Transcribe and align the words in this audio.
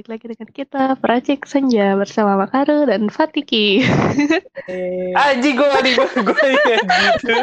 balik 0.00 0.16
lagi 0.16 0.32
dengan 0.32 0.48
kita 0.48 0.84
Peracik 0.96 1.44
Senja 1.44 1.92
bersama 1.92 2.32
Makaru 2.40 2.88
dan 2.88 3.12
Fatiki. 3.12 3.84
Aji 5.12 5.48
gue 5.52 5.68
gak 5.68 5.84
gue 5.92 6.08
gue 6.24 6.48
gitu 6.56 7.36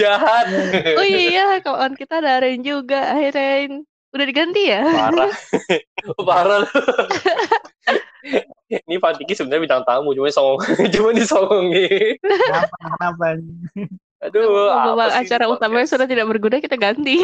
jahat. 0.00 0.48
oh 0.96 1.04
iya, 1.04 1.60
kawan 1.60 1.92
kita 1.92 2.24
ada 2.24 2.40
Aren 2.40 2.64
juga 2.64 3.12
akhirnya 3.12 3.84
udah 4.08 4.24
diganti 4.24 4.72
ya. 4.72 4.80
Parah, 4.88 5.32
parah 6.32 6.58
lu. 6.64 6.80
Ini 8.72 8.96
Fatiki 8.96 9.36
sebenarnya 9.36 9.60
bintang 9.68 9.84
tamu, 9.84 10.16
cuma 10.16 10.32
songong, 10.32 10.64
cuma 10.96 11.12
disongongin. 11.12 12.16
Kenapa? 12.24 12.76
Kenapa? 12.88 13.26
Aduh, 14.24 14.48
Memang 14.48 14.96
apa 14.96 15.04
sih 15.12 15.28
acara 15.28 15.44
utamanya 15.44 15.84
sudah 15.92 16.08
tidak 16.08 16.24
berguna 16.24 16.56
kita 16.56 16.80
ganti. 16.80 17.20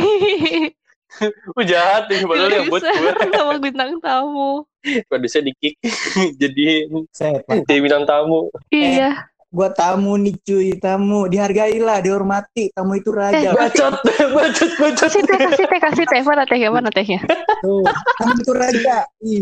Lu 1.57 1.63
jahat 1.65 2.07
nih, 2.13 2.25
padahal 2.25 2.53
yang 2.53 2.67
buat 2.69 2.83
gue. 2.85 3.13
sama 3.39 3.55
bintang 3.59 3.97
tamu. 4.01 4.65
Produser 5.09 5.43
di 5.43 5.53
kick, 5.59 5.75
jadi 6.41 6.89
Saya 7.11 7.43
Pak. 7.45 7.65
jadi 7.67 7.81
bintang 7.81 8.05
tamu. 8.05 8.53
Iya. 8.71 9.29
Gua 9.49 9.73
tamu 9.73 10.21
nih 10.21 10.37
cuy, 10.45 10.77
tamu. 10.77 11.25
Dihargailah, 11.25 12.05
dihormati. 12.05 12.69
Tamu 12.77 13.01
itu 13.01 13.09
raja. 13.09 13.57
Bacot, 13.57 13.97
bacot, 14.05 14.71
bacot. 14.77 15.09
Kasih 15.09 15.25
teh, 15.25 15.39
kasih 15.41 15.65
teh, 15.65 15.81
kasih 15.81 16.05
teh. 16.05 16.21
Mana 16.21 16.45
tehnya, 16.45 16.69
mana 16.69 16.93
tehnya? 16.93 17.25
Tuh, 17.65 17.81
tamu 18.21 18.37
itu 18.37 18.53
raja. 18.53 19.09
Ih, 19.25 19.41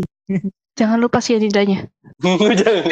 Jangan 0.79 1.01
lupa 1.03 1.19
sianidanya. 1.19 1.91
Jangan. 2.23 2.85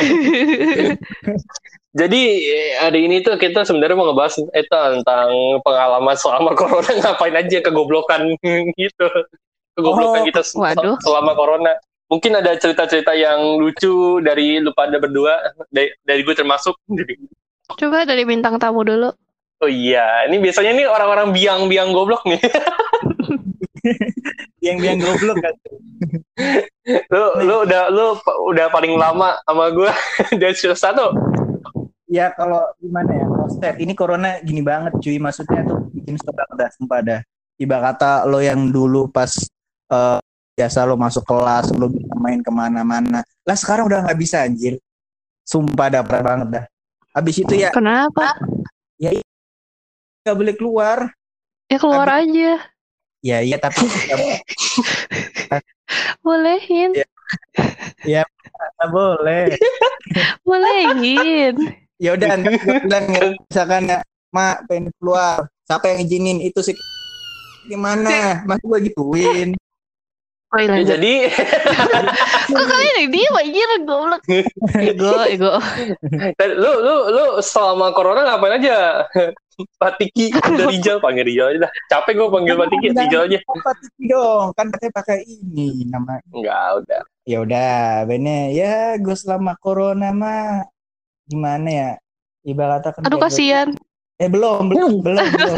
Jadi 1.95 2.21
eh, 2.43 2.71
hari 2.75 3.07
ini 3.07 3.23
tuh 3.23 3.39
kita 3.39 3.63
sebenarnya 3.63 3.95
mau 3.95 4.11
ngebahas 4.11 4.35
itu 4.35 4.67
tentang 4.67 5.31
pengalaman 5.63 6.15
selama 6.19 6.51
corona 6.59 6.91
ngapain 6.91 7.31
aja 7.33 7.63
kegoblokan 7.63 8.35
gitu. 8.75 9.07
Kegoblokan 9.73 10.21
Oh, 10.21 10.27
kita 10.27 10.41
se- 10.43 10.59
waduh. 10.59 10.99
selama 10.99 11.31
corona. 11.33 11.71
Mungkin 12.05 12.37
ada 12.37 12.53
cerita-cerita 12.53 13.15
yang 13.15 13.57
lucu 13.57 14.19
dari 14.21 14.61
lu 14.61 14.69
pada 14.75 14.99
berdua, 14.99 15.39
dari, 15.71 15.89
dari 16.03 16.21
gue 16.21 16.35
termasuk. 16.35 16.75
Coba 17.79 18.03
dari 18.03 18.27
bintang 18.27 18.59
tamu 18.59 18.83
dulu. 18.83 19.09
Oh 19.63 19.71
iya, 19.71 20.27
ini 20.27 20.37
biasanya 20.37 20.75
nih 20.75 20.85
orang-orang 20.85 21.31
biang-biang 21.31 21.95
goblok 21.95 22.27
nih. 22.27 22.37
yang 24.59 24.77
biang 24.77 24.99
goblok 24.99 25.37
kan. 25.39 25.55
lu 27.09 27.23
lu 27.41 27.55
udah 27.63 27.87
lu 27.87 28.19
udah 28.51 28.67
paling 28.69 28.99
lama 28.99 29.39
sama 29.47 29.71
gue 29.71 29.89
dari 30.35 30.53
satu. 30.53 31.15
Ya 32.15 32.31
kalau 32.31 32.63
gimana 32.79 33.11
ya, 33.11 33.27
kalau 33.27 33.49
set 33.51 33.75
ini 33.83 33.91
corona 33.91 34.39
gini 34.39 34.63
banget 34.63 34.95
cuy. 35.03 35.19
Maksudnya 35.19 35.67
tuh 35.67 35.83
bikin 35.91 36.15
banget 36.15 36.55
dah, 36.55 36.69
sumpah 36.71 36.99
dah. 37.03 37.19
Iba 37.59 37.77
kata 37.83 38.23
lo 38.23 38.39
yang 38.39 38.71
dulu 38.71 39.11
pas 39.11 39.35
eh, 39.91 40.19
biasa 40.55 40.87
lo 40.87 40.95
masuk 40.95 41.27
kelas, 41.27 41.75
lo 41.75 41.91
bisa 41.91 42.15
main 42.15 42.39
ke 42.39 42.47
mana-mana. 42.55 43.19
Lah 43.43 43.57
sekarang 43.59 43.91
udah 43.91 44.07
nggak 44.07 44.15
bisa 44.15 44.47
anjir. 44.47 44.79
Sumpah 45.43 45.91
dah, 45.91 46.01
parah 46.07 46.23
banget 46.23 46.47
dah. 46.55 46.65
Habis 47.11 47.35
itu 47.43 47.53
ya 47.59 47.75
Kenapa? 47.75 48.31
nggak 50.23 50.37
boleh 50.39 50.55
keluar. 50.55 50.97
Ya 51.67 51.77
keluar 51.77 52.07
aja. 52.07 52.63
Ya 53.19 53.43
iya 53.43 53.59
tapi 53.59 53.83
Bolehin. 56.23 56.95
nggak 58.07 58.89
boleh. 58.89 59.51
Bolehin. 60.47 61.55
ya 62.01 62.15
udah 62.15 62.27
bilang 62.85 63.05
ya, 63.11 63.21
misalkan 63.39 63.83
ya 63.87 63.99
mak 64.35 64.67
pengen 64.67 64.91
keluar 64.99 65.47
siapa 65.63 65.85
yang 65.95 65.99
izinin 66.03 66.39
itu 66.43 66.59
sih 66.59 66.75
gimana 67.65 68.43
mas 68.43 68.59
gue 68.61 68.79
gituin 68.91 69.55
Oh 70.53 70.61
iya 70.61 70.77
Ya, 70.79 70.95
jadi 70.95 71.13
Kok 72.55 72.65
kalian 72.69 73.11
diem 73.11 73.33
anjir 73.35 73.69
goblok. 73.83 74.23
Ego, 74.77 75.25
ego. 75.27 75.51
lu 76.39 76.71
lu 76.79 76.95
lu 77.11 77.25
selama 77.43 77.91
corona 77.91 78.23
ngapain 78.23 78.61
aja? 78.63 79.03
Patiki 79.81 80.31
udah 80.35 80.67
Rijal 80.71 81.03
panggil 81.03 81.27
Rijal 81.27 81.47
aja 81.51 81.59
dah. 81.67 81.71
Capek 81.91 82.13
gue 82.15 82.27
panggil 82.31 82.55
Patiki 82.55 82.87
Rijal 82.93 83.21
aja. 83.27 83.39
TV 83.41 83.99
dong 84.07 84.47
kan 84.55 84.65
katanya 84.71 84.93
pakai 84.95 85.17
ini 85.27 85.83
nama 85.91 86.23
Enggak, 86.31 86.67
udah. 86.85 87.01
ya 87.25 87.37
udah 87.41 88.05
bener 88.05 88.53
ya 88.53 88.75
gue 89.01 89.15
selama 89.17 89.57
corona 89.57 90.13
mah 90.13 90.61
gimana 91.25 91.67
ya? 91.67 91.91
Ibaratnya 92.41 92.91
kan 92.93 93.01
Aduh 93.03 93.19
kasihan. 93.19 93.69
eh 94.15 94.29
belum 94.29 94.67
belum 94.71 94.91
belum 95.01 95.25
belum 95.27 95.57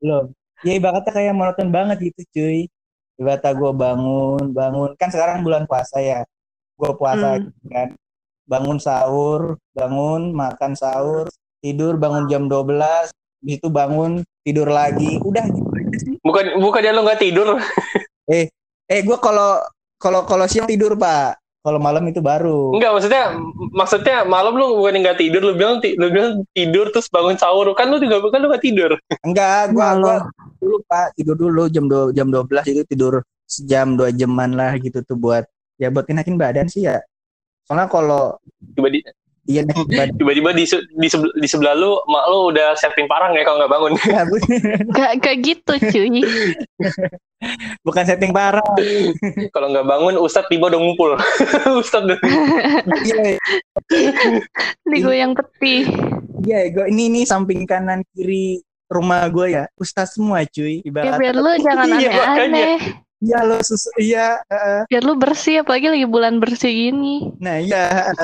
belum. 0.00 0.24
Ya 0.60 0.72
ibaratnya 0.74 1.12
kayak 1.12 1.34
monoton 1.34 1.70
banget 1.70 2.02
gitu 2.02 2.20
cuy. 2.34 2.60
Ibaratnya 3.14 3.52
gue 3.52 3.72
bangun 3.72 4.42
bangun. 4.50 4.90
Kan 4.96 5.08
sekarang 5.08 5.42
bulan 5.42 5.64
puasa 5.64 5.98
ya. 5.98 6.24
Gue 6.74 6.90
puasa 6.94 7.38
Hmm. 7.38 7.46
gitu 7.46 7.66
kan. 7.68 7.88
Bangun 8.48 8.78
sahur 8.80 9.42
bangun 9.72 10.32
makan 10.32 10.72
sahur 10.72 11.28
tidur 11.60 11.94
bangun 11.94 12.26
jam 12.26 12.48
12 12.48 13.12
habis 13.12 13.54
itu 13.60 13.68
bangun 13.68 14.24
tidur 14.42 14.66
lagi. 14.66 15.20
Udah 15.20 15.44
gitu. 15.46 16.16
Bukan 16.24 16.58
bukannya 16.58 16.90
lu 16.90 17.04
nggak 17.04 17.20
tidur. 17.20 17.60
eh 18.26 18.48
gue 19.04 19.18
kalau 19.20 19.60
kalau 20.00 20.24
kalau 20.24 20.48
siang 20.48 20.64
tidur 20.64 20.96
pak 20.96 21.36
kalau 21.68 21.76
malam 21.76 22.00
itu 22.08 22.24
baru 22.24 22.72
Enggak, 22.72 22.96
maksudnya 22.96 23.24
maksudnya 23.76 24.16
malam 24.24 24.56
lu 24.56 24.80
bukan 24.80 25.04
nggak 25.04 25.20
tidur, 25.20 25.44
lu 25.44 25.52
bilang 25.52 25.84
ti- 25.84 25.92
lu 26.00 26.08
bilang 26.08 26.40
tidur 26.56 26.88
terus 26.88 27.12
bangun 27.12 27.36
sahur. 27.36 27.68
Kan 27.76 27.92
lu 27.92 28.00
juga 28.00 28.24
kan 28.32 28.40
lu 28.40 28.48
nggak 28.48 28.64
tidur. 28.64 28.96
enggak 29.20 29.76
gua 29.76 29.92
Malu. 29.92 30.04
gua 30.08 30.16
dulu 30.58 30.76
pak 30.88 31.06
tidur 31.14 31.36
dulu 31.36 31.62
jam 31.68 31.84
do, 31.86 32.08
jam 32.16 32.32
12 32.32 32.72
itu 32.72 32.82
tidur 32.88 33.20
sejam 33.44 33.94
dua 33.94 34.08
jaman 34.12 34.56
lah 34.56 34.72
gitu 34.80 35.00
tuh 35.04 35.14
buat 35.16 35.44
ya 35.76 35.88
buat 35.88 36.04
enakin 36.08 36.36
badan 36.36 36.66
sih 36.68 36.84
ya 36.84 36.98
soalnya 37.64 37.86
kalau 37.88 38.36
Tiba 38.74 38.88
di 38.90 39.00
iya 39.48 39.64
tiba-tiba 40.18 40.52
di, 40.52 40.64
di, 40.94 41.08
sebelah, 41.08 41.34
di 41.34 41.48
sebelah 41.48 41.72
lu 41.72 41.96
mak 42.04 42.24
lu 42.28 42.52
udah 42.52 42.76
setting 42.76 43.08
parang 43.08 43.32
ya 43.32 43.42
kalau 43.42 43.58
nggak 43.58 43.72
bangun. 43.72 43.92
ya, 44.04 44.22
Gak, 44.92 45.12
gak 45.24 45.36
gitu 45.40 45.72
cuy. 45.88 46.20
bukan 47.86 48.02
setting 48.02 48.34
parah 48.34 48.66
kalau 49.54 49.70
nggak 49.70 49.86
bangun 49.86 50.14
Ustadz 50.18 50.46
tiba 50.46 50.68
udah 50.68 50.78
ngumpul. 50.78 51.10
Ustadz 51.80 52.06
udah 52.06 52.18
iya 53.02 53.38
Ini 54.84 54.96
gue 54.98 55.16
yang 55.16 55.32
peti. 55.32 55.86
iya 56.44 56.68
gua 56.68 56.86
ini 56.86 57.08
nih 57.08 57.24
samping 57.24 57.64
kanan 57.64 58.04
kiri 58.12 58.60
rumah 58.88 59.28
gue 59.28 59.52
ya 59.52 59.64
ustaz 59.76 60.16
semua 60.16 60.44
cuy 60.44 60.80
Ya 60.80 60.88
ibarat 60.88 61.16
biar 61.16 61.34
lu 61.36 61.50
jangan 61.60 61.86
Iya, 61.94 62.10
aneh-aneh. 62.10 62.76
Iya 63.18 63.38
lo 63.42 63.58
susu 63.60 63.90
iya 63.98 64.38
heeh. 64.46 64.80
Biar 64.86 65.02
lu 65.02 65.14
bersih 65.14 65.60
apalagi 65.60 65.90
lagi 65.90 66.06
bulan 66.06 66.38
bersih 66.38 66.70
gini. 66.70 67.34
nah 67.38 67.58
iya 67.58 68.14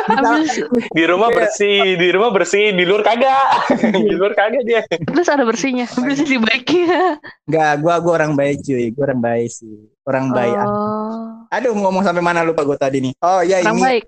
di 0.96 1.02
rumah 1.04 1.28
Iya. 1.28 1.36
bersih, 1.38 1.78
di 1.96 2.08
rumah 2.12 2.30
bersih, 2.30 2.64
di 2.72 2.84
luar 2.84 3.02
kagak. 3.02 3.46
di 4.08 4.12
luar 4.12 4.32
kagak 4.32 4.62
dia. 4.62 4.80
terus 4.88 5.28
ada 5.28 5.42
bersihnya. 5.42 5.88
Bersih 5.88 6.26
di 6.26 6.38
baiknya. 6.38 7.16
Enggak, 7.48 7.72
gua 7.80 7.94
gua 7.98 8.12
orang 8.20 8.32
baik 8.36 8.60
cuy, 8.60 8.92
gua 8.92 9.02
orang 9.08 9.20
baik 9.20 9.48
sih. 9.48 9.74
Orang 10.02 10.26
baik. 10.30 10.56
Oh. 10.58 11.46
Aduh, 11.48 11.72
ngomong 11.72 12.02
sampai 12.02 12.20
mana 12.20 12.42
lupa 12.42 12.64
gue 12.64 12.74
tadi 12.74 12.98
nih. 12.98 13.12
Oh 13.22 13.38
ya 13.40 13.60
Orang 13.60 13.76
ini 13.76 13.82
baik. 13.86 14.04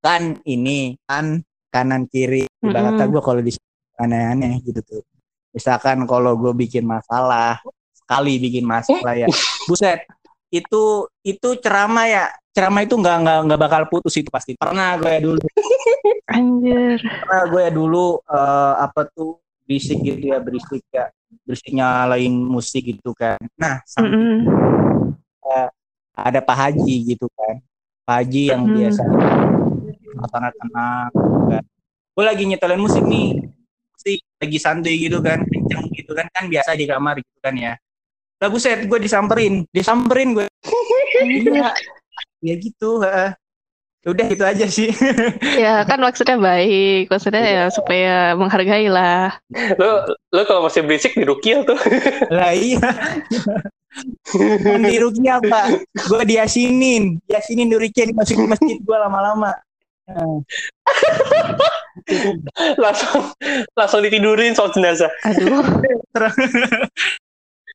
kan 0.00 0.22
ini 0.42 0.78
kan 1.04 1.44
kanan 1.68 2.08
kiri. 2.08 2.48
Ibaratnya 2.60 3.04
Mm-mm. 3.04 3.12
gue 3.12 3.22
kalau 3.22 3.40
di 3.40 3.52
aneh-aneh 3.94 4.58
gitu 4.64 4.80
tuh. 4.80 5.02
Misalkan 5.52 6.06
kalau 6.08 6.32
gue 6.34 6.52
bikin 6.56 6.86
masalah 6.86 7.60
sekali 8.10 8.42
bikin 8.42 8.66
masalah 8.66 9.14
ya, 9.14 9.30
buset 9.70 10.02
itu 10.50 11.06
itu 11.22 11.48
ceramah 11.62 12.10
ya. 12.10 12.26
Ceramah 12.50 12.82
itu 12.82 12.98
nggak 12.98 13.16
nggak 13.22 13.38
nggak 13.46 13.60
bakal 13.62 13.82
putus 13.86 14.18
itu 14.18 14.26
pasti. 14.34 14.58
Pernah 14.58 14.98
gue 14.98 15.06
ya 15.06 15.20
dulu. 15.22 15.38
Anjir. 16.34 16.98
pernah 16.98 17.44
gue 17.46 17.60
ya 17.62 17.70
dulu 17.70 18.18
eh, 18.26 18.74
apa 18.82 19.06
tuh 19.14 19.38
berisik 19.62 20.02
gitu 20.02 20.34
ya 20.34 20.42
berisik 20.42 20.82
ya. 20.90 21.06
Berisik 21.46 21.70
nyalain 21.70 22.34
musik 22.34 22.82
gitu 22.90 23.14
kan. 23.14 23.38
Nah 23.54 23.78
samping 23.86 24.42
Mm-mm. 24.42 25.70
ada 26.18 26.42
Pak 26.42 26.56
Haji 26.58 27.14
gitu 27.14 27.30
kan. 27.38 27.62
Pak 28.02 28.14
Haji 28.26 28.42
yang 28.50 28.66
Hmm. 28.66 28.74
biasa 28.74 29.02
sangat 30.34 30.52
tenang 30.58 31.08
gitu 31.14 31.38
kan. 31.46 31.62
Gue 32.10 32.24
lagi 32.26 32.42
nyetelin 32.50 32.82
musik 32.82 33.06
nih. 33.06 33.46
Musik 33.94 34.18
lagi 34.42 34.58
santuy 34.58 34.98
gitu 34.98 35.22
kan 35.22 35.46
kenceng 35.46 35.86
gitu 35.94 36.10
kan. 36.18 36.26
Kan 36.34 36.50
biasa 36.50 36.74
di 36.74 36.90
kamar 36.90 37.22
gitu 37.22 37.38
kan 37.38 37.54
ya 37.54 37.78
lah 38.40 38.48
buset 38.48 38.88
gue 38.88 38.98
disamperin 38.98 39.68
disamperin 39.68 40.32
gue 40.32 40.46
iya 41.24 41.70
ya 42.40 42.54
gitu 42.56 43.04
heeh. 43.04 43.36
udah 44.08 44.26
gitu 44.32 44.44
aja 44.48 44.64
sih 44.64 44.88
Ya 45.60 45.84
kan 45.84 46.00
maksudnya 46.00 46.40
baik. 46.40 47.12
Maksudnya 47.12 47.44
ya 47.44 47.64
supaya 47.68 48.32
menghargai 48.32 48.88
lah. 48.88 49.36
Lu 49.76 50.16
lu 50.32 50.40
kalau 50.48 50.64
masih 50.64 50.88
berisik 50.88 51.12
di 51.12 51.28
Rukiah 51.28 51.68
tuh. 51.68 51.76
lah 52.32 52.48
iya 52.56 52.80
Mandi 54.64 54.96
rugi 55.02 55.26
apa 55.28 55.76
gue 55.92 56.22
diasinin 56.24 57.18
diasinin 57.28 57.68
durinya 57.68 58.04
dimasukin 58.08 58.48
masjid 58.48 58.78
gue 58.80 58.96
lama-lama 58.96 59.52
Nah, 60.10 60.42
langsung 62.82 63.30
langsung 63.78 64.02
ditidurin 64.02 64.58
soal 64.58 64.74
jenazah. 64.74 65.06
Aduh. 65.22 65.62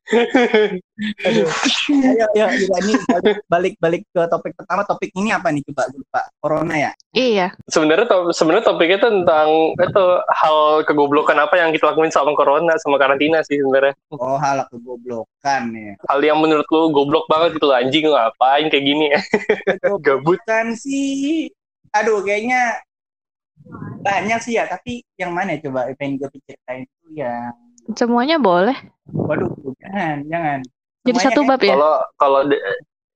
Aduh. 0.06 1.48
Ayo, 1.90 2.26
ayo, 2.32 2.46
ini 2.78 2.94
balik, 3.50 3.74
balik 3.76 4.02
ke 4.06 4.22
topik 4.30 4.54
pertama. 4.54 4.86
Topik 4.86 5.10
ini 5.12 5.34
apa 5.34 5.50
nih 5.50 5.66
coba 5.66 5.90
lupa. 5.90 6.22
Corona 6.38 6.74
ya. 6.78 6.92
Iya. 7.10 7.46
sebenarnya 7.66 8.06
to- 8.06 8.30
sebenarnya 8.30 8.64
topiknya 8.64 8.98
tuh 9.00 9.10
tentang 9.10 9.48
itu 9.72 10.04
hal 10.30 10.56
kegoblokan 10.84 11.38
apa 11.40 11.58
yang 11.58 11.72
kita 11.72 11.90
lakuin 11.90 12.12
sama 12.12 12.36
corona 12.36 12.76
sama 12.78 13.00
karantina 13.00 13.40
sih 13.40 13.56
sebenarnya 13.56 13.96
Oh 14.12 14.36
hal 14.36 14.68
kegoblokan 14.68 15.62
ya. 15.72 15.92
hal 16.06 16.20
yang 16.20 16.38
menurut 16.38 16.68
lu 16.68 16.92
goblok 16.92 17.24
banget 17.26 17.56
gitu 17.56 17.72
anjing 17.72 18.04
ngapain 18.06 18.68
kayak 18.68 18.84
gini 18.84 19.04
ya 19.10 19.20
Gabut. 20.06 20.38
Kan 20.44 20.76
sih. 20.76 21.48
Aduh 21.90 22.20
kayaknya 22.20 22.78
banyak 24.04 24.38
sih 24.38 24.60
ya. 24.60 24.68
Tapi 24.68 25.00
yang 25.16 25.32
mana 25.32 25.56
ya 25.56 25.66
coba 25.66 25.88
pengen 25.96 26.20
gue 26.20 26.28
ceritain 26.46 26.84
itu 26.84 27.08
yang. 27.16 27.56
Semuanya 27.92 28.36
boleh. 28.36 28.74
Waduh 29.08 29.50
jangan 29.78 30.26
jangan. 30.26 30.58
Jadi 31.04 31.10
Semuanya 31.12 31.26
satu 31.28 31.40
kayak- 31.40 31.50
bab 31.52 31.60
ya. 31.60 31.70
kalau 31.72 31.94
kalau 32.16 32.40
de- 32.44 32.64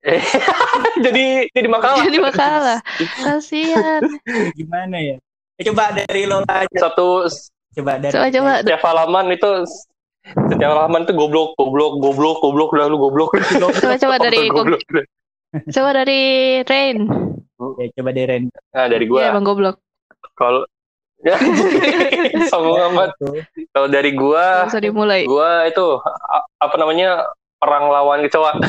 jadi 1.04 1.24
jadi 1.50 1.68
makalah 1.68 2.00
Jadi 2.00 2.18
makalah. 2.18 2.78
Kasihan. 3.18 4.00
gimana 4.58 4.96
ya? 4.96 5.16
Ya, 5.56 5.62
coba 5.68 5.92
dari 5.92 6.24
lo 6.24 6.40
aja. 6.42 6.78
satu 6.80 7.26
Coba 7.70 7.98
dari. 7.98 8.12
Coba 8.12 8.26
coba. 8.28 8.52
setiap 8.60 8.82
halaman 8.82 9.26
itu 9.30 9.50
setiap 10.46 10.70
halaman 10.70 11.04
itu 11.04 11.12
goblok 11.12 11.52
goblok 11.54 11.96
goblok 11.98 12.36
goblok 12.38 12.70
udah 12.70 12.86
lu 12.86 12.96
goblok 12.96 13.30
Coba 13.80 13.96
coba 13.96 14.16
dari 14.18 14.48
goblok 14.48 14.80
coba 15.66 15.90
dari 15.92 16.20
Rain. 16.62 16.98
Ya, 17.76 17.86
coba 17.92 18.10
dari 18.10 18.24
Ren. 18.26 18.44
nah 18.70 18.86
dari 18.86 19.04
Iya, 19.04 19.10
gua 19.10 19.34
Bang 19.34 19.44
Goblok. 19.44 19.76
kalau 20.32 20.64
ya 20.64 20.79
sombong 22.50 22.80
amat 22.90 23.10
Tuh. 23.16 23.36
kalau 23.70 23.88
dari 23.88 24.10
gua 24.12 24.64
Bisa 24.66 24.80
dimulai. 24.80 25.24
gua 25.24 25.64
itu 25.64 26.00
apa 26.56 26.74
namanya 26.76 27.28
perang 27.56 27.88
lawan 27.88 28.24
kecoa 28.24 28.56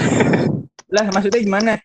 Lah 0.92 1.08
maksudnya 1.08 1.40
gimana? 1.40 1.80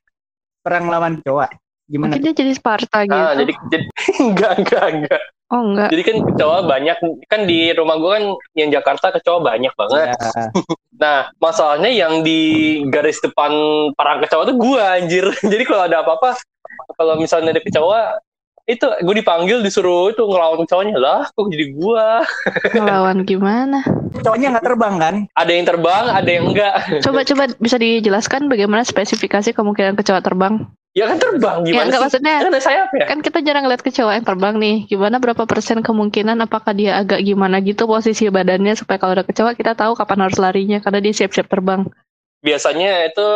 Perang 0.59 0.91
lawan 0.91 1.23
kecoa. 1.23 1.47
Gimana? 1.87 2.11
Mungkin 2.11 2.27
dia 2.27 2.35
jadi 2.35 2.51
Sparta 2.51 3.07
gitu. 3.07 3.15
ah 3.15 3.31
jadi, 3.33 3.53
jadi 3.71 3.85
enggak 4.27 4.53
enggak 4.59 4.87
enggak 4.93 5.23
Oh 5.47 5.63
enggak. 5.63 5.95
jadi 5.95 6.03
kan 6.03 6.17
kecoa 6.27 6.59
banyak 6.67 6.97
kan 7.25 7.41
di 7.47 7.71
rumah 7.71 7.95
gua 7.97 8.19
kan 8.19 8.25
yang 8.55 8.75
Jakarta 8.75 9.15
kecoa 9.15 9.39
banyak 9.39 9.71
banget 9.73 10.11
Ya, 10.11 10.19
nah 10.93 11.19
masalahnya 11.39 11.87
yang 11.87 12.27
di 12.27 12.41
garis 12.85 13.23
depan 13.23 13.55
perang 13.95 14.19
kecoa 14.19 14.43
tuh 14.43 14.59
gua 14.59 14.99
anjir 14.99 15.23
jadi 15.47 15.63
kalau 15.63 15.87
ada 15.87 16.03
apa-apa 16.03 16.35
kalau 16.93 17.15
misalnya 17.15 17.55
ada 17.55 17.63
kecoa 17.63 18.19
itu 18.67 18.83
gue 18.83 19.15
dipanggil 19.15 19.63
disuruh 19.63 20.11
itu 20.11 20.19
ngelawan 20.19 20.59
kecoanya 20.67 20.99
lah 20.99 21.21
kok 21.31 21.47
jadi 21.47 21.71
gua 21.71 22.27
Ngelawan 22.75 23.23
gimana? 23.23 23.87
kecoanya 24.11 24.59
nggak 24.59 24.67
terbang 24.67 24.95
kan? 24.99 25.15
ada 25.39 25.53
yang 25.55 25.67
terbang 25.67 26.05
ada 26.11 26.27
yang 26.27 26.45
enggak 26.51 26.75
Coba 26.99 27.23
coba 27.23 27.43
bisa 27.63 27.79
dijelaskan 27.79 28.51
bagaimana 28.51 28.83
spesifikasi 28.83 29.55
kemungkinan 29.55 29.95
kecoa 29.95 30.19
terbang? 30.19 30.67
ya 30.97 31.07
kan 31.07 31.21
terbang 31.21 31.63
Ya 31.63 31.67
gimana 31.69 31.85
enggak 31.87 32.01
sih 32.01 32.05
maksudnya 32.09 32.35
kan 32.43 32.49
ada 32.51 32.63
sayap 32.65 32.89
ya 32.91 33.05
kan 33.07 33.19
kita 33.23 33.39
jarang 33.45 33.65
lihat 33.71 33.83
kecoa 33.85 34.17
yang 34.17 34.25
terbang 34.25 34.55
nih. 34.57 34.77
Gimana 34.89 35.21
berapa 35.21 35.45
persen 35.45 35.85
kemungkinan 35.85 36.41
apakah 36.41 36.73
dia 36.73 36.97
agak 36.97 37.21
gimana 37.21 37.61
gitu 37.61 37.85
posisi 37.85 38.27
badannya 38.33 38.73
supaya 38.75 38.97
kalau 38.97 39.13
ada 39.13 39.23
kecoa 39.23 39.53
kita 39.55 39.77
tahu 39.77 39.93
kapan 39.93 40.25
harus 40.25 40.41
larinya 40.41 40.81
karena 40.81 40.99
dia 41.05 41.13
siap-siap 41.13 41.47
terbang. 41.47 41.85
biasanya 42.41 43.13
itu 43.13 43.27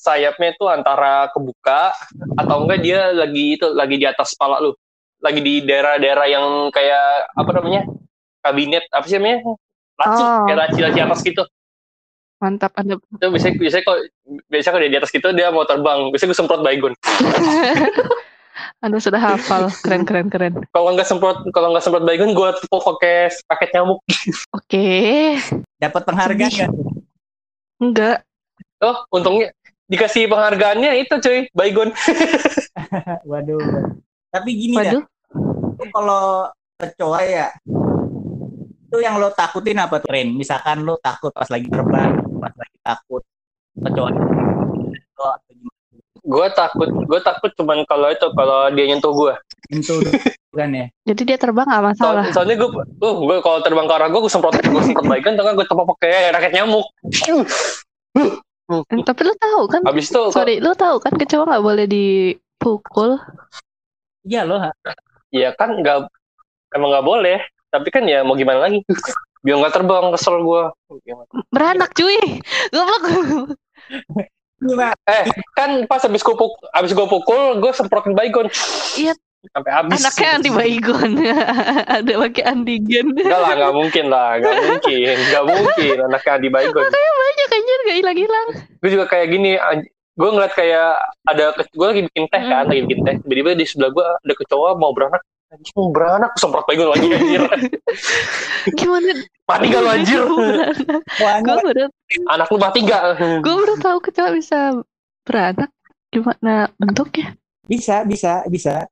sayapnya 0.00 0.56
itu 0.56 0.64
antara 0.64 1.28
kebuka 1.30 1.92
atau 2.34 2.64
enggak 2.64 2.80
dia 2.80 3.12
lagi 3.12 3.54
itu 3.54 3.68
lagi 3.70 3.96
di 3.96 4.06
atas 4.08 4.32
kepala 4.32 4.56
lu 4.58 4.72
lagi 5.20 5.38
di 5.38 5.60
daerah-daerah 5.60 6.26
yang 6.26 6.46
kayak 6.72 7.28
apa 7.30 7.50
namanya 7.52 7.84
kabinet 8.40 8.88
apa 8.88 9.04
sih 9.04 9.20
namanya 9.20 9.44
laci 10.00 10.22
Oh. 10.24 10.48
kayak 10.48 10.58
laci-laci 10.66 10.98
atas 10.98 11.20
gitu 11.20 11.44
Mantap 12.40 12.72
Anda. 12.72 12.96
itu 12.96 13.26
biasanya 13.28 13.54
biasanya 13.54 13.84
kalau 13.84 13.98
biasanya 14.48 14.72
kalau 14.72 14.82
dia 14.82 14.88
di 14.88 14.98
atas 14.98 15.12
gitu 15.12 15.28
dia 15.30 15.52
mau 15.52 15.68
terbang 15.68 16.08
biasanya 16.08 16.28
gue 16.32 16.38
semprot 16.40 16.62
baygon 16.64 16.96
Anda 18.80 18.96
sudah 18.96 19.20
hafal. 19.20 19.68
Keren 19.78 20.04
keren 20.04 20.28
keren. 20.28 20.54
kalau 20.72 20.92
nggak 20.92 21.04
semprot 21.04 21.44
kalau 21.52 21.68
nggak 21.70 21.84
semprot 21.84 22.00
baygon 22.00 22.32
gue 22.32 22.48
tepuk 22.56 22.80
pakai 22.80 23.28
paket 23.44 23.68
nyamuk 23.74 24.00
Oke. 24.56 24.88
Dapat 25.76 26.02
penghargaan 26.02 26.48
nggak? 26.50 26.70
Enggak. 27.78 28.16
oh 28.80 28.96
untungnya 29.10 29.52
dikasih 29.90 30.30
penghargaannya 30.30 31.02
itu 31.02 31.14
cuy 31.18 31.38
baygon 31.50 31.90
Waduh. 33.30 33.90
Tapi 34.30 34.50
gini 34.54 34.78
dah, 34.78 34.94
Waduh. 34.94 35.02
itu 35.74 35.84
kalau 35.90 36.24
kecoa 36.78 37.20
ya 37.26 37.48
itu 38.90 38.98
yang 39.02 39.22
lo 39.22 39.30
takutin 39.30 39.78
apa 39.78 40.02
tuh 40.02 40.10
Ren? 40.10 40.34
Misalkan 40.34 40.82
lo 40.82 40.98
takut 40.98 41.30
pas 41.30 41.46
lagi 41.46 41.66
terbang, 41.70 42.14
pas 42.38 42.54
lagi 42.54 42.78
takut 42.82 43.22
kecoa 43.82 44.10
gue 46.20 46.46
takut 46.54 46.88
gue 46.88 47.20
takut 47.24 47.50
cuman 47.58 47.82
kalau 47.88 48.12
itu 48.12 48.26
kalau 48.36 48.70
dia 48.76 48.86
nyentuh 48.86 49.10
gue 49.10 49.34
Itu 49.70 50.02
kan 50.50 50.70
ya. 50.74 50.86
Jadi 51.06 51.22
dia 51.30 51.38
terbang 51.38 51.62
nggak 51.62 51.94
masalah. 51.94 52.26
Soal- 52.26 52.42
soalnya 52.42 52.56
gue, 52.58 52.70
uh, 52.74 53.16
gue 53.22 53.38
kalau 53.38 53.62
terbang 53.62 53.86
ke 53.86 53.94
arah 53.94 54.10
gue, 54.10 54.18
gue 54.18 54.32
semprot, 54.32 54.58
gue 54.58 54.82
semprot 54.82 55.06
baygon, 55.06 55.38
tengah 55.38 55.54
gue 55.54 55.62
tepuk 55.62 55.86
pakai 55.94 56.34
raket 56.34 56.52
nyamuk. 56.58 56.90
Eh, 58.70 59.02
Tapi 59.02 59.20
lu 59.26 59.34
tahu 59.34 59.62
kan? 59.66 59.82
Habis 59.82 60.14
itu, 60.14 60.22
Sorry, 60.30 60.62
lu 60.62 60.70
tahu 60.78 61.02
kan 61.02 61.18
kecoa 61.18 61.42
nggak 61.42 61.64
boleh 61.64 61.86
dipukul. 61.90 63.18
Iya 64.22 64.46
lo 64.46 64.60
ya 65.30 65.54
kan 65.54 65.78
nggak, 65.78 66.06
emang 66.74 66.88
nggak 66.94 67.06
boleh. 67.06 67.38
Tapi 67.70 67.88
kan 67.90 68.06
ya 68.06 68.22
mau 68.26 68.34
gimana 68.38 68.66
lagi? 68.66 68.82
Biar 69.42 69.56
nggak 69.58 69.74
terbang, 69.74 70.10
kesel 70.14 70.42
gue. 70.42 70.62
Beranak 71.50 71.90
cuy. 71.94 72.18
Goblok. 72.74 73.02
Eh, 75.08 75.24
kan 75.56 75.88
pas 75.88 76.04
habis 76.04 76.20
gue 76.20 76.36
pukul, 76.36 76.68
habis 76.76 76.92
gue 76.92 77.06
pukul, 77.08 77.64
gue 77.64 77.72
semprotin 77.72 78.12
baygon. 78.12 78.52
Iya. 78.98 79.16
Sampai 79.40 79.72
habis. 79.72 80.04
Anaknya 80.04 80.28
anti 80.36 80.50
baygon. 80.52 81.10
Ada 81.96 82.12
pakai 82.28 82.44
antigen. 82.44 83.06
Enggak 83.16 83.40
lah, 83.40 83.52
nggak 83.56 83.74
mungkin 83.74 84.04
lah, 84.12 84.28
nggak 84.36 84.56
mungkin, 84.68 85.16
nggak 85.16 85.44
mungkin 85.48 85.96
anaknya 86.04 86.34
di 86.44 86.48
baygon. 86.52 86.84
Banyak 86.84 87.48
anjir 87.48 87.78
nggak 87.88 87.96
hilang-hilang. 88.04 88.48
Gue 88.84 88.90
juga 88.92 89.06
kayak 89.08 89.26
gini, 89.32 89.56
gue 90.20 90.28
ngeliat 90.28 90.52
kayak 90.52 90.90
ada, 91.24 91.44
gue 91.56 91.86
lagi 91.88 92.02
bikin 92.12 92.24
teh 92.28 92.42
kan, 92.44 92.64
lagi 92.68 92.80
bikin 92.84 93.00
teh. 93.00 93.16
Tiba-tiba 93.24 93.50
di 93.56 93.64
sebelah 93.64 93.90
gue 93.96 94.04
ada 94.04 94.34
kecoa 94.36 94.76
mau 94.76 94.92
beranak. 94.92 95.24
Anjing 95.50 95.74
mau 95.74 95.90
beranak, 95.90 96.32
semprot 96.38 96.62
baygon 96.68 96.92
lagi 96.94 97.06
anjir. 97.10 97.42
Gimana? 98.78 99.24
Mati 99.50 99.66
gak 99.66 99.82
lu 99.82 99.88
anjir? 99.90 100.22
Wah, 101.18 101.36
Gue 101.42 101.56
baru, 101.58 101.84
Anak 102.30 102.46
lu 102.54 102.58
mati 102.60 102.86
gak? 102.86 103.18
gue 103.18 103.54
baru 103.56 103.74
tahu 103.82 103.98
kecoa 104.04 104.30
bisa 104.36 104.78
beranak. 105.26 105.72
Gimana 106.12 106.68
bentuknya? 106.76 107.34
bisa, 107.70 108.02
bisa, 108.02 108.42
bisa. 108.50 108.86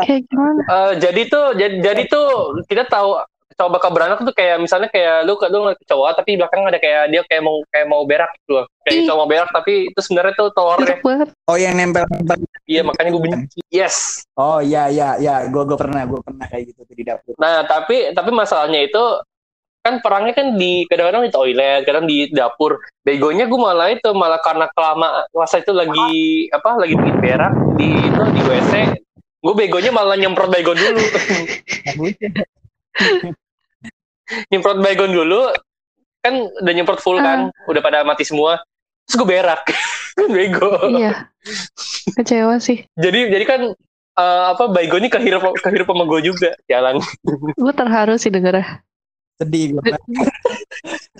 Kayak 0.00 0.22
gimana? 0.28 0.60
Eh, 0.64 0.92
jadi 1.00 1.22
tuh, 1.28 1.46
jadi, 1.56 1.74
jadi 1.80 2.02
tuh 2.10 2.28
kita 2.66 2.84
tahu 2.88 3.20
kecoa 3.60 3.76
bakal 3.76 3.92
beranak 3.92 4.24
tuh 4.24 4.32
kayak 4.32 4.56
misalnya 4.56 4.88
kayak 4.88 5.28
lu 5.28 5.36
lu 5.36 5.56
ngeliat 5.68 5.80
kecoa 5.84 6.16
tapi 6.16 6.40
belakang 6.40 6.64
ada 6.64 6.80
kayak 6.80 7.12
dia 7.12 7.20
kayak 7.28 7.44
mau 7.44 7.60
kayak 7.68 7.86
mau 7.92 8.02
berak 8.08 8.32
gitu 8.40 8.56
loh. 8.56 8.66
Kayak 8.88 8.94
Ih. 8.96 9.00
kecoa 9.04 9.16
mau 9.20 9.28
berak 9.28 9.50
tapi 9.52 9.72
itu 9.92 10.00
sebenarnya 10.00 10.32
tuh 10.32 10.48
telurnya. 10.56 10.96
Oh 11.44 11.60
yang 11.60 11.76
nempel 11.76 12.08
Iya 12.64 12.80
makanya 12.80 13.10
gue 13.12 13.22
benci. 13.28 13.60
Yes. 13.68 14.24
Oh 14.40 14.64
iya 14.64 14.88
iya 14.88 15.20
iya, 15.20 15.44
gue 15.52 15.62
gue 15.68 15.76
pernah 15.76 16.08
gue 16.08 16.20
pernah 16.24 16.46
kayak 16.48 16.72
gitu 16.72 16.88
tuh 16.88 16.96
di 16.96 17.04
dapur. 17.04 17.36
Nah 17.36 17.68
tapi 17.68 18.16
tapi 18.16 18.30
masalahnya 18.32 18.80
itu 18.80 19.04
kan 19.80 20.00
perangnya 20.04 20.36
kan 20.36 20.56
di 20.60 20.84
kadang-kadang 20.88 21.28
di 21.28 21.32
toilet, 21.32 21.82
kadang 21.84 22.04
di 22.08 22.32
dapur. 22.32 22.80
Begonya 23.04 23.44
gue 23.44 23.60
malah 23.60 23.92
itu 23.92 24.08
malah 24.16 24.40
karena 24.40 24.72
kelama 24.72 25.28
masa 25.36 25.60
itu 25.60 25.72
lagi 25.76 26.48
apa 26.48 26.80
lagi 26.80 26.96
bikin 26.96 27.16
berak 27.20 27.52
di 27.76 27.92
itu 28.08 28.22
di 28.32 28.40
WC. 28.40 28.72
Gue 29.40 29.54
begonya 29.56 29.88
malah 29.90 30.16
nyemprot 30.16 30.48
baygon 30.48 30.76
dulu. 30.76 31.00
nyemprot 34.50 34.78
baygon 34.78 35.10
dulu 35.10 35.50
kan 36.20 36.34
udah 36.60 36.72
nyemprot 36.76 37.00
full 37.00 37.16
kan 37.16 37.48
udah 37.66 37.80
pada 37.80 38.04
mati 38.04 38.22
semua 38.22 38.60
terus 39.08 39.16
gue 39.16 39.26
berak 39.26 39.64
bego 40.36 40.70
Iya. 40.86 41.32
Kecewa 42.14 42.60
sih. 42.60 42.84
jadi 42.94 43.32
jadi 43.32 43.44
kan 43.48 43.60
eh, 44.14 44.42
apa 44.52 44.68
baygonnya 44.68 45.08
kehirup 45.08 45.56
kehirup 45.56 45.88
sama 45.88 46.04
gue 46.04 46.20
juga 46.22 46.52
jalan 46.68 47.00
Gue 47.56 47.72
terharu 47.72 48.20
sih 48.20 48.28
dengernya. 48.28 48.84
Sedih 49.40 49.80
gue. 49.80 49.82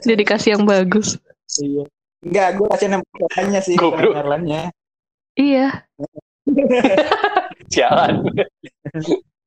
Dedikasi 0.05 0.47
yang 0.55 0.69
bagus. 0.69 1.17
Iya. 1.57 1.89
Enggak, 2.21 2.49
gue 2.61 2.67
kasih 2.69 2.89
nempelnya 2.93 3.61
sih. 3.65 3.75
Erlannya. 3.81 4.69
Iya. 5.35 5.89
jalan 7.71 8.27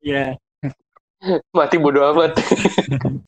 Iya. 0.04 0.36
mati 1.56 1.76
bodo 1.80 2.04
amat 2.12 2.36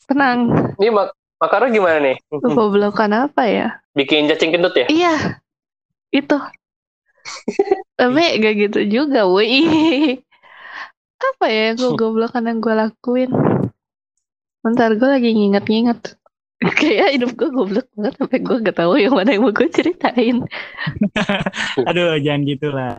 Tenang. 0.07 0.39
ini 0.75 0.91
mak 0.91 1.15
makarnya 1.39 1.71
gimana 1.71 1.97
nih 2.03 2.17
goblokan 2.31 3.11
apa 3.11 3.43
ya? 3.47 3.67
bikin 3.95 4.27
cacing 4.27 4.51
kentut 4.51 4.75
ya 4.75 4.87
Iya. 4.87 5.15
Itu. 6.11 6.39
Tapi 7.99 8.39
gak 8.39 8.55
gitu 8.55 8.79
juga, 8.87 9.27
woi. 9.27 10.15
Apa 11.17 11.45
ya 11.51 11.73
yang 11.73 11.75
gue 11.75 11.91
goblokan 11.91 12.47
yang 12.47 12.63
gue 12.63 12.71
lakuin? 12.71 13.31
Bentar, 14.63 14.95
gue 14.95 15.09
lagi 15.09 15.35
nginget-nginget. 15.35 16.15
Kayak 16.79 17.19
hidup 17.19 17.31
gue 17.35 17.49
goblok 17.51 17.87
banget 17.99 18.13
sampai 18.15 18.39
gue 18.39 18.57
gak 18.63 18.77
tahu 18.79 18.95
yang 18.95 19.11
mana 19.11 19.35
yang 19.35 19.43
mau 19.43 19.51
gue 19.51 19.67
ceritain. 19.67 20.39
Aduh, 21.89 22.15
jangan 22.23 22.41
gitulah. 22.47 22.95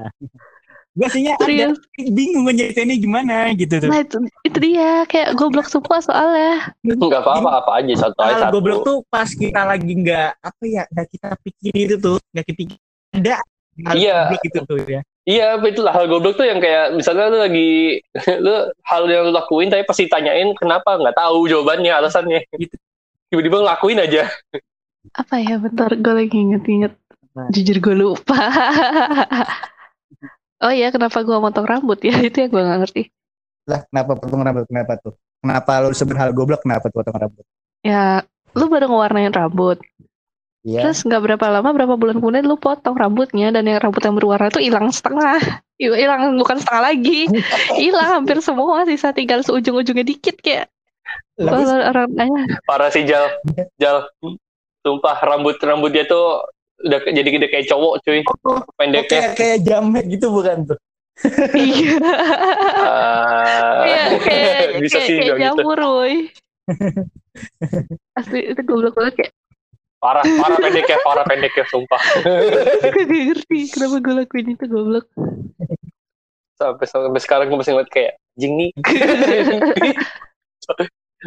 Gue 0.97 1.09
sihnya 1.13 1.37
ada 1.37 1.77
bingung 2.09 2.49
ngeceritain 2.49 2.89
gimana 2.97 3.53
gitu 3.53 3.85
tuh. 3.85 3.89
Nah 3.93 4.01
itu, 4.01 4.17
itu 4.49 4.59
dia 4.65 5.05
kayak 5.05 5.37
goblok 5.37 5.69
semua 5.69 6.01
soalnya. 6.01 6.73
Nggak 6.81 7.21
apa-apa 7.21 7.51
apa 7.61 7.71
aja 7.85 8.09
satu 8.09 8.17
aja 8.25 8.49
satu. 8.49 8.57
goblok 8.57 8.81
tuh 8.81 8.99
pas 9.13 9.29
kita 9.29 9.61
lagi 9.69 9.93
nggak 9.93 10.41
apa 10.41 10.63
ya 10.65 10.89
nggak 10.89 11.07
kita 11.13 11.29
pikir 11.45 11.73
itu 11.77 11.95
tuh 12.01 12.17
nggak 12.33 12.45
kepikir 12.49 12.81
ada 13.13 13.45
hal 13.85 13.93
Iya. 13.93 14.17
goblok 14.25 14.43
itu 14.49 14.59
tuh 14.65 14.79
ya. 14.89 15.01
Iya, 15.27 15.47
itulah 15.61 15.93
hal 15.93 16.05
goblok 16.09 16.35
tuh 16.41 16.49
yang 16.49 16.65
kayak 16.65 16.97
misalnya 16.97 17.29
lu 17.29 17.39
lagi 17.45 18.01
lu 18.49 18.55
hal 18.89 19.03
yang 19.05 19.23
lu 19.29 19.33
lakuin 19.37 19.69
tapi 19.69 19.85
pasti 19.85 20.09
tanyain 20.09 20.57
kenapa 20.57 20.97
nggak 20.97 21.13
tahu 21.13 21.45
jawabannya 21.45 21.93
alasannya. 21.93 22.41
Gitu. 22.57 22.73
Tiba-tiba 23.29 23.69
ngelakuin 23.69 24.01
aja. 24.01 24.33
Apa 25.13 25.45
ya 25.45 25.61
bentar 25.61 25.93
gue 25.93 26.15
lagi 26.25 26.37
inget-inget. 26.41 26.97
Jujur 27.53 27.85
gue 27.85 27.95
lupa. 28.01 28.33
oh 30.63 30.73
iya 30.73 30.89
kenapa 30.95 31.21
gue 31.21 31.37
motong 31.37 31.67
rambut 31.67 31.99
ya 32.01 32.17
itu 32.29 32.37
yang 32.47 32.51
gue 32.53 32.63
gak 32.63 32.81
ngerti. 32.87 33.03
Lah 33.67 33.81
kenapa 33.91 34.13
potong 34.17 34.43
rambut 34.47 34.65
kenapa 34.71 34.93
tuh? 35.03 35.15
Kenapa 35.43 35.73
lu 35.85 35.93
sebut 35.93 36.17
hal 36.17 36.31
goblok 36.33 36.63
kenapa 36.65 36.89
tuh 36.89 37.03
potong 37.03 37.17
rambut? 37.19 37.45
Ya 37.85 38.25
lu 38.57 38.67
baru 38.71 38.89
ngewarnain 38.89 39.35
rambut. 39.35 39.79
Iya. 40.67 40.83
Terus 40.83 41.07
nggak 41.07 41.23
berapa 41.23 41.47
lama 41.47 41.71
berapa 41.71 41.95
bulan 41.95 42.19
kemudian 42.19 42.43
lu 42.43 42.59
potong 42.59 42.99
rambutnya 42.99 43.55
dan 43.55 43.71
yang 43.71 43.79
rambut 43.79 44.03
yang 44.03 44.19
berwarna 44.19 44.51
itu 44.51 44.63
hilang 44.63 44.91
setengah. 44.91 45.39
Iya, 45.77 45.93
Hilang 45.93 46.41
bukan 46.41 46.57
setengah 46.57 46.89
lagi. 46.89 47.29
Hilang 47.85 48.09
hampir 48.09 48.41
semua 48.41 48.89
sisa 48.89 49.13
tinggal 49.13 49.45
seujung-ujungnya 49.45 50.09
dikit 50.09 50.41
kayak 50.41 50.73
Lah, 51.37 51.53
kalau 51.53 51.77
orang 51.93 52.09
nanya 52.17 52.57
Parah 52.65 52.89
sih 52.89 53.05
Jal. 53.05 53.29
Jal. 53.77 54.09
Sumpah 54.81 55.21
rambut 55.21 55.61
rambut 55.61 55.93
dia 55.93 56.09
tuh 56.09 56.49
udah 56.87 56.99
jadi 57.05 57.29
gede 57.29 57.47
kayak 57.51 57.67
cowok 57.67 57.95
cuy. 58.03 58.21
Oh, 58.47 58.63
Pendeknya. 58.79 59.11
kayak 59.11 59.31
kayak 59.35 59.59
jamet 59.67 60.05
gitu 60.07 60.27
bukan 60.31 60.71
tuh? 60.71 60.79
iya 61.57 61.97
Ah, 62.77 64.13
kayak 64.21 64.21
kayak 64.21 64.71
bisa 64.85 64.99
kayak, 65.01 65.09
sih 65.09 65.17
kayak 65.17 65.33
gitu. 65.33 65.43
jamur 65.43 65.79
woy. 65.81 66.15
Asli 68.19 68.41
itu 68.49 68.61
goblok 68.65 68.95
banget 68.97 69.15
kayak 69.25 69.33
Parah, 69.97 70.23
parah 70.23 70.61
pendeknya, 70.61 70.99
parah 71.03 71.25
pendeknya 71.25 71.65
sumpah. 71.73 71.99
gue 72.21 72.93
gak 73.11 73.23
ngerti 73.33 73.59
kenapa 73.73 73.97
gue 73.99 74.15
lakuin 74.23 74.53
itu 74.53 74.65
goblok. 74.69 75.09
Sampai 76.55 76.85
sampai 76.85 77.21
sekarang 77.21 77.49
gue 77.49 77.59
masih 77.59 77.73
ngeliat 77.75 77.91
kayak 77.91 78.13
jing 78.37 78.55
nih. 78.61 78.71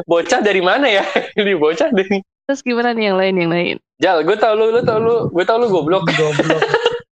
bocah 0.06 0.40
dari 0.40 0.62
mana 0.62 0.86
ya? 0.86 1.04
Ini 1.34 1.58
bocah 1.58 1.90
dari 1.90 2.22
Terus 2.46 2.62
gimana 2.62 2.94
nih 2.94 3.10
yang 3.10 3.18
lain 3.18 3.36
yang 3.36 3.52
lain? 3.52 3.78
Jal, 4.00 4.24
gue 4.24 4.38
tau 4.40 4.56
lu, 4.56 4.72
lu 4.72 4.82
tau 4.82 5.00
lu, 5.00 5.28
gue 5.28 5.44
tau 5.44 5.60
lu 5.60 5.68
goblok. 5.68 6.08
Goblok. 6.08 6.62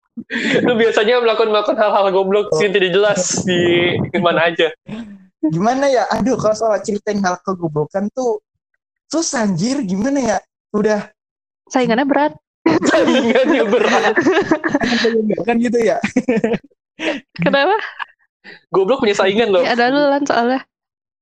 lu 0.66 0.72
biasanya 0.74 1.18
melakukan 1.18 1.50
melakukan 1.50 1.76
hal-hal 1.76 2.06
goblok 2.10 2.46
Oh. 2.50 2.58
yang 2.62 2.72
tidak 2.72 2.90
jelas 2.94 3.42
di 3.42 3.94
mana 4.18 4.48
aja. 4.48 4.70
Gimana 5.42 5.86
ya? 5.86 6.06
Aduh 6.14 6.38
kalau 6.38 6.54
soal 6.54 6.78
ceritain 6.82 7.18
hal 7.22 7.38
kegoblokan 7.42 8.06
tuh 8.10 8.38
susah 9.06 9.46
anjir 9.46 9.82
gimana 9.82 10.18
ya? 10.18 10.36
Udah 10.74 11.10
Saingannya 11.66 12.06
berat. 12.06 12.32
Saingannya 12.66 13.66
berat. 13.66 14.14
kan 15.42 15.56
gitu 15.58 15.78
ya. 15.82 15.98
Kenapa? 17.42 17.74
Goblok 18.70 19.02
punya 19.02 19.14
saingan 19.14 19.50
loh. 19.50 19.62
Ya, 19.62 19.74
ada 19.74 19.90
lu 19.90 20.02
lan 20.06 20.22
soalnya. 20.22 20.62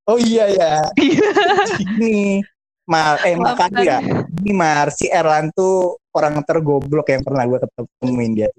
Oh 0.05 0.21
iya 0.21 0.45
ya. 0.53 0.73
Ini 1.01 2.45
Mar, 2.85 3.17
eh 3.25 3.35
makasih 3.37 3.85
ya. 3.85 3.99
Ini 4.45 4.53
Mar, 4.53 4.93
si 4.93 5.09
Erlan 5.09 5.49
tuh 5.57 5.97
orang 6.13 6.45
tergoblok 6.45 7.09
yang 7.09 7.25
pernah 7.25 7.49
gue 7.49 7.59
ketemuin 7.65 8.33
dia. 8.37 8.51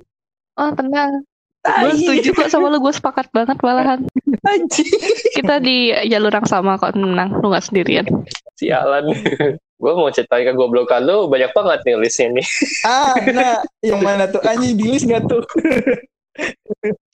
Oh 0.58 0.74
tenang. 0.74 1.22
Gue 1.66 1.92
setuju 1.98 2.30
kok 2.34 2.50
sama 2.50 2.70
lu. 2.70 2.78
Gue 2.82 2.94
sepakat 2.94 3.30
banget 3.34 3.58
malahan. 3.62 4.06
Anjir. 4.46 4.86
Kita 5.34 5.58
di 5.58 5.94
jalur 6.10 6.34
yang 6.34 6.46
sama 6.46 6.78
kok 6.78 6.94
tenang. 6.94 7.38
Lu 7.42 7.50
gak 7.50 7.66
sendirian. 7.66 8.06
Sialan. 8.58 9.10
gue 9.76 9.92
mau 9.92 10.08
ceritain 10.08 10.48
ke 10.48 10.56
goblokan 10.56 11.04
lu 11.04 11.28
banyak 11.28 11.52
banget 11.52 11.80
nih 11.84 11.96
listnya 12.00 12.32
nih. 12.40 12.48
Ah, 12.88 13.12
nah, 13.28 13.60
yang 13.84 14.00
mana 14.00 14.24
tuh? 14.32 14.40
Anjing 14.40 14.80
di 14.80 14.88
list 14.88 15.04
nggak 15.04 15.28
tuh? 15.28 15.44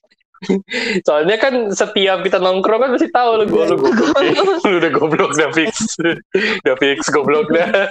Soalnya 1.08 1.38
kan 1.38 1.70
setiap 1.70 2.26
kita 2.26 2.42
nongkrong 2.42 2.82
kan 2.82 2.90
pasti 2.98 3.10
tahu 3.14 3.30
lu 3.42 3.46
gue 3.46 3.64
lu 3.70 3.78
goblok. 3.78 4.16
lu 4.70 4.76
udah 4.82 4.92
goblok 4.92 5.32
udah 5.38 5.50
fix. 5.54 5.74
udah 6.66 6.76
fix 6.82 7.10
goblok 7.14 7.48
dah. 7.54 7.90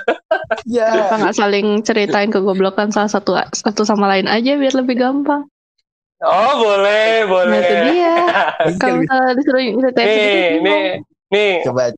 Ya. 0.66 0.90
Kita 0.90 1.14
gak 1.23 1.37
saling 1.38 1.83
ceritain 1.87 2.30
kegoblokan 2.30 2.90
salah 2.90 3.11
satu 3.11 3.38
satu 3.54 3.87
sama 3.87 4.11
lain 4.11 4.26
aja 4.26 4.59
biar 4.59 4.75
lebih 4.75 4.99
gampang. 4.99 5.47
Oh 6.21 6.52
boleh 6.61 7.25
Nah 7.25 7.59
itu 7.64 7.75
boleh. 7.75 7.85
dia. 7.97 8.16
Kalau 8.76 9.00
misalnya 9.00 9.33
disuruh 9.38 9.62
ceritain 9.80 10.07
nih 10.11 10.61
nih 10.61 10.85
nih 11.30 11.54
Coba. 11.62 11.95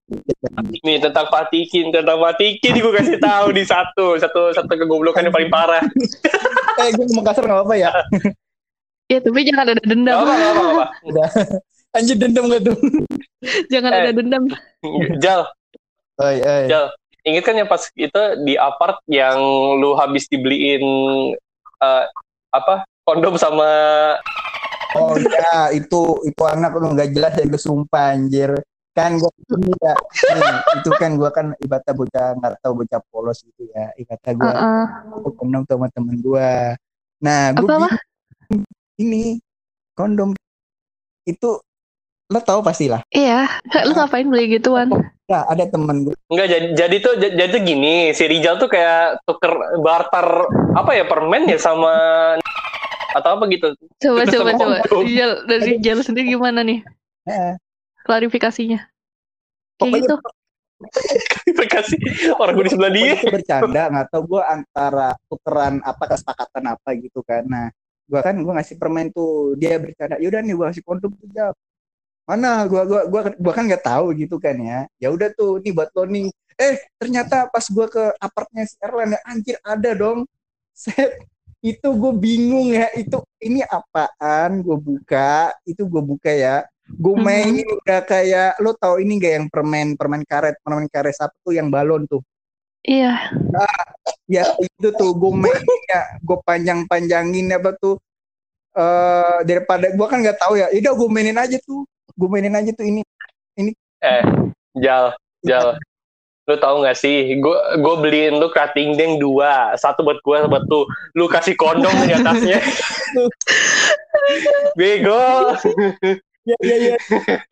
nih 0.84 0.96
tentang 1.00 1.26
Patikin 1.32 1.88
tentang 1.88 2.20
Patikin 2.20 2.76
gue 2.76 2.92
kasih 2.92 3.18
tahu 3.18 3.50
di 3.56 3.64
satu 3.64 4.20
satu 4.20 4.52
satu 4.52 4.68
kegoblokan 4.68 5.26
yang 5.26 5.34
paling 5.34 5.50
parah. 5.50 5.82
Eh, 6.78 6.88
gue 6.92 7.04
mau 7.16 7.24
kasar 7.24 7.48
nggak 7.48 7.58
apa-apa 7.64 7.74
ya? 7.80 7.90
Ya 9.12 9.18
tapi 9.20 9.44
jangan 9.44 9.66
ada 9.68 9.82
dendam. 9.84 10.16
Gak 10.16 10.24
apa 10.24 10.32
gak 10.32 10.48
apa, 10.48 10.62
gak 10.64 10.72
apa. 10.72 10.84
Anjir 11.92 12.16
dendam 12.16 12.44
gak 12.48 12.62
tuh? 12.64 12.76
jangan 13.68 13.90
Eh. 13.92 14.00
ada 14.00 14.12
dendam. 14.16 14.42
Jal 15.20 15.44
Oi, 16.16 16.36
oi. 16.40 16.64
Jal. 16.72 16.88
Ingat 17.22 17.42
kan 17.44 17.54
yang 17.60 17.68
pas 17.68 17.82
itu 17.92 18.22
di 18.48 18.54
apart 18.56 18.98
yang 19.06 19.36
lu 19.78 19.92
habis 19.94 20.26
dibeliin 20.32 20.82
eh, 21.78 22.04
apa 22.50 22.88
kondom 23.04 23.36
sama 23.36 23.68
Oh 24.92 25.16
ya, 25.16 25.72
itu 25.72 26.20
itu 26.28 26.42
anak 26.44 26.76
lu 26.76 26.92
nggak 26.92 27.16
jelas 27.16 27.32
ya 27.36 27.48
gue 27.48 27.60
sumpah 27.60 28.12
anjir. 28.12 28.52
Kan 28.92 29.16
gue 29.16 29.30
ya, 29.80 29.96
nih, 30.36 30.52
itu 30.84 30.90
kan 31.00 31.16
gue 31.16 31.30
kan 31.32 31.56
ibaratnya 31.64 31.96
bocah 31.96 32.26
nggak 32.36 32.52
tahu 32.60 32.84
bocah 32.84 33.00
polos 33.08 33.40
gitu 33.40 33.72
ya. 33.72 33.88
Ibaratnya 33.96 34.32
gue 34.36 34.52
Heeh. 34.52 35.32
kondom 35.32 35.64
sama 35.64 35.88
temen 35.88 36.20
gue. 36.20 36.50
Nah, 37.24 37.56
apa? 37.56 37.88
Ini 39.02 39.42
kondom 39.92 40.32
itu 41.22 41.58
lo 42.32 42.40
tahu 42.40 42.64
pastilah. 42.64 43.04
Iya, 43.12 43.44
lu 43.86 43.92
ngapain 43.92 44.24
beli 44.24 44.56
gituan? 44.56 44.88
Ya, 45.28 45.44
ada 45.44 45.68
temen 45.68 46.08
gue. 46.08 46.16
Enggak 46.32 46.48
jadi 46.48 46.66
jadi 46.72 46.96
tuh 46.98 47.12
jadi 47.20 47.50
tuh 47.50 47.62
gini 47.62 48.10
si 48.12 48.24
Rijal 48.24 48.56
tuh 48.56 48.68
kayak 48.68 49.20
tuker 49.28 49.52
barter 49.80 50.26
apa 50.72 50.90
ya 50.96 51.04
permen 51.04 51.44
ya 51.44 51.60
sama 51.60 51.92
atau 53.16 53.36
apa 53.36 53.44
gitu 53.52 53.76
Coba 54.00 54.24
coba 54.24 54.50
coba. 54.56 54.76
kondom. 54.80 55.04
Rijal 55.04 55.30
dari 55.44 55.76
Rijal 55.76 56.00
sendiri 56.00 56.32
gimana 56.32 56.64
nih 56.64 56.80
Eh, 57.22 57.54
klarifikasinya? 58.02 58.82
Kayak 59.78 59.92
gitu. 60.02 60.16
Kasih 61.70 61.98
orang 62.34 62.58
gue 62.58 62.64
di 62.66 62.72
sebelah 62.74 62.90
dia 62.90 63.14
bercanda 63.22 63.82
nggak 63.86 64.06
tahu 64.10 64.22
gue 64.36 64.42
antara 64.42 65.14
tukeran 65.30 65.78
apa 65.86 66.04
kesepakatan 66.10 66.64
apa 66.74 66.88
gitu 66.98 67.22
kan. 67.22 67.46
Nah, 67.46 67.66
gue 68.10 68.20
kan 68.22 68.34
gue 68.36 68.52
ngasih 68.52 68.76
permen 68.80 69.08
tuh 69.14 69.54
dia 69.60 69.78
bercanda. 69.82 70.16
Yaudah 70.22 70.40
nih 70.44 70.54
gue 70.58 70.66
kasih 70.70 70.84
kondom 70.86 71.12
tuh 71.16 71.28
jawab. 71.32 71.56
Mana 72.22 72.62
gua 72.70 72.86
gua 72.86 73.02
gua 73.10 73.22
gua 73.34 73.52
kan 73.52 73.66
nggak 73.66 73.82
tahu 73.82 74.14
gitu 74.14 74.38
kan 74.38 74.54
ya. 74.54 74.86
Ya 75.02 75.10
udah 75.10 75.28
tuh 75.34 75.58
nih 75.58 75.74
buat 75.74 75.90
lo 75.90 76.06
nih. 76.06 76.30
Eh 76.54 76.78
ternyata 77.02 77.50
pas 77.50 77.66
gua 77.66 77.90
ke 77.90 78.14
apartnya 78.22 78.62
si 78.62 78.78
Erlan 78.78 79.18
ya 79.18 79.20
anjir 79.26 79.56
ada 79.66 79.90
dong. 79.98 80.24
Set 80.70 81.18
itu 81.62 81.88
gue 81.94 82.12
bingung 82.18 82.74
ya 82.74 82.90
itu 82.98 83.22
ini 83.38 83.62
apaan 83.62 84.66
gue 84.66 84.74
buka 84.74 85.54
itu 85.62 85.86
gue 85.86 86.02
buka 86.02 86.26
ya 86.34 86.66
gue 86.90 87.14
Mhm. 87.14 87.22
mainin 87.22 87.68
udah 87.78 88.02
kayak 88.02 88.58
lo 88.58 88.74
tau 88.74 88.98
ini 88.98 89.22
gak 89.22 89.32
yang 89.38 89.46
permen 89.46 89.94
permen 89.94 90.26
karet 90.26 90.58
permen 90.66 90.90
karet 90.90 91.14
apa 91.22 91.30
tuh 91.46 91.54
yang 91.54 91.70
balon 91.70 92.02
tuh 92.10 92.18
Iya. 92.82 93.30
ya 94.26 94.42
itu 94.58 94.88
tuh 94.98 95.14
gue 95.14 95.30
mainin 95.30 95.80
ya 95.86 96.18
gue 96.18 96.38
panjang 96.42 96.82
panjangin 96.90 97.54
apa 97.54 97.78
tuh. 97.78 97.94
Eh 98.74 99.38
daripada 99.46 99.94
gue 99.94 100.06
kan 100.10 100.18
nggak 100.18 100.38
tahu 100.42 100.58
ya. 100.58 100.66
Udah 100.74 100.92
gue 100.98 101.08
mainin 101.08 101.38
aja 101.38 101.56
tuh. 101.62 101.86
Gue 102.18 102.28
mainin 102.28 102.58
aja 102.58 102.74
tuh 102.74 102.82
ini. 102.82 103.06
Eh 104.02 104.22
Jal 104.74 105.14
Jal. 105.46 105.78
Lu 106.50 106.58
tahu 106.58 106.82
nggak 106.82 106.98
sih? 106.98 107.38
Gue 107.38 107.54
gue 107.78 107.94
beliin 108.02 108.42
lu 108.42 108.50
cutting 108.50 108.98
deng 108.98 109.22
dua. 109.22 109.78
Satu 109.78 110.02
buat 110.02 110.18
gue 110.18 110.38
buat 110.50 110.66
tuh 110.66 110.90
lu 111.14 111.30
kasih 111.30 111.54
kondom 111.54 111.94
di 112.02 112.18
atasnya. 112.18 112.58
Bego. 114.78 115.54
Ya 116.42 116.58
ya 116.66 116.76
ya. 116.82 116.96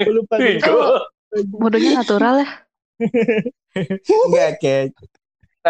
Gue 0.03 0.13
lupa 0.19 0.43
bego. 0.43 1.07
Bodohnya 1.55 2.03
natural 2.03 2.43
ya. 2.43 2.51
enggak 4.27 4.59
kayak 4.59 4.91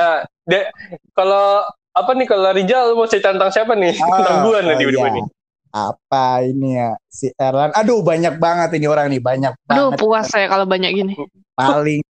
nah 0.00 0.24
de- 0.48 0.72
kalau 1.12 1.68
apa 1.92 2.10
nih 2.16 2.24
kalau 2.24 2.48
Rijal 2.56 2.88
lu 2.88 2.96
mau 2.96 3.04
cerita 3.04 3.36
tentang 3.36 3.52
siapa 3.52 3.76
nih 3.76 3.92
tentang 4.00 4.48
gue 4.48 4.58
nih 4.64 4.72
oh 4.72 4.78
tiba-tiba 4.80 5.04
iya. 5.04 5.16
nih 5.20 5.24
apa 5.70 6.24
ini 6.42 6.68
ya 6.74 6.90
si 7.06 7.26
Erlan 7.36 7.70
aduh 7.76 8.00
banyak 8.00 8.40
banget 8.40 8.80
ini 8.80 8.86
orang 8.88 9.12
nih 9.12 9.20
banyak 9.20 9.52
Aduh 9.68 9.92
banget 9.92 10.00
puas 10.00 10.26
saya 10.26 10.48
kalau 10.48 10.64
banyak 10.64 10.90
gini. 10.96 11.14
paling 11.54 12.00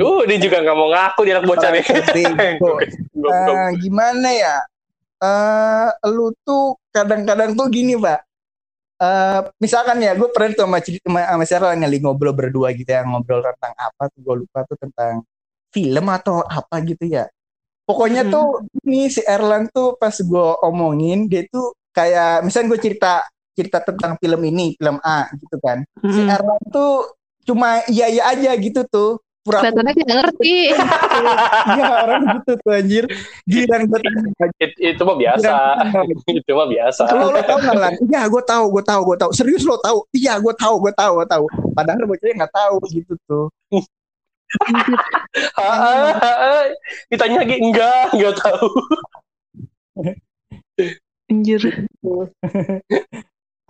Uh, 0.00 0.26
dia 0.26 0.38
juga 0.42 0.66
nggak 0.66 0.76
mau 0.76 0.90
ngaku 0.90 1.20
dia 1.26 1.38
anak 1.38 1.46
bocah 1.46 1.70
nih. 1.70 1.84
Eh, 3.20 3.68
gimana 3.78 4.28
ya? 4.34 4.56
Eh, 5.20 5.88
lu 6.10 6.32
tuh 6.42 6.74
kadang-kadang 6.90 7.52
tuh 7.54 7.68
gini, 7.70 7.94
Pak. 7.94 8.20
Eh, 9.00 9.40
misalkan 9.60 10.00
ya, 10.00 10.16
gue 10.16 10.28
pernah 10.32 10.56
tuh 10.56 10.64
sama, 10.64 10.78
cerita- 10.80 11.04
sama, 11.06 11.20
sama 11.22 11.44
Sarah 11.46 11.72
lagi 11.76 12.00
ngobrol 12.00 12.32
berdua 12.32 12.72
gitu 12.72 12.88
ya, 12.88 13.04
ngobrol 13.04 13.44
tentang 13.44 13.72
apa 13.76 14.08
tuh, 14.10 14.20
gue 14.24 14.34
lupa 14.44 14.58
tuh 14.64 14.76
tentang 14.80 15.22
film 15.70 16.06
atau 16.06 16.42
apa 16.42 16.82
gitu 16.82 17.06
ya. 17.06 17.26
Pokoknya 17.82 18.22
Hmm. 18.22 18.30
tuh 18.30 18.46
ini 18.82 19.06
si 19.06 19.18
Erlang 19.20 19.66
tuh 19.68 19.94
pas 19.94 20.14
gue 20.14 20.46
omongin, 20.62 21.26
dia 21.26 21.42
tuh 21.46 21.74
kayak, 21.90 22.42
misalnya 22.42 22.70
gue 22.70 22.80
cerita 22.80 23.12
cerita 23.50 23.82
tentang 23.82 24.14
film 24.16 24.40
ini, 24.46 24.72
film 24.74 25.02
A 25.02 25.26
gitu 25.34 25.58
kan. 25.58 25.82
Si 26.00 26.22
Mm-mm. 26.22 26.30
Erlang 26.30 26.62
tuh 26.70 27.10
cuma 27.42 27.82
iya 27.86 28.06
iya 28.06 28.22
aja 28.30 28.54
gitu 28.54 28.86
tuh. 28.86 29.18
Pura-pura 29.40 29.72
Kelihatannya 29.72 29.92
kayak 29.96 30.10
ngerti. 30.12 30.56
Iya 31.70 31.84
orang 32.04 32.22
gitu 32.30 32.52
tuh 32.60 32.70
anjir. 32.70 33.04
Giliran 33.42 33.82
gue 33.88 33.98
tanya 33.98 34.20
It- 34.60 34.78
itu 34.78 35.02
mah 35.02 35.16
biasa. 35.16 35.50
itu 36.28 36.50
mah 36.52 36.68
biasa. 36.68 37.02
Lo 37.10 37.32
lo 37.32 37.40
tau 37.42 37.58
nggak 37.58 37.74
lan? 37.74 37.92
Iya 38.04 38.22
gue 38.28 38.42
tahu, 38.44 38.64
gue 38.70 38.84
tahu, 38.84 39.00
gue 39.02 39.16
tahu. 39.18 39.30
Serius 39.32 39.64
lo 39.64 39.80
tahu? 39.80 40.04
Iya 40.12 40.36
gue 40.38 40.54
tahu, 40.54 40.74
gue 40.78 40.92
tahu, 40.92 41.12
gue 41.18 41.26
tahu. 41.26 41.44
Padahal 41.72 42.04
bocahnya 42.04 42.34
nggak 42.38 42.54
tahu 42.54 42.74
gitu 42.92 43.12
tuh. 43.24 43.44
Ditanya 47.10 47.36
lagi 47.46 47.56
enggak, 47.58 48.04
enggak 48.14 48.34
tahu. 48.40 48.68
Anjir. 51.30 51.62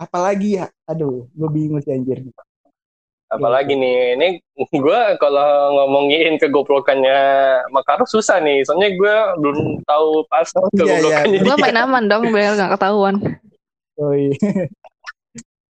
Apalagi 0.01 0.57
ya? 0.57 0.65
Aduh, 0.89 1.29
gue 1.29 1.49
bingung 1.53 1.77
sih 1.85 1.93
anjir. 1.93 2.25
Apalagi 3.31 3.77
nih, 3.77 4.17
ini 4.17 4.27
gue 4.59 4.99
kalau 5.21 5.71
ngomongin 5.77 6.35
kegoblokannya 6.41 7.19
Makaru 7.69 8.03
susah 8.09 8.41
nih. 8.41 8.65
Soalnya 8.65 8.89
gue 8.97 9.15
belum 9.39 9.57
tahu 9.85 10.25
pas 10.27 10.49
Oh, 10.57 10.65
iya, 10.73 10.73
kegoblokannya 10.73 11.39
Gue 11.45 11.55
dia. 11.55 11.63
main 11.63 11.77
aman 11.85 12.03
dong 12.09 12.23
biar 12.33 12.57
gak 12.57 12.73
ketahuan. 12.75 13.15
Oh 14.01 14.13
iya. 14.17 14.33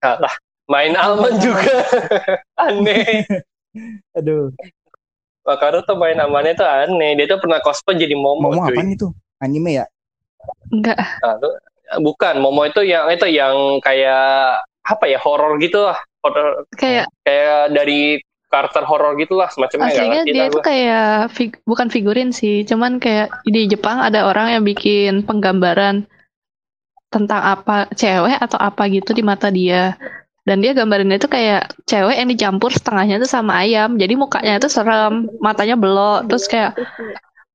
Alah, 0.01 0.33
main 0.71 0.95
aman 0.95 1.33
juga. 1.43 1.75
aneh. 2.65 3.27
Aduh, 4.15 4.55
Makaru 5.41 5.81
tuh 5.83 5.97
main 5.97 6.17
amannya 6.21 6.53
tuh 6.53 6.67
aneh. 6.67 7.17
Dia 7.17 7.25
tuh 7.25 7.41
pernah 7.41 7.57
cosplay 7.59 7.97
jadi 7.97 8.13
Momo. 8.13 8.53
ngomong 8.53 8.69
cuy. 8.69 8.77
apa 8.77 8.81
itu? 8.85 9.07
Anime 9.41 9.71
ya? 9.81 9.85
Enggak. 10.69 10.97
Nah, 10.97 11.35
tuh- 11.41 11.57
bukan, 12.01 12.37
Momo 12.37 12.61
itu 12.63 12.85
yang 12.85 13.09
itu 13.09 13.25
yang 13.25 13.81
kayak 13.81 14.61
apa 14.81 15.05
ya 15.09 15.17
horor 15.17 15.57
gitu 15.57 15.81
lah. 15.89 15.97
Horor 16.21 16.69
Kayak 16.77 17.09
kayak 17.25 17.73
dari 17.73 18.21
karakter 18.51 18.83
horor 18.83 19.15
gitu 19.15 19.39
lah 19.39 19.47
semacamnya 19.47 19.95
aslinya 19.95 20.21
dia 20.27 20.35
lah 20.35 20.47
itu 20.51 20.59
kayak 20.59 21.31
fig- 21.31 21.61
bukan 21.65 21.87
figurin 21.89 22.29
sih. 22.29 22.61
Cuman 22.67 22.99
kayak 22.99 23.31
di 23.47 23.65
Jepang 23.65 24.03
ada 24.03 24.27
orang 24.27 24.53
yang 24.59 24.63
bikin 24.67 25.23
penggambaran 25.23 26.05
tentang 27.11 27.41
apa 27.43 27.91
cewek 27.95 28.37
atau 28.39 28.59
apa 28.59 28.87
gitu 28.91 29.11
di 29.15 29.23
mata 29.23 29.47
dia. 29.49 29.95
Dan 30.41 30.65
dia 30.65 30.73
gambarinnya 30.73 31.21
itu 31.21 31.29
kayak 31.29 31.69
cewek 31.85 32.17
yang 32.17 32.29
dicampur 32.29 32.73
setengahnya 32.73 33.21
itu 33.21 33.29
sama 33.29 33.61
ayam. 33.61 33.93
Jadi 34.01 34.17
mukanya 34.17 34.57
itu 34.57 34.67
serem, 34.73 35.29
matanya 35.37 35.77
belok, 35.77 36.25
terus 36.25 36.49
kayak 36.49 36.73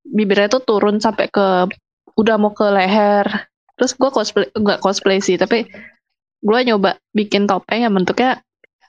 bibirnya 0.06 0.46
tuh 0.46 0.62
turun 0.62 1.02
sampai 1.02 1.26
ke 1.26 1.66
udah 2.14 2.36
mau 2.38 2.54
ke 2.54 2.66
leher. 2.70 3.26
Terus 3.74 3.92
gue 3.98 4.10
cosplay 4.14 4.46
nggak 4.54 4.78
cosplay 4.78 5.18
sih, 5.18 5.34
tapi 5.34 5.66
gue 6.40 6.58
nyoba 6.62 6.94
bikin 7.10 7.50
topeng 7.50 7.82
yang 7.82 7.92
bentuknya 7.92 8.38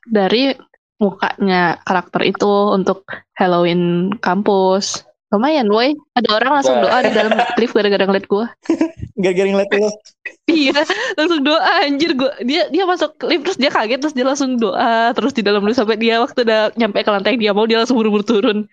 dari 0.05 0.53
mukanya 1.01 1.81
karakter 1.81 2.21
itu 2.25 2.53
untuk 2.73 3.01
Halloween 3.33 4.13
kampus. 4.21 5.05
Lumayan, 5.27 5.67
woi. 5.67 5.91
Ada 6.15 6.29
orang 6.39 6.51
langsung 6.61 6.79
doa 6.79 7.03
di 7.03 7.11
dalam 7.11 7.35
lift 7.59 7.75
gara-gara 7.75 8.07
ngeliat 8.07 8.27
gue. 8.31 8.45
Gara-gara 9.21 9.49
ngeliat 9.51 9.71
lo. 9.75 9.89
Iya, 10.47 10.79
langsung 11.19 11.43
doa 11.43 11.83
anjir 11.83 12.15
gue. 12.15 12.31
Dia 12.47 12.71
dia 12.71 12.83
masuk 12.87 13.19
lift 13.27 13.43
terus 13.43 13.59
dia 13.59 13.67
kaget 13.67 13.99
terus 13.99 14.15
dia 14.15 14.23
langsung 14.23 14.55
doa 14.55 15.11
terus 15.11 15.35
di 15.35 15.43
dalam 15.43 15.67
lift 15.67 15.75
sampai 15.75 15.99
dia 15.99 16.23
waktu 16.23 16.47
udah 16.47 16.71
nyampe 16.79 17.03
ke 17.03 17.11
lantai 17.11 17.35
dia 17.35 17.51
mau 17.51 17.67
dia 17.67 17.83
langsung 17.83 17.99
buru-buru 17.99 18.23
turun. 18.23 18.63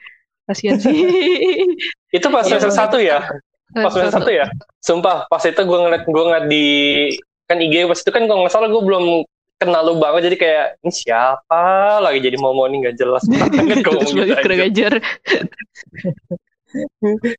Kasihan 0.46 0.78
sih. 0.78 0.94
Itu 2.16 2.30
pas 2.30 2.46
semester 2.46 2.70
satu 2.70 3.02
ya? 3.02 3.26
Pas 3.74 3.90
semester 3.90 4.22
satu 4.22 4.30
ya? 4.30 4.46
Sumpah, 4.78 5.26
pas 5.26 5.42
itu 5.42 5.56
gue 5.56 5.78
ngeliat 5.80 6.04
gue 6.06 6.24
ngeliat 6.24 6.46
di 6.46 6.66
kan 7.48 7.58
IG 7.60 7.84
pas 7.90 7.98
itu 8.00 8.10
kan 8.12 8.24
kalau 8.24 8.44
nggak 8.44 8.54
salah 8.54 8.68
gue 8.72 8.82
belum 8.84 9.24
kenal 9.60 9.82
lu 9.84 10.00
banget 10.00 10.32
jadi 10.32 10.36
kayak 10.36 10.66
ini 10.84 10.92
siapa 10.92 11.64
lagi 12.00 12.20
jadi 12.20 12.36
momo 12.40 12.64
nih 12.68 12.88
nggak 12.88 12.96
jelas 13.00 13.24
banget 13.28 13.84
gue 13.84 13.92
ngomong 13.96 14.12
gitu 14.12 14.34
kurang 14.40 14.62
ajar. 14.64 14.92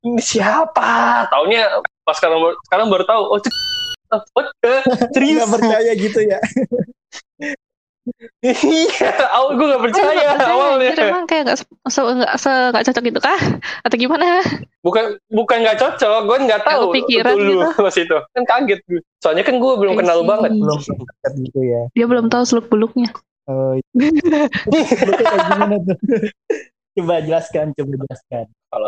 ini 0.05 0.21
siapa 0.21 1.25
taunya 1.27 1.67
pas 2.07 2.15
sekarang 2.15 2.39
sekarang 2.69 2.87
baru 2.87 3.03
tahu 3.03 3.21
oh 3.35 3.39
the? 4.09 4.73
serius 5.11 5.37
Nggak 5.41 5.51
percaya 5.55 5.91
gitu 5.93 6.19
ya. 6.21 6.39
iya 8.45 9.09
awal 9.33 9.57
gue 9.57 9.65
nggak 9.65 9.81
Oh, 9.81 9.85
percaya 9.89 10.05
nggak 10.13 10.37
percaya, 10.37 10.53
awalnya 10.53 10.89
anjir, 10.93 11.05
emang 11.09 11.25
kayak 11.25 11.43
nggak 11.49 11.57
se 11.57 11.65
se- 11.89 12.05
nggak 12.05 12.33
se- 12.37 12.69
nggak 12.69 12.83
cocok 12.85 13.03
gitu 13.03 13.19
kah? 13.19 13.39
Atau 13.81 13.95
gimana? 13.97 14.45
bukan 14.85 15.03
bukan 15.33 15.57
nggak 15.65 15.77
cocok 15.81 16.19
gue 16.21 16.37
nggak 16.45 16.61
Nggak 16.61 16.69
tahu 16.69 16.81
kepikiran 16.93 17.33
dulu 17.33 17.49
gitu. 17.65 17.81
pas 17.89 17.95
itu 17.97 18.17
kan 18.29 18.43
kaget 18.45 18.79
gue 18.85 19.01
soalnya 19.17 19.41
kan 19.41 19.55
gue 19.57 19.73
belum 19.73 19.93
kenal 19.97 20.21
banget 20.21 20.51
Belum 20.53 20.77
dekat 20.77 21.33
gitu 21.49 21.59
ya. 21.65 21.81
Dia 21.97 22.05
belum 22.05 22.25
tahu 22.29 22.43
seluk 22.45 22.69
beluknya. 22.69 23.09
Oh, 23.45 23.73
iya. 23.73 23.85
Tuh 24.69 25.13
kayak 25.17 25.41
gimana 25.49 25.75
tuh? 25.81 25.97
coba 26.95 27.15
jelaskan, 27.25 27.65
coba 27.73 27.89
jelaskan. 28.05 28.45
kalau 28.69 28.87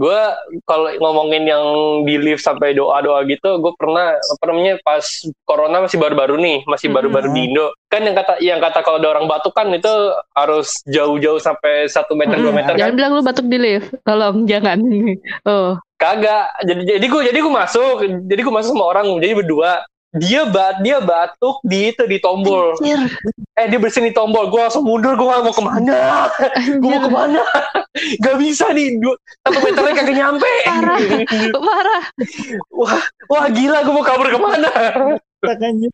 gue 0.00 0.20
kalau 0.64 0.88
ngomongin 0.96 1.44
yang 1.44 1.60
di 2.02 2.16
lift 2.16 2.40
sampai 2.40 2.72
doa 2.72 2.98
doa 2.98 3.20
gitu 3.22 3.60
gue 3.60 3.72
pernah 3.76 4.16
apa 4.16 4.44
namanya 4.48 4.80
pas 4.80 5.04
corona 5.44 5.84
masih 5.84 6.00
baru-baru 6.00 6.40
nih 6.40 6.64
masih 6.64 6.88
Mhm. 6.88 6.96
baru-baru 6.96 7.28
di 7.30 7.40
Indo 7.44 7.66
kan 7.86 8.00
yang 8.00 8.16
kata 8.16 8.32
yang 8.40 8.58
kata 8.58 8.80
kalau 8.80 8.96
ada 8.96 9.12
orang 9.12 9.28
batuk 9.28 9.52
kan 9.52 9.68
itu 9.68 9.92
harus 10.32 10.72
jauh-jauh 10.86 11.36
sampai 11.36 11.84
satu 11.84 12.16
meter 12.16 12.40
dua 12.40 12.48
meter 12.50 12.72
Jangan 12.72 12.86
kan 12.86 12.96
bilang 12.96 13.12
lu 13.12 13.20
batuk 13.20 13.44
di 13.44 13.58
lift. 13.58 13.92
Tolong 14.00 14.46
jangan. 14.50 14.78
Oh, 15.44 15.76
kagak 15.94 16.48
jadi 16.64 16.96
jadi 16.96 17.06
gue 17.06 17.20
jadi 17.28 17.38
gue 17.38 17.52
masuk 17.52 17.96
jadi 18.24 18.40
gue 18.40 18.54
masuk 18.54 18.72
sama 18.72 18.88
orang 18.88 19.20
jadi 19.20 19.36
berdua 19.36 19.84
dia 20.10 20.42
bat 20.42 20.82
dia 20.82 20.98
batuk 20.98 21.62
di 21.62 21.94
itu 21.94 22.02
di 22.10 22.18
tombol 22.18 22.74
anjir. 22.82 22.98
eh 23.54 23.66
dia 23.70 23.78
bersihin 23.78 24.10
di 24.10 24.14
tombol 24.14 24.50
gue 24.50 24.58
langsung 24.58 24.82
mundur 24.82 25.14
gue 25.14 25.22
mau 25.22 25.54
ke 25.54 25.62
mana 25.62 26.26
gue 26.82 26.90
mau 26.90 27.02
ke 27.06 27.10
mana 27.14 27.42
gak 28.18 28.36
bisa 28.42 28.74
nih 28.74 28.98
dua, 28.98 29.14
satu 29.46 29.58
meternya 29.62 29.94
kagak 29.94 30.16
nyampe 30.18 30.50
Parah. 30.66 30.98
Parah. 31.54 32.02
wah 32.74 33.02
wah 33.30 33.46
gila 33.54 33.86
gue 33.86 33.94
mau 33.94 34.02
kabur 34.06 34.26
ke 34.34 34.38
mana 34.38 34.70
Makanya 35.40 35.88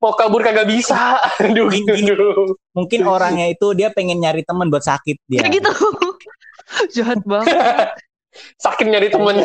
mau 0.00 0.12
kabur 0.16 0.40
kagak 0.40 0.72
bisa 0.72 1.20
aduh 1.36 1.68
aduh 1.68 2.56
mungkin 2.72 3.04
orangnya 3.04 3.44
itu 3.52 3.76
dia 3.76 3.92
pengen 3.92 4.24
nyari 4.24 4.40
teman 4.42 4.72
buat 4.72 4.82
sakit 4.82 5.20
dia. 5.28 5.44
Kayak 5.44 5.62
gitu. 5.62 5.72
Jahat 6.98 7.20
banget. 7.24 7.54
sakit 8.64 8.86
nyari 8.86 9.08
temen 9.10 9.36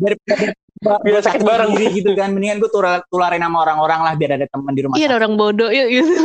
Daripada 0.00 0.54
Biar 0.82 1.22
sakit 1.22 1.46
bareng. 1.46 1.70
sendiri 1.72 1.86
gitu 1.94 2.10
kan. 2.18 2.34
Mendingan 2.34 2.58
gue 2.58 2.70
tular, 2.70 3.02
tularin 3.08 3.42
sama 3.42 3.62
orang-orang 3.62 4.00
lah 4.02 4.12
biar 4.18 4.34
ada 4.34 4.46
teman 4.50 4.74
di 4.74 4.82
rumah 4.82 4.98
Iya 4.98 5.14
orang 5.14 5.34
bodoh 5.38 5.70
yuk 5.70 5.88
gitu 5.88 6.12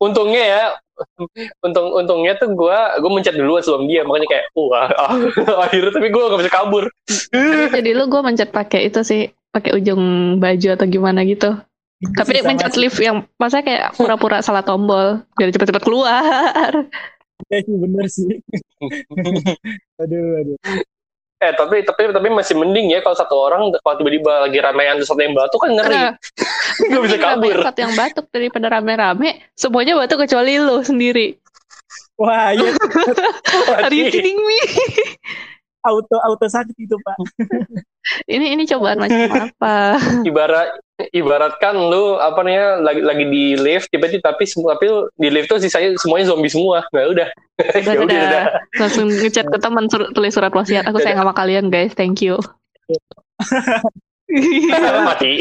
untungnya 0.00 0.42
ya 0.42 0.62
untung 1.60 1.90
untungnya 1.92 2.38
tuh 2.38 2.54
gue 2.54 2.78
gue 3.02 3.10
mencet 3.10 3.34
duluan 3.34 3.60
sebelum 3.60 3.90
dia 3.90 4.06
makanya 4.06 4.28
kayak 4.30 4.44
wah 4.54 4.88
ah, 4.94 5.12
akhirnya 5.66 5.92
tapi 5.92 6.08
gue 6.08 6.22
gak 6.22 6.40
bisa 6.40 6.52
kabur 6.52 6.84
Jadi 7.74 7.90
lu 7.92 8.06
gue 8.06 8.20
mencet 8.22 8.54
pakai 8.54 8.88
itu 8.88 9.02
sih, 9.02 9.34
pakai 9.50 9.74
ujung 9.74 10.36
baju 10.38 10.68
atau 10.78 10.86
gimana 10.86 11.26
gitu. 11.26 11.58
Tapi 12.14 12.42
Sama 12.42 12.54
mencet 12.54 12.74
lift 12.78 12.98
yang 13.02 13.26
masa 13.40 13.64
kayak 13.64 13.96
pura-pura 13.98 14.44
salah 14.44 14.62
tombol 14.62 15.24
biar 15.34 15.50
cepet-cepet 15.50 15.82
keluar. 15.82 16.70
Iya 17.50 17.58
sih, 17.66 17.74
bener 17.74 18.06
sih. 18.06 18.30
aduh, 20.02 20.24
aduh. 20.42 20.56
Eh 21.42 21.52
tapi 21.58 21.82
tapi 21.82 22.14
tapi 22.14 22.28
masih 22.30 22.54
mending 22.54 22.94
ya 22.94 23.02
kalau 23.02 23.16
satu 23.18 23.34
orang 23.34 23.74
kalau 23.82 23.96
tiba-tiba 23.98 24.46
lagi 24.46 24.58
ramean 24.62 24.96
terus 25.02 25.10
satu 25.10 25.20
yang 25.20 25.34
batuk 25.34 25.60
kan 25.60 25.70
ngeri 25.74 25.94
Nah, 25.94 26.10
gak 26.90 27.02
bisa 27.02 27.16
mending 27.22 27.22
kabur 27.22 27.56
satu 27.62 27.78
yang 27.82 27.94
batuk 27.94 28.26
daripada 28.30 28.66
rame-rame, 28.70 29.30
semuanya 29.54 29.94
batuk 29.98 30.26
kecuali 30.26 30.58
lu 30.58 30.82
sendiri. 30.82 31.38
Wah, 32.14 32.54
iya 32.54 32.70
Are 33.86 33.94
you 33.94 34.06
kidding 34.10 34.38
me? 34.38 34.58
Auto 35.84 36.16
auto 36.18 36.46
sakit 36.46 36.76
itu, 36.76 36.96
Pak. 36.98 37.16
Ini 38.28 38.52
ini 38.52 38.68
cobaan 38.68 39.00
macam 39.00 39.16
apa? 39.32 39.96
ibarat 40.28 40.76
ibaratkan 41.10 41.72
lu 41.72 42.20
apa 42.20 42.36
nih 42.44 42.52
ya 42.52 42.66
lagi 42.76 43.00
lagi 43.00 43.24
di 43.24 43.56
lift 43.56 43.88
tiba-tiba 43.88 44.28
tapi 44.28 44.44
semua 44.44 44.76
tapi 44.76 44.92
di 45.16 45.32
lift 45.32 45.48
tuh 45.48 45.56
sisanya 45.56 45.96
semuanya 45.96 46.28
zombie 46.28 46.52
semua 46.52 46.84
nah 46.92 47.08
udah 47.08 47.28
Udah, 47.56 47.80
ya 47.80 47.96
udah 47.96 48.04
udah. 48.04 48.20
udah 48.20 48.44
Langsung 48.76 49.08
ngechat 49.08 49.48
ke 49.48 49.56
teman 49.56 49.88
sur- 49.88 50.12
tulis 50.12 50.36
surat 50.36 50.52
wasiat. 50.52 50.84
Aku 50.84 51.00
sayang 51.00 51.16
sama 51.18 51.32
kalian 51.32 51.72
guys, 51.72 51.96
thank 51.96 52.20
you. 52.20 52.36
mati 55.04 55.32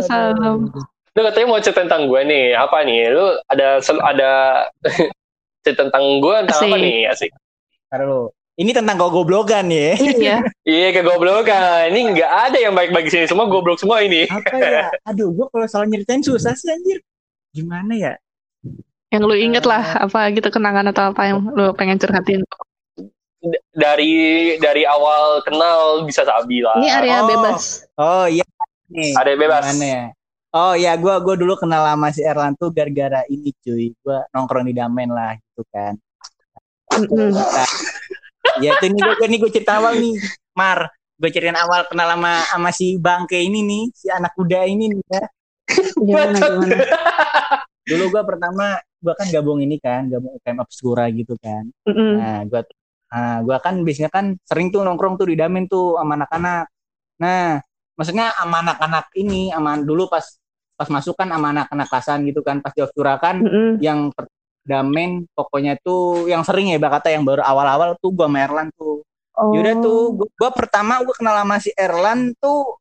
Salam. 0.00 0.70
lu 1.10 1.20
katanya 1.20 1.46
mau 1.48 1.58
cerita 1.58 1.82
tentang 1.82 2.06
gue 2.06 2.20
nih 2.22 2.54
apa 2.54 2.86
nih 2.86 3.10
lu 3.10 3.26
ada 3.48 3.82
sel- 3.82 3.98
ada 4.00 4.62
cerita 5.60 5.90
tentang 5.90 6.22
gue 6.22 6.36
tentang 6.46 6.60
apa 6.64 6.76
nih 6.78 6.98
asik 7.10 7.30
Ntar 7.90 8.04
lu. 8.04 8.30
Ini 8.58 8.74
tentang 8.74 8.98
goblogan 8.98 9.70
ya. 9.70 9.94
iya. 9.94 10.36
iya 10.66 10.88
ke 10.90 11.06
goblokan 11.06 11.94
ini 11.94 12.10
nggak 12.10 12.26
ada 12.50 12.58
yang 12.58 12.74
baik 12.74 12.90
bagi 12.90 13.06
sini 13.06 13.30
semua 13.30 13.46
goblok 13.46 13.78
semua 13.78 14.02
ini 14.02 14.26
Apa 14.26 14.58
ya? 14.58 14.90
Aduh, 15.06 15.30
gua 15.30 15.46
kalau 15.54 15.66
soal 15.70 15.86
nyeritain 15.86 16.18
susah 16.20 16.58
sih 16.58 16.66
anjir. 16.66 16.98
Gimana 17.54 17.94
ya? 17.94 18.12
Yang 19.14 19.22
lu 19.24 19.36
inget 19.38 19.62
lah 19.62 20.02
apa 20.02 20.26
gitu 20.34 20.50
kenangan 20.50 20.90
atau 20.90 21.14
apa 21.14 21.22
yang 21.30 21.38
lu 21.54 21.70
pengen 21.72 22.02
curhatin. 22.02 22.42
D- 23.38 23.62
dari 23.70 24.14
dari 24.58 24.82
awal 24.82 25.38
kenal 25.46 26.02
bisa 26.02 26.26
sabi 26.26 26.58
lah 26.58 26.74
Ini 26.82 26.90
area 26.90 27.22
Oh. 27.22 27.26
bebas. 27.30 27.86
Oh 27.94 28.26
iya. 28.26 28.42
Nih. 28.90 29.14
ada 29.14 29.28
yang 29.30 29.38
bebas 29.38 29.62
Gimana 29.70 29.86
ya? 29.86 30.04
Oh 30.50 30.72
ya, 30.74 30.92
gua 30.98 31.22
gua 31.22 31.38
dulu 31.38 31.54
kenal 31.54 31.86
sama 31.86 32.10
si 32.10 32.26
Erlan 32.26 32.58
tuh 32.58 32.74
gara-gara 32.74 33.22
ini 33.30 33.54
cuy. 33.62 33.94
Gua 34.02 34.26
nongkrong 34.34 34.66
di 34.66 34.74
Damen 34.74 35.14
lah 35.14 35.38
gitu 35.38 35.62
kan. 35.70 35.94
Mm-mm. 36.98 37.30
Nah, 37.30 37.68
ya 38.64 38.76
itu 38.76 38.86
nih 38.88 39.00
gue 39.00 39.26
nih 39.28 39.38
gue 39.42 39.50
cerita 39.52 39.80
awal 39.80 39.96
nih, 40.00 40.14
Mar. 40.56 40.88
Gue 41.18 41.34
ceritain 41.34 41.58
awal 41.58 41.82
kenal 41.90 42.14
sama 42.14 42.32
sama 42.46 42.70
si 42.70 42.94
Bangke 42.94 43.42
ini 43.42 43.66
nih, 43.66 43.84
si 43.90 44.06
anak 44.06 44.38
kuda 44.38 44.62
ini 44.70 44.86
nih 44.94 45.02
ya. 45.10 45.24
Gimana 45.98 46.38
gimana? 46.38 46.76
Dulu 47.88 48.04
gua 48.12 48.22
pertama 48.22 48.78
gua 49.00 49.14
kan 49.18 49.26
gabung 49.32 49.58
ini 49.58 49.80
kan, 49.80 50.06
gabung 50.06 50.36
UKM 50.38 50.62
Obscura 50.62 51.08
gitu 51.10 51.34
kan. 51.40 51.66
Mm-mm. 51.88 52.12
Nah, 52.20 52.38
gua 52.46 52.60
nah, 53.10 53.36
gua 53.42 53.56
kan 53.58 53.80
biasanya 53.82 54.14
kan 54.14 54.38
sering 54.44 54.70
tuh 54.70 54.84
nongkrong 54.84 55.18
tuh 55.18 55.26
di 55.26 55.34
Damen 55.34 55.66
tuh 55.66 55.96
sama 55.96 56.20
anak-anak. 56.20 56.64
Nah, 57.18 57.58
maksudnya 57.98 58.30
sama 58.36 58.62
anak-anak 58.62 59.06
ini, 59.18 59.50
sama 59.50 59.80
dulu 59.80 60.06
pas 60.06 60.24
pas 60.78 60.86
masuk 60.86 61.18
kan 61.18 61.26
sama 61.32 61.50
anak-anak 61.50 61.86
klasan 61.90 62.22
gitu 62.30 62.40
kan, 62.46 62.62
pas 62.62 62.70
di 62.70 62.80
Obscura 62.84 63.18
kan 63.18 63.42
Mm-mm. 63.42 63.82
yang 63.82 64.14
Damen 64.68 65.24
pokoknya 65.32 65.80
tuh 65.80 66.28
yang 66.28 66.44
sering 66.44 66.68
ya 66.68 66.76
kata 66.76 67.08
yang 67.08 67.24
baru 67.24 67.40
awal-awal 67.40 67.96
tuh 67.96 68.12
gua 68.12 68.28
sama 68.28 68.44
Erlan 68.44 68.68
tuh. 68.76 69.00
Oh. 69.32 69.56
Yaudah 69.56 69.74
tuh 69.80 70.00
gua, 70.12 70.28
gua 70.36 70.50
pertama 70.52 71.00
gua 71.00 71.14
kenal 71.16 71.34
sama 71.40 71.56
si 71.56 71.72
Erlan 71.72 72.36
tuh 72.36 72.76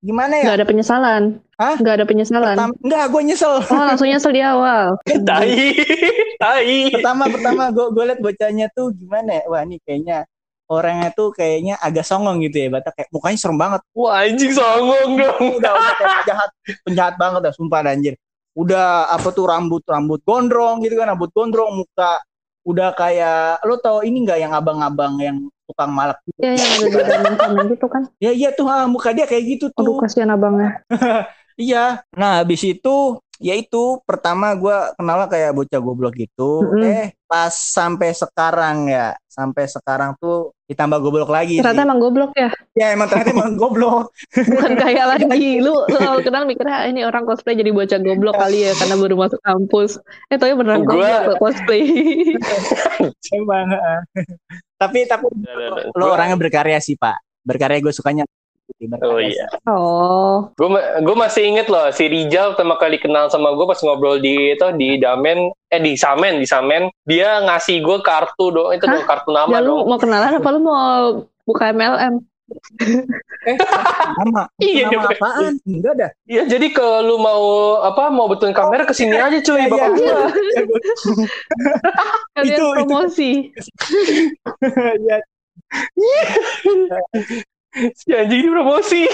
gimana 0.00 0.36
ya? 0.40 0.52
Gak 0.52 0.58
ada 0.60 0.68
penyesalan. 0.68 1.22
Hah? 1.60 1.76
Gak 1.76 1.94
ada 2.00 2.06
penyesalan. 2.08 2.56
Pertama, 2.56 2.72
enggak, 2.80 3.04
gue 3.12 3.22
nyesel. 3.32 3.54
Oh 3.68 3.84
langsung 3.84 4.08
nyesel 4.08 4.32
di 4.32 4.42
awal. 4.44 4.96
tai 5.28 5.76
tai 6.40 6.88
pertama 6.88 7.28
pertama 7.28 7.62
gue 7.68 7.86
gue 7.92 8.04
liat 8.08 8.20
bocahnya 8.20 8.66
tuh 8.72 8.92
gimana 8.96 9.40
ya? 9.40 9.44
Wah 9.48 9.60
ini 9.64 9.76
kayaknya 9.84 10.24
orangnya 10.70 11.10
tuh 11.12 11.34
kayaknya 11.34 11.76
agak 11.82 12.06
songong 12.06 12.40
gitu 12.46 12.62
ya, 12.62 12.68
bata 12.70 12.94
kayak 12.94 13.10
mukanya 13.10 13.38
serem 13.42 13.58
banget. 13.58 13.82
wah 13.90 14.22
anjing 14.22 14.54
songong 14.54 15.18
dong 15.18 15.58
Udah 15.58 15.72
udah 15.74 15.94
kayak 15.98 16.14
penjahat 16.22 16.50
penjahat 16.86 17.14
banget 17.18 17.40
dah, 17.42 17.52
sumpah 17.52 17.80
anjir. 17.84 18.14
Udah 18.60 19.08
apa 19.08 19.32
tuh 19.32 19.48
rambut 19.48 19.80
rambut 19.88 20.20
gondrong 20.20 20.84
gitu 20.84 21.00
kan, 21.00 21.16
rambut 21.16 21.32
gondrong, 21.32 21.80
muka 21.80 22.20
udah 22.60 22.92
kayak 22.92 23.64
lo 23.64 23.80
tau 23.80 24.04
ini 24.04 24.20
nggak 24.20 24.36
yang 24.44 24.52
abang-abang 24.52 25.16
yang 25.16 25.36
tukang 25.64 25.88
malak 25.96 26.20
Ya 26.36 26.52
yang 26.52 26.68
ada 26.68 26.84
di 26.84 26.92
dalam 26.92 27.34
sana 27.40 27.60
gitu 27.72 27.86
kan. 27.88 28.02
ya 28.20 28.30
iya 28.36 28.52
tuh 28.52 28.68
ah, 28.68 28.84
muka 28.84 29.16
dia 29.16 29.24
kayak 29.24 29.44
gitu 29.56 29.72
tuh 29.72 29.80
Aduh 29.80 29.96
kasihan 29.96 30.28
abangnya. 30.36 30.84
Iya. 31.60 32.00
Nah, 32.16 32.40
habis 32.40 32.64
itu 32.64 33.20
ya 33.40 33.56
itu 33.56 33.98
pertama 34.04 34.52
gua 34.52 34.92
kenal 34.94 35.24
kayak 35.26 35.50
bocah 35.50 35.80
goblok 35.80 36.14
gitu. 36.14 36.60
Mm-mm. 36.62 36.84
Eh, 36.84 37.08
pas 37.24 37.48
sampai 37.48 38.12
sekarang 38.12 38.86
ya, 38.86 39.16
sampai 39.24 39.64
sekarang 39.64 40.12
tuh 40.14 40.52
ditambah 40.66 41.00
goblok 41.00 41.26
lagi 41.26 41.58
Ternyata 41.58 41.74
sih. 41.74 41.86
emang 41.86 41.98
goblok 41.98 42.32
ya. 42.32 42.50
Ya 42.72 42.92
emang 42.92 43.08
ternyata 43.08 43.32
emang 43.32 43.56
goblok. 43.56 44.12
Bukan 44.30 44.72
kayak 44.76 45.06
lagi. 45.16 45.58
Lu, 45.58 45.72
lu 45.82 45.98
awal 45.98 46.20
kenal 46.20 46.44
mikirnya 46.44 46.76
"Ah, 46.76 46.86
ini 46.86 47.00
orang 47.00 47.24
cosplay 47.24 47.54
jadi 47.54 47.70
bocah 47.70 47.98
goblok 47.98 48.36
kali 48.36 48.62
ya 48.62 48.76
karena 48.76 48.94
baru 48.94 49.16
masuk 49.16 49.40
kampus. 49.40 49.98
Eh 50.28 50.36
tapi 50.36 50.52
beneran 50.52 50.84
Gua- 50.84 51.34
cosplay. 51.36 51.82
Emang. 53.32 53.66
tapi 54.76 55.04
tapi 55.04 55.26
lo 55.90 55.90
Gua- 55.96 56.14
orangnya 56.14 56.36
berkarya 56.36 56.78
sih, 56.78 56.94
Pak. 56.94 57.18
Berkarya 57.40 57.80
gue 57.80 57.90
sukanya 57.90 58.24
oh 59.00 59.18
iya 59.18 59.46
oh. 59.64 60.48
gue 60.52 60.68
gue 61.00 61.16
masih 61.16 61.42
inget 61.44 61.66
loh 61.66 61.90
si 61.90 62.06
Rijal 62.06 62.54
pertama 62.54 62.74
kali 62.74 62.96
kenal 62.96 63.26
sama 63.26 63.50
gue 63.50 63.64
pas 63.64 63.78
ngobrol 63.78 64.16
di 64.16 64.52
itu 64.52 64.66
di 64.74 64.96
Damen 64.96 65.38
eh 65.66 65.78
di 65.78 65.94
Samen 65.94 66.36
di 66.36 66.46
Samen 66.46 66.88
dia 67.02 67.42
ngasih 67.42 67.78
gue 67.78 67.98
kartu 68.00 68.50
dong 68.50 68.70
itu 68.70 68.84
Hah? 68.84 68.92
dong 68.92 69.04
kartu 69.04 69.30
nama 69.30 69.50
Ya 69.50 69.60
lu 69.60 69.66
dong 69.76 69.80
mau 69.86 69.98
kenalan 69.98 70.32
apa 70.34 70.48
lu 70.48 70.60
mau 70.60 70.82
buka 71.42 71.70
MLM? 71.70 72.14
Nama. 74.12 74.42
Iya, 74.58 74.90
nama 74.90 75.06
dia- 75.06 75.14
apaan? 75.16 75.54
Enggak 75.62 75.94
dah. 75.96 76.10
Iya 76.24 76.42
jadi 76.46 76.66
kalau 76.70 76.98
lu 77.00 77.16
mau 77.16 77.42
apa 77.80 78.10
mau 78.10 78.26
betulin 78.26 78.50
kamera 78.50 78.82
ke 78.82 78.90
sini 78.90 79.14
aja 79.14 79.38
cuy 79.38 79.54
Iya, 79.56 79.70
bapak 79.70 79.86
iya. 79.88 79.94
gua 79.94 80.18
Kalian 82.32 82.50
Itu- 82.50 82.58
itu. 82.58 82.66
promosi. 82.74 83.30
ya, 85.06 85.16
si 87.70 88.10
anjing 88.10 88.42
ini 88.46 88.50
promosi 88.50 89.06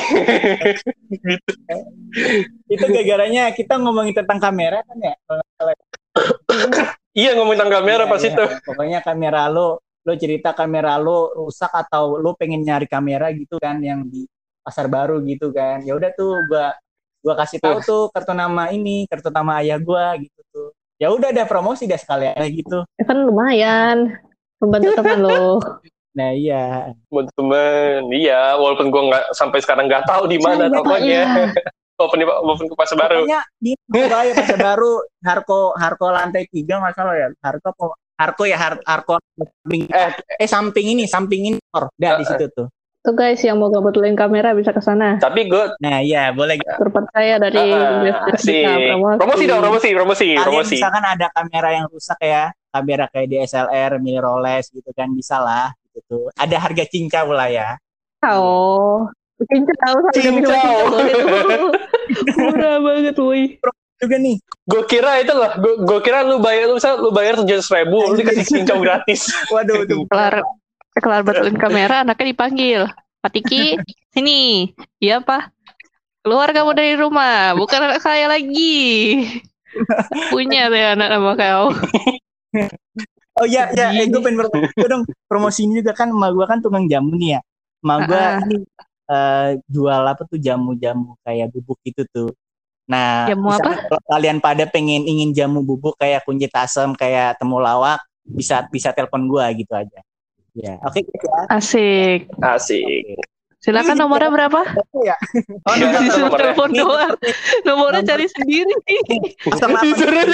itu 2.73 2.85
gara-garanya 2.89 3.53
kita 3.53 3.77
ngomongin 3.77 4.17
tentang 4.17 4.41
kamera 4.41 4.81
kan 4.81 4.97
ya. 4.97 5.15
Salah. 5.29 5.77
iya 7.13 7.37
ngomongin 7.37 7.61
tentang 7.61 7.77
kamera 7.85 8.03
Iya, 8.09 8.13
pas 8.13 8.23
iya. 8.25 8.31
itu 8.33 8.45
Pokoknya 8.65 8.99
kamera 9.05 9.43
lo, 9.53 9.85
lo 9.85 10.13
cerita 10.17 10.57
kamera 10.57 10.97
lo 10.97 11.37
rusak 11.37 11.69
atau 11.69 12.17
lo 12.17 12.33
pengen 12.33 12.65
nyari 12.65 12.89
kamera 12.89 13.29
gitu 13.37 13.61
kan 13.61 13.77
yang 13.85 14.09
di 14.09 14.25
pasar 14.65 14.89
baru 14.89 15.21
gitu 15.23 15.53
kan. 15.53 15.85
Ya 15.85 15.93
udah 15.95 16.11
tuh 16.17 16.41
gua 16.49 16.73
gua 17.21 17.35
kasih 17.37 17.61
tahu 17.61 17.79
tuh 17.85 18.03
kartu 18.11 18.33
nama 18.33 18.73
ini, 18.73 19.05
kartu 19.07 19.29
nama 19.29 19.61
ayah 19.61 19.77
gua 19.77 20.17
gitu 20.17 20.41
tuh. 20.49 20.69
Ya 20.97 21.13
udah 21.13 21.29
ada 21.29 21.45
promosi 21.45 21.85
dah 21.85 22.01
sekalian 22.01 22.33
kayak 22.41 22.53
gitu. 22.65 22.79
Ya 22.97 23.05
kan 23.05 23.19
lumayan. 23.21 24.17
Membantu 24.57 24.97
teman 24.97 25.21
lo. 25.21 25.61
Nah 26.17 26.33
iya. 26.33 26.97
buat 27.07 27.29
temen 27.33 28.09
iya 28.11 28.57
walaupun 28.57 28.89
gua 28.89 29.03
nggak 29.07 29.25
sampai 29.31 29.61
sekarang 29.61 29.85
nggak 29.85 30.05
tahu 30.05 30.25
di 30.25 30.41
mana 30.41 30.65
Iya, 30.65 30.75
tokonya 30.75 31.05
iya. 31.05 31.25
walaupun 31.97 32.19
di 32.19 32.25
walaupun 32.25 32.67
ke 32.67 32.75
pasar 32.75 32.97
baru 32.97 33.21
Pokoknya 33.21 33.41
di 33.57 33.73
Surabaya 33.79 34.33
pasar 34.33 34.59
baru 34.59 34.93
Harko 35.21 35.61
Harko 35.75 36.07
lantai 36.09 36.45
tiga 36.47 36.81
nggak 36.81 36.95
salah 36.95 37.15
ya. 37.15 37.29
Harko 37.39 37.69
apa- 37.71 37.99
Harko 38.17 38.43
ya 38.43 38.57
Har, 38.57 38.81
Harko 38.83 39.21
samping 39.37 39.83
Eh. 39.87 40.11
eh 40.35 40.49
samping 40.49 40.87
ini 40.91 41.05
samping 41.05 41.43
ini 41.47 41.59
dah 41.95 42.17
di 42.17 42.25
situ 42.25 42.49
tuh. 42.51 42.69
Tuh 42.99 43.13
guys 43.13 43.39
yang 43.39 43.55
mau 43.55 43.71
betulin 43.71 44.17
kamera 44.17 44.51
bisa 44.51 44.73
ke 44.73 44.81
sana. 44.81 45.15
tapi 45.17 45.47
gue 45.47 45.65
Nah 45.79 46.01
iya 46.01 46.33
boleh 46.33 46.57
Terpercaya 46.59 47.37
dari 47.39 47.61
si 48.35 48.57
kita 48.57 48.99
promosi 49.15 49.45
dong 49.45 49.61
promosi 49.61 49.89
promosi 49.93 50.27
kalian 50.33 50.43
promosi 50.43 50.75
misalkan 50.75 51.05
ada 51.07 51.29
kamera 51.31 51.69
yang 51.71 51.87
rusak 51.87 52.19
ya 52.19 52.45
kamera 52.69 53.07
kayak 53.07 53.29
DSLR 53.31 54.01
mirrorless 54.01 54.69
gitu 54.69 54.91
kan 54.91 55.13
bisa 55.13 55.39
lah 55.39 55.71
gitu 55.97 56.29
ada 56.37 56.57
harga 56.61 56.85
cincau 56.87 57.33
lah 57.33 57.49
ya 57.49 57.69
Oh. 58.27 59.07
Cincau 59.39 59.77
sama 59.79 60.09
Cincau. 60.17 60.41
cincau. 60.41 60.77
Murah 62.41 62.77
banget 62.81 63.17
woi. 63.21 63.61
juga 63.97 64.17
nih 64.19 64.37
gue 64.67 64.83
kira 64.89 65.25
itu 65.25 65.33
loh 65.33 65.49
gue 65.61 65.99
kira 66.03 66.21
lu 66.21 66.37
bayar 66.37 66.69
lu 66.69 66.77
bisa 66.77 66.97
lu 67.01 67.09
bayar 67.15 67.41
tujuh 67.41 67.61
ribu 67.63 68.13
lu 68.13 68.15
dikasih 68.19 68.45
cincau 68.45 68.77
gratis 68.83 69.31
waduh 69.55 69.85
tuh 69.87 70.05
Kelar 70.11 70.45
kelar 70.97 71.21
betulin 71.23 71.57
kamera 71.57 72.03
anaknya 72.03 72.33
dipanggil. 72.33 72.81
Patiki, 73.21 73.75
sini. 74.11 74.71
Iya, 74.97 75.19
Pak. 75.19 75.51
Keluar 76.23 76.49
kamu 76.55 76.73
dari 76.73 76.95
rumah, 76.95 77.53
bukan 77.53 77.91
anak 77.91 78.01
saya 78.01 78.31
lagi. 78.31 79.27
Punya 80.31 80.71
saya 80.71 80.95
anak 80.95 81.09
sama 81.11 81.33
kau. 81.35 81.65
oh 83.41 83.47
iya 83.47 83.69
ya 83.73 83.93
eh, 83.93 84.07
gue 84.09 84.21
pengen 84.21 84.47
dong. 84.89 85.03
Promosi 85.29 85.69
ini 85.69 85.81
juga 85.85 85.93
kan 85.93 86.09
emak 86.11 86.31
gue 86.33 86.47
kan 86.49 86.59
tukang 86.65 86.89
jamu 86.89 87.15
nih 87.17 87.39
ya. 87.39 87.41
Emak 87.85 87.99
gue 88.09 88.17
Ah. 88.19 88.41
ini 88.43 88.57
eh, 89.07 89.51
jual 89.71 90.03
apa 90.03 90.23
tuh 90.27 90.39
jamu-jamu 90.41 91.15
kayak 91.23 91.53
bubuk 91.53 91.79
gitu 91.85 92.03
tuh. 92.11 92.31
Nah 92.87 93.27
Jamu 93.27 93.51
misalkan 93.51 93.79
kalau 93.91 94.03
kalian 94.15 94.39
pada 94.39 94.65
pengen 94.71 95.03
ingin 95.05 95.31
jamu 95.35 95.61
bubuk 95.67 95.99
kayak 95.99 96.23
kunyit 96.23 96.55
asam 96.55 96.95
kayak 96.95 97.35
temulawak 97.37 97.99
bisa 98.27 98.67
bisa 98.71 98.91
telepon 98.95 99.27
gue 99.27 99.45
gitu 99.63 99.73
aja. 99.75 100.01
Ya 100.57 100.81
oke 100.81 101.05
gitu 101.05 101.27
ya. 101.27 101.43
Asik. 101.53 102.21
asik 102.41 103.36
Silakan 103.67 103.99
nomornya 103.99 104.31
berapa? 104.31 104.63
ya 105.03 105.19
oh 105.67 105.75
Disuruh 105.75 106.31
nomornya 106.31 106.55
telepon 106.55 106.71
doang. 106.71 107.15
Nomornya 107.67 108.03
cari 108.15 108.31
sendiri. 108.31 108.71
sembilan 109.43 110.27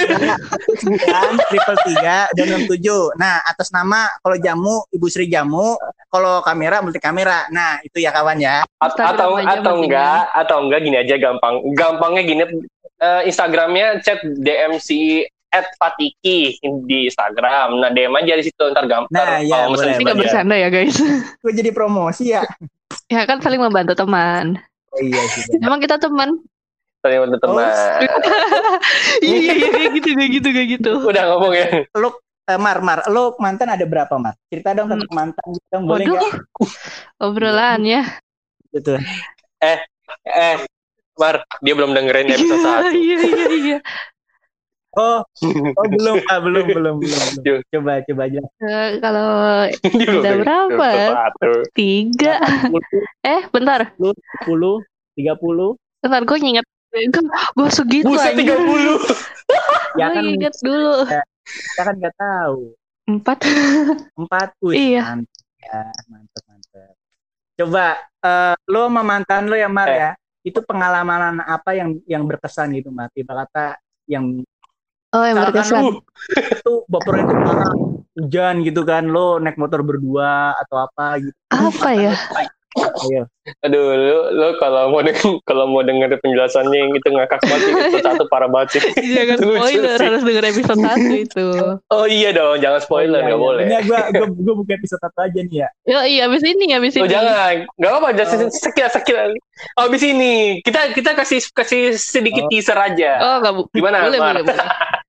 triple 1.49 1.77
tiga 1.89 2.29
dan 2.37 2.45
enam 2.53 2.69
tujuh. 2.69 3.17
Nah 3.17 3.41
atas 3.41 3.73
nama 3.73 4.05
kalau 4.21 4.37
jamu 4.37 4.85
Ibu 4.93 5.07
Sri 5.09 5.25
Jamu, 5.25 5.73
kalau 6.13 6.45
kamera 6.45 6.85
multi 6.85 7.01
kamera. 7.01 7.49
Nah 7.49 7.81
itu 7.81 7.97
ya 7.97 8.13
kawan 8.13 8.37
ya. 8.37 8.61
Atau 8.77 9.41
atau 9.41 9.73
enggak 9.81 10.29
atau 10.29 10.57
enggak 10.69 10.85
gini 10.85 11.01
aja 11.01 11.17
gampang 11.17 11.65
gampangnya 11.73 12.21
gini 12.21 12.43
eh, 13.01 13.21
Instagramnya 13.25 14.05
chat 14.05 14.21
DMC 14.21 14.89
at 15.53 15.69
Fatiki 15.77 16.57
di 16.89 17.05
Instagram 17.05 17.77
nah 17.77 17.93
DM 17.93 18.09
aja 18.17 18.33
di 18.33 18.43
situ 18.49 18.63
ntar 18.73 18.89
gampang 18.89 19.13
Nah, 19.13 19.37
iya, 19.37 19.69
kalau 19.69 19.77
boleh, 19.77 19.93
Ini 19.93 20.01
nggak 20.01 20.17
bercanda 20.17 20.55
ya 20.57 20.69
guys. 20.73 20.97
Gue 21.45 21.53
jadi 21.53 21.69
promosi 21.69 22.33
ya. 22.33 22.41
Ya 23.07 23.23
kan 23.23 23.39
saling 23.39 23.61
membantu 23.61 23.93
teman. 23.93 24.57
Oh, 24.93 25.01
iya 25.01 25.21
sih. 25.31 25.57
Emang 25.59 25.79
kita 25.79 25.97
teman. 25.97 26.37
saling 27.03 27.19
bantu 27.19 27.37
teman. 27.43 27.67
Iya 29.25 29.35
iya 29.39 29.53
iya 29.59 29.67
kayak 29.69 29.91
gitu 29.99 30.09
kayak 30.15 30.31
gitu 30.39 30.47
kayak 30.55 30.69
gitu. 30.79 30.91
Udah 31.03 31.23
ngomong 31.35 31.53
ya. 31.53 31.67
Lu 31.95 32.09
eh, 32.47 32.59
Mar, 32.59 32.79
Mar, 32.79 32.99
lu 33.07 33.35
mantan 33.39 33.71
ada 33.71 33.83
berapa, 33.83 34.11
Mar? 34.15 34.35
Cerita 34.47 34.71
dong 34.71 34.87
tentang 34.87 35.11
mantan 35.11 35.45
gitu 35.51 35.67
dong, 35.71 35.83
boleh 35.87 36.05
Waduh, 36.07 36.15
nggak? 36.15 36.33
obrolan 37.23 37.81
ya. 37.83 38.01
Gitu. 38.71 38.95
Eh, 39.59 39.77
Mar, 41.15 41.43
dia 41.59 41.73
belum 41.75 41.91
dengerin 41.91 42.31
episode 42.31 42.59
Iya 42.59 42.91
1. 42.91 42.97
iya 42.97 43.17
iya 43.21 43.47
iya. 43.53 43.77
Oh, 44.93 45.25
oh 45.79 45.85
belum, 45.89 46.21
ah, 46.29 46.37
belum, 46.37 46.65
belum, 46.69 46.95
belum, 47.01 47.21
belum. 47.41 47.59
Coba, 47.73 48.05
coba 48.05 48.21
aja. 48.29 48.41
Eh, 48.61 48.89
Kalau 49.01 49.27
Udah 50.21 50.33
berapa? 50.37 50.87
tiga, 51.73 52.37
eh 53.25 53.41
bentar, 53.49 53.89
10, 53.97 54.13
30. 55.17 55.81
bentar 56.03 56.21
gue 56.21 56.37
nginget, 56.37 56.65
gue 57.57 57.69
segitu 57.73 58.05
Buset 58.05 58.37
aja. 58.37 58.53
30. 58.53 59.97
Ya 59.97 60.05
Gue 60.09 60.13
kan 60.13 60.23
inget 60.25 60.53
dulu 60.61 61.09
kita 61.43 61.81
kan 61.83 61.95
nggak 61.97 62.15
tahu. 62.15 62.59
empat. 63.03 63.37
Empat, 64.15 64.49
wih, 64.61 64.95
Iya. 64.95 65.03
mantap 65.11 65.43
ya, 65.59 65.81
mantap, 66.07 66.43
mantap. 66.47 66.93
Coba, 67.53 67.87
eh 68.23 68.53
lu 68.69 68.79
sama 68.85 69.01
mantan 69.01 69.49
lu 69.49 69.57
ya, 69.57 69.67
Mar 69.67 69.89
Eh. 69.89 69.97
ya, 69.99 70.11
itu 70.45 70.59
pengalaman 70.61 71.41
apa 71.41 71.73
yang 71.73 71.97
yang 72.05 72.23
berkesan 72.23 72.71
gitu, 72.77 72.93
Mar? 72.93 73.09
Tiba 73.11 73.33
kata 73.43 73.75
yang 74.05 74.39
Oh 75.13 75.21
yang 75.21 75.37
Misalkan 75.37 75.53
berkesan. 75.55 75.81
lu 75.83 75.91
itu 76.33 76.73
baper 76.87 77.13
itu 77.15 77.33
parah 77.35 77.71
hujan 78.13 78.55
gitu 78.61 78.81
kan 78.81 79.03
lo 79.05 79.37
naik 79.37 79.55
motor 79.55 79.81
berdua 79.81 80.33
atau 80.55 80.77
apa 80.81 81.17
gitu 81.19 81.37
Apa 81.49 81.89
ya? 81.91 82.13
ayo 82.73 83.29
Aduh, 83.61 83.85
lu, 83.93 84.17
lu 84.33 84.47
kalau 84.57 84.89
mau 84.89 84.97
denger, 84.99 85.21
kalau 85.45 85.69
mau 85.69 85.85
denger 85.85 86.17
penjelasannya 86.17 86.73
yang 86.73 86.89
itu 86.91 87.05
ngakak 87.05 87.37
banget 87.39 87.59
sih. 87.59 87.73
episode 87.77 88.01
satu 88.01 88.23
parah 88.25 88.49
banget 88.49 88.67
sih. 88.73 88.81
Jangan 89.13 89.37
Lucu 89.37 89.53
spoiler 89.59 89.93
sih. 89.93 90.05
harus 90.09 90.21
denger 90.23 90.45
episode 90.47 90.79
satu 90.81 91.13
itu. 91.13 91.45
Oh 91.91 92.05
iya 92.07 92.33
dong, 92.33 92.57
jangan 92.57 92.81
spoiler, 92.81 93.19
Oh, 93.19 93.21
iya, 93.21 93.27
nggak 93.27 93.37
iya. 93.37 93.45
boleh. 93.45 93.65
Ini 93.67 93.77
gua 93.85 93.99
gua 94.09 94.25
gua 94.31 94.53
buka 94.57 94.71
episode 94.73 94.97
satu 94.99 95.19
aja 95.21 95.39
nih 95.39 95.57
ya 95.59 95.69
Yo 95.85 95.99
iya 96.01 96.21
abis 96.25 96.41
ini 96.41 96.65
abis 96.71 96.93
Oh 96.95 97.05
ini. 97.05 97.13
jangan, 97.13 97.53
nggak 97.77 97.91
apa-apa. 97.93 98.07
Oh. 98.25 98.49
sekian 98.49 98.89
sekian. 98.89 99.29
Oh, 99.77 99.85
abis 99.85 100.01
ini 100.01 100.33
kita 100.65 100.81
kita 100.91 101.11
kasih 101.13 101.39
kasih 101.53 101.81
sedikit 101.93 102.47
Oh. 102.47 102.49
teaser 102.49 102.79
aja. 102.79 103.11
Oh 103.21 103.35
nggak 103.37 103.53
bu. 103.53 103.61
Gimana, 103.69 103.97
boleh, 104.01 104.17
Mar? 104.17 104.33
boleh 104.33 104.43
boleh. 104.49 104.57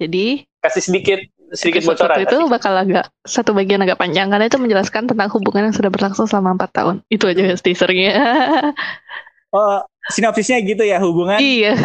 Jadi 0.00 0.44
Kasih 0.64 0.82
sedikit 0.82 1.20
sedikit 1.54 1.86
bocoran. 1.86 2.24
itu 2.24 2.36
bakal 2.50 2.74
agak 2.74 3.12
satu 3.22 3.54
bagian 3.54 3.84
agak 3.84 4.00
panjang 4.00 4.26
karena 4.32 4.48
itu 4.48 4.58
menjelaskan 4.58 5.06
tentang 5.06 5.30
hubungan 5.30 5.70
yang 5.70 5.76
sudah 5.76 5.92
berlangsung 5.92 6.26
selama 6.26 6.56
empat 6.56 6.70
tahun. 6.72 6.96
Itu 7.12 7.30
aja 7.30 7.52
ya 7.52 7.54
teasernya. 7.54 8.12
oh 9.54 9.78
sinopsisnya 10.10 10.58
gitu 10.66 10.82
ya 10.82 10.98
hubungan 10.98 11.38
iya. 11.38 11.78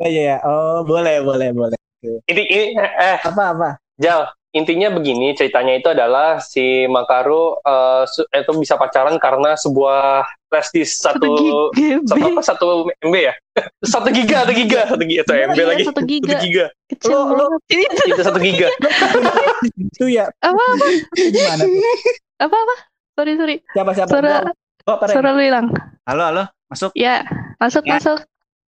aja 0.00 0.20
ya 0.34 0.36
oh 0.42 0.82
boleh 0.82 1.20
boleh 1.20 1.52
boleh 1.52 1.78
Inti, 2.04 2.42
ini, 2.44 2.76
eh, 2.76 3.16
apa 3.20 3.56
apa 3.56 3.70
Jal, 3.96 4.26
intinya 4.54 4.86
begini 4.88 5.34
ceritanya 5.34 5.74
itu 5.74 5.90
adalah 5.90 6.38
si 6.38 6.86
Makaru 6.86 7.58
eh, 7.58 8.04
su- 8.06 8.22
itu 8.24 8.52
bisa 8.54 8.78
pacaran 8.78 9.18
karena 9.18 9.52
sebuah 9.54 10.22
flash 10.46 10.70
disk 10.70 11.02
satu 11.02 11.26
satu 12.06 12.22
apa 12.24 12.40
satu 12.40 12.66
MB 13.02 13.14
ya 13.18 13.34
satu 13.92 14.08
giga 14.08 14.46
satu 14.46 14.52
giga 14.54 14.80
satu 14.86 15.02
giga 15.02 15.20
atau 15.20 15.34
MB 15.34 15.54
Iya, 15.54 15.66
lagi 15.66 15.82
satu 15.84 16.02
giga. 16.02 16.28
satu 16.30 16.38
giga 16.40 16.66
Kecil 16.86 17.10
Lo- 17.10 17.30
lo-. 17.34 17.58
Ini 17.66 17.84
itu 18.10 18.22
satu 18.22 18.38
giga 18.38 18.68
itu 19.74 20.04
ya 20.08 20.30
apa 20.38 20.54
apa 20.54 20.86
gimana 21.18 21.62
apa 22.36 22.56
apa? 22.56 22.74
Sorry 23.14 23.32
sorry. 23.34 23.56
siapa 23.70 23.90
siapa 23.90 24.10
Suara 24.10 24.34
oh, 24.86 24.96
suara 25.02 25.28
lu 25.30 25.42
hilang. 25.42 25.66
halo 26.04 26.22
halo 26.24 26.44
masuk 26.66 26.90
Ya 26.94 27.26
masuk 27.58 27.82
Ya. 27.82 27.98
masuk. 27.98 28.18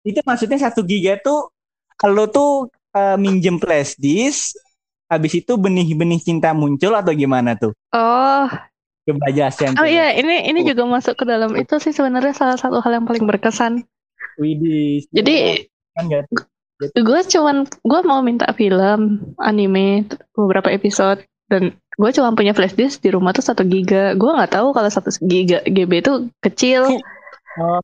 itu 0.02 0.18
maksudnya 0.22 0.58
satu 0.60 0.82
giga 0.82 1.18
tuh 1.18 1.50
kalau 1.94 2.26
tuh 2.26 2.66
eh, 2.90 3.14
minjem 3.16 3.58
flash 3.58 3.94
disk 3.96 4.58
habis 5.06 5.32
itu 5.38 5.52
benih-benih 5.54 6.20
cinta 6.22 6.50
muncul 6.52 6.92
atau 6.94 7.12
gimana 7.14 7.54
tuh? 7.54 7.72
Oh. 7.94 8.46
Coba 9.06 9.30
jelasin 9.30 9.78
oh 9.78 9.86
iya 9.86 10.18
ini 10.18 10.50
ini 10.50 10.66
juga 10.66 10.82
masuk 10.82 11.14
ke 11.14 11.24
dalam 11.30 11.54
itu 11.54 11.78
sih 11.78 11.94
sebenarnya 11.94 12.34
salah 12.34 12.58
satu 12.58 12.82
hal 12.82 12.98
yang 12.98 13.06
paling 13.06 13.22
berkesan. 13.22 13.86
Widih. 14.34 15.06
Jadi 15.14 15.62
kan 15.94 16.10
tuh? 16.10 16.42
gue 16.76 17.20
cuman 17.30 17.64
gue 17.64 18.00
mau 18.02 18.20
minta 18.20 18.50
film 18.52 19.22
anime 19.38 20.10
beberapa 20.34 20.74
episode 20.74 21.22
dan 21.46 21.78
gue 21.96 22.10
cuma 22.12 22.34
punya 22.34 22.52
flash 22.52 22.74
disk 22.74 23.00
di 23.00 23.14
rumah 23.14 23.30
tuh 23.30 23.46
satu 23.46 23.62
giga. 23.62 24.18
Gue 24.18 24.34
nggak 24.34 24.58
tahu 24.58 24.74
kalau 24.74 24.90
satu 24.90 25.14
giga 25.22 25.62
GB 25.64 26.02
itu 26.02 26.12
kecil. 26.42 26.82
Oh, 27.56 27.80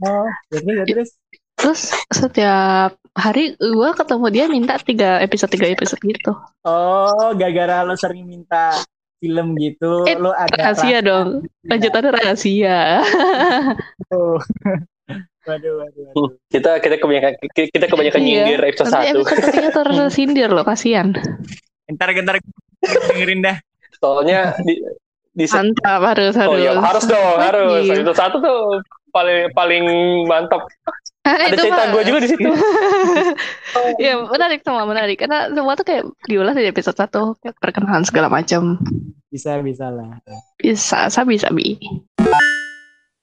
ya 0.52 0.84
terus, 0.84 1.16
ya 1.16 1.21
terus. 1.62 1.94
setiap 2.10 2.90
hari 3.12 3.54
gue 3.54 3.90
ketemu 3.92 4.26
dia 4.28 4.44
minta 4.46 4.74
tiga 4.76 5.18
episode 5.18 5.48
tiga 5.48 5.68
episode 5.68 6.00
gitu 6.00 6.32
Oh, 6.62 7.30
gara-gara 7.32 7.82
lo 7.82 7.94
sering 7.94 8.24
minta 8.24 8.82
film 9.16 9.54
gitu, 9.54 10.02
Eh, 10.02 10.16
lo 10.16 10.32
ada 10.32 10.50
rahasia 10.52 10.98
dong 10.98 11.46
lanjutannya 11.62 12.10
rahasia 12.10 13.06
tuh. 14.08 14.42
waduh, 15.46 15.72
waduh, 15.76 16.02
waduh. 16.08 16.28
kita 16.48 16.78
kita 16.78 16.96
kebanyakan 16.96 17.32
kita 17.52 17.86
kebanyakan 17.86 18.20
Iya. 18.20 18.26
nyindir 18.46 18.60
episode 18.64 18.88
nanti 18.88 19.06
satu 19.08 19.18
episode 19.20 19.38
ketiga 19.44 19.70
tersindir 19.72 20.50
loh 20.54 20.62
kasihan 20.62 21.14
Ntar, 21.88 22.08
ntar 22.16 22.36
dengerin 23.10 23.42
dah. 23.42 23.56
soalnya 23.96 24.54
di 24.60 24.78
di 25.32 25.44
mantap 25.46 26.00
harus 26.04 26.34
harus 26.34 26.50
oh 26.50 26.58
iya 26.58 26.72
harus 26.74 27.04
dong 27.04 27.36
harus 27.38 27.82
episode 27.84 28.14
satu 28.14 28.36
tuh 28.38 28.58
paling 29.10 29.50
paling 29.52 29.84
mantap 30.24 30.62
Ah, 31.22 31.38
ada 31.38 31.44
itu 31.48 31.62
cerita 31.62 31.82
gue 31.88 32.02
juga 32.02 32.18
di 32.18 32.28
situ. 32.28 32.50
Ya 33.98 34.18
menarik 34.18 34.60
semua 34.60 34.82
menarik. 34.82 35.16
Karena 35.16 35.48
semua 35.48 35.74
tuh 35.74 35.82
kayak 35.82 36.02
diulas 36.26 36.52
di 36.52 36.66
episode 36.66 36.94
satu 36.94 37.38
kayak 37.38 37.56
perkenalan 37.56 38.02
segala 38.02 38.26
macam 38.26 38.76
Bisa, 39.28 39.56
bisa 39.58 39.88
lah. 39.88 40.18
bisa 40.56 41.06
sabi 41.08 41.38
sabi. 41.38 41.78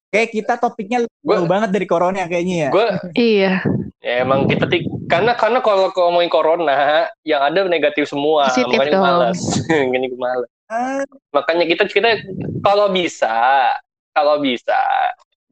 Oke, 0.09 0.25
kita 0.33 0.57
topiknya 0.57 1.05
Gua- 1.21 1.37
jauh 1.37 1.45
banget 1.45 1.69
dari 1.69 1.85
corona 1.85 2.25
kayaknya 2.25 2.55
ya. 2.57 2.69
gue 2.71 2.87
iya. 3.13 3.53
Ya 3.99 4.23
emang 4.23 4.47
kita 4.47 4.65
tik 4.65 4.87
karena 5.05 5.35
karena 5.35 5.59
kalau 5.59 5.91
ngomongin 5.91 6.31
corona 6.31 7.03
yang 7.21 7.43
ada 7.43 7.67
negatif 7.67 8.07
semua. 8.07 8.47
Positif 8.47 8.73
makanya 8.73 8.95
dong. 8.95 9.03
malas 9.05 9.39
gini 9.67 10.05
gue 10.11 10.17
malas 10.17 10.49
Ah, 10.65 11.01
makanya 11.29 11.65
kita 11.65 11.83
kita 11.83 12.21
kalau 12.61 12.89
bisa 12.89 13.69
kalau 14.11 14.37
bisa 14.39 14.77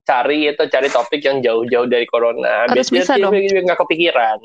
cari 0.07 0.47
itu 0.47 0.63
cari 0.65 0.87
topik 0.87 1.19
yang 1.19 1.43
jauh-jauh 1.43 1.83
dari 1.85 2.07
corona 2.07 2.63
Harus 2.65 2.87
biar 2.87 3.03
bisa 3.03 3.13
dia- 3.13 3.23
dong. 3.27 3.35
nggak 3.35 3.75
kepikiran 3.77 4.37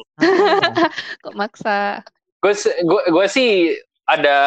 kok 1.22 1.34
maksa 1.34 2.02
gue 2.42 2.52
gue 2.82 3.02
gue 3.08 3.26
sih 3.26 3.70
ada 4.02 4.38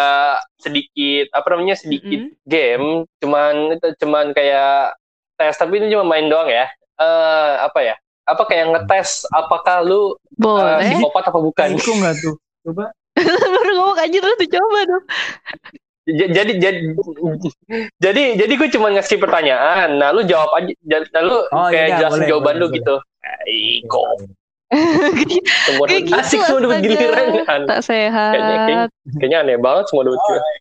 sedikit 0.58 1.32
apa 1.32 1.47
namanya 1.49 1.80
sedikit 1.80 2.28
Mm-mm. 2.28 2.43
game 2.43 2.88
cuman 3.17 3.54
itu 3.73 3.88
cuman 3.97 4.25
kayak 4.30 4.99
tes 5.36 5.56
tapi 5.56 5.80
ini 5.80 5.88
cuma 5.89 6.04
main 6.06 6.28
doang 6.28 6.45
ya 6.45 6.67
eh 6.95 7.54
apa 7.60 7.80
ya 7.82 7.95
apa 8.25 8.43
kayak 8.43 8.65
ngetes 8.69 9.23
apakah 9.30 9.80
lu 9.80 10.12
eh, 10.12 10.19
boleh 10.36 10.84
psikopat 10.84 11.23
apa 11.25 11.39
bukan 11.39 11.67
Itu 11.71 11.91
nggak 11.93 12.15
tuh? 12.19 12.36
Coba. 12.65 12.86
baru 13.56 13.71
ngomong 13.73 13.95
aja 13.97 14.17
terus 14.17 14.39
dicoba 14.41 14.80
dong 14.84 15.06
jadi 16.06 16.52
jadi 16.62 16.80
jadi 17.98 18.24
jadi 18.38 18.54
gue 18.54 18.70
cuma 18.78 18.94
ngasih 18.94 19.18
pertanyaan. 19.18 19.98
Nah 19.98 20.13
lu 20.13 20.22
jawab 20.24 20.54
aja 20.54 20.72
ja- 20.86 21.10
nah 21.10 21.22
lu 21.26 21.38
Oh, 21.50 21.68
kayak 21.74 21.88
iya, 21.89 21.98
jelasin 21.98 22.13
boleh, 22.22 22.30
jawaban 22.30 22.46
boleh, 22.46 22.62
lu 22.62 22.68
boleh. 22.70 22.78
gitu 22.78 22.96
Iko 23.46 24.04
semua 25.65 25.86
Kayak 25.88 26.04
gitu, 26.10 26.20
asik 26.20 26.39
semua 26.41 26.60
dapat 26.62 26.78
giliran 26.82 27.26
tak 27.26 27.46
kayaknya, 27.46 27.78
sehat. 27.82 28.32
Kayaknya, 28.34 28.78
kayaknya 29.18 29.38
aneh 29.46 29.58
banget 29.62 29.84
semua 29.89 30.04
dapat 30.06 30.20
giliran 30.26 30.54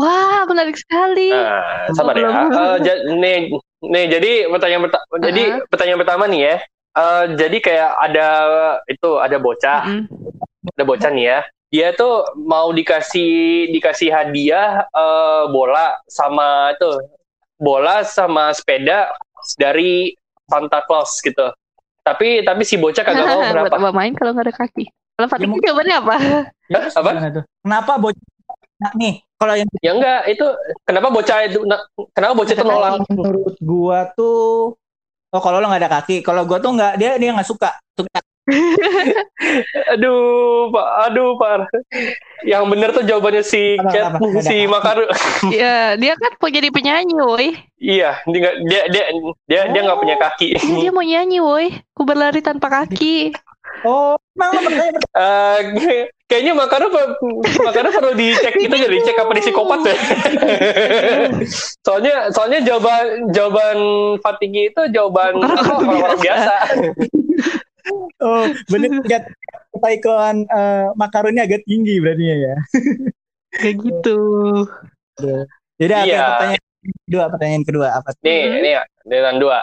wah 0.00 0.40
menarik 0.48 0.76
sekali. 0.80 1.28
Nah, 1.28 1.92
sabar 1.92 2.14
ya. 2.16 2.28
Ja- 2.80 3.04
nih, 3.04 3.52
nih 3.84 4.04
jadi 4.08 4.30
pertanyaan 4.48 4.82
pertama, 4.88 5.04
jadi 5.20 5.42
pertanyaan 5.68 6.00
pertama 6.00 6.24
nih 6.24 6.40
ya. 6.40 6.56
Eh, 6.90 7.24
jadi 7.36 7.56
kayak 7.62 7.90
ada 8.00 8.26
itu 8.88 9.10
ada 9.20 9.36
bocah, 9.38 9.80
Mm-mm. 9.86 10.72
ada 10.74 10.84
bocah 10.88 11.10
nih 11.12 11.24
ya. 11.28 11.40
Dia 11.70 11.94
tuh 11.94 12.26
mau 12.34 12.74
dikasih 12.74 13.70
dikasih 13.70 14.10
hadiah 14.10 14.84
eh, 14.90 15.42
bola 15.54 15.94
sama 16.10 16.74
itu 16.74 16.90
bola 17.56 18.02
sama 18.02 18.50
sepeda 18.50 19.10
dari 19.54 20.14
Santa 20.50 20.82
Claus 20.82 21.22
gitu. 21.22 21.46
Tapi 22.02 22.42
tapi 22.42 22.62
si 22.66 22.74
bocah 22.74 23.06
kagak 23.06 23.22
mau 23.30 23.38
buat 23.38 23.70
kenapa? 23.70 23.76
apa 23.78 23.90
main 23.94 24.12
kalau 24.18 24.34
nggak 24.34 24.46
ada 24.50 24.54
kaki 24.56 24.84
kalau 25.14 25.28
Fatih 25.30 25.46
Ya, 25.46 25.58
jawabannya 25.70 25.96
apa 26.00 26.14
Hah? 26.16 26.44
Apa? 26.96 27.10
Tuh? 27.38 27.44
Kenapa 27.60 27.92
bocah? 28.00 28.24
Nah, 28.80 28.92
nih, 28.96 29.14
kalau 29.36 29.54
yang 29.60 29.68
Ya 29.84 29.92
enggak, 29.92 30.20
itu 30.32 30.46
kenapa 30.88 31.12
bocah 31.12 31.38
itu 31.44 31.60
na- 31.68 31.84
kenapa 32.16 32.32
bocah 32.32 32.54
itu 32.56 32.64
nolak? 32.64 32.90
menurut 33.12 33.56
gua 33.60 34.08
tuh 34.16 34.74
Oh 35.30 35.38
kalau 35.38 35.62
lo 35.62 35.70
nggak 35.70 35.86
ada 35.86 35.92
kaki, 36.00 36.26
kalau 36.26 36.42
gua 36.42 36.58
tuh 36.58 36.74
nggak 36.74 36.98
dia 36.98 37.14
dia 37.14 37.30
nggak 37.30 37.46
suka. 37.46 37.78
Suka. 37.94 38.18
Aduh, 39.96 40.68
Pak, 40.70 40.88
aduh, 41.06 41.30
Pak. 41.36 41.70
Yang 42.42 42.64
bener 42.68 42.88
tuh 42.92 43.04
jawabannya 43.04 43.42
si 43.42 43.76
Apa, 43.76 43.90
Cat, 43.90 44.04
apa, 44.12 44.18
apa? 44.18 44.40
si 44.40 44.56
Makaru. 44.64 45.04
ya 45.52 45.94
dia 45.96 46.14
kan 46.16 46.32
mau 46.36 46.48
jadi 46.48 46.68
penyanyi 46.68 47.14
woi 47.16 47.48
Iya, 47.76 48.20
dia 48.26 48.50
dia 48.64 48.82
dia 48.88 49.04
dia 49.44 49.60
dia 49.68 49.80
nggak 49.80 50.00
punya 50.00 50.16
kaki. 50.16 50.56
Iya, 50.56 50.76
dia 50.78 50.90
mau 50.90 51.04
nyanyi 51.04 51.38
woi 51.40 51.66
Aku 51.92 52.02
berlari 52.04 52.40
tanpa 52.40 52.68
kaki. 52.68 53.32
Oh, 53.80 54.16
emang 54.34 54.66
Eh, 55.16 55.58
kayaknya 56.26 56.52
Makaru 56.52 56.90
Makaru 57.60 57.88
perlu 57.92 58.12
dicek 58.12 58.56
itu 58.56 58.72
jadi 58.72 58.92
dicek 58.92 59.16
apa 59.16 59.32
di 59.32 59.40
psikopat 59.40 59.80
ya. 59.84 59.96
soalnya 61.86 62.28
soalnya 62.32 62.60
jawaban 62.60 63.04
jawaban 63.30 63.76
Fatigi 64.20 64.68
itu 64.68 64.82
jawaban 64.92 65.38
orang-orang 65.40 66.18
biasa. 66.18 66.54
Oh, 68.20 68.44
bener 68.68 68.90
lihat 69.08 69.24
kepaikuan 69.72 70.44
uh, 70.48 70.92
makaroni 70.94 71.40
agak 71.40 71.62
tinggi 71.66 71.98
berarti 71.98 72.24
ya. 72.26 72.54
Kayak 73.50 73.76
gitu. 73.82 74.18
Jadi 75.80 75.92
oke, 75.92 76.06
Iya. 76.06 76.22
pertanyaan 76.36 76.62
kedua, 77.06 77.24
pertanyaan 77.32 77.64
kedua 77.66 77.88
apa? 77.98 78.08
Nih, 78.20 78.40
Hmm. 78.46 78.58
ini 78.60 78.70
ya, 78.76 78.82
dengan 79.04 79.34
dua. 79.40 79.58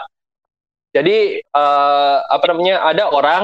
Jadi 0.90 1.16
eh, 1.44 2.16
apa 2.24 2.44
namanya? 2.50 2.82
Ada 2.90 3.04
orang 3.12 3.42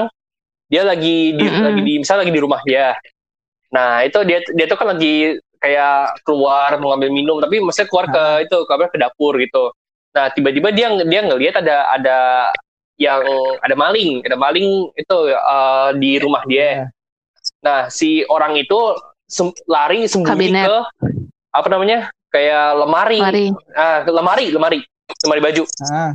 dia 0.65 0.81
lagi 0.81 1.37
di 1.37 1.45
Mm-mm. 1.45 1.61
lagi 1.61 1.81
di 1.85 1.93
misal 2.01 2.17
lagi 2.19 2.33
di 2.33 2.41
rumah 2.41 2.59
dia. 2.65 2.97
Nah, 3.69 4.01
itu 4.01 4.17
dia 4.25 4.41
dia 4.41 4.65
tuh 4.65 4.77
kan 4.77 4.97
lagi 4.97 5.37
kayak 5.61 6.21
keluar 6.25 6.73
mau 6.77 6.93
ngambil 6.93 7.09
minum 7.13 7.37
tapi 7.41 7.61
maksudnya 7.61 7.89
keluar 7.89 8.05
ke 8.09 8.23
itu 8.49 8.57
keluar 8.65 8.89
ke 8.89 8.97
dapur 8.97 9.33
gitu. 9.37 9.69
Nah, 10.15 10.31
tiba-tiba 10.33 10.69
dia 10.73 10.87
dia 11.05 11.21
ngelihat 11.21 11.61
ada 11.61 11.75
ada 11.93 12.17
yang 12.95 13.21
ada 13.59 13.75
maling, 13.75 14.23
ada 14.23 14.37
maling 14.39 14.89
itu 14.95 15.17
eh, 15.29 15.89
di 15.99 16.11
rumah 16.19 16.43
dia. 16.47 16.87
Nah, 17.61 17.91
si 17.91 18.23
orang 18.25 18.55
itu 18.55 18.77
sem- 19.27 19.53
lari 19.67 20.07
sembunyi 20.07 20.49
Kabinet. 20.53 20.65
ke 20.65 20.77
apa 21.51 21.67
namanya? 21.69 21.99
Kayak 22.31 22.65
lemari. 22.83 23.19
Mari. 23.21 23.45
Ah, 23.73 24.03
lemari, 24.03 24.45
lemari. 24.51 24.79
Lemari 25.23 25.41
baju. 25.43 25.63
Ah, 25.81 26.11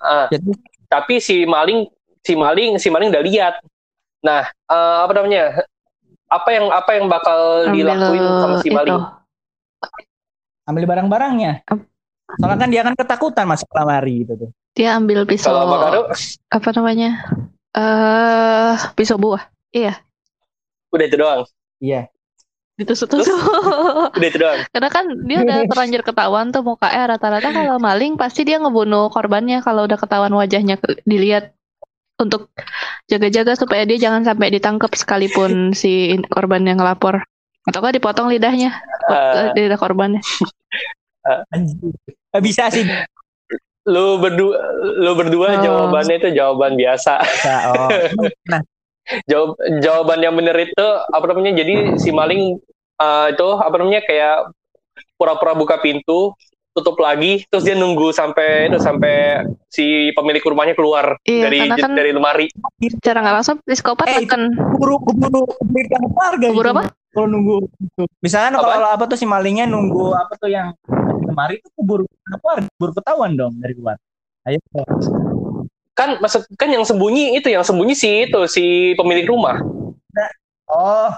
Ah, 0.00 0.32
jadi 0.32 0.48
tapi 0.88 1.20
si 1.20 1.44
maling 1.44 1.84
si 2.24 2.32
maling 2.32 2.80
si 2.80 2.88
maling 2.88 3.12
udah 3.12 3.20
lihat 3.20 3.54
nah 4.24 4.48
eh, 4.48 4.96
apa 5.04 5.12
namanya 5.12 5.60
apa 6.32 6.48
yang 6.56 6.66
apa 6.72 6.90
yang 6.96 7.06
bakal 7.10 7.68
Ambil 7.68 7.84
dilakuin 7.84 8.24
sama 8.40 8.56
si 8.64 8.68
itu. 8.72 8.76
maling 8.78 9.00
ambil 10.64 10.84
barang-barangnya. 10.88 11.52
Soalnya 12.40 12.56
kan 12.56 12.68
dia 12.72 12.80
kan 12.80 12.94
ketakutan 12.96 13.44
masuk 13.44 13.68
lemari 13.76 14.24
gitu 14.24 14.48
tuh. 14.48 14.50
Dia 14.74 14.98
ambil 14.98 15.22
pisau 15.24 15.54
kalau 15.54 15.70
Makaru 15.70 16.02
apa 16.50 16.68
namanya? 16.74 17.10
Eh, 17.74 18.74
pisau 18.94 19.18
buah. 19.18 19.42
udah 20.94 21.06
itu 21.10 21.18
doang 21.18 21.42
Iya. 21.82 22.06
Ditusuk-tusuk. 22.78 23.34
udah 24.14 24.28
itu 24.30 24.38
doang 24.38 24.62
Karena 24.70 24.88
kan 24.90 25.04
dia 25.26 25.42
udah 25.42 25.58
terlanjur 25.66 26.02
ketahuan 26.06 26.54
tuh 26.54 26.62
mukanya 26.62 27.18
rata-rata 27.18 27.50
kalau 27.54 27.82
maling 27.82 28.14
pasti 28.14 28.46
dia 28.46 28.62
ngebunuh 28.62 29.10
korbannya 29.10 29.58
kalau 29.62 29.86
udah 29.90 29.98
ketahuan 29.98 30.30
wajahnya 30.34 30.78
dilihat 31.02 31.54
untuk 32.14 32.54
jaga-jaga 33.10 33.58
supaya 33.58 33.82
dia 33.82 33.98
jangan 33.98 34.22
sampai 34.22 34.54
ditangkap 34.54 34.94
sekalipun 34.94 35.70
si 35.80 36.14
korban 36.30 36.62
yang 36.62 36.78
ngelapor 36.78 37.26
atau 37.66 37.78
kan 37.82 37.90
dipotong 37.90 38.30
lidahnya 38.30 38.70
Eh, 39.04 39.52
lidah 39.52 39.76
korbannya 39.76 40.22
Anjir. 41.52 41.92
Eh, 42.32 42.40
bisa 42.40 42.68
sih. 42.72 42.84
Lu 43.84 44.16
berdua 44.16 44.56
lu 44.96 45.12
berdua 45.12 45.46
Oh. 45.50 45.60
jawabannya 45.60 46.16
itu 46.16 46.28
jawaban 46.32 46.72
biasa 46.74 47.20
Bisa. 47.20 47.54
Oh. 47.70 47.88
Jawab 49.28 49.50
jawaban 49.78 50.18
yang 50.18 50.32
bener 50.32 50.56
itu 50.56 50.86
apa 51.06 51.24
namanya 51.28 51.60
jadi 51.60 52.00
si 52.00 52.08
maling 52.08 52.56
eh, 52.96 53.26
itu 53.28 53.48
apa 53.54 53.76
namanya 53.76 54.00
kayak 54.00 54.48
pura-pura 55.14 55.52
buka 55.52 55.76
pintu 55.76 56.32
tutup 56.72 56.96
lagi 56.98 57.44
terus 57.46 57.62
dia 57.62 57.76
nunggu 57.76 58.10
sampai 58.10 58.66
itu 58.66 58.80
sampai 58.80 59.44
si 59.68 59.84
pemilik 60.10 60.40
rumahnya 60.40 60.72
keluar 60.72 61.20
Iya, 61.22 61.46
dari 61.46 61.58
kan 61.70 61.92
dari 61.92 62.10
lemari 62.10 62.48
cara 62.98 63.20
nggak 63.20 63.36
langsung 63.38 63.56
psikopat 63.60 64.08
Eh, 64.08 64.24
akan 64.24 64.40
keburu 64.72 64.96
keburu 65.04 65.42
keburu 65.52 65.86
keluarga 66.08 66.46
Keburu 66.48 66.68
apa? 66.72 66.82
Kalau 67.14 67.28
nunggu 67.30 67.56
itu. 67.78 68.02
Misalkan 68.18 68.58
Apaan? 68.58 68.72
kalau 68.74 68.88
apa 68.90 69.04
tuh 69.06 69.14
si 69.14 69.22
malingnya 69.22 69.68
nunggu 69.68 70.16
apa 70.16 70.34
tuh 70.34 70.50
yang 70.50 70.72
di 71.34 71.36
lemari 71.36 71.54
itu 71.58 71.68
keburu 71.74 72.04
keluar, 72.06 72.56
keburu 72.62 72.92
ketahuan 72.94 73.30
dong 73.34 73.54
dari 73.58 73.74
luar. 73.74 73.98
Ayo. 74.46 74.60
kan 75.94 76.18
maksud 76.18 76.46
kan 76.54 76.66
yang 76.68 76.82
sembunyi 76.82 77.34
itu 77.34 77.48
yang 77.48 77.62
sembunyi 77.62 77.94
si 77.94 78.26
itu 78.26 78.40
si 78.46 78.64
pemilik 78.94 79.26
rumah 79.26 79.58
Oh. 80.64 81.10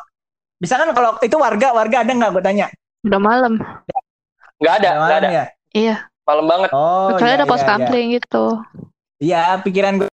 Misalkan 0.56 0.90
kalau 0.90 1.16
itu 1.18 1.32
warga, 1.34 1.70
warga 1.70 2.00
ada 2.00 2.12
nggak 2.12 2.30
gue 2.30 2.42
tanya? 2.42 2.66
udah 3.02 3.16
malam 3.16 3.56
nggak 4.58 4.74
ada 4.82 4.90
nggak 4.98 5.18
ada 5.18 5.28
ya? 5.30 5.44
iya 5.70 5.96
malam 6.22 6.44
banget 6.44 6.70
Oh. 6.72 7.08
kecuali 7.08 7.30
iya, 7.30 7.38
ada 7.38 7.46
pos 7.46 7.54
iya, 7.54 7.62
iya. 7.62 7.70
kampling 7.70 8.06
gitu 8.16 8.44
Iya, 9.16 9.42
pikiran 9.62 9.92
gue 9.96 10.08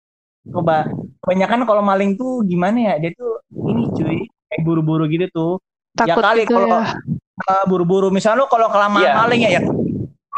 coba 0.48 0.88
kebanyakan 1.20 1.60
kalau 1.64 1.82
maling 1.82 2.16
tuh 2.16 2.42
gimana 2.42 2.78
ya? 2.78 2.94
Dia 2.98 3.12
tuh 3.12 3.38
ini 3.52 3.84
cuy, 3.92 4.18
kayak 4.48 4.62
buru-buru 4.62 5.04
gitu 5.06 5.26
tuh. 5.28 5.52
takut 5.94 6.18
kali 6.18 6.42
gitu 6.42 6.54
kalau- 6.54 6.70
ya 6.82 6.96
Ah, 7.40 7.62
buru-buru 7.62 8.10
misalnya 8.10 8.42
lu 8.42 8.50
kalau 8.50 8.66
kelamaan 8.66 9.04
Iya. 9.04 9.14
maling 9.14 9.40
ya 9.40 9.50
ya 9.54 9.62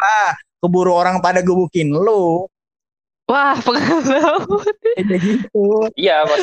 ah, 0.01 0.33
keburu 0.59 0.93
orang 0.93 1.21
pada 1.21 1.41
gebukin 1.41 1.93
lu. 1.93 2.49
wah 3.25 3.55
pengalaman 3.61 4.75
Kayak 4.99 5.21
gitu. 5.23 5.87
iya 5.95 6.27
mas 6.27 6.43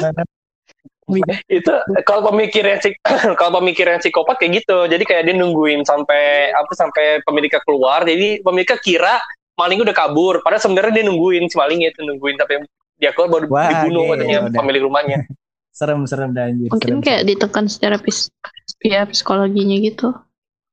itu 1.48 1.72
kalau 2.04 2.32
pemikiran 2.32 2.80
si 2.80 2.96
kalau 3.40 3.60
pemikiran 3.60 4.00
psikopat 4.00 4.40
kayak 4.40 4.64
gitu 4.64 4.88
jadi 4.88 5.04
kayak 5.04 5.24
dia 5.28 5.36
nungguin 5.36 5.84
sampai 5.84 6.52
apa 6.52 6.72
sampai 6.72 7.24
pemiliknya 7.24 7.60
keluar 7.64 8.04
jadi 8.04 8.40
pemiliknya 8.40 8.80
kira 8.80 9.16
maling 9.56 9.84
udah 9.84 9.96
kabur 9.96 10.40
padahal 10.44 10.60
sebenarnya 10.62 11.02
dia 11.02 11.06
nungguin 11.08 11.48
si 11.48 11.56
malingnya 11.56 11.92
itu 11.92 12.04
nungguin 12.04 12.36
sampai 12.36 12.56
dia 12.98 13.12
keluar 13.12 13.30
baru 13.30 13.46
Wah, 13.48 13.68
dibunuh 13.70 14.04
iya, 14.04 14.12
katanya 14.16 14.38
udah. 14.48 14.60
pemilik 14.60 14.82
rumahnya 14.84 15.18
Serem-serem 15.78 16.34
dah 16.34 16.50
anjir. 16.50 16.70
mungkin 16.74 16.90
serem. 16.90 17.06
kayak 17.06 17.22
ditekan 17.24 17.66
secara 17.70 17.96
pis 18.02 18.34
ya 18.82 19.06
psikologinya 19.06 19.78
gitu 19.78 20.10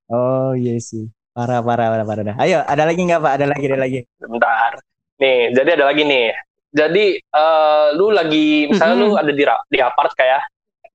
Oh 0.07 0.53
iya 0.53 0.77
sih. 0.79 1.09
Parah, 1.35 1.61
parah, 1.67 1.87
parah, 1.91 2.07
parah. 2.07 2.25
dah. 2.31 2.37
Ayo, 2.39 2.63
ada 2.63 2.87
lagi 2.87 3.01
nggak 3.03 3.19
Pak? 3.19 3.33
Ada 3.35 3.47
lagi, 3.51 3.65
ada 3.67 3.79
lagi. 3.83 4.01
bentar 4.23 4.79
nih 5.19 5.55
jadi 5.55 5.71
ada 5.79 5.85
lagi 5.91 6.03
nih 6.03 6.27
jadi 6.75 7.05
eh, 7.23 7.87
lu 7.95 8.11
lagi 8.11 8.67
misalnya 8.67 8.97
lu 8.99 9.15
ada 9.15 9.31
di 9.31 9.45
di 9.47 9.79
apart 9.79 10.13
kayak 10.19 10.43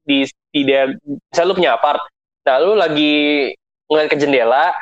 di 0.04 0.28
di 0.52 0.62
daer- 0.68 1.00
misalnya 1.32 1.48
lu 1.48 1.56
punya 1.56 1.72
apart 1.80 2.02
nah 2.44 2.58
lu 2.60 2.76
lagi 2.76 3.52
ngeliat 3.88 4.08
ke 4.12 4.18
jendela 4.20 4.76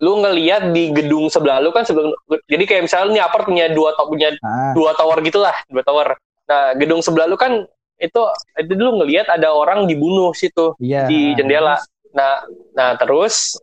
lu 0.00 0.20
ngeliat 0.20 0.72
di 0.72 0.92
gedung 0.92 1.28
sebelah 1.28 1.60
lu 1.60 1.72
kan 1.72 1.84
sebelum 1.84 2.12
jadi 2.48 2.64
kayak 2.64 2.82
misalnya 2.88 3.20
nih 3.20 3.22
apart 3.24 3.44
punya 3.48 3.66
dua 3.72 3.96
punya 3.96 4.28
Ah, 4.44 4.72
dua 4.76 4.92
tower 4.96 5.20
gitulah 5.24 5.56
dua 5.68 5.82
tower 5.84 6.16
nah 6.46 6.72
gedung 6.76 7.00
sebelah 7.02 7.26
lu 7.28 7.36
kan 7.36 7.64
itu 7.96 8.20
itu 8.60 8.72
dulu 8.76 9.04
ngelihat 9.04 9.24
ada 9.32 9.56
orang 9.56 9.88
dibunuh 9.88 10.36
situ 10.36 10.76
iya. 10.84 11.08
di 11.08 11.32
jendela. 11.32 11.80
Nah, 12.12 12.44
nah 12.76 12.92
terus 13.00 13.56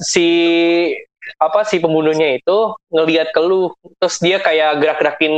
si 0.00 0.26
apa 1.38 1.62
si 1.62 1.78
pembunuhnya 1.78 2.36
itu 2.36 2.58
ngelihat 2.90 3.30
ke 3.30 3.40
lu, 3.40 3.70
terus 3.96 4.18
dia 4.18 4.40
kayak 4.40 4.80
gerak-gerakin 4.80 5.32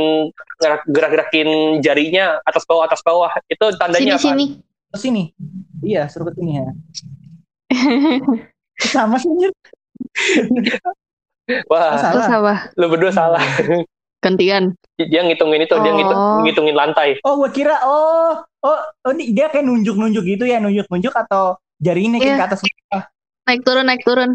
gerak- 0.57 0.87
gerak-gerakin 0.89 1.49
jarinya 1.79 2.39
atas 2.43 2.63
bawah 2.63 2.87
atas 2.87 3.03
bawah. 3.03 3.29
Itu 3.45 3.69
sini 3.69 3.77
tandanya 3.77 4.15
apa? 4.15 4.23
sini 4.25 4.45
Ke 4.89 4.97
sini. 4.97 5.23
Iya, 5.83 6.05
suruh 6.07 6.29
ke 6.29 6.37
sini 6.37 6.51
ya. 6.57 6.67
Sama 8.93 9.17
sih 9.17 9.29
anjir. 9.29 9.51
Wah, 11.67 11.99
terus 11.99 12.23
Salah. 12.25 12.39
apa 12.39 12.53
lu 12.79 12.85
berdua 12.87 13.11
salah. 13.11 13.43
gantian 14.23 14.71
dia 14.95 15.19
ngitungin 15.19 15.67
itu, 15.67 15.75
dia 15.83 15.91
ngitung, 15.91 16.15
Oh. 16.15 16.39
ngitungin 16.47 16.71
lantai. 16.79 17.19
Oh, 17.27 17.35
gua 17.35 17.51
kira 17.51 17.75
oh, 17.83 18.39
oh, 18.63 18.79
oh 19.03 19.11
ini 19.11 19.35
dia 19.35 19.51
kayak 19.51 19.67
nunjuk-nunjuk 19.67 20.23
gitu 20.23 20.47
ya, 20.47 20.63
nunjuk-nunjuk 20.63 21.11
atau 21.11 21.59
jarinya 21.75 22.23
Iya. 22.23 22.39
ke 22.39 22.43
atas. 22.47 22.59
Naik 23.45 23.61
turun 23.63 23.85
naik 23.87 24.03
turun 24.03 24.31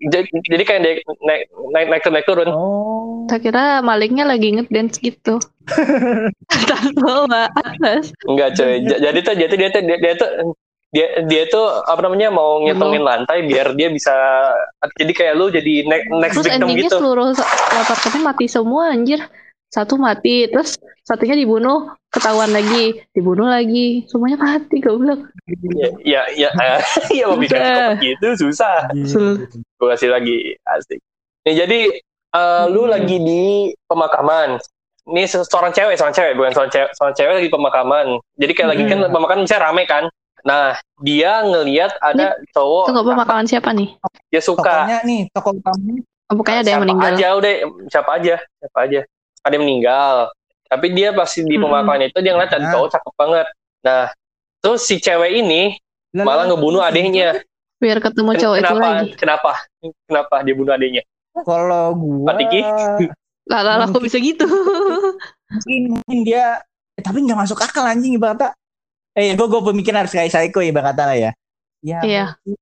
Jadi, 0.00 0.32
jadi 0.48 0.62
kayak 0.64 0.80
naik 0.80 0.98
naik 1.20 1.42
naik 1.76 1.86
naik 1.92 2.02
turun 2.02 2.14
naik 2.16 2.26
turun. 2.26 2.48
Oh. 2.48 3.28
saya 3.28 3.40
kira 3.44 3.64
malingnya 3.84 4.24
lagi 4.24 4.48
ngedance 4.56 4.96
gitu 4.96 5.36
atas 6.56 6.84
bawah 6.96 7.46
atas 7.52 8.08
Enggak 8.24 8.56
coy. 8.56 8.80
J- 8.80 8.96
jadi 8.96 9.18
tuh 9.20 9.34
jadi 9.36 9.54
dia 9.60 9.68
tuh 9.68 9.82
dia, 9.84 9.96
dia 10.00 10.14
tuh 10.16 10.30
dia 10.90 11.06
dia 11.28 11.42
tuh 11.46 11.84
apa 11.86 12.02
namanya 12.02 12.34
mau 12.34 12.58
ngitungin 12.64 13.04
lantai 13.04 13.46
biar 13.46 13.78
dia 13.78 13.92
bisa 13.92 14.10
jadi 14.98 15.12
kayak 15.14 15.34
lu 15.38 15.46
jadi 15.46 15.86
next 15.86 16.06
next 16.10 16.34
terus 16.34 16.46
victim 16.50 16.66
endingnya 16.66 16.88
gitu. 16.90 16.98
seluruh 16.98 17.30
apartemen 17.76 18.22
mati 18.26 18.46
semua 18.50 18.90
anjir 18.90 19.20
satu 19.70 19.94
mati 19.94 20.50
terus 20.50 20.76
satunya 21.00 21.34
dibunuh 21.34 21.88
ketahuan 22.08 22.50
lagi 22.50 23.06
dibunuh 23.10 23.46
lagi 23.46 24.02
semuanya 24.04 24.36
mati 24.36 24.76
goblok 24.78 25.30
Ya 26.04 26.22
ya 26.30 26.50
ya 26.50 26.50
ya 27.10 27.24
mau 27.26 27.34
bikin 27.34 27.58
gitu 27.98 28.28
susah. 28.36 28.86
Sul. 29.02 29.46
Gue 29.76 29.88
kasih 29.88 30.10
lagi 30.10 30.36
asik. 30.64 30.98
Nih 31.42 31.54
jadi 31.56 31.80
eh, 32.30 32.64
lu 32.68 32.86
Hmm. 32.86 32.92
lagi 32.92 33.16
di 33.18 33.42
pemakaman. 33.84 34.58
Ini 35.02 35.26
se- 35.26 35.42
seorang 35.42 35.70
cewek, 35.70 35.96
seorang 35.96 36.14
cewek, 36.14 36.32
bukan 36.34 36.52
seorang 36.52 36.70
cewek, 36.70 36.90
seorang 36.94 37.14
cewek 37.16 37.32
lagi 37.34 37.50
pemakaman. 37.50 38.06
Jadi 38.36 38.52
kayak 38.52 38.70
lagi 38.70 38.84
kan 38.84 38.98
Hmm. 39.00 39.10
pemakaman 39.10 39.42
misalnya 39.42 39.64
rame 39.66 39.82
kan. 39.84 40.04
Nah, 40.40 40.72
dia 41.00 41.42
ngelihat 41.42 41.98
ada 42.00 42.38
cowok 42.50 42.84
itu 42.86 42.92
nggak 42.94 43.08
pemakaman 43.08 43.44
siapa 43.44 43.70
nih 43.74 43.88
dia 44.28 44.40
suka 44.40 44.64
Tokonya 44.88 44.98
nih, 45.04 45.20
toko 45.30 45.50
utamanya. 45.52 46.00
oh, 46.00 46.34
bukannya 46.34 46.60
ada 46.60 46.64
yang 46.64 46.72
siapa 46.72 46.84
meninggal 46.86 47.10
aja 47.12 47.26
udah 47.34 47.52
siapa 47.90 48.10
aja 48.16 48.34
siapa 48.56 48.78
aja 48.80 49.00
ada 49.42 49.52
yang 49.56 49.64
meninggal 49.64 50.28
Tapi 50.70 50.86
dia 50.94 51.10
pasti 51.10 51.42
di 51.42 51.58
pemakaman 51.58 52.06
itu 52.06 52.22
dia 52.22 52.30
ngeliat 52.30 52.54
ada 52.54 52.62
Nah. 52.62 52.70
cowok 52.70 52.88
cakep 52.94 53.14
banget. 53.18 53.46
Nah, 53.82 54.04
terus 54.62 54.86
si 54.86 55.02
cewek 55.02 55.42
ini 55.42 55.74
Lah, 56.14 56.22
malah 56.22 56.46
lah, 56.46 56.54
ngebunuh 56.54 56.78
adiknya. 56.78 57.42
Biar 57.82 57.98
ketemu 57.98 58.30
Ken- 58.30 58.40
cowok 58.46 58.56
itu 58.56 58.62
kenapa? 58.70 58.86
lagi. 58.86 59.08
Kenapa? 59.18 59.52
Kenapa 60.06 60.34
dia 60.46 60.54
bunuh 60.54 60.70
adiknya? 60.70 61.02
Kalau 61.42 61.90
gua 61.98 62.26
Pak 62.30 62.34
Tiki? 62.38 62.60
Lah 63.50 63.60
lah 63.66 63.86
kok 63.90 63.98
bisa 63.98 64.22
gitu? 64.22 64.46
mungkin, 65.50 65.80
mungkin 65.98 66.18
dia 66.22 66.62
eh, 66.94 67.02
tapi 67.02 67.18
nggak 67.26 67.40
masuk 67.42 67.58
akal 67.58 67.82
anjing 67.82 68.14
ibaratnya. 68.14 68.54
Eh, 69.18 69.34
gua 69.34 69.50
gua 69.50 69.74
pemikiran 69.74 70.06
harus 70.06 70.14
kayak 70.14 70.30
psycho 70.30 70.62
ibaratnya 70.62 71.02
lah 71.02 71.18
ya. 71.18 71.30
Ya, 71.82 71.98
Iya. 72.06 72.24
mungkin, 72.38 72.54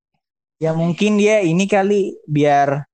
ya 0.56 0.70
mungkin 0.72 1.12
dia 1.20 1.36
ini 1.44 1.68
kali 1.68 2.16
biar 2.24 2.88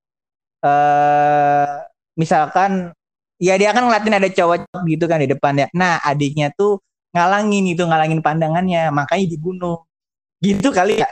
eh 0.64 1.70
misalkan 2.16 2.90
ya 3.38 3.54
dia 3.58 3.70
kan 3.74 3.86
ngeliatin 3.86 4.14
ada 4.16 4.28
cowok 4.30 4.68
gitu 4.86 5.04
kan 5.06 5.18
di 5.22 5.28
depannya. 5.30 5.66
Nah, 5.74 5.98
adiknya 6.02 6.50
tuh 6.54 6.82
ngalangin 7.14 7.64
itu, 7.70 7.82
ngalangin 7.86 8.20
pandangannya, 8.20 8.90
makanya 8.90 9.26
dibunuh. 9.30 9.86
Gitu 10.42 10.68
kali 10.74 11.00
ya. 11.00 11.08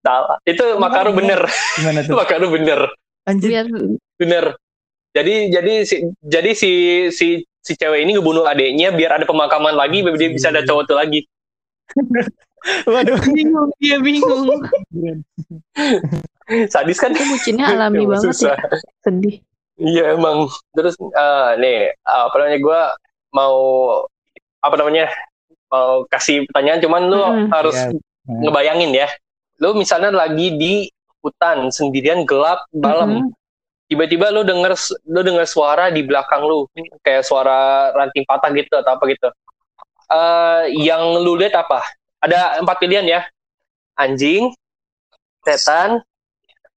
Salah. 0.00 0.40
Itu 0.48 0.80
Makaru 0.80 1.12
bener. 1.12 1.44
Gimana 1.76 2.00
tuh? 2.06 2.16
Makaru 2.20 2.46
bener. 2.54 2.80
Anjir. 3.28 3.50
Biar 3.52 3.66
Bener. 4.16 4.44
Jadi 5.10 5.50
jadi 5.50 5.72
si 5.82 5.96
jadi 6.22 6.50
si 6.54 6.70
si 7.10 7.42
si 7.42 7.72
cewek 7.74 8.06
ini 8.06 8.14
ngebunuh 8.14 8.46
adiknya 8.46 8.94
biar 8.94 9.18
ada 9.20 9.26
pemakaman 9.26 9.74
lagi 9.74 10.06
biar 10.06 10.14
dia 10.14 10.30
bisa 10.30 10.54
ada 10.54 10.62
cowok 10.62 10.84
tuh 10.86 10.96
lagi. 10.96 11.26
Waduh. 12.92 13.16
bingung, 13.32 13.72
dia 13.80 13.96
bingung. 14.04 14.60
Sadis 16.68 17.00
kan? 17.00 17.16
Itu 17.16 17.24
bucinnya 17.24 17.72
alami 17.72 18.04
banget 18.04 18.36
susah. 18.36 18.54
ya. 18.54 18.78
Sedih. 19.00 19.40
Iya 19.80 20.14
emang. 20.14 20.46
Terus 20.76 20.94
eh, 21.00 21.48
nih 21.56 21.78
apa 22.04 22.34
namanya 22.36 22.58
gue 22.60 22.80
mau 23.32 23.56
apa 24.60 24.74
namanya 24.76 25.08
mau 25.72 26.04
kasih 26.12 26.44
pertanyaan 26.50 26.80
cuman 26.84 27.02
lu 27.08 27.16
Mm-mm. 27.18 27.48
harus 27.48 27.74
Iya. 27.74 27.96
ngebayangin 28.46 28.92
ya. 28.92 29.08
Lu 29.58 29.72
misalnya 29.72 30.12
lagi 30.12 30.52
di 30.54 30.74
hutan 31.24 31.72
sendirian 31.72 32.28
gelap 32.28 32.68
malam. 32.76 33.24
Mm-mm. 33.24 33.32
Tiba-tiba 33.90 34.30
lu 34.30 34.46
denger 34.46 34.76
lu 35.10 35.20
denger 35.24 35.46
suara 35.50 35.90
di 35.90 36.06
belakang 36.06 36.46
lu 36.46 36.68
kayak 37.02 37.26
suara 37.26 37.90
ranting 37.90 38.22
patah 38.22 38.52
gitu 38.54 38.78
atau 38.78 38.94
apa 38.94 39.04
gitu. 39.10 39.28
Eh 40.10 40.62
yang 40.86 41.18
lu 41.24 41.34
lihat 41.34 41.58
apa? 41.58 41.82
Ada 42.22 42.60
empat 42.62 42.76
pilihan 42.78 43.02
ya. 43.08 43.20
Anjing, 43.98 44.52
setan, 45.42 46.04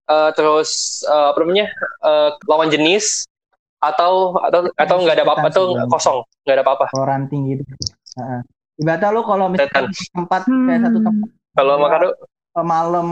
eh, 0.04 0.30
terus 0.32 0.70
eh, 1.04 1.26
apa 1.30 1.38
namanya? 1.38 1.66
eh, 2.02 2.30
lawan 2.44 2.68
jenis 2.68 3.24
atau 3.78 4.36
atau 4.38 4.64
atau 4.74 4.96
nggak 4.98 5.14
ada 5.14 5.24
apa-apa 5.24 5.48
sih, 5.50 5.64
kosong, 5.86 6.18
nggak 6.42 6.54
ada 6.56 6.64
apa-apa. 6.64 6.84
Kalau 6.88 7.04
ranting 7.04 7.42
gitu. 7.50 7.62
Heeh. 8.16 8.40
Ibaratnya 8.74 9.08
lu 9.10 9.22
kalau 9.22 9.46
misalkan 9.46 9.86
Setan. 9.88 10.10
tempat 10.10 10.42
kayak 10.44 10.80
satu 10.82 10.98
Hmm. 10.98 11.06
tempat 11.06 11.28
Kalau. 11.54 11.74
Makaru 11.78 12.08
eh, 12.54 12.66
malam 12.66 13.08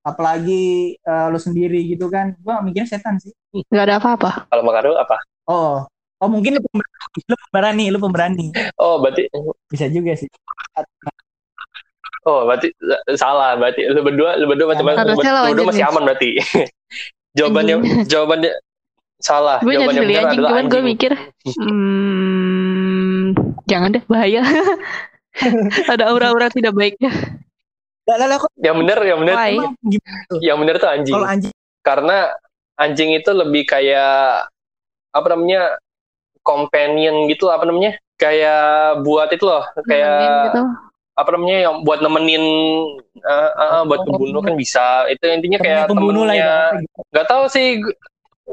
apalagi 0.00 0.64
eh, 0.96 1.26
lu 1.28 1.36
sendiri 1.36 1.84
gitu 1.86 2.08
kan 2.08 2.32
gua 2.40 2.58
mikirnya 2.58 2.88
setan 2.88 3.18
sih 3.18 3.30
Nggak 3.68 3.84
ada 3.84 3.96
apa-apa. 3.98 4.30
kalau 4.48 4.62
Makaru 4.64 4.92
apa? 4.94 5.16
oh 5.46 5.84
oh 6.18 6.28
mungkin 6.28 6.56
lu 6.56 6.60
pemberani 6.64 7.20
lu 7.22 7.36
pemberani 7.38 7.84
lu 7.88 7.98
pemberani 8.00 8.46
Oh, 8.74 8.98
berarti 8.98 9.28
bisa 9.68 9.86
juga 9.86 10.12
sih 10.14 10.26
oh, 12.28 12.44
berarti 12.44 12.68
eh, 12.76 13.16
salah 13.16 13.56
berarti 13.56 13.88
lu 13.88 14.04
berdua 14.04 14.36
lu 14.36 14.44
berdua 14.44 14.76
macam 14.76 14.92
Harusnya 14.92 15.32
lu 15.48 15.56
berdua 15.56 15.66
masih 15.72 15.84
aman 15.88 16.02
berarti. 16.04 16.30
jawabannya 17.38 17.76
jawabannya 18.04 18.52
salah. 19.18 19.58
Gue 19.64 19.74
jawabannya 19.74 20.02
benar 20.04 20.22
anjing, 20.22 20.38
adalah 20.38 20.50
cuman 20.52 20.64
gue 20.68 20.82
mikir, 20.84 21.12
hmm, 21.58 23.22
jangan 23.66 23.88
deh 23.96 24.04
bahaya. 24.06 24.42
ada 25.92 26.10
aura-aura 26.10 26.50
tidak 26.50 26.74
baiknya. 26.74 27.10
lah 28.08 28.16
lah 28.16 28.26
lah, 28.26 28.38
kok 28.40 28.50
Yang 28.56 28.76
benar, 28.82 28.98
yang 29.04 29.18
benar, 29.20 29.36
yang 30.40 30.56
benar 30.58 30.74
tuh 30.80 30.88
anjing. 30.88 31.14
kalau 31.14 31.28
anjing 31.28 31.52
Karena 31.84 32.32
anjing 32.80 33.10
itu 33.12 33.30
lebih 33.36 33.68
kayak 33.68 34.48
apa 35.12 35.26
namanya 35.34 35.76
companion 36.40 37.28
gitu 37.28 37.52
apa 37.52 37.68
namanya 37.68 38.00
kayak 38.16 39.02
buat 39.04 39.28
itu 39.30 39.44
loh 39.44 39.64
kayak 39.84 40.18
gitu. 40.50 40.62
Apa 41.18 41.34
namanya 41.34 41.58
yang 41.60 41.74
buat 41.82 41.98
nemenin 41.98 42.44
eh, 43.18 43.32
eh, 43.50 43.70
eh, 43.74 43.82
buat 43.84 44.00
Oh. 44.00 44.06
pembunuh 44.06 44.38
kan 44.38 44.54
bisa 44.54 44.86
itu 45.10 45.26
intinya 45.26 45.58
kayak 45.58 45.90
pembunuh 45.90 46.22
lah 46.22 46.32
temennya 46.32 46.58
gitu. 46.78 46.98
nggak 47.10 47.26
tahu 47.26 47.44
sih 47.50 47.66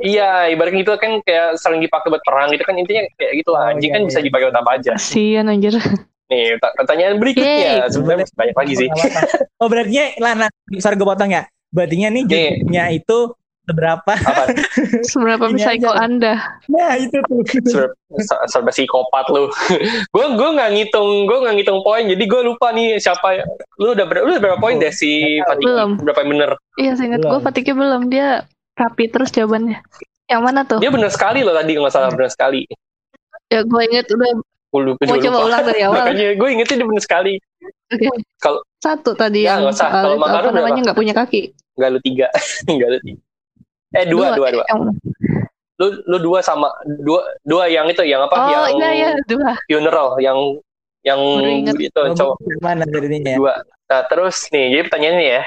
iya 0.02 0.50
ibaratnya 0.50 0.82
itu 0.82 0.92
kan 0.98 1.12
kayak 1.22 1.56
sering 1.56 1.80
dipakai 1.80 2.10
buat 2.10 2.20
perang 2.20 2.50
gitu 2.50 2.64
kan 2.64 2.76
intinya 2.76 3.06
kayak 3.16 3.34
gitu 3.38 3.50
lah 3.54 3.62
Oh, 3.62 3.72
anjing 3.72 3.90
iya, 3.90 3.96
kan 3.96 4.02
iya, 4.02 4.08
bisa 4.10 4.20
iya. 4.20 4.26
dipakai 4.26 4.46
buat 4.46 4.60
apa 4.60 4.72
aja 4.76 4.92
Kasian 4.94 5.46
anjir. 5.46 5.74
nih 6.26 6.58
ta- 6.58 6.74
pertanyaan 6.74 7.22
berikutnya 7.22 7.54
Yeay. 7.54 7.86
sebenarnya 7.86 8.26
masih 8.26 8.36
banyak 8.36 8.56
lagi 8.58 8.74
sih 8.76 8.88
oh 9.56 9.68
berarti 9.70 9.94
lana 10.18 10.48
sorry 10.82 10.98
gue 10.98 11.06
potong 11.06 11.30
ya 11.30 11.46
berarti 11.70 11.94
nih 11.96 12.10
Nih. 12.10 12.24
jadinya 12.26 12.84
itu 12.90 13.18
seberapa 13.66 14.12
apa 14.14 14.44
Seberapa 15.12 15.46
psycho 15.52 15.90
aja. 15.90 16.02
Anda? 16.02 16.34
nah 16.66 16.94
itu 16.96 17.18
tuh 17.22 17.42
serba 18.46 18.70
psikopat 18.70 19.26
lu 19.28 19.50
gue 20.14 20.26
gue 20.32 20.50
nggak 20.52 20.70
ngitung 20.72 21.26
gue 21.26 21.38
nggak 21.40 21.56
ngitung 21.56 21.82
poin 21.82 22.04
jadi 22.04 22.22
gue 22.22 22.42
lupa 22.44 22.70
nih 22.70 22.96
siapa 22.96 23.42
lu 23.76 23.92
udah 23.92 24.06
ber- 24.06 24.22
lu 24.22 24.32
udah 24.32 24.44
berapa 24.44 24.60
poin 24.60 24.78
deh 24.78 24.90
si. 24.90 25.42
Fatih 25.42 25.66
Belum. 25.66 25.90
berapa 25.98 26.20
yang 26.20 26.32
bener 26.32 26.52
Iya, 26.76 26.92
seingat 26.94 27.22
gue. 27.22 27.40
Fatiknya 27.40 27.74
belum. 27.74 28.02
Dia 28.08 28.28
rapi 28.74 29.08
terus 29.08 29.30
jawabannya. 29.30 29.80
Yang 30.26 30.42
mana 30.42 30.62
tuh? 30.64 30.78
dia 30.78 30.90
bener 30.90 31.08
sekali 31.08 31.40
loh 31.40 31.54
tadi 31.54 31.72
nggak 31.74 31.90
salah 31.90 32.10
bener 32.10 32.28
sekali 32.28 32.66
Ya 33.46 33.62
gue 33.62 33.82
inget 33.84 34.06
udah 34.08 34.32
gue 34.68 34.82
lupa, 34.84 35.02
mau 35.04 35.16
coba 35.16 35.30
lupa. 35.32 35.46
ulang 35.46 35.64
dari 35.64 35.82
awal. 35.82 35.96
makanya 36.02 36.28
gue 36.34 36.48
ingetnya 36.52 36.76
dia 36.76 36.88
bener 36.88 37.04
sekali 37.04 37.34
Oke. 37.88 38.08
Kalau- 38.38 38.66
Satu 38.78 39.12
tadi 39.14 39.42
Ya, 39.42 39.56
yang 39.56 39.64
nggak 39.64 39.74
usah. 39.74 39.88
soal 39.88 40.04
Kalau 40.12 40.18
apa 40.20 40.50
namanya 40.52 40.82
nggak 40.84 40.98
punya 40.98 41.14
kaki. 41.16 41.42
nggak 41.76 41.90
lu 41.90 42.00
tiga 42.02 42.28
nggak 42.68 42.90
lu 42.90 43.00
tiga 43.02 43.22
eh 43.96 44.06
dua 44.06 44.36
dua 44.36 44.48
dua 44.52 44.64
Yang, 44.68 44.82
lu 45.76 45.88
lu 46.08 46.18
dua 46.24 46.40
sama 46.40 46.72
dua 47.04 47.22
dua 47.44 47.68
yang 47.68 47.88
itu 47.92 48.04
yang 48.04 48.24
apa? 48.24 48.36
Oh 48.36 48.48
yang 48.48 48.64
iya 48.80 48.90
iya 48.92 49.10
dua. 49.28 49.56
funeral 49.68 50.20
yang 50.24 50.38
yang 51.06 51.20
itu 51.68 52.02
cowok. 52.16 52.38
mana 52.64 52.84
jadinya? 52.88 53.32
Ya 53.32 53.38
dua. 53.38 53.54
Nah 53.92 54.02
terus 54.10 54.48
nih 54.52 54.66
jadi 54.76 54.82
pertanyaannya 54.88 55.26
ya. 55.26 55.42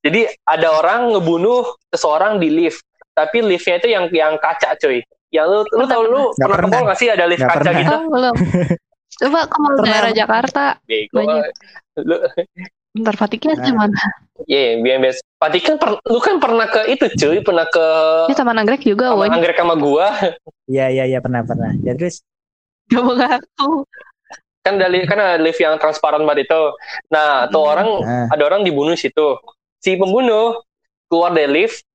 Jadi 0.00 0.20
ada 0.48 0.68
orang 0.80 1.12
ngebunuh 1.12 1.76
seseorang 1.92 2.40
di 2.40 2.48
lift 2.48 2.80
tapi 3.12 3.44
liftnya 3.44 3.76
itu 3.82 3.88
yang 3.92 4.04
yang 4.12 4.34
kaca 4.40 4.72
cuy. 4.80 5.04
Yang 5.30 5.46
lu 5.46 5.60
lu 5.76 5.84
tau 5.86 6.02
lu 6.02 6.22
Nggak 6.34 6.48
pernah 6.48 6.60
ke 6.60 6.68
mall 6.72 6.84
nggak 6.88 6.98
sih 6.98 7.08
ada 7.12 7.24
lift 7.28 7.42
Nggak 7.42 7.52
kaca 7.52 7.60
pernah. 7.60 7.80
gitu? 7.80 7.94
Oh, 7.94 8.02
belum. 8.08 8.34
Coba 9.20 9.40
ke 9.44 9.56
mall 9.60 9.76
daerah 9.84 10.12
Jakarta. 10.14 10.64
Bego. 10.88 11.20
Banyak. 11.20 11.44
lu 12.06 12.16
Ntar 12.90 13.14
Fatiknya 13.14 13.54
Nah. 13.54 13.86
mana? 13.86 14.02
Iya, 14.50 14.82
yeah, 14.82 14.98
biasa. 14.98 15.20
Pati 15.38 15.58
kan 15.62 15.76
per- 15.78 16.00
lu 16.04 16.18
kan 16.18 16.36
pernah 16.42 16.66
ke 16.66 16.80
itu 16.90 17.06
cuy, 17.14 17.38
pernah 17.44 17.68
ke 17.68 17.86
Ini 18.26 18.34
Taman 18.34 18.56
Anggrek 18.60 18.82
juga, 18.82 19.12
sama 19.14 19.20
woy. 19.22 19.28
anggrek 19.30 19.56
sama 19.56 19.74
gua. 19.78 20.08
iya 20.66 20.90
iya 20.90 21.04
iya 21.06 21.18
pernah 21.22 21.44
pernah 21.46 21.70
ya 21.80 21.92
terus 21.94 22.24
Gak 22.90 23.00
mau 23.06 23.14
ngaku. 23.14 23.86
Kan 24.60 24.74
dari 24.76 25.06
kan 25.06 25.16
ada 25.16 25.38
lift 25.38 25.62
yang 25.62 25.78
transparan 25.78 26.26
banget 26.26 26.50
itu. 26.50 26.62
Nah, 27.08 27.46
tuh 27.46 27.62
Hmm. 27.62 27.70
orang 27.70 27.88
nah, 28.02 28.26
ada 28.34 28.42
orang 28.44 28.60
dibunuh 28.66 28.98
di 28.98 29.06
situ. 29.06 29.38
Si 29.78 29.94
pembunuh 29.94 30.58
keluar 31.06 31.30
dari 31.30 31.64
lift, 31.64 31.86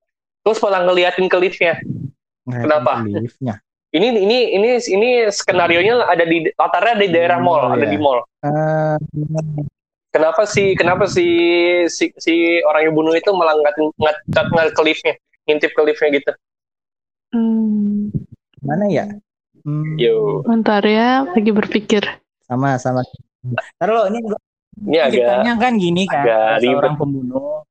terus 0.42 0.58
malah 0.64 0.88
ngeliatin 0.88 1.28
ke 1.28 1.38
liftnya. 1.38 1.76
Kenapa? 2.48 3.04
liftnya 3.04 3.60
Ini 3.92 4.12
ini 4.12 4.38
ini 4.56 4.70
ini 4.80 5.10
skenario 5.32 5.80
nya 5.80 6.04
ada 6.04 6.24
di 6.24 6.48
latarnya 6.52 6.96
di 7.00 7.08
daerah 7.12 7.40
mall, 7.40 7.72
ada 7.76 7.84
iya. 7.84 7.92
di 7.92 7.98
mall. 8.00 8.20
Eh, 8.44 8.96
Kenapa 10.16 10.48
sih 10.48 10.72
kenapa 10.74 11.04
si 11.06 11.28
si, 11.92 12.08
si 12.16 12.34
orang 12.64 12.88
yang 12.88 12.96
bunuh 12.96 13.12
itu 13.12 13.28
malah 13.36 13.52
ngat 13.60 13.76
ngat 14.00 14.18
ngat, 14.32 14.48
ngat 14.48 14.70
ke 14.72 14.82
liftnya, 14.82 15.14
ngintip 15.44 15.76
ke 15.76 15.82
liftnya 15.84 16.10
gitu. 16.16 16.32
Hmm, 17.32 18.16
mana 18.64 18.88
ya 18.88 19.06
Hmm, 19.66 19.98
Yo, 19.98 20.46
bentar 20.46 20.80
ya, 20.86 21.26
lagi 21.26 21.50
berpikir. 21.50 22.06
sama 22.46 22.78
sama 22.78 23.02
Taruh 23.76 24.06
ini 24.08 24.22
gua 24.22 24.38
ini 24.78 24.98
agak 25.02 25.12
ceritanya 25.12 25.54
kan 25.58 25.72
gini 25.76 26.04
kan 26.06 26.22
agak 26.22 26.62
seorang 26.62 26.96
pembunuh 26.96 27.66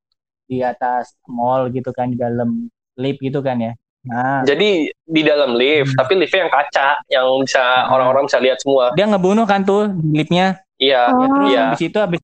di 0.45 0.59
atas 0.59 1.15
mall 1.25 1.71
gitu 1.71 1.95
kan 1.95 2.11
di 2.11 2.19
dalam 2.19 2.67
lift 2.95 3.23
gitu 3.23 3.39
kan 3.41 3.57
ya 3.57 3.73
nah 4.03 4.43
Jadi 4.43 4.91
di 5.01 5.23
dalam 5.23 5.55
lift, 5.55 5.95
Hmm. 5.95 5.99
tapi 5.99 6.13
liftnya 6.19 6.45
yang 6.45 6.53
kaca, 6.53 6.89
yang 7.09 7.27
bisa 7.41 7.63
orang-orang 7.89 8.27
bisa 8.27 8.37
lihat 8.37 8.59
semua. 8.61 8.91
dia 8.93 9.07
ngebunuh 9.07 9.47
kan 9.47 9.63
tuh 9.63 9.89
di 9.89 10.21
liftnya 10.21 10.61
Iya, 10.75 11.07
Oh. 11.09 11.17
ya, 11.17 11.27
terus 11.31 11.49
iya. 11.49 11.61
habis 11.71 11.83
itu 11.87 11.99
habis 12.03 12.21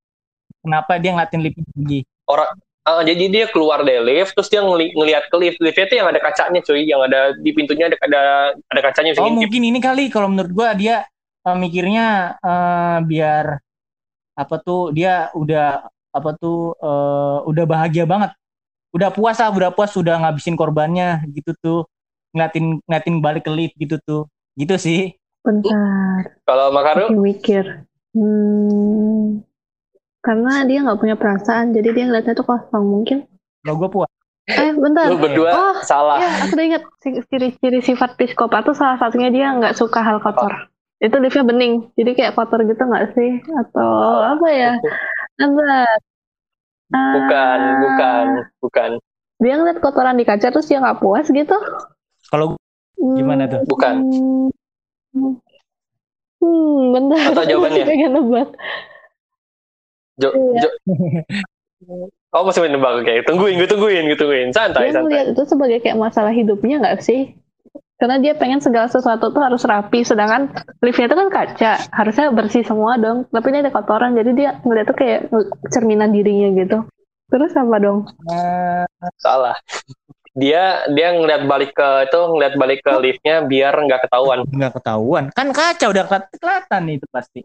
kenapa 0.60 0.96
dia 1.00 1.10
ngeliatin 1.16 1.40
lift 1.42 1.58
lagi 1.76 2.00
Ah, 2.80 3.04
jadi 3.04 3.28
dia 3.28 3.44
keluar 3.52 3.84
dari 3.84 4.00
lift, 4.00 4.32
terus 4.32 4.48
dia 4.48 4.64
ngeli- 4.64 4.96
ngelihat 4.96 5.28
ke 5.28 5.36
lift. 5.36 5.60
Liftnya 5.60 5.84
itu 5.84 5.96
yang 6.00 6.08
ada 6.08 6.16
kacanya, 6.16 6.60
cuy, 6.64 6.82
yang 6.88 7.04
ada 7.04 7.36
di 7.36 7.52
pintunya 7.52 7.92
ada 7.92 7.96
ada, 8.00 8.22
ada 8.72 8.80
kacanya 8.80 9.12
oh 9.20 9.30
mungkin 9.30 9.62
ini 9.62 9.78
kali. 9.78 10.08
Kalau 10.08 10.32
menurut 10.32 10.50
gua 10.50 10.72
dia 10.72 11.04
eh, 11.44 11.56
mikirnya 11.60 12.40
eh, 12.40 12.98
biar 13.04 13.60
apa 14.32 14.54
tuh 14.64 14.96
dia 14.96 15.28
udah 15.36 15.84
apa 16.10 16.30
tuh 16.40 16.72
eh, 16.80 17.38
udah 17.46 17.64
bahagia 17.68 18.08
banget. 18.08 18.32
Udah 18.96 19.12
puas 19.12 19.36
lah 19.36 19.52
udah 19.52 19.70
puas 19.70 19.92
sudah 19.92 20.16
ngabisin 20.16 20.56
korbannya 20.56 21.20
gitu 21.36 21.52
tuh. 21.60 21.80
Ngeliatin 22.32 22.80
ngeliatin 22.88 23.16
balik 23.20 23.44
ke 23.44 23.52
lift 23.52 23.74
gitu 23.76 24.00
tuh. 24.02 24.24
Gitu 24.56 24.74
sih. 24.80 25.00
Bentar, 25.44 26.36
Kalau 26.48 26.72
Makaru, 26.72 27.12
mikir. 27.16 27.84
Hmm, 28.10 29.09
karena 30.20 30.64
dia 30.68 30.78
nggak 30.84 31.00
punya 31.00 31.16
perasaan, 31.16 31.72
jadi 31.72 31.88
dia 31.96 32.04
ngeliatnya 32.08 32.34
tuh 32.36 32.46
kosong 32.46 32.84
mungkin. 32.84 33.24
Kalau 33.64 33.76
gue 33.80 33.90
puas. 33.92 34.10
Eh, 34.50 34.72
bentar. 34.74 35.06
lu 35.06 35.20
berdua 35.20 35.50
Oh, 35.54 35.74
salah. 35.86 36.18
Ya, 36.18 36.30
aku 36.42 36.58
udah 36.58 36.66
ingat 36.66 36.82
Si- 36.98 37.22
ciri-ciri 37.30 37.78
sifat 37.80 38.18
psikopat 38.18 38.66
tuh 38.66 38.74
salah 38.74 38.98
satunya 38.98 39.30
dia 39.30 39.46
nggak 39.54 39.78
suka 39.78 40.02
hal 40.02 40.18
kotor. 40.18 40.68
Itu 41.00 41.16
liftnya 41.16 41.46
bening, 41.46 41.94
jadi 41.96 42.10
kayak 42.12 42.34
kotor 42.36 42.60
gitu 42.66 42.82
nggak 42.82 43.14
sih? 43.16 43.40
Atau 43.56 43.92
apa 44.20 44.46
ya? 44.50 44.72
Bentar. 45.38 45.96
Ah, 46.90 47.12
Bukan, 47.14 47.58
bukan, 47.86 48.24
bukan, 48.58 48.90
Dia 49.38 49.54
ngeliat 49.56 49.78
kotoran 49.78 50.18
di 50.18 50.26
kaca 50.26 50.50
terus 50.50 50.66
dia 50.66 50.82
nggak 50.82 50.98
puas 50.98 51.30
gitu? 51.30 51.54
Kalau 52.28 52.58
Gimana 53.00 53.48
tuh? 53.48 53.64
Bukan. 53.64 53.94
Hmm, 55.14 55.32
hmm 56.42 56.80
bentar. 56.92 57.32
Atau 57.32 57.44
jawabannya? 57.48 57.84
Pengen 57.90 58.10
nebak. 58.12 58.48
Jo, 60.20 60.28
Iya. 60.30 60.60
Jo. 60.60 60.68
Oh 62.30 62.44
masih 62.44 62.62
menebak 62.62 63.02
oke. 63.02 63.14
Tungguin, 63.24 63.56
gue 63.56 63.66
tungguin, 63.66 64.04
gue 64.04 64.14
tungguin. 64.14 64.52
Santai, 64.52 64.92
Dia 64.92 65.00
santai. 65.00 65.32
itu 65.32 65.42
sebagai 65.42 65.80
kayak 65.80 65.96
masalah 65.96 66.30
hidupnya 66.30 66.78
nggak 66.78 67.00
sih? 67.00 67.34
Karena 67.96 68.16
dia 68.16 68.32
pengen 68.32 68.60
segala 68.60 68.86
sesuatu 68.86 69.28
tuh 69.28 69.42
harus 69.42 69.60
rapi, 69.60 70.00
sedangkan 70.00 70.48
liftnya 70.80 71.04
itu 71.04 71.16
kan 71.16 71.28
kaca, 71.28 71.72
harusnya 71.90 72.30
bersih 72.30 72.64
semua 72.64 72.96
dong. 72.96 73.28
Tapi 73.28 73.46
ini 73.50 73.60
ada 73.60 73.68
kotoran, 73.68 74.12
jadi 74.12 74.30
dia 74.30 74.50
ngeliat 74.62 74.86
tuh 74.86 74.96
kayak 74.96 75.28
cerminan 75.68 76.08
dirinya 76.08 76.48
gitu. 76.54 76.84
Terus 77.28 77.52
apa 77.52 77.76
dong? 77.76 78.08
eh, 78.26 78.84
Salah. 79.16 79.56
Dia 80.32 80.86
dia 80.88 81.12
ngeliat 81.12 81.44
balik 81.44 81.74
ke 81.74 82.06
itu 82.06 82.20
ngeliat 82.30 82.54
balik 82.54 82.80
ke 82.80 82.92
liftnya 82.96 83.42
biar 83.42 83.74
nggak 83.74 84.06
ketahuan. 84.06 84.46
nggak 84.46 84.72
ketahuan. 84.78 85.24
Kan 85.34 85.50
kaca 85.50 85.86
udah 85.90 86.04
kelat- 86.06 86.30
kelihatan 86.32 86.80
nih 86.86 86.94
itu 86.96 87.06
pasti. 87.10 87.40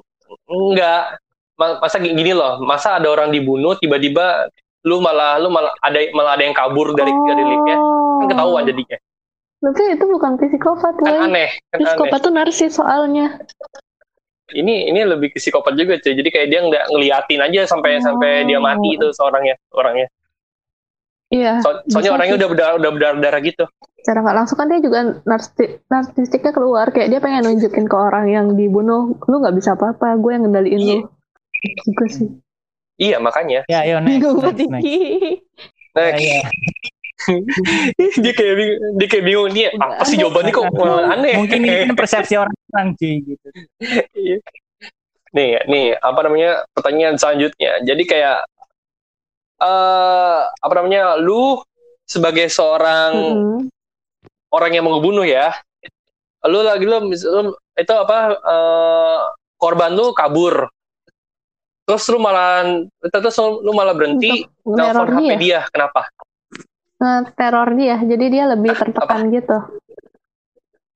Enggak. 0.45 1.17
Ma- 1.55 1.79
Masa 1.79 1.97
gi- 1.97 2.11
gini 2.11 2.31
loh, 2.31 2.59
masa 2.59 2.99
ada 2.99 3.07
orang 3.07 3.31
dibunuh 3.31 3.75
tiba-tiba 3.75 4.51
lu 4.85 4.99
malah 4.99 5.39
lu 5.39 5.49
malah 5.49 5.71
ada 5.79 5.97
malah 6.11 6.35
ada 6.35 6.43
yang 6.43 6.53
kabur 6.53 6.93
dari 6.93 7.09
dari 7.09 7.43
liftnya 7.43 7.77
kan 8.21 8.25
ketahuan 8.29 8.63
jadinya. 8.63 8.97
Tapi 9.55 9.81
itu 9.97 10.05
bukan 10.05 10.31
psikopat, 10.37 10.93
Kan 10.99 11.31
aneh, 11.31 11.49
kan 11.73 11.79
aneh. 11.79 11.87
Psikopat 11.89 12.19
tuh 12.21 12.29
narsis 12.29 12.71
soalnya. 12.75 13.39
Ini 14.45 14.93
ini 14.93 15.01
lebih 15.01 15.33
ke 15.33 15.41
psikopat 15.41 15.73
juga 15.73 15.97
cuy. 15.97 16.13
Jadi 16.13 16.29
kayak 16.29 16.47
dia 16.53 16.59
nggak 16.61 16.85
ngeliatin 16.93 17.41
aja 17.41 17.65
sampai 17.65 17.97
Oh. 17.97 18.03
sampai 18.03 18.45
dia 18.45 18.61
mati 18.61 18.93
itu 18.93 19.09
seorangnya 19.09 19.57
orangnya. 19.73 20.05
Iya. 21.33 21.65
So- 21.65 21.81
soalnya 21.89 22.13
orangnya 22.13 22.35
sih. 22.37 22.39
udah 22.45 22.49
berdarah 22.53 22.73
udah 22.77 22.89
berdarah 22.93 23.41
gitu. 23.41 23.65
Secara 23.97 24.21
nggak 24.21 24.37
langsung 24.37 24.57
kan 24.61 24.69
dia 24.69 24.77
juga 24.77 24.99
narsi 25.25 25.81
narsistiknya 25.89 26.53
keluar. 26.53 26.93
Kayak 26.93 27.09
dia 27.09 27.19
pengen 27.25 27.41
nunjukin 27.49 27.89
ke 27.89 27.97
orang 27.97 28.29
yang 28.29 28.53
dibunuh, 28.53 29.17
lu 29.17 29.35
nggak 29.41 29.55
bisa 29.57 29.73
apa-apa, 29.73 30.13
gue 30.13 30.29
yang 30.29 30.45
ngendaliin 30.45 30.81
lu. 30.83 30.97
Juga 31.81 32.05
sih. 32.07 32.29
Iya 32.95 33.17
makanya. 33.19 33.67
Ya, 33.67 33.83
ayo 33.83 33.99
next. 33.99 34.23
Bingung 34.23 34.37
next, 34.39 34.59
next. 34.71 34.85
ini. 34.87 34.95
Nah, 35.95 36.05
Ya, 36.11 36.17
ya. 36.19 36.39
dia 38.23 38.33
kayak 38.35 38.53
bingung, 38.59 38.79
dia 38.99 39.07
kayak 39.07 39.25
bingung 39.25 39.49
nih 39.49 39.65
apa 39.73 40.03
sih 40.03 40.19
jawabannya 40.19 40.51
kok 40.51 40.67
aneh. 41.09 41.33
Mungkin 41.39 41.59
ini 41.63 41.75
kan 41.87 41.95
persepsi 41.99 42.35
orang-orang 42.35 42.87
cuy 42.99 43.13
gitu. 43.23 43.47
Iya. 44.13 44.37
nih, 45.31 45.49
nih 45.67 45.85
apa 45.99 46.19
namanya 46.23 46.51
pertanyaan 46.71 47.15
selanjutnya. 47.15 47.83
Jadi 47.83 48.03
kayak 48.03 48.43
eh 49.55 50.39
apa 50.43 50.73
namanya 50.75 51.15
lu 51.15 51.63
sebagai 52.05 52.51
seorang 52.51 53.11
Mm-mm. 53.15 53.59
orang 54.51 54.71
yang 54.75 54.83
mau 54.85 54.99
ngebunuh 54.99 55.23
ya, 55.25 55.55
lu 56.45 56.59
lagi 56.61 56.83
lu, 56.85 57.09
lu- 57.09 57.55
itu 57.75 57.93
apa 57.95 58.17
eh, 58.35 59.19
korban 59.55 59.91
lu 59.95 60.11
kabur, 60.11 60.67
terus 61.85 62.03
lu 62.09 62.17
malah 62.17 62.65
terus 63.13 63.37
lu 63.39 63.71
malah 63.71 63.93
berhenti 63.93 64.45
nelfon 64.65 65.21
HP 65.21 65.31
dia, 65.37 65.37
dia, 65.37 65.59
kenapa? 65.69 66.01
teror 67.37 67.69
dia. 67.77 68.01
Jadi 68.01 68.25
dia 68.31 68.43
lebih 68.49 68.73
tertekan 68.73 69.29
gitu. 69.29 69.57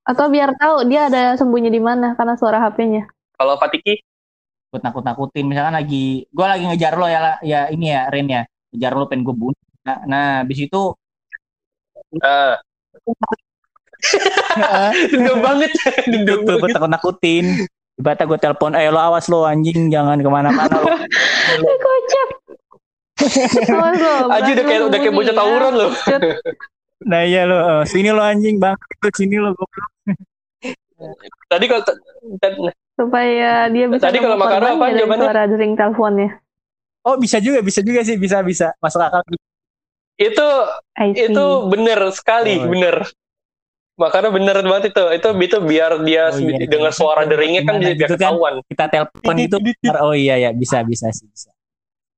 Atau 0.07 0.25
biar 0.33 0.57
tahu 0.57 0.89
dia 0.89 1.05
ada 1.05 1.37
sembunyi 1.37 1.69
di 1.69 1.81
mana 1.81 2.17
karena 2.17 2.33
suara 2.33 2.57
HP-nya. 2.65 3.05
Kalau 3.37 3.61
Fatiki, 3.61 4.01
Gue 4.69 4.77
nakut-nakutin 4.85 5.49
misalkan 5.49 5.73
lagi 5.73 6.29
gue 6.29 6.45
lagi 6.45 6.69
ngejar 6.69 6.93
lo 6.93 7.09
ya 7.09 7.41
ya 7.41 7.73
ini 7.73 7.89
ya 7.89 8.05
Ren 8.13 8.27
ya. 8.29 8.41
Ngejar 8.69 8.93
lo 8.93 9.09
pengen 9.09 9.25
gue 9.25 9.35
bunuh. 9.35 9.65
Nah, 9.81 9.97
nah 10.05 10.25
habis 10.45 10.61
itu 10.61 10.81
eh 12.21 12.55
dendam 15.11 15.43
banget, 15.43 15.71
dendam 16.07 16.45
gue 16.45 16.55
banget. 16.61 16.77
takut-nakutin. 16.77 17.45
Tiba-tiba 17.99 18.31
gue 18.31 18.39
telepon, 18.39 18.71
eh 18.73 18.87
lo 18.87 18.95
awas 18.95 19.27
lo 19.27 19.43
anjing 19.43 19.91
jangan 19.91 20.23
ke 20.23 20.29
mana-mana 20.31 20.71
lo. 20.71 20.87
Kocak. 21.83 22.29
Lo, 23.67 24.31
Aji 24.31 24.49
udah 24.55 24.65
kayak 24.65 24.81
udah 24.87 24.99
kayak 25.03 25.11
bocah 25.11 25.35
ya. 25.35 25.39
tawuran 25.43 25.73
loh. 25.75 25.91
Cut. 25.93 26.23
Nah 26.99 27.23
iya 27.23 27.47
lo, 27.47 27.55
eh, 27.55 27.83
sini 27.87 28.11
lo 28.11 28.19
anjing 28.19 28.59
bang, 28.59 28.75
sini 29.15 29.39
lo 29.39 29.55
goblok. 29.55 29.87
Tadi 31.51 31.65
kalau 31.67 31.83
supaya 32.91 33.71
dia 33.71 33.87
bisa 33.87 34.03
Tadi 34.03 34.19
kalau 34.19 34.35
korbannya 34.35 34.75
apa 34.75 34.87
jawabannya? 34.91 35.23
suara 35.31 35.43
dering 35.47 35.73
teleponnya. 35.79 36.29
Oh 37.07 37.15
bisa 37.15 37.39
juga, 37.39 37.63
bisa 37.63 37.79
juga 37.79 38.03
sih, 38.03 38.19
bisa 38.19 38.43
bisa 38.43 38.75
masuk 38.83 38.99
akal. 38.99 39.23
itu 40.19 40.47
itu 41.15 41.45
bener 41.71 41.99
sekali, 42.11 42.59
Oh. 42.59 42.67
bener. 42.67 43.07
Makanya 43.99 44.31
bener 44.31 44.55
banget 44.63 44.95
itu. 44.95 45.03
Itu 45.11 45.29
itu 45.35 45.57
biar 45.59 45.91
dia 46.07 46.31
Oh, 46.31 46.39
iya, 46.39 46.65
dengar 46.65 46.91
iya. 46.91 46.97
suara 46.97 47.21
deringnya 47.27 47.61
kan 47.67 47.75
jadi 47.83 47.95
biar 47.99 48.09
kan? 48.09 48.15
ketahuan. 48.15 48.53
Kita 48.65 48.85
telepon 48.87 49.35
gitu. 49.35 49.55
ntar, 49.59 49.95
Oh 50.01 50.15
iya 50.15 50.35
ya, 50.39 50.49
bisa 50.55 50.79
bisa 50.87 51.11
sih 51.11 51.27
bisa. 51.27 51.51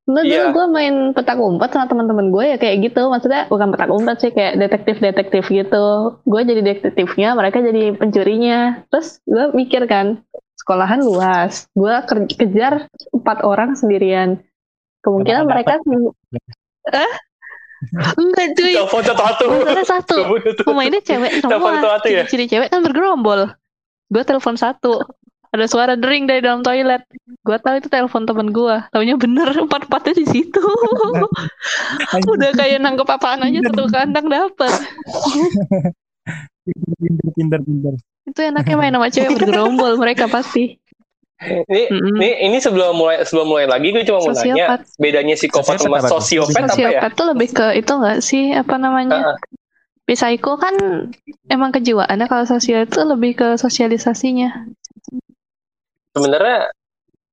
Dulu, 0.01 0.27
Iya. 0.27 0.49
gue 0.51 0.65
main 0.69 0.95
petak 1.13 1.37
umpet 1.37 1.71
sama 1.71 1.85
teman-teman 1.85 2.33
gue 2.33 2.45
ya 2.53 2.57
kayak 2.57 2.89
gitu. 2.89 3.01
Maksudnya 3.07 3.47
bukan 3.47 3.69
petak 3.69 3.89
umpet 3.89 4.17
sih 4.19 4.31
kayak 4.33 4.57
detektif-detektif 4.57 5.43
gitu. 5.47 5.85
Gue 6.25 6.41
jadi 6.41 6.61
detektifnya, 6.61 7.33
mereka 7.37 7.61
jadi 7.61 7.93
pencurinya. 7.95 8.85
Terus 8.89 9.21
gue 9.23 9.53
mikir 9.53 9.85
kan, 9.85 10.19
sekolahan 10.57 11.01
luas. 11.01 11.69
Gue 11.73 11.93
ke- 12.05 12.33
kejar 12.33 12.85
empat 13.13 13.45
orang 13.45 13.77
sendirian. 13.77 14.41
Kemungkinan 15.01 15.49
mereka 15.49 15.81
eh 16.91 17.13
enggak 18.17 18.47
cuy. 18.57 18.73
Telepon. 18.77 19.01
Maksudnya 19.01 19.15
satu. 19.17 19.45
Telepon 19.47 19.85
satu-satu. 19.85 20.63
Pemainnya 20.65 21.01
cewek 21.01 21.31
Telepon 21.41 21.73
semua. 21.73 21.81
satu-satu 21.81 22.07
ya? 22.07 22.23
Ciri-ciri 22.25 22.45
cewek 22.49 22.67
kan 22.69 22.79
bergerombol. 22.85 23.41
Gue 24.11 24.23
telepon 24.25 24.55
satu. 24.59 25.01
Ada 25.51 25.67
suara 25.67 25.93
dering 25.99 26.31
dari 26.31 26.39
dalam 26.39 26.63
toilet. 26.63 27.03
Gue 27.43 27.57
tahu 27.59 27.83
itu 27.83 27.91
telepon 27.91 28.23
temen 28.23 28.55
gue. 28.55 28.75
Taunya 28.95 29.15
bener 29.19 29.51
empat 29.67 29.87
empatnya 29.87 30.13
di 30.15 30.25
situ. 30.29 30.63
Udah 32.33 32.49
kayak 32.55 32.79
nangkep 32.79 33.07
apaan 33.07 33.43
aja 33.43 33.59
satu 33.67 33.83
kandang 33.91 34.31
dapet. 34.31 34.71
Pinter, 37.01 37.29
pinter, 37.33 37.59
pinter. 37.65 37.93
Itu 38.29 38.39
enaknya 38.45 38.75
main 38.77 38.93
sama 38.93 39.09
cewek 39.09 39.33
bergerombol 39.41 39.97
mereka 39.97 40.29
pasti. 40.29 40.77
Ini 41.41 41.81
Mm-mm. 41.89 42.21
ini 42.21 42.29
ini 42.45 42.57
sebelum 42.61 42.93
mulai 42.93 43.25
sebelum 43.25 43.49
mulai 43.49 43.65
lagi 43.65 43.89
gue 43.89 44.05
cuma 44.05 44.21
mau 44.21 44.29
nanya 44.29 44.77
Sosiopat. 44.77 44.79
bedanya 45.01 45.33
psikopat 45.33 45.77
Sosiopat 45.77 45.81
sama 45.81 45.97
apa 45.97 46.09
tuh? 46.13 46.21
sosiopat 46.21 46.63
apa 46.69 46.87
ya? 46.87 47.01
Sosiopat 47.01 47.11
tuh 47.17 47.25
lebih 47.33 47.49
ke 47.49 47.67
itu 47.75 47.91
nggak 47.91 48.17
sih 48.21 48.43
apa 48.53 48.75
namanya? 48.77 49.19
Heeh. 49.25 49.37
Psycho 50.11 50.59
kan 50.59 50.75
emang 51.47 51.71
kejiwaannya 51.71 52.27
kalau 52.27 52.43
sosial 52.45 52.83
itu 52.85 52.99
lebih 53.07 53.31
ke 53.39 53.47
sosialisasinya. 53.55 54.67
Sebenarnya 56.11 56.69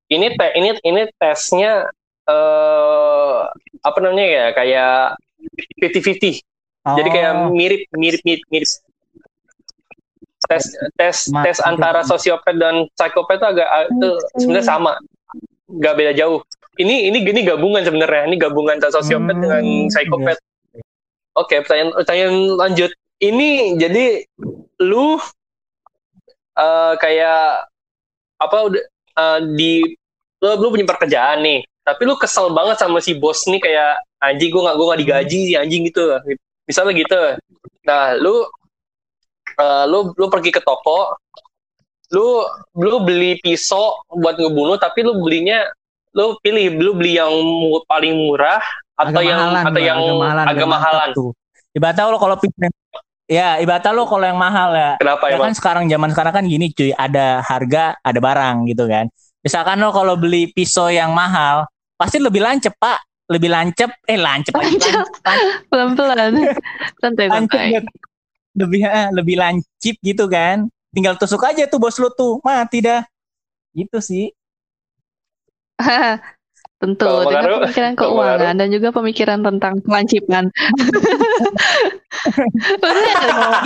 ini 0.09 0.27
te, 0.39 0.47
ini 0.57 0.69
ini 0.87 1.03
tesnya 1.19 1.91
eh 2.29 3.37
apa 3.83 3.99
namanya 4.01 4.27
ya 4.27 4.47
kayak 4.55 4.93
50-50. 5.81 6.41
Jadi 6.89 7.09
kayak 7.13 7.33
Oh, 7.37 7.53
mirip 7.53 7.83
mirip 7.93 8.23
mirip 8.25 8.45
mirip. 8.49 8.71
Tes 10.49 10.65
tes 10.97 11.17
Ma- 11.29 11.45
tes 11.45 11.61
antara 11.61 12.01
sosiopat 12.03 12.57
dan 12.57 12.89
psikopat 12.97 13.37
itu 13.37 13.47
agak 13.53 13.69
itu 13.93 14.09
sebenarnya 14.41 14.65
sama. 14.67 14.93
Nggak 15.69 15.95
beda 15.95 16.13
jauh. 16.17 16.41
Ini 16.81 17.13
ini 17.13 17.21
gini 17.21 17.45
gabungan 17.45 17.85
sebenarnya. 17.85 18.33
Ini 18.33 18.37
gabungan 18.41 18.81
antara 18.81 18.97
sosiopat 18.97 19.37
Hmm, 19.37 19.43
dengan 19.45 19.65
psikopat. 19.93 20.37
Oke, 21.37 21.61
pertanyaan 21.61 21.93
pertanyaan 21.95 22.35
lanjut. 22.57 22.91
Ini 23.21 23.77
jadi 23.77 24.25
lu 24.81 25.21
eh 26.59 26.95
kayak 26.99 27.69
apa 28.39 28.57
udah 28.73 28.83
eh, 29.19 29.41
di 29.55 29.83
lu, 30.39 30.49
lu 30.59 30.67
punya 30.71 30.87
pekerjaan 30.87 31.43
nih, 31.43 31.61
tapi 31.83 32.07
lu 32.07 32.15
kesel 32.15 32.51
banget 32.55 32.79
sama 32.79 33.03
si 33.03 33.15
bos 33.19 33.43
nih 33.47 33.59
kayak 33.59 34.03
anjing 34.23 34.51
gue 34.51 34.63
nggak 34.63 34.77
gue 34.79 34.87
nggak 34.87 35.01
digaji 35.03 35.39
si 35.51 35.55
anjing 35.55 35.83
gitu. 35.87 36.15
Misalnya 36.67 36.95
gitu. 36.95 37.21
Nah, 37.87 38.15
lu 38.19 38.45
eh, 39.59 39.85
lu 39.87 40.15
lu 40.15 40.27
pergi 40.31 40.51
ke 40.55 40.63
toko, 40.63 41.15
lu 42.15 42.41
lu 42.79 42.97
beli 43.05 43.37
pisau 43.39 44.01
buat 44.09 44.39
ngebunuh 44.39 44.81
tapi 44.81 45.05
lu 45.05 45.21
belinya 45.21 45.67
lu 46.17 46.35
pilih 46.41 46.73
lu 46.81 46.97
beli 46.97 47.21
yang 47.21 47.29
mu- 47.31 47.85
paling 47.85 48.17
murah 48.17 48.59
atau 48.97 49.13
agak 49.13 49.23
yang 49.29 49.39
mahalan, 49.39 49.63
atau 49.63 49.81
yang 49.81 49.99
agak 50.01 50.17
mahalan, 50.17 50.45
agak 50.45 50.51
agak 50.57 50.69
mahalan. 50.69 51.09
tahu 51.95 52.09
lo 52.11 52.19
kalau 52.19 52.37
pisau 52.41 52.69
ya 53.29 53.61
ibaratnya 53.61 53.93
lo 53.93 54.09
kalau 54.09 54.25
yang 54.25 54.41
mahal 54.41 54.73
ya. 54.73 54.97
Kenapa 54.99 55.25
Ya 55.29 55.37
emang? 55.37 55.53
kan 55.53 55.55
sekarang 55.55 55.85
zaman 55.87 56.11
sekarang 56.17 56.33
kan 56.33 56.45
gini 56.49 56.73
cuy, 56.73 56.91
ada 56.97 57.45
harga, 57.45 57.95
ada 58.01 58.19
barang 58.19 58.57
gitu 58.73 58.89
kan. 58.89 59.07
Misalkan 59.45 59.79
lo 59.79 59.93
kalau 59.93 60.17
beli 60.19 60.51
pisau 60.51 60.89
yang 60.91 61.13
mahal, 61.13 61.69
pasti 61.95 62.19
lebih 62.19 62.41
lancep 62.43 62.73
pak, 62.81 62.99
lebih 63.31 63.53
lancep, 63.53 63.91
eh 64.09 64.17
lancep, 64.19 64.51
lagi, 64.57 64.81
Lancep. 64.81 65.05
Pelan-pelan. 65.69 66.33
Santai 67.05 67.27
lancep, 67.29 67.53
santai. 67.53 67.67
gitu. 67.79 68.08
Lebih 68.59 68.83
eh, 68.83 69.09
lebih 69.15 69.39
lancip 69.39 69.95
gitu 70.03 70.27
kan. 70.27 70.67
Tinggal 70.91 71.15
tusuk 71.15 71.47
aja 71.47 71.71
tuh 71.71 71.79
bos 71.79 71.95
lo 72.03 72.11
tuh, 72.11 72.43
mati 72.43 72.83
dah. 72.83 73.07
Gitu 73.73 73.99
sih. 74.03 74.27
Tentu 76.79 77.11
Kalau 77.11 77.27
dengan 77.27 77.59
pemikiran 77.59 77.93
keuangan 77.99 78.55
dan 78.55 78.69
juga 78.71 78.95
pemikiran 78.95 79.43
tentang 79.43 79.83
pelancipan. 79.83 80.47
Maksudnya 82.83 83.15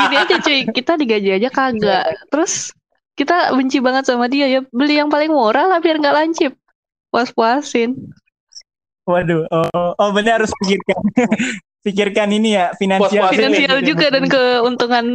gini 0.00 0.16
aja 0.16 0.36
cuy, 0.40 0.60
kita 0.72 0.92
digaji 0.96 1.30
aja 1.36 1.48
kagak. 1.52 2.16
Terus 2.32 2.72
kita 3.12 3.52
benci 3.52 3.84
banget 3.84 4.08
sama 4.08 4.32
dia 4.32 4.48
ya 4.48 4.64
beli 4.72 4.96
yang 4.96 5.12
paling 5.12 5.28
murah 5.28 5.68
lah 5.68 5.84
biar 5.84 6.00
nggak 6.00 6.16
lancip. 6.16 6.56
Puas-puasin. 7.12 8.00
Waduh, 9.04 9.44
oh, 9.50 9.90
oh 9.98 10.10
benar 10.14 10.38
harus 10.38 10.54
pikirkan, 10.62 11.02
pikirkan 11.82 12.30
ini 12.30 12.54
ya 12.56 12.70
finansial. 12.78 13.28
Nih. 13.28 13.36
Finansial 13.36 13.76
juga 13.82 14.06
dan 14.08 14.24
keuntungan 14.30 15.06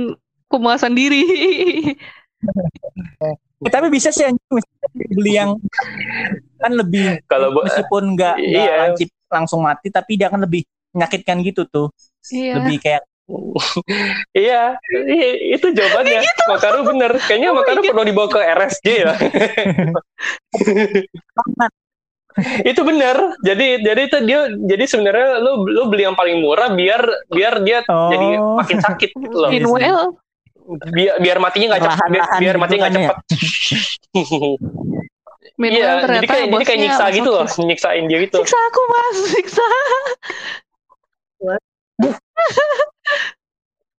pemuasan 0.51 0.93
diri. 0.93 1.23
Eh, 3.57 3.73
tapi 3.73 3.89
bisa 3.89 4.13
sih 4.13 4.21
beli 5.17 5.33
yang 5.33 5.57
kan 6.61 6.77
lebih 6.77 7.25
Kalau 7.25 7.49
meskipun 7.49 8.13
nggak 8.13 8.37
nggak 8.37 8.67
Iya. 8.69 8.75
lancip 8.85 9.09
langsung 9.33 9.65
mati 9.65 9.89
tapi 9.89 10.13
dia 10.13 10.29
kan 10.29 10.45
lebih 10.45 10.61
menyakitkan 10.93 11.41
gitu 11.41 11.65
tuh 11.65 11.89
Iya. 12.29 12.61
lebih 12.61 12.77
kayak 12.77 13.01
Iya, 14.37 14.77
itu 15.51 15.67
jawabannya. 15.73 16.21
Makaru 16.47 16.79
bener. 16.87 17.11
Kayaknya 17.27 17.49
Makaru 17.51 17.79
perlu 17.83 18.03
dibawa 18.07 18.27
ke 18.31 18.39
RSJ 18.39 18.87
ya. 19.03 19.13
itu 22.71 22.81
bener. 22.81 23.15
Jadi 23.41 23.81
jadi 23.81 24.01
itu 24.05 24.17
dia 24.23 24.39
jadi 24.49 24.83
sebenarnya 24.85 25.41
lu 25.41 25.65
lu 25.65 25.81
beli 25.89 26.05
yang 26.05 26.15
paling 26.15 26.41
murah 26.41 26.69
biar 26.71 27.01
biar 27.29 27.53
dia 27.61 27.79
Oh. 27.87 28.09
jadi 28.09 28.27
makin 28.57 28.77
sakit 28.79 29.09
gitu 29.13 29.37
loh. 29.41 29.49
Meanwhile, 29.49 30.13
Biar 30.67 31.15
biar 31.23 31.37
matinya 31.39 31.75
nggak 31.75 31.83
cepat. 31.87 32.07
Biar, 32.11 32.25
biar 32.37 32.55
gitu 32.55 32.59
matinya 32.59 32.81
nggak 32.83 32.91
kan 32.91 32.99
ya. 32.99 33.07
cepat. 33.07 33.17
meanwhile 35.57 35.87
Iya, 35.87 35.87
jadi 35.87 36.03
ternyata 36.03 36.27
kayak 36.27 36.45
jadi 36.51 36.65
kayak 36.67 36.79
nyiksa 36.83 37.05
gitu 37.15 37.29
loh, 37.31 37.45
nyiksain 37.63 38.03
dia 38.05 38.19
gitu. 38.21 38.37
Siksa 38.43 38.59
aku 38.67 38.81
mas, 38.91 39.17
siksa. 39.31 39.65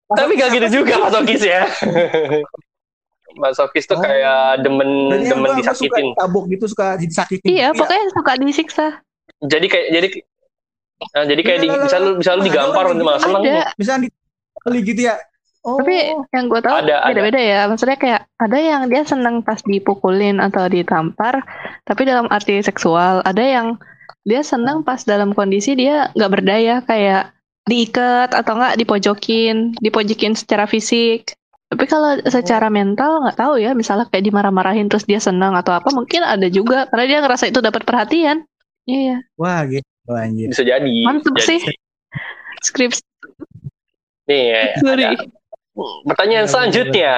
Tapi 0.09 0.32
gak 0.36 0.51
gitu 0.57 0.68
juga 0.80 0.95
masokis 1.05 1.43
ya. 1.45 1.64
masokis 3.35 3.85
tuh 3.85 3.97
Oh. 3.97 4.03
kayak 4.03 4.62
demen 4.62 4.89
Berarti 5.11 5.29
demen 5.29 5.51
disakitin. 5.57 6.07
suka 6.09 6.18
tabok 6.18 6.45
gitu 6.49 6.64
suka 6.64 6.87
disakitin 6.97 7.45
Iya, 7.47 7.68
pokoknya 7.72 8.07
suka 8.11 8.33
disiksa. 8.39 8.87
Jadi 9.41 9.66
kayak 9.66 9.89
jadi 9.93 10.09
Nah, 10.99 11.24
jadi 11.24 11.41
kayak 11.41 11.59
di, 11.62 11.68
Lah, 11.68 11.76
lah, 11.79 11.85
bisa 11.87 11.97
lu 12.01 12.11
bisa 12.18 12.31
lu 12.35 12.43
digampar 12.43 12.83
orang 12.85 12.99
malah 12.99 13.22
seneng. 13.22 13.43
Ada. 13.47 13.70
bisa 13.79 13.93
di 13.97 14.11
kali 14.59 14.83
gitu 14.83 15.07
ya 15.07 15.14
oh 15.62 15.79
Tapi 15.79 15.95
yang 16.35 16.45
gue 16.49 16.59
tahu 16.59 16.74
Ada, 16.74 16.95
ada. 16.99 17.09
beda-beda 17.14 17.39
ya. 17.39 17.61
Maksudnya 17.70 17.95
kayak 17.95 18.20
ada 18.35 18.59
yang 18.59 18.83
dia 18.91 19.03
seneng 19.05 19.47
pas 19.47 19.62
dipukulin 19.62 20.43
atau 20.43 20.66
ditampar, 20.66 21.47
tapi 21.85 22.03
dalam 22.03 22.26
arti 22.26 22.59
seksual. 22.61 23.22
Ada 23.22 23.45
yang 23.45 23.66
dia 24.26 24.43
seneng 24.43 24.83
pas 24.83 24.99
dalam 25.01 25.31
kondisi 25.31 25.79
dia 25.79 26.11
nggak 26.14 26.33
berdaya, 26.35 26.83
kayak 26.83 27.31
diikat 27.62 28.35
atau 28.35 28.59
nggak 28.59 28.74
dipojokin, 28.76 29.79
dipojokin 29.79 30.35
secara 30.35 30.66
fisik. 30.66 31.38
Tapi 31.69 31.85
kalau 31.85 32.16
secara 32.25 32.73
mental 32.73 33.21
nggak 33.29 33.37
tahu 33.37 33.61
ya, 33.61 33.77
misalnya 33.77 34.09
kayak 34.09 34.25
dimarah-marahin 34.25 34.89
terus 34.89 35.05
dia 35.05 35.21
senang 35.21 35.53
atau 35.53 35.77
apa, 35.77 35.93
mungkin 35.93 36.25
ada 36.25 36.49
juga 36.49 36.89
karena 36.89 37.05
dia 37.05 37.19
ngerasa 37.21 37.45
itu 37.53 37.61
dapat 37.61 37.85
perhatian. 37.85 38.41
Iya, 38.89 39.21
wah 39.37 39.69
gitu 39.69 39.85
anjir 40.16 40.49
Bisa 40.49 40.64
jadi. 40.64 40.97
mantep 41.05 41.37
Jadi. 41.37 41.45
sih. 41.45 41.61
Skrips, 42.64 43.05
Nih, 44.27 44.45
ya, 44.51 44.62
sorry. 44.83 45.05
ada 45.05 45.25
pertanyaan 46.09 46.49
Iya, 46.49 46.53
selanjutnya. 46.53 47.14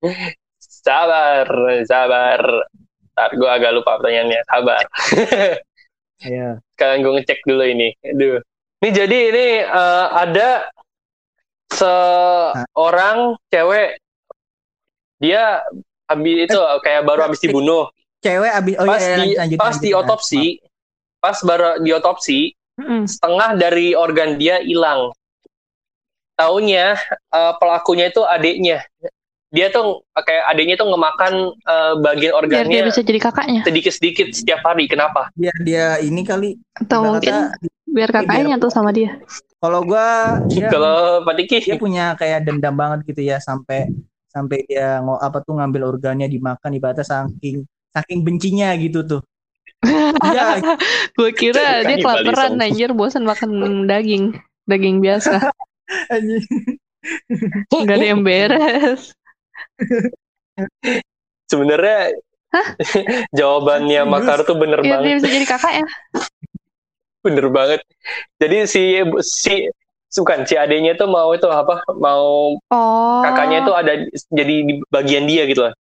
sabar, 0.86 1.46
sabar. 1.84 2.40
Ntar 3.14 3.30
gue 3.38 3.50
agak 3.50 3.70
lupa 3.74 3.98
pertanyaannya. 4.02 4.40
Sabar. 4.46 4.84
ya 6.24 6.48
Sekarang 6.74 6.98
gue 7.02 7.12
ngecek 7.18 7.40
dulu 7.46 7.62
ini. 7.66 7.94
Aduh. 8.06 8.38
Ini 8.82 8.88
jadi 8.90 9.18
ini 9.32 9.46
eh, 9.64 10.06
ada 10.12 10.66
seorang 11.74 13.34
cewek 13.50 13.98
dia 15.18 15.62
habis 16.04 16.36
itu 16.46 16.58
kayak 16.84 17.02
baru 17.02 17.30
habis 17.30 17.40
dibunuh. 17.40 17.88
cewek 18.20 18.52
abis 18.56 18.74
oh 18.80 18.86
Pas 18.88 19.00
iya, 19.04 19.16
di 19.16 19.24
iya, 19.28 19.38
lanjut, 19.44 19.58
pas 19.60 19.66
lanjut, 19.68 19.82
di 19.84 19.90
ya. 19.90 19.96
otopsi, 20.00 20.44
pas 21.20 21.38
baru 21.44 21.70
di 21.80 21.90
otopsi, 21.92 22.38
Mm-mm. 22.80 23.04
setengah 23.04 23.50
dari 23.56 23.92
organ 23.92 24.40
dia 24.40 24.64
hilang. 24.64 25.12
Taunya 26.34 26.96
eh, 27.30 27.52
pelakunya 27.60 28.08
itu 28.08 28.24
adiknya. 28.24 28.80
Dia 29.54 29.70
tuh 29.70 30.02
kayak 30.16 30.44
adiknya 30.50 30.74
tuh 30.74 30.88
ngemakan 30.88 31.32
eh, 31.52 31.92
bagian 32.00 32.32
Biar 32.32 32.48
dia 32.48 32.58
organnya 32.64 32.80
bisa 32.88 33.00
jadi 33.04 33.20
kakaknya. 33.20 33.60
sedikit-sedikit 33.62 34.26
setiap 34.32 34.60
hari. 34.64 34.88
Kenapa? 34.88 35.28
biar 35.36 35.56
dia 35.60 35.86
ini 36.00 36.24
kali 36.24 36.56
Atau 36.74 37.04
mungkin 37.04 37.52
biar 37.86 38.10
kakaknya 38.10 38.56
tuh 38.58 38.72
sama 38.72 38.90
dia. 38.90 39.20
Kalau 39.64 39.80
gua 39.80 40.36
dia, 40.52 40.68
Kalau 40.68 41.24
Pak 41.24 41.34
Tiki, 41.40 41.56
dia 41.64 41.80
punya 41.80 42.12
kayak 42.20 42.44
dendam 42.44 42.76
banget 42.76 43.08
gitu 43.08 43.24
ya 43.24 43.40
sampai 43.40 43.88
sampai 44.28 44.60
dia 44.68 45.00
ngo 45.00 45.16
apa 45.16 45.40
tuh 45.40 45.56
ngambil 45.56 45.88
organnya 45.96 46.28
dimakan 46.28 46.76
ibaratnya 46.76 47.06
saking 47.06 47.64
saking 47.96 48.20
bencinya 48.20 48.76
gitu 48.76 49.00
tuh 49.08 49.22
Iya, 50.28 50.60
Gue 51.16 51.30
kira 51.32 51.84
dia 51.84 51.96
Kanibalisme. 51.96 52.34
kelaparan 52.34 52.60
anjir 52.60 52.90
bosan 52.96 53.24
makan 53.28 53.84
daging. 53.84 54.32
Daging 54.64 55.04
biasa. 55.04 55.52
anjir. 56.14 56.40
Gak 57.68 57.96
ada 58.00 58.06
yang 58.06 58.24
beres. 58.24 59.12
sebenarnya 61.52 62.16
jawabannya 63.38 64.02
Makar 64.08 64.46
tuh 64.48 64.56
bener 64.56 64.80
dia 64.80 64.96
banget, 64.96 65.20
bisa 65.20 65.28
jadi 65.28 65.46
kakaknya. 65.46 65.84
Bener 67.24 67.48
banget. 67.48 67.80
Jadi 68.36 68.56
si 68.68 68.82
si 69.24 69.54
bukan 70.14 70.44
si 70.44 70.54
adiknya 70.54 70.92
tuh 70.94 71.08
mau 71.08 71.32
itu 71.32 71.48
apa? 71.48 71.80
Mau 71.96 72.60
Oh. 72.68 73.20
kakaknya 73.24 73.64
itu 73.64 73.72
ada 73.72 73.92
jadi 74.30 74.54
di 74.62 74.72
bagian 74.92 75.24
dia 75.24 75.48
gitu 75.48 75.64
loh. 75.64 75.74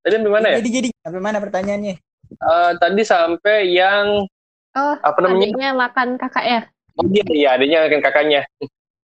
Tadi 0.00 0.14
sampai 0.16 0.32
mana 0.32 0.46
ya? 0.48 0.56
jadi 0.64 0.70
jadi 0.80 0.88
sampai 1.04 1.20
mana 1.20 1.38
pertanyaannya 1.38 1.96
Eh, 2.30 2.70
tadi 2.78 3.02
sampai 3.02 3.74
yang 3.74 4.22
Oh, 4.70 4.94
apa 5.02 5.18
namanya? 5.18 5.50
adiknya 5.50 5.70
makan 5.74 6.08
kakaknya. 6.14 6.70
Oh 6.94 7.02
iya, 7.10 7.24
iya 7.34 7.48
adiknya 7.58 7.90
kan 7.90 8.00
kakaknya. 8.06 8.40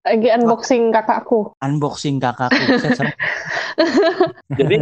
Lagi 0.07 0.31
unboxing 0.31 0.95
kakakku. 0.95 1.51
unboxing 1.59 2.23
kakakku. 2.23 2.63
Jadi 4.59 4.79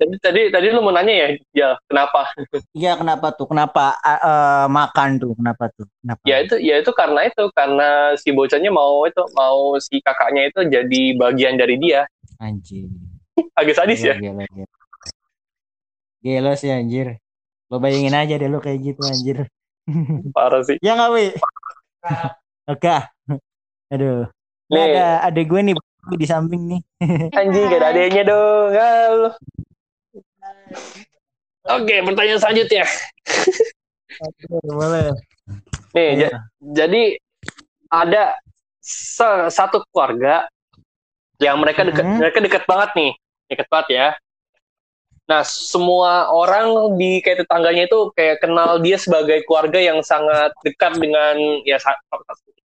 tadi 0.00 0.16
tadi 0.18 0.40
tadi 0.48 0.66
lu 0.72 0.80
mau 0.80 0.90
nanya 0.96 1.12
ya, 1.12 1.28
ya 1.52 1.68
kenapa? 1.86 2.24
iya 2.72 2.96
kenapa 2.96 3.36
tuh 3.36 3.46
kenapa 3.52 3.94
eh, 4.00 4.66
makan 4.66 5.20
tuh 5.20 5.32
kenapa 5.36 5.68
tuh 5.76 5.86
kenapa 6.00 6.24
Ya 6.24 6.40
itu 6.40 6.56
ya 6.58 6.80
itu 6.80 6.90
karena 6.96 7.28
itu 7.28 7.52
karena 7.52 8.16
si 8.16 8.32
bocahnya 8.32 8.72
mau 8.72 9.04
itu 9.04 9.22
mau 9.36 9.76
si 9.78 10.00
kakaknya 10.00 10.48
itu 10.48 10.60
jadi 10.66 11.02
bagian 11.20 11.60
dari 11.60 11.76
dia. 11.76 12.08
anjir 12.40 12.88
Agak 13.52 13.76
sadis 13.76 14.00
ya. 14.00 14.16
Gila, 14.16 14.32
gila, 14.32 14.44
gila. 14.48 14.68
Gila 16.24 16.52
sih 16.56 16.72
anjir. 16.72 17.20
Lo 17.68 17.76
bayangin 17.76 18.16
aja 18.16 18.40
deh 18.40 18.48
lo 18.48 18.64
kayak 18.64 18.80
gitu 18.80 19.04
anjir. 19.04 19.44
Parah 20.36 20.64
sih. 20.64 20.80
ya 20.80 20.96
nggak 20.96 21.10
wi? 21.12 21.26
Oke. 22.66 22.88
Aduh. 23.92 24.26
Ini 24.66 24.74
Nih. 24.74 24.86
ada 24.92 25.06
ada 25.30 25.40
gue 25.40 25.60
nih 25.62 25.74
di 26.16 26.26
samping 26.26 26.62
nih. 26.66 26.80
Anjing 27.38 27.64
gak 27.70 27.78
ada 27.78 27.88
adanya 27.94 28.22
dong. 28.26 28.68
Halo. 28.74 29.28
Oke, 31.66 31.94
pertanyaan 31.98 32.38
selanjutnya. 32.38 32.84
Boleh. 34.62 35.10
Nih, 35.94 36.10
ja- 36.26 36.42
jadi 36.62 37.02
ada 37.90 38.38
se- 38.78 39.50
satu 39.50 39.82
keluarga 39.90 40.46
yang 41.38 41.58
mereka 41.58 41.82
dekat 41.82 42.06
Mhm. 42.06 42.16
mereka 42.18 42.38
dekat 42.38 42.62
banget 42.64 42.90
nih, 42.94 43.12
dekat 43.50 43.66
banget 43.66 43.88
ya. 43.92 44.08
Nah, 45.26 45.42
semua 45.42 46.30
orang 46.30 46.94
di 46.94 47.18
kayak 47.18 47.42
tetangganya 47.46 47.90
itu 47.90 48.14
kayak 48.14 48.38
kenal 48.38 48.78
dia 48.78 48.94
sebagai 48.94 49.42
keluarga 49.42 49.82
yang 49.82 49.98
sangat 50.06 50.54
dekat 50.62 51.02
dengan 51.02 51.34
ya 51.66 51.82
sa- 51.82 51.98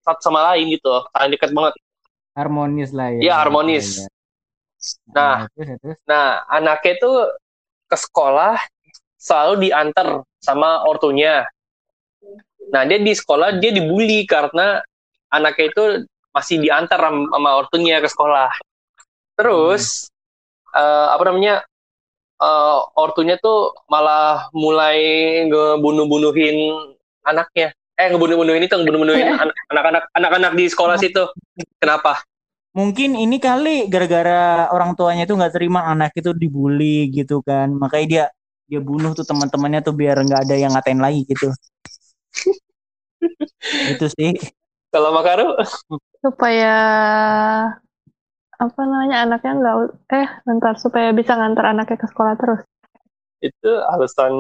satu 0.04 0.20
sama 0.20 0.44
lain 0.52 0.76
gitu, 0.76 0.92
sangat 1.16 1.40
dekat 1.40 1.52
banget. 1.56 1.76
Harmonis 2.40 2.90
lah 2.96 3.12
ya. 3.12 3.20
Iya, 3.20 3.34
harmonis. 3.44 3.86
Iya, 3.86 4.08
iya. 4.08 4.18
Nah, 5.12 5.36
terus 5.52 5.68
terus. 5.84 5.98
Nah, 6.08 6.28
anaknya 6.48 6.92
itu 6.96 7.12
ke 7.92 7.98
sekolah 8.00 8.56
selalu 9.20 9.68
diantar 9.68 10.24
sama 10.40 10.88
ortunya. 10.88 11.44
Nah 12.70 12.86
dia 12.86 13.02
di 13.02 13.12
sekolah 13.12 13.58
dia 13.60 13.74
dibully 13.74 14.24
karena 14.30 14.80
anaknya 15.34 15.66
itu 15.74 15.84
masih 16.32 16.62
diantar 16.62 17.02
sama 17.02 17.50
ortunya 17.60 18.00
ke 18.00 18.08
sekolah. 18.08 18.54
Terus 19.36 20.08
eh, 20.72 21.08
apa 21.12 21.24
namanya 21.28 21.66
eh, 22.40 22.80
ortunya 22.96 23.36
tuh 23.42 23.74
malah 23.90 24.48
mulai 24.56 25.00
ngebunuh-bunuhin 25.50 26.58
anaknya. 27.26 27.74
Eh 28.00 28.08
ngebunuh-bunuhin 28.16 28.64
itu 28.64 28.76
ngebunuh-bunuhin 28.80 29.28
an- 29.36 29.56
anak-anak 29.76 30.04
anak-anak 30.16 30.52
di 30.56 30.66
sekolah 30.72 30.96
situ. 30.96 31.26
Kenapa? 31.82 32.22
Mungkin 32.80 33.10
ini 33.20 33.38
kali 33.44 33.92
gara-gara 33.92 34.72
orang 34.76 34.96
tuanya 34.96 35.24
tuh 35.28 35.36
nggak 35.36 35.54
terima 35.60 35.82
anak 35.92 36.16
itu 36.16 36.32
dibully 36.32 37.12
gitu 37.12 37.44
kan. 37.44 37.68
Makanya 37.76 38.08
dia 38.08 38.26
dia 38.72 38.80
bunuh 38.80 39.12
tuh 39.18 39.26
teman-temannya 39.28 39.82
tuh 39.84 39.94
biar 40.00 40.16
nggak 40.24 40.42
ada 40.48 40.56
yang 40.56 40.72
ngatain 40.72 41.02
lagi 41.06 41.22
gitu. 41.28 41.52
itu 43.94 44.06
sih. 44.16 44.32
Kalau 44.96 45.12
Makaru? 45.12 45.60
supaya 46.20 46.76
apa 48.60 48.82
namanya 48.84 49.24
anaknya 49.24 49.52
nggak 49.56 49.76
eh 50.20 50.28
ntar 50.60 50.76
supaya 50.76 51.16
bisa 51.16 51.32
ngantar 51.40 51.72
anaknya 51.72 51.96
ke 51.96 52.08
sekolah 52.12 52.36
terus 52.36 52.60
itu 53.40 53.72
alasan 53.88 54.36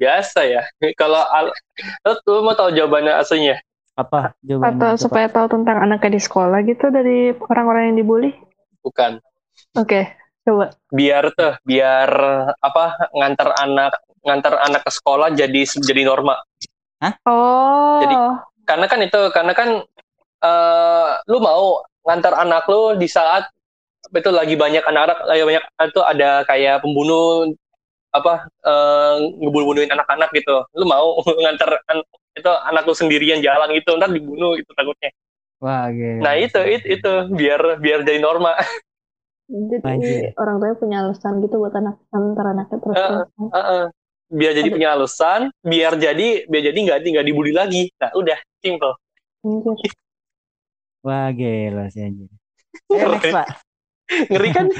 biasa 0.00 0.40
ya. 0.48 0.62
Kalau 1.00 1.20
al- 1.20 1.54
lo, 2.06 2.12
lo 2.24 2.40
mau 2.46 2.56
tahu 2.56 2.72
jawabannya 2.72 3.12
aslinya? 3.20 3.60
Apa 3.98 4.30
jawabannya? 4.40 4.70
atau 4.70 4.90
Coba. 4.92 5.02
supaya 5.02 5.26
tahu 5.26 5.46
tentang 5.50 5.76
anaknya 5.82 6.10
di 6.14 6.22
sekolah 6.22 6.58
gitu 6.62 6.86
dari 6.88 7.34
orang-orang 7.34 7.90
yang 7.90 7.96
dibully 7.98 8.30
Bukan. 8.80 9.18
oke 9.74 10.00
coba 10.46 10.70
Biar 10.88 11.34
tuh, 11.34 11.58
biar 11.62 12.08
apa 12.56 12.84
ngantar 13.10 13.58
anak 13.58 13.92
ngantar 14.22 14.54
anak 14.60 14.82
ke 14.82 14.92
sekolah 14.92 15.28
jadi 15.30 15.60
jadi 15.66 16.02
norma. 16.04 16.38
oh 17.24 18.00
Jadi- 18.00 18.18
Karena 18.64 18.84
kan 18.84 19.00
itu, 19.00 19.20
karena 19.32 19.52
kan 19.52 19.68
eh 20.38 21.08
lu 21.26 21.40
mau 21.40 21.80
ngantar 22.04 22.36
anak 22.36 22.68
lu 22.68 22.92
di 22.94 23.08
saat 23.08 23.48
itu 24.08 24.28
lagi 24.28 24.54
banyak 24.54 24.84
anak-anak, 24.84 25.24
lagi 25.24 25.42
banyak 25.42 25.64
itu 25.84 26.00
ada 26.00 26.44
kayak 26.44 26.80
pembunuh 26.80 27.48
apa 28.14 28.48
eh 28.64 29.14
ngebunuh-bunuhin 29.42 29.92
anak-anak 29.92 30.30
gitu. 30.32 30.64
Lu 30.76 30.84
mau 30.88 31.18
ngantar 31.42 31.82
an- 31.88 32.06
itu 32.38 32.52
anak 32.70 32.86
lu 32.86 32.94
sendirian 32.94 33.42
jalan 33.42 33.68
gitu, 33.74 33.98
ntar 33.98 34.10
dibunuh 34.14 34.54
itu 34.54 34.70
takutnya. 34.78 35.10
Wah, 35.58 35.90
gila. 35.90 36.22
Nah 36.22 36.34
itu 36.38 36.60
itu 36.70 36.86
itu 36.98 37.12
biar 37.34 37.82
biar 37.82 38.06
jadi 38.06 38.20
norma. 38.22 38.54
jadi 39.48 39.80
Anjir. 39.80 40.36
orang 40.36 40.60
tuanya 40.60 40.76
punya 40.76 40.96
alasan 41.02 41.40
gitu 41.40 41.56
buat 41.56 41.72
anak 41.72 41.96
antar 42.12 42.46
anaknya 42.52 42.78
terus 42.84 42.96
Heeh. 43.00 43.24
Heeh. 43.56 43.84
biar 44.28 44.52
jadi 44.52 44.68
Aduh. 44.68 44.76
punya 44.76 44.88
alasan, 44.92 45.40
biar 45.64 45.96
jadi 45.96 46.44
biar 46.52 46.62
jadi 46.68 46.78
nggak 46.78 46.98
nggak 47.00 47.26
dibully 47.26 47.52
lagi. 47.56 47.88
Nah 47.96 48.12
udah 48.12 48.38
simple. 48.60 48.92
Wah, 51.00 51.32
gila 51.32 51.88
sih 51.94 52.04
anjir. 52.04 52.28
Ayo 52.92 53.06
next, 53.08 53.32
Pak. 53.32 53.48
Ngeri 54.28 54.48
kan? 54.52 54.66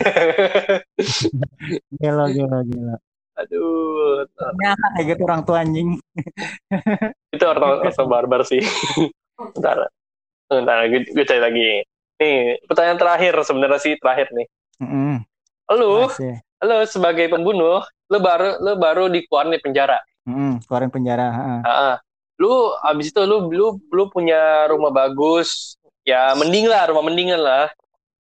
Gila, 2.00 2.24
gila, 2.34 2.58
gila. 2.68 2.96
Aduh, 3.38 4.26
Ya, 4.58 4.74
kayak 4.98 5.04
gitu 5.14 5.22
orang 5.22 5.42
tua 5.46 5.62
anjing. 5.62 5.94
itu 7.34 7.44
orang 7.46 7.86
barbar 8.10 8.42
sih. 8.42 8.58
Bentar, 9.54 9.86
bentar, 10.50 10.76
gue, 10.90 11.06
gue 11.06 11.22
cari 11.22 11.38
lagi. 11.38 11.70
Nih, 12.18 12.58
pertanyaan 12.66 12.98
terakhir 12.98 13.38
sebenarnya 13.46 13.78
sih 13.78 13.94
terakhir 14.02 14.34
nih. 14.34 14.46
Heeh. 14.82 15.14
Lu, 15.78 16.10
Masih. 16.10 16.42
lu 16.66 16.76
sebagai 16.90 17.30
pembunuh, 17.30 17.78
lu 18.10 18.18
baru 18.18 18.58
lu 18.58 18.74
baru 18.74 19.06
dikeluarin 19.06 19.54
dari 19.54 19.62
penjara. 19.62 19.98
Heeh, 20.26 20.58
keluarin 20.66 20.90
penjara, 20.90 21.30
heeh. 21.30 21.60
Ah, 21.62 21.96
lu 22.42 22.74
abis 22.82 23.14
itu 23.14 23.22
lu 23.22 23.46
lu 23.54 23.78
lu 23.94 24.10
punya 24.10 24.66
rumah 24.66 24.90
bagus, 24.90 25.78
ya 26.02 26.34
mending 26.34 26.66
lah 26.66 26.90
rumah 26.90 27.06
mendingan 27.06 27.38
lah. 27.38 27.70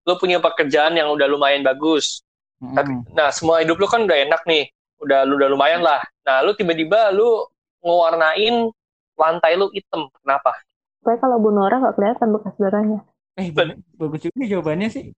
Lu 0.06 0.14
punya 0.22 0.38
pekerjaan 0.38 0.94
yang 0.94 1.10
udah 1.10 1.26
lumayan 1.26 1.66
bagus. 1.66 2.22
Tapi, 2.62 2.94
Heeh. 2.94 3.10
nah 3.10 3.34
semua 3.34 3.58
hidup 3.58 3.74
lu 3.82 3.90
kan 3.90 4.06
udah 4.06 4.18
enak 4.22 4.46
nih, 4.46 4.70
udah 5.02 5.24
lu 5.26 5.38
udah 5.38 5.48
lumayan 5.50 5.80
lah. 5.82 6.02
Nah 6.26 6.42
lu 6.44 6.52
tiba-tiba 6.54 7.10
lu 7.14 7.46
ngewarnain 7.82 8.70
lantai 9.18 9.54
lu 9.58 9.66
hitam, 9.74 10.06
kenapa? 10.22 10.54
supaya 10.98 11.14
kalau 11.22 11.38
bunuh 11.38 11.62
orang 11.70 11.80
nggak 11.86 11.94
kelihatan 11.96 12.28
bekas 12.34 12.54
darahnya 12.58 12.98
Eh, 13.38 13.54
ba- 13.54 13.78
bagus 13.94 14.26
juga 14.26 14.44
jawabannya 14.50 14.88
sih. 14.90 15.14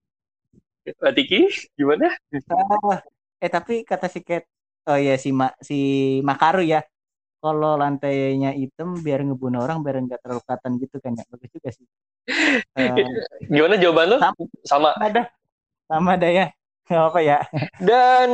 Mbak 0.85 1.13
Tiki, 1.17 1.41
gimana? 1.73 2.13
Ah, 2.53 3.01
eh 3.41 3.49
tapi 3.49 3.81
kata 3.81 4.13
si 4.13 4.21
Cat, 4.21 4.45
oh 4.85 4.99
ya 5.01 5.17
si 5.17 5.33
Ma, 5.33 5.49
si 5.65 5.77
Makaru 6.21 6.61
ya. 6.61 6.85
Kalau 7.41 7.81
lantainya 7.81 8.53
hitam 8.53 9.01
biar 9.01 9.25
ngebunuh 9.25 9.65
orang 9.65 9.81
biar 9.81 10.05
nggak 10.05 10.21
terlalu 10.21 10.45
kelihatan 10.45 10.73
gitu 10.85 10.97
kan 11.01 11.13
ya. 11.17 11.25
Bagus 11.33 11.49
juga 11.49 11.69
sih. 11.73 11.87
Eh, 12.77 12.93
Gimana 13.49 13.75
jawaban 13.81 14.07
lu? 14.13 14.17
Sama. 14.21 14.43
Sama. 14.69 14.91
ada 15.01 15.23
sama 15.89 16.11
ada 16.21 16.29
ya. 16.29 16.47
Gak 16.91 17.05
apa 17.15 17.21
ya. 17.23 17.39
Dan 17.79 18.29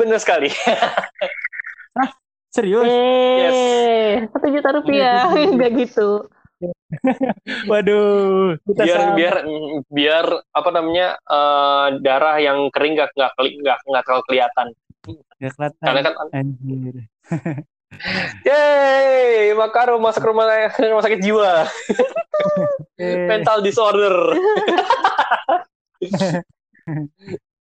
benar 0.00 0.16
sekali. 0.16 0.48
Serius. 2.50 2.82
eh 2.82 4.26
satu 4.26 4.46
juta 4.50 4.74
rupiah 4.74 5.30
nggak 5.54 5.70
gitu 5.86 6.26
Waduh. 7.70 8.58
Kita 8.68 8.82
biar 8.84 9.00
sama. 9.00 9.16
biar 9.16 9.34
biar 9.88 10.26
apa 10.52 10.70
namanya 10.74 11.16
eh, 11.16 11.86
darah 12.04 12.36
yang 12.36 12.68
kering 12.74 12.98
nggak 12.98 13.12
nggak 13.16 13.32
nggak 13.38 13.78
nggak 13.84 14.02
terlalu 14.04 14.24
kelihatan. 14.28 14.66
Nggak 15.40 15.52
kelihatan. 15.56 15.80
Karena 15.80 16.00
kan, 16.04 16.14
Anjir. 16.36 16.96
yeay, 18.46 19.50
Makaru 19.56 19.98
masuk 19.98 20.22
rumah 20.30 20.46
rumah 20.78 21.02
sakit 21.02 21.20
jiwa, 21.20 21.66
mental 23.30 23.66
disorder. 23.66 24.14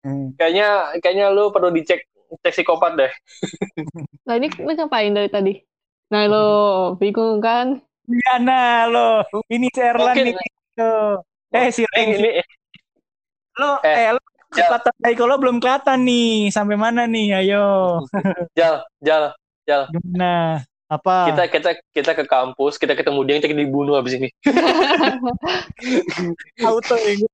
Eh. 0.03 0.34
Kayaknya 0.34 0.99
kayaknya 0.99 1.26
lu 1.30 1.49
perlu 1.49 1.70
dicek 1.70 2.03
cek 2.40 2.53
psikopat 2.53 2.92
deh. 2.94 3.12
nah 4.28 4.34
ini 4.34 4.46
lu 4.55 4.68
ngapain 4.68 5.11
dari 5.11 5.28
tadi 5.28 5.55
nah 6.09 6.24
lo 6.24 6.49
bingung 6.96 7.36
kan 7.38 7.78
Iya 8.05 8.40
nah 8.40 8.84
lo. 8.84 9.24
Ini 9.46 9.68
si 9.68 9.78
Erlan 9.78 10.12
Mungkin- 10.12 10.32
nih. 10.32 10.49
Tuh. 10.72 11.20
Eh 11.51 11.68
si 11.68 11.82
Eh, 11.82 11.88
Ren, 11.90 12.07
ini 12.14 12.30
lo 13.55 13.78
eh, 13.82 14.09
eh, 14.09 14.11
lo 14.12 14.20
Jal. 14.49 14.64
kata 14.72 14.88
Taiko 14.96 15.24
lo 15.24 15.36
belum 15.36 15.61
kelihatan 15.61 16.09
nih. 16.09 16.49
Sampai 16.49 16.72
mana 16.74 17.05
nih? 17.05 17.36
Ayo. 17.36 18.01
jal 18.57 18.80
jal 19.05 19.36
Gimana? 19.92 20.64
Apa? 20.88 21.28
kita 21.28 21.42
kita 21.53 21.70
kita 21.92 22.11
ke 22.16 22.24
kampus 22.24 22.80
kita 22.80 22.96
ketemu 22.96 23.20
dia 23.28 23.36
kita 23.44 23.53
dibunuh 23.53 23.92
habis 23.92 24.16
ini. 24.16 24.32
auto 26.64 26.96
ya. 26.96 27.28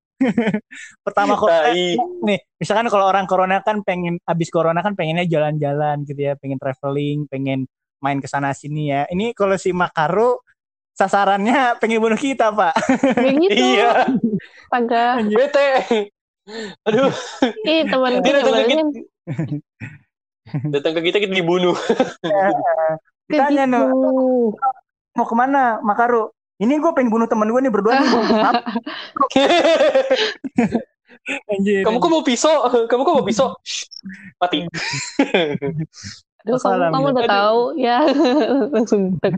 Pertama 1.07 1.37
kok 1.37 1.51
Tai. 1.51 1.97
nih, 2.25 2.39
misalkan 2.61 2.87
kalau 2.89 3.07
orang 3.09 3.25
corona 3.29 3.61
kan 3.61 3.81
pengen 3.85 4.21
abis 4.25 4.49
corona 4.49 4.81
kan 4.81 4.97
pengennya 4.97 5.29
jalan-jalan 5.29 6.05
gitu 6.05 6.21
ya, 6.21 6.33
pengen 6.39 6.59
traveling, 6.59 7.29
pengen 7.29 7.69
main 8.01 8.21
ke 8.21 8.29
sana 8.29 8.53
sini 8.53 8.93
ya. 8.93 9.09
Ini 9.09 9.33
kalau 9.33 9.57
si 9.57 9.73
Makaru 9.73 10.37
sasarannya 10.95 11.81
pengen 11.83 11.99
bunuh 11.99 12.19
kita, 12.19 12.55
Pak. 12.55 12.75
gitu 13.19 13.65
Iya, 13.75 14.09
Astaga. 14.71 15.05
bete. 15.25 15.69
Aduh, 16.85 17.09
ih 17.65 17.89
teman 17.89 18.21
gue 18.21 18.33
datang 18.37 18.53
ke 18.53 18.65
kita, 18.69 18.83
datang 20.77 20.93
ke 20.93 21.01
kita 21.09 21.17
kita 21.25 21.33
dibunuh. 21.33 21.73
Ditanya, 23.33 23.65
gitu 23.65 23.81
no, 23.81 24.53
mau 25.17 25.25
ke 25.25 25.35
mana, 25.35 25.81
Makaru? 25.81 26.29
Ini 26.55 26.79
gue 26.79 26.93
pengen 26.95 27.11
bunuh 27.11 27.27
temen 27.27 27.51
gue 27.51 27.61
nih 27.67 27.73
berdua 27.73 27.99
nih. 27.99 28.11
Anjir. 31.51 31.83
Kamu 31.87 31.99
kok 31.99 32.11
mau 32.13 32.23
pisau? 32.23 32.71
Kamu 32.87 33.03
kok 33.03 33.15
mau 33.17 33.27
pisau? 33.27 33.59
Mati. 34.39 34.63
Aduh, 36.45 36.61
kamu, 36.61 36.93
kamu 36.93 37.07
udah 37.17 37.25
tahu 37.25 37.61
ya 37.81 38.05
langsung 38.69 39.17
tek. 39.17 39.33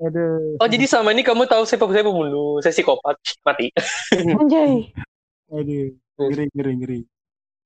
Aduh. 0.00 0.56
Oh 0.56 0.64
jadi 0.64 0.88
sama 0.88 1.12
ini 1.12 1.20
kamu 1.20 1.44
tahu 1.44 1.68
saya 1.68 1.76
saya 1.76 2.00
pembunuh, 2.00 2.64
saya 2.64 2.72
psikopat, 2.72 3.20
mati. 3.44 3.68
anjay 4.32 4.88
Aduh. 5.52 5.92
Ngeri, 6.16 6.48
ngeri, 6.56 6.72
ngeri. 6.80 7.00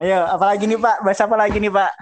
Ayo, 0.03 0.27
apalagi 0.27 0.67
nih, 0.67 0.81
Pak? 0.81 1.07
Bahas 1.07 1.23
apa 1.23 1.39
lagi 1.39 1.63
nih, 1.63 1.71
Pak? 1.71 1.93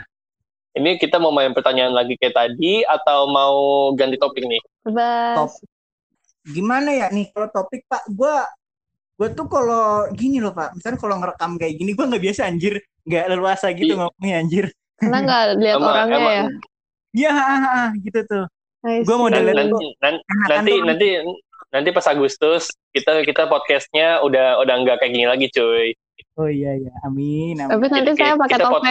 Ini 0.81 0.97
kita 0.97 1.21
mau 1.21 1.35
main 1.35 1.53
pertanyaan 1.53 1.93
lagi 1.93 2.17
kayak 2.17 2.39
tadi 2.39 2.87
atau 2.89 3.29
mau 3.29 3.93
ganti 3.93 4.17
topik 4.17 4.49
nih? 4.49 4.63
bebas 4.87 5.59
gimana 6.47 6.91
ya 6.91 7.07
nih 7.11 7.27
kalau 7.31 7.49
topik 7.51 7.83
pak? 7.87 8.07
Gue 8.09 8.35
gue 9.17 9.29
tuh 9.33 9.47
kalau 9.47 9.85
gini 10.13 10.39
loh 10.39 10.53
pak. 10.53 10.75
Misalnya 10.75 10.99
kalau 10.99 11.17
ngerekam 11.17 11.57
kayak 11.57 11.75
gini 11.75 11.91
gue 11.93 12.05
nggak 12.05 12.23
biasa 12.23 12.41
anjir. 12.47 12.75
Nggak 13.03 13.25
leluasa 13.31 13.67
gitu 13.71 13.93
Iya. 13.93 14.01
ngomongnya 14.01 14.37
anjir. 14.39 14.65
Karena 14.97 15.19
nggak 15.21 15.43
lihat 15.57 15.77
orangnya 15.79 16.17
emang- 16.17 16.33
ya? 16.33 16.45
Iya 17.13 17.35
gitu 18.01 18.21
tuh. 18.25 18.45
I 18.83 19.03
Gua 19.03 19.17
mau 19.17 19.27
delete 19.27 19.57
nanti, 19.57 19.73
tuh. 19.73 19.83
nan- 19.99 20.23
Enakan 20.23 20.49
nanti 20.53 20.73
nanti 20.81 21.09
nanti 21.69 21.89
pas 21.91 22.07
Agustus 22.07 22.63
kita 22.93 23.25
kita 23.25 23.47
podcastnya 23.47 24.23
udah 24.23 24.63
udah 24.63 24.75
nggak 24.79 24.97
kayak 25.01 25.13
gini 25.13 25.27
lagi 25.27 25.47
cuy. 25.51 25.91
oh 26.37 26.47
iya 26.47 26.77
iya. 26.77 26.93
Amin 27.03 27.57
amin. 27.57 27.73
Tapi 27.73 27.85
nanti 27.89 28.11
Kita- 28.13 28.21
saya 28.21 28.35
pakai 28.37 28.59
pot- 28.61 28.85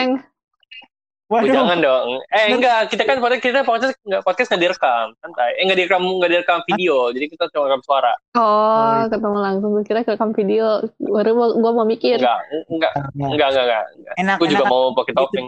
topeng 1.26 1.34
Oh, 1.36 1.42
Waduh. 1.42 1.58
jangan 1.58 1.78
dong. 1.80 2.08
Eh 2.30 2.46
enggak, 2.52 2.86
kita 2.88 3.02
kan 3.04 3.18
podcast 3.18 3.42
kita 3.42 3.62
podcast 3.62 3.98
enggak 4.00 4.22
podcast 4.22 4.48
nggak 4.48 4.62
direkam, 4.62 5.06
santai. 5.18 5.50
Eh 5.54 5.66
enggak 5.66 5.78
direkam 5.80 6.02
enggak 6.06 6.30
direkam 6.32 6.60
video, 6.66 7.10
jadi 7.10 7.26
kita 7.28 7.50
cuma 7.50 7.66
rekam 7.66 7.82
suara. 7.82 8.14
Oh, 8.32 8.46
Oh, 8.46 9.02
ketemu 9.08 9.38
langsung. 9.40 9.70
Gue 9.72 9.84
kira 9.84 10.00
rekam 10.04 10.32
video. 10.32 10.66
Baru 11.00 11.32
mau- 11.34 11.56
gua 11.56 11.72
mau 11.74 11.84
mikir. 11.84 12.22
Enggak, 12.22 12.40
enggak, 12.68 12.94
Nah, 13.12 13.28
enggak, 13.28 13.48
enggak, 13.48 13.64
enggak. 13.64 13.84
enggak. 13.92 14.16
enak 14.16 14.36
Gue 14.38 14.48
juga 14.48 14.58
enak 14.60 14.70
mau 14.70 14.82
pakai 14.94 15.06
gitu 15.08 15.20
topeng. 15.20 15.48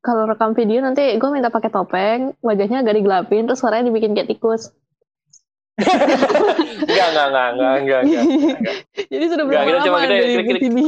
Kalau 0.00 0.22
rekam 0.26 0.50
video 0.52 0.78
nanti 0.80 1.04
gue 1.14 1.28
minta 1.30 1.48
pakai 1.48 1.70
topeng, 1.70 2.20
wajahnya 2.40 2.82
agak 2.82 2.94
digelapin, 2.96 3.42
terus 3.46 3.58
suaranya 3.58 3.86
dibikin 3.88 4.12
kayak 4.12 4.26
tikus. 4.28 4.74
Enggak, 6.82 7.06
enggak, 7.08 7.26
enggak, 7.28 7.46
enggak, 7.48 7.72
enggak, 7.78 8.00
enggak. 8.02 8.24
Jadi 9.12 9.24
sudah 9.24 9.44
Enggak, 9.44 9.60
berapa 9.60 9.70
kita 9.70 9.80
cuma- 9.80 9.96
lama 9.96 10.04
kita- 10.04 10.14
dari 10.18 10.34
kita- 10.42 10.66
ini? 10.66 10.86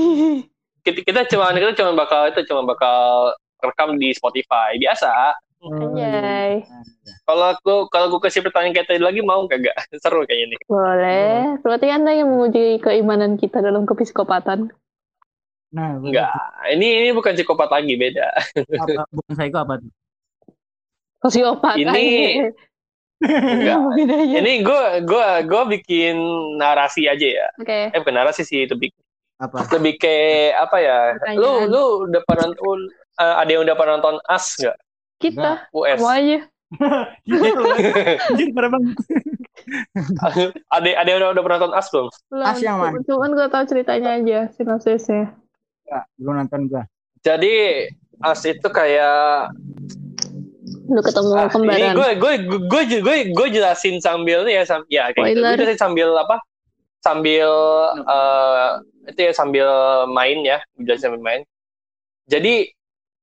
Kita, 0.85 0.99
kita 1.01 1.21
cuma 1.31 1.45
kita 1.51 1.73
cuma 1.75 1.93
bakal 1.97 2.21
itu 2.29 2.41
cuma 2.45 2.63
bakal 2.67 3.33
rekam 3.65 3.97
di 3.97 4.13
Spotify 4.13 4.77
biasa. 4.77 5.37
Anjay. 5.65 6.61
Kalau 7.25 7.57
aku 7.57 7.89
kalau 7.89 8.13
gue 8.13 8.21
kasih 8.21 8.45
pertanyaan 8.45 8.77
kayak 8.77 8.89
tadi 8.93 9.01
lagi 9.01 9.25
mau 9.25 9.49
kagak? 9.49 9.73
Seru 10.05 10.29
kayaknya 10.29 10.55
nih. 10.55 10.59
Boleh. 10.69 11.37
Berarti 11.65 11.87
Anda 11.89 12.13
yang 12.13 12.29
menguji 12.29 12.85
keimanan 12.85 13.41
kita 13.41 13.65
dalam 13.65 13.89
kepsikopatan. 13.89 14.69
Nah, 15.75 15.99
Enggak. 15.99 16.31
Ini 16.71 16.87
ini 17.03 17.09
bukan 17.11 17.35
psikopat 17.35 17.67
lagi, 17.73 17.99
beda. 17.99 18.29
Apa, 18.79 19.09
bukan 19.17 19.33
psycho 19.35 19.59
apa 19.59 19.75
tuh? 19.83 19.91
Sosiopat. 21.25 21.75
Ini-. 21.81 22.53
Enggak. 23.25 23.79
Ini 24.45 24.53
gue 24.61 24.85
gue 25.09 25.27
gue 25.49 25.63
bikin 25.81 26.15
narasi 26.61 27.09
aja 27.09 27.25
ya. 27.25 27.49
Oke. 27.57 27.89
Eh 27.89 27.99
bukan 28.05 28.15
narasi 28.21 28.45
sih 28.45 28.69
lebih 28.69 28.93
Apa? 29.41 29.65
lebih 29.81 29.97
kayak 29.97 30.61
apa 30.61 30.77
ya? 30.79 30.99
Pertanyaan. 31.17 31.41
Lu 31.41 31.51
lu 31.73 31.85
udah 32.11 32.21
pernah 32.29 32.49
eh, 33.21 33.35
ada 33.41 33.51
yang 33.51 33.63
udah 33.67 33.77
pernah 33.77 33.93
nonton 33.99 34.17
As 34.27 34.47
nggak? 34.59 34.79
Kita. 35.23 35.51
US. 35.73 35.99
Kamu 36.01 36.11
aja. 36.11 36.39
Gitu. 37.29 37.63
Anjir, 38.35 38.49
parah 38.51 38.71
banget. 38.73 38.95
ada 40.75 40.89
ada 40.99 41.09
yang 41.09 41.19
udah, 41.23 41.31
udah 41.39 41.43
pernah 41.47 41.59
nonton 41.63 41.75
As 41.79 41.87
belum? 41.91 42.07
Belum. 42.31 42.45
As 42.45 42.59
yang 42.61 42.77
mana? 42.83 42.99
Cuman 43.07 43.31
gue 43.33 43.47
tahu 43.49 43.65
ceritanya 43.71 44.11
aja, 44.19 44.39
sinopsisnya. 44.59 45.33
Enggak, 45.87 46.05
belum 46.19 46.35
nonton 46.45 46.61
gua. 46.69 46.83
Jadi 47.25 47.55
As 48.23 48.43
itu 48.47 48.69
kayak 48.71 49.51
Lu 50.85 51.01
ketemu 51.01 51.31
ah, 51.33 51.49
ini 51.49 51.53
kembaran. 51.53 51.95
gue 51.97 52.09
gue 52.21 52.33
gue 52.69 52.83
gue 53.01 53.17
gue 53.33 53.49
jelasin 53.49 53.97
sambil 54.05 54.45
ya 54.45 54.69
sam, 54.69 54.85
ya 54.93 55.09
kayak 55.17 55.33
gitu. 55.33 55.41
Gue 55.41 55.57
jelasin 55.65 55.81
sambil 55.81 56.09
apa? 56.13 56.37
Sambil 57.01 57.49
eh, 58.05 58.71
itu 59.09 59.21
ya 59.21 59.33
sambil 59.33 59.69
main 60.13 60.45
ya, 60.45 60.61
Gue 60.77 60.93
jelasin 60.93 61.09
sambil 61.13 61.23
main. 61.25 61.43
Jadi 62.29 62.69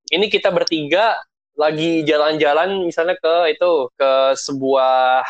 ini 0.09 0.25
kita 0.31 0.49
bertiga 0.49 1.21
lagi 1.53 2.01
jalan-jalan 2.07 2.81
misalnya 2.87 3.13
ke 3.21 3.53
itu 3.53 3.91
ke 3.93 4.11
sebuah 4.39 5.21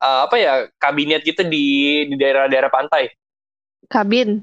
eh, 0.00 0.20
apa 0.24 0.36
ya 0.40 0.52
kabinet 0.80 1.26
gitu 1.26 1.44
di 1.44 2.06
di 2.08 2.14
daerah-daerah 2.16 2.72
pantai. 2.72 3.12
Kabin. 3.92 4.40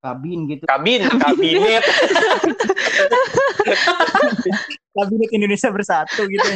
Kabin 0.00 0.48
gitu. 0.48 0.64
Kabin, 0.64 1.04
kabinet. 1.04 1.84
Kabinet 4.96 5.30
Indonesia 5.30 5.68
bersatu 5.70 6.24
gitu. 6.26 6.48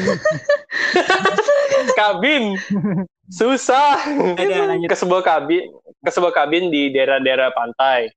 kabin 1.94 2.56
susah 3.28 4.00
Ada, 4.36 4.80
ke 4.84 4.96
sebuah 4.96 5.22
kabin 5.24 5.64
ke 6.04 6.10
sebuah 6.10 6.32
kabin 6.34 6.68
di 6.68 6.92
daerah-daerah 6.92 7.52
pantai 7.54 8.12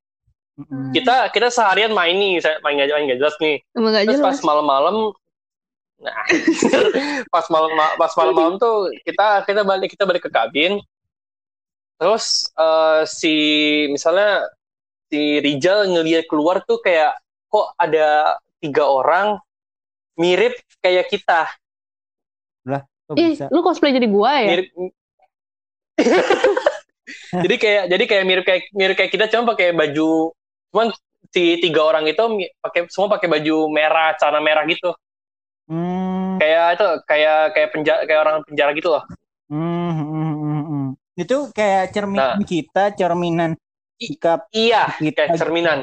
Mm-mm. 0.58 0.90
kita 0.90 1.30
kita 1.30 1.48
seharian 1.54 1.94
main 1.94 2.18
nih 2.18 2.42
saya 2.42 2.58
main 2.66 2.82
nggak 2.82 2.90
main 2.90 3.06
nggak 3.06 3.20
jelas 3.22 3.36
nih 3.38 3.62
Emang 3.78 3.94
gak 3.94 4.04
terus 4.10 4.18
pas 4.22 4.34
jelas. 4.34 4.46
malam-malam 4.46 4.96
nah 5.98 6.18
pas 7.34 7.46
malam 7.50 7.70
pas 7.98 8.14
malam-malam 8.18 8.54
tuh 8.58 8.90
kita 9.06 9.46
kita 9.46 9.62
balik 9.66 9.90
kita 9.94 10.04
balik 10.06 10.26
ke 10.26 10.32
kabin 10.34 10.82
terus 11.98 12.46
eh, 12.54 13.02
si 13.06 13.36
misalnya 13.90 14.46
si 15.10 15.42
Rijal 15.42 15.90
ngelihat 15.94 16.26
keluar 16.30 16.62
tuh 16.66 16.82
kayak 16.82 17.18
kok 17.50 17.74
ada 17.78 18.38
tiga 18.62 18.86
orang 18.86 19.38
mirip 20.18 20.58
kayak 20.82 21.10
kita 21.10 21.50
Kok 23.08 23.16
Ih, 23.16 23.40
bisa? 23.40 23.48
lu 23.56 23.64
cosplay 23.64 23.96
jadi 23.96 24.08
gua 24.12 24.36
ya? 24.44 24.48
mirip 24.52 24.68
jadi 27.44 27.56
kayak 27.56 27.84
jadi 27.88 28.04
kayak 28.04 28.24
mirip 28.28 28.44
kayak 28.44 28.62
mirip 28.76 28.96
kayak 29.00 29.12
kita 29.16 29.26
cuma 29.32 29.56
pakai 29.56 29.72
baju 29.72 30.36
cuman 30.70 30.88
si 31.28 31.60
tiga 31.60 31.82
orang 31.84 32.08
itu 32.08 32.24
pakai 32.60 32.88
semua 32.88 33.12
pakai 33.14 33.28
baju 33.28 33.68
merah 33.70 34.16
celana 34.16 34.40
merah 34.40 34.64
gitu 34.66 34.92
Hmm, 35.68 36.40
kayak 36.40 36.80
itu 36.80 36.88
kayak 37.04 37.40
kayak 37.52 37.70
penjara 37.76 38.00
kayak 38.08 38.22
orang 38.24 38.36
penjara 38.48 38.72
gitu 38.72 38.88
loh 38.88 39.04
hmm, 39.52 39.92
hmm, 39.92 40.32
hmm, 40.32 40.62
hmm. 40.64 40.88
Itu 41.18 41.52
kayak 41.52 41.92
cerminan 41.92 42.40
Nah. 42.40 42.48
kita, 42.48 42.84
cerminan 42.96 43.52
sikap 44.00 44.48
iya 44.56 44.96
kita. 44.96 45.28
kayak 45.28 45.36
cerminan 45.36 45.80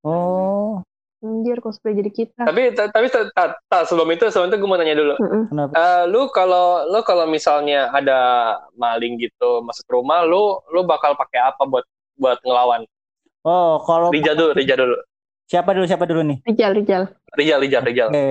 Oh, 0.00 0.80
Anjir, 1.18 1.58
cosplay 1.58 1.98
jadi 1.98 2.08
kita. 2.08 2.46
tapi 2.46 2.70
ta- 2.72 2.88
tapi 2.88 3.10
ta- 3.10 3.26
ta- 3.34 3.58
ta, 3.66 3.82
sebelum 3.82 4.06
itu 4.14 4.30
sebelum 4.30 4.48
itu 4.48 4.56
gue 4.56 4.70
mau 4.70 4.78
tanya 4.78 4.94
dulu 4.94 5.14
kenapa? 5.50 5.72
Eh, 5.74 6.02
lu 6.06 6.30
kalau 6.30 6.86
lu 6.86 7.02
kalau 7.02 7.26
misalnya 7.26 7.90
ada 7.90 8.20
maling 8.72 9.18
gitu 9.18 9.60
masuk 9.60 9.84
rumah 9.90 10.22
lu 10.22 10.62
lu 10.70 10.86
bakal 10.86 11.12
pakai 11.12 11.42
apa 11.44 11.66
buat 11.66 11.82
buat 12.16 12.38
ngelawan 12.40 12.86
Oh, 13.48 13.80
kalau 13.88 14.12
Rija 14.12 14.36
dulu 14.36 14.52
Rija 14.52 14.76
dulu 14.76 14.96
siapa 15.48 15.72
dulu 15.72 15.88
siapa 15.88 16.04
dulu 16.04 16.20
nih? 16.20 16.38
Rijal, 16.44 16.76
Rijal. 16.76 17.02
Rijal 17.32 17.58
Rijal 17.64 17.82
Rijal 17.88 18.08
Oke. 18.12 18.28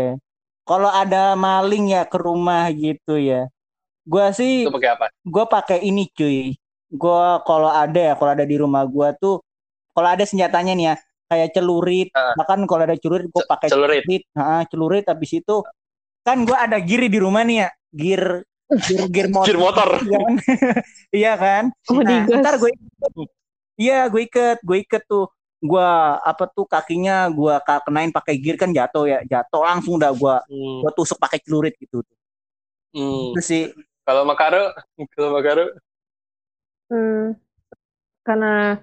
Kalau 0.61 0.91
ada 0.93 1.33
maling 1.33 1.95
ya 1.95 2.05
ke 2.05 2.17
rumah 2.21 2.69
gitu 2.69 3.17
ya. 3.17 3.49
Gua 4.05 4.29
sih 4.29 4.69
lu 4.69 4.71
pakai 4.71 4.93
apa 4.93 5.05
gue 5.27 5.45
pakai 5.49 5.79
ini 5.83 6.07
cuy 6.15 6.55
gue 6.87 7.23
kalau 7.43 7.67
ada 7.67 7.99
ya 7.99 8.13
kalau 8.15 8.31
ada 8.31 8.47
di 8.47 8.55
rumah 8.55 8.87
gue 8.87 9.11
tuh 9.19 9.43
kalau 9.91 10.07
ada 10.07 10.23
senjatanya 10.23 10.71
nih 10.71 10.85
ya 10.87 10.95
kayak 11.27 11.49
celurit 11.51 12.07
bahkan 12.39 12.63
kalau 12.63 12.87
ada 12.87 12.95
celurit 12.95 13.27
gue 13.27 13.43
Ce- 13.43 13.49
pakai 13.51 13.67
celurit. 13.67 14.01
celurit 14.07 14.23
celurit 14.71 15.05
habis 15.11 15.31
itu 15.35 15.55
kan 16.23 16.47
gue 16.47 16.55
ada 16.55 16.79
gear 16.79 17.11
di 17.11 17.19
rumah 17.19 17.43
nih 17.43 17.67
ya 17.67 17.69
gear 17.91 18.23
gear 18.87 19.03
gear 19.11 19.27
motor, 19.27 19.51
Gear 19.51 19.59
motor. 19.59 19.87
Iya 19.99 20.15
kan? 20.23 20.33
iya 21.19 21.33
kan 21.35 21.63
Oh, 21.91 21.99
nah, 21.99 22.23
ntar 22.39 22.53
gue 22.55 22.71
iya 23.77 24.09
gue 24.11 24.25
iket 24.25 24.59
gue 24.65 24.77
iket 24.83 25.03
tuh 25.07 25.29
gue 25.57 25.89
apa 26.21 26.43
tuh 26.53 26.69
kakinya 26.69 27.25
gue 27.33 27.53
kenain 27.85 28.13
pakai 28.13 28.37
gear 28.37 28.57
kan 28.61 28.69
jatuh 28.69 29.09
ya 29.09 29.19
jatuh 29.25 29.65
langsung 29.65 29.97
udah 29.97 30.11
gue 30.13 30.35
Hmm. 30.49 30.85
gue 30.85 30.91
tusuk 30.93 31.17
pakai 31.17 31.41
celurit 31.41 31.73
gitu 31.77 32.01
Hmm. 32.93 33.33
itu 33.33 33.41
sih 33.41 33.63
Kalau 34.07 34.23
Makaru, 34.23 34.71
kalau 35.11 35.35
Makaru, 35.35 35.67
Hmm, 36.87 37.35
karena 38.23 38.79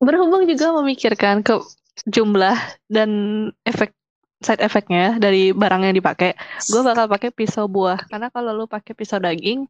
berhubung 0.00 0.48
juga 0.48 0.72
memikirkan 0.80 1.44
ke 1.44 1.60
jumlah 2.08 2.56
dan 2.88 3.10
efek 3.68 3.92
side 4.40 4.64
effectnya 4.64 5.20
dari 5.20 5.52
barang 5.52 5.84
yang 5.84 5.94
dipakai, 5.94 6.32
gue 6.72 6.80
bakal 6.80 7.04
pakai 7.06 7.30
pisau 7.30 7.68
buah. 7.68 8.00
Karena 8.08 8.32
kalau 8.32 8.56
lu 8.56 8.64
pakai 8.64 8.96
pisau 8.96 9.20
daging, 9.20 9.68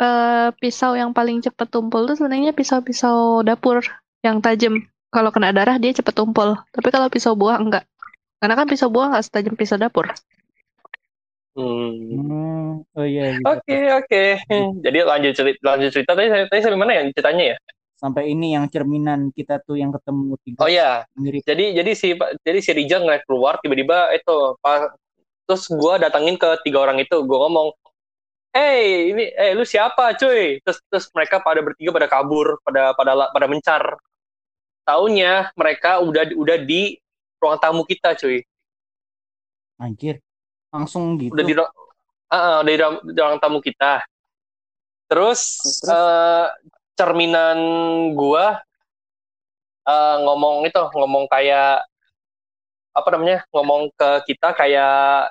eh 0.00 0.48
pisau 0.56 0.96
yang 0.96 1.12
paling 1.12 1.44
cepet 1.44 1.68
tumpul 1.68 2.08
tuh 2.08 2.16
sebenarnya 2.16 2.56
pisau-pisau 2.56 3.44
dapur 3.44 3.84
yang 4.24 4.40
tajam. 4.40 4.88
Kalau 5.10 5.30
kena 5.34 5.52
darah 5.52 5.76
dia 5.76 5.92
cepet 5.92 6.14
tumpul. 6.16 6.56
Tapi 6.72 6.88
kalau 6.88 7.12
pisau 7.12 7.36
buah 7.36 7.60
enggak. 7.60 7.84
Karena 8.40 8.54
kan 8.56 8.66
pisau 8.66 8.88
buah 8.88 9.12
nggak 9.12 9.24
setajam 9.26 9.54
pisau 9.54 9.76
dapur. 9.76 10.08
Hmm. 11.50 11.92
hmm, 11.98 12.96
oh 12.96 13.04
iya 13.04 13.36
gitu. 13.36 13.44
Oke 13.44 13.78
oke. 13.92 14.22
Jadi 14.86 14.98
lanjut 15.04 15.32
cerita, 15.34 15.60
lanjut 15.66 15.90
cerita 15.92 16.12
tadi 16.16 16.28
tadi 16.48 16.60
sampai 16.62 16.78
mana 16.78 16.92
ya 16.96 17.02
ceritanya 17.12 17.44
ya? 17.54 17.56
sampai 18.00 18.32
ini 18.32 18.56
yang 18.56 18.64
cerminan 18.72 19.28
kita 19.36 19.60
tuh 19.60 19.76
yang 19.76 19.92
ketemu 19.92 20.40
tiga 20.40 20.58
Oh 20.64 20.70
ya, 20.72 21.04
mirip 21.20 21.44
jadi 21.44 21.76
jadi 21.76 21.92
si 21.92 22.16
jadi 22.16 22.58
si 22.64 22.70
Rijal 22.72 23.04
ngeliat 23.04 23.28
keluar 23.28 23.60
tiba-tiba 23.60 24.16
itu 24.16 24.56
pas 24.64 24.88
terus 25.44 25.68
gua 25.68 26.00
datangin 26.00 26.40
ke 26.40 26.48
tiga 26.64 26.80
orang 26.80 26.96
itu 27.04 27.20
gua 27.28 27.44
ngomong 27.44 27.76
hey 28.50 29.14
ini 29.14 29.24
eh 29.34 29.52
lu 29.54 29.62
siapa 29.62 30.14
cuy? 30.18 30.58
Terus 30.62 30.78
terus 30.90 31.06
mereka 31.14 31.38
pada 31.42 31.60
bertiga 31.62 31.90
pada 31.94 32.08
kabur 32.10 32.58
pada 32.66 32.94
pada 32.94 33.30
pada 33.30 33.46
mencar. 33.46 33.82
Taunya 34.84 35.52
mereka 35.54 36.02
udah 36.02 36.34
udah 36.34 36.58
di 36.62 36.98
ruang 37.38 37.58
tamu 37.62 37.82
kita 37.86 38.16
cuy. 38.18 38.42
Anjir. 39.80 40.20
Langsung 40.70 41.18
gitu. 41.18 41.34
Udah 41.34 41.44
di 41.46 41.54
Ah, 42.30 42.38
ah, 42.38 42.56
udah 42.62 42.70
di 42.70 42.78
ruang, 42.78 42.96
di 43.10 43.18
ruang 43.18 43.40
tamu 43.42 43.58
kita. 43.58 44.06
Terus, 45.10 45.58
Terus? 45.82 45.90
eh, 45.90 46.46
cerminan 46.94 47.58
gua 48.14 48.62
eh, 49.90 50.16
ngomong 50.22 50.62
itu 50.70 50.78
ngomong 50.94 51.26
kayak 51.26 51.82
apa 52.94 53.08
namanya 53.14 53.42
ngomong 53.50 53.90
ke 53.98 54.30
kita 54.30 54.54
kayak 54.54 55.30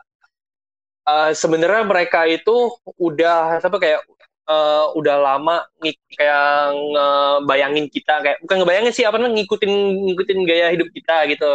eh, 1.10 1.32
sebenarnya 1.34 1.84
mereka 1.90 2.30
itu 2.30 2.74
udah 3.02 3.58
apa 3.62 3.78
kayak 3.82 4.02
eh, 4.50 4.86
udah 4.94 5.16
lama 5.18 5.66
kayak 6.14 6.74
ngebayangin 6.74 7.88
kita 7.90 8.22
kayak 8.22 8.38
bukan 8.46 8.56
ngebayangin 8.62 8.94
sih 8.94 9.06
apa 9.06 9.18
namanya 9.18 9.42
ngikutin 9.42 9.74
ngikutin 10.10 10.40
gaya 10.46 10.68
hidup 10.74 10.90
kita 10.94 11.16
gitu 11.34 11.52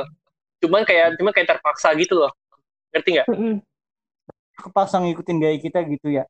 cuman 0.66 0.82
kayak 0.82 1.14
cuma 1.20 1.30
kayak 1.30 1.56
terpaksa 1.56 1.92
gitu 1.98 2.24
loh 2.24 2.32
ngerti 2.94 3.08
nggak. 3.18 3.28
Kepaksa 4.54 5.02
ngikutin 5.02 5.36
gaya 5.42 5.58
kita 5.58 5.82
gitu 5.82 6.14
ya. 6.14 6.24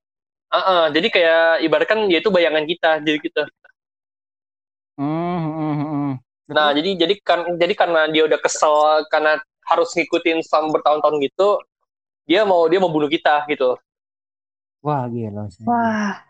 Ah, 0.48 0.58
ah, 0.58 0.84
jadi 0.88 1.10
kayak 1.10 1.66
ibaratkan 1.66 2.06
ya 2.06 2.22
itu 2.22 2.30
bayangan 2.30 2.62
kita 2.62 3.02
jadi 3.02 3.18
hmm, 4.94 5.38
hmm, 5.42 5.74
hmm. 5.74 6.12
nah 6.46 6.70
jadi 6.70 6.94
jadi 6.94 7.14
kan 7.26 7.58
jadi 7.58 7.74
karena 7.74 8.06
dia 8.06 8.22
udah 8.30 8.38
kesel 8.38 9.02
karena 9.10 9.42
harus 9.66 9.90
ngikutin 9.98 10.46
selama 10.46 10.78
bertahun-tahun 10.78 11.16
gitu 11.26 11.58
dia 12.28 12.42
mau 12.48 12.64
dia 12.70 12.80
mau 12.80 12.90
bunuh 12.92 13.08
kita 13.08 13.44
gitu 13.48 13.76
Wah 14.84 15.08
gila 15.08 15.48
sih. 15.48 15.64
Wah, 15.64 16.20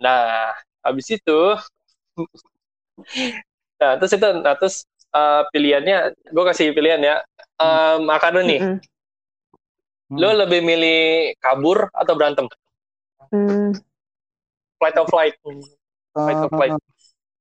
nah 0.00 0.52
habis 0.84 1.06
itu 1.12 1.40
nah 3.80 3.96
terus 3.96 4.12
itu 4.16 4.28
nah 4.44 4.54
terus 4.56 4.84
eh, 5.12 5.42
pilihannya 5.52 5.96
gue 6.32 6.44
kasih 6.52 6.72
pilihan 6.76 7.00
ya 7.00 7.16
um, 7.60 8.08
Akano 8.12 8.40
nih 8.44 8.60
Mm-mm. 8.60 8.80
Hmm. 10.10 10.18
lo 10.18 10.34
lebih 10.34 10.60
milih 10.66 11.00
kabur 11.38 11.86
atau 11.94 12.14
berantem 12.18 12.46
Hmm, 13.30 13.70
flight 14.82 14.96
or 14.98 15.06
flight 15.06 15.34
fight 16.18 16.40
or 16.42 16.50
flight 16.50 16.74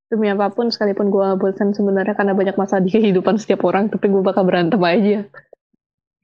demi 0.10 0.26
apa 0.30 0.50
pun 0.50 0.74
sekalipun 0.74 1.14
gue 1.14 1.28
bosan 1.38 1.70
sebenarnya 1.74 2.18
karena 2.18 2.34
banyak 2.34 2.58
masalah 2.58 2.82
di 2.82 2.89
kehidupan 2.89 3.38
setiap 3.38 3.62
orang, 3.62 3.93
tapi 3.93 4.10
gue 4.10 4.26
bakal 4.26 4.41
berantem 4.41 4.82
aja. 4.82 5.30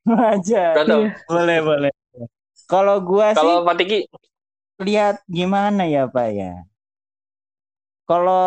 Aja. 0.05 0.63
berantem 0.77 1.09
Iya. 1.09 1.11
Boleh, 1.25 1.57
boleh. 1.65 1.91
Kalau 2.65 2.97
gua 3.01 3.33
sih 3.33 3.41
kalau 3.41 3.61
lihat 4.85 5.21
gimana 5.29 5.85
ya 5.89 6.05
Pak 6.09 6.29
ya. 6.33 6.53
Kalau 8.05 8.45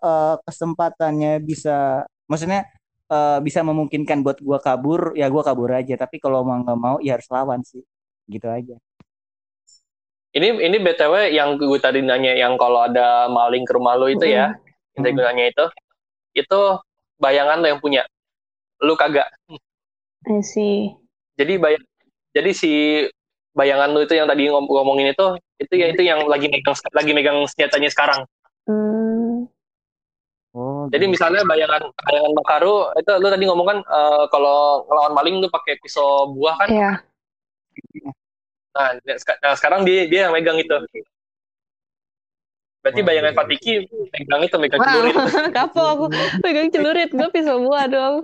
eh, 0.00 0.34
kesempatannya 0.48 1.44
bisa, 1.44 2.08
maksudnya 2.24 2.64
eh, 3.12 3.38
bisa 3.44 3.60
memungkinkan 3.60 4.24
buat 4.24 4.40
gua 4.40 4.58
kabur, 4.60 5.12
ya 5.12 5.28
gua 5.28 5.44
kabur 5.44 5.72
aja. 5.72 5.94
Tapi 6.00 6.16
kalau 6.16 6.40
mau 6.44 6.56
nggak 6.60 6.78
mau, 6.80 6.96
ya 7.04 7.20
harus 7.20 7.28
lawan 7.28 7.60
sih. 7.64 7.84
Gitu 8.28 8.48
aja. 8.48 8.76
ini 10.32 10.48
ini 10.64 10.76
btw 10.80 11.28
yang 11.28 11.60
gue 11.60 11.76
tadi 11.76 12.00
nanya 12.00 12.32
yang 12.32 12.56
kalau 12.56 12.88
ada 12.88 13.28
maling 13.28 13.68
ke 13.68 13.72
rumah 13.76 14.00
lo 14.00 14.08
itu 14.08 14.24
ya 14.24 14.56
yang 14.96 15.00
tadi 15.04 15.12
gue 15.12 15.24
nanya 15.28 15.44
itu 15.52 15.64
itu 16.32 16.60
bayangan 17.20 17.60
lo 17.60 17.68
yang 17.68 17.80
punya 17.84 18.02
lu 18.80 18.96
kagak 18.96 19.28
I 20.28 20.38
see. 20.42 20.94
jadi 21.34 21.58
bayang 21.58 21.84
jadi 22.32 22.50
si 22.54 22.70
bayangan 23.52 23.92
lu 23.92 24.04
itu 24.06 24.14
yang 24.16 24.28
tadi 24.30 24.48
ngom- 24.48 24.68
ngomongin 24.70 25.12
itu 25.12 25.26
itu 25.60 25.74
ya 25.76 25.86
itu 25.92 26.02
yang 26.04 26.24
lagi 26.24 26.48
megang 26.48 26.76
lagi 26.92 27.12
megang 27.12 27.38
senjatanya 27.50 27.90
sekarang 27.92 28.20
Hmm, 28.62 29.50
Oh, 30.52 30.84
jadi 30.92 31.08
gitu. 31.08 31.16
misalnya 31.16 31.42
bayangan 31.48 31.80
bayangan 31.96 32.32
Makaru 32.36 32.92
itu 33.00 33.12
lu 33.16 33.28
tadi 33.32 33.44
ngomong 33.48 33.66
kan 33.66 33.78
eh, 33.80 34.24
kalau 34.28 34.84
ngelawan 34.84 35.12
maling 35.16 35.40
lu 35.40 35.48
pakai 35.48 35.80
pisau 35.80 36.28
buah 36.36 36.54
kan 36.60 36.68
ya. 36.68 36.92
nah, 38.76 38.88
sek- 39.16 39.40
nah, 39.40 39.56
sekarang 39.56 39.88
dia 39.88 40.04
dia 40.12 40.28
yang 40.28 40.32
megang 40.36 40.60
itu 40.60 40.76
berarti 42.84 43.00
Wah, 43.00 43.06
bayangan 43.08 43.32
iya. 43.32 43.38
Fatiki 43.40 43.72
megang 44.12 44.42
itu 44.44 44.56
megang 44.60 44.80
Wow, 44.80 44.86
celurit 44.92 45.14
kapok 45.56 45.86
aku 45.88 46.04
pegang 46.44 46.68
celurit, 46.68 47.10
gue 47.14 47.28
pisau 47.32 47.56
buah 47.64 47.86
dong. 47.88 48.16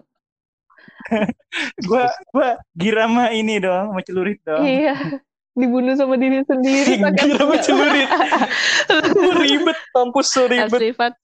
gua 1.88 2.10
gua 2.34 2.58
girama 2.74 3.30
ini 3.32 3.62
dong, 3.62 3.94
mau 3.94 4.02
celurit 4.04 4.38
dong. 4.44 4.62
Iya, 4.62 5.22
dibunuh 5.58 5.94
sama 5.98 6.14
diri 6.14 6.46
sendiri. 6.46 6.98
pakai 7.04 7.24
Gila, 7.26 7.38
sama 7.38 7.54
senjata. 7.58 7.66
celurit. 7.66 8.08
ribet 9.42 9.78
mampus 9.94 10.28
so 10.30 10.46
ribet 10.46 10.70
Asli, 10.70 10.90
Fat. 10.94 11.14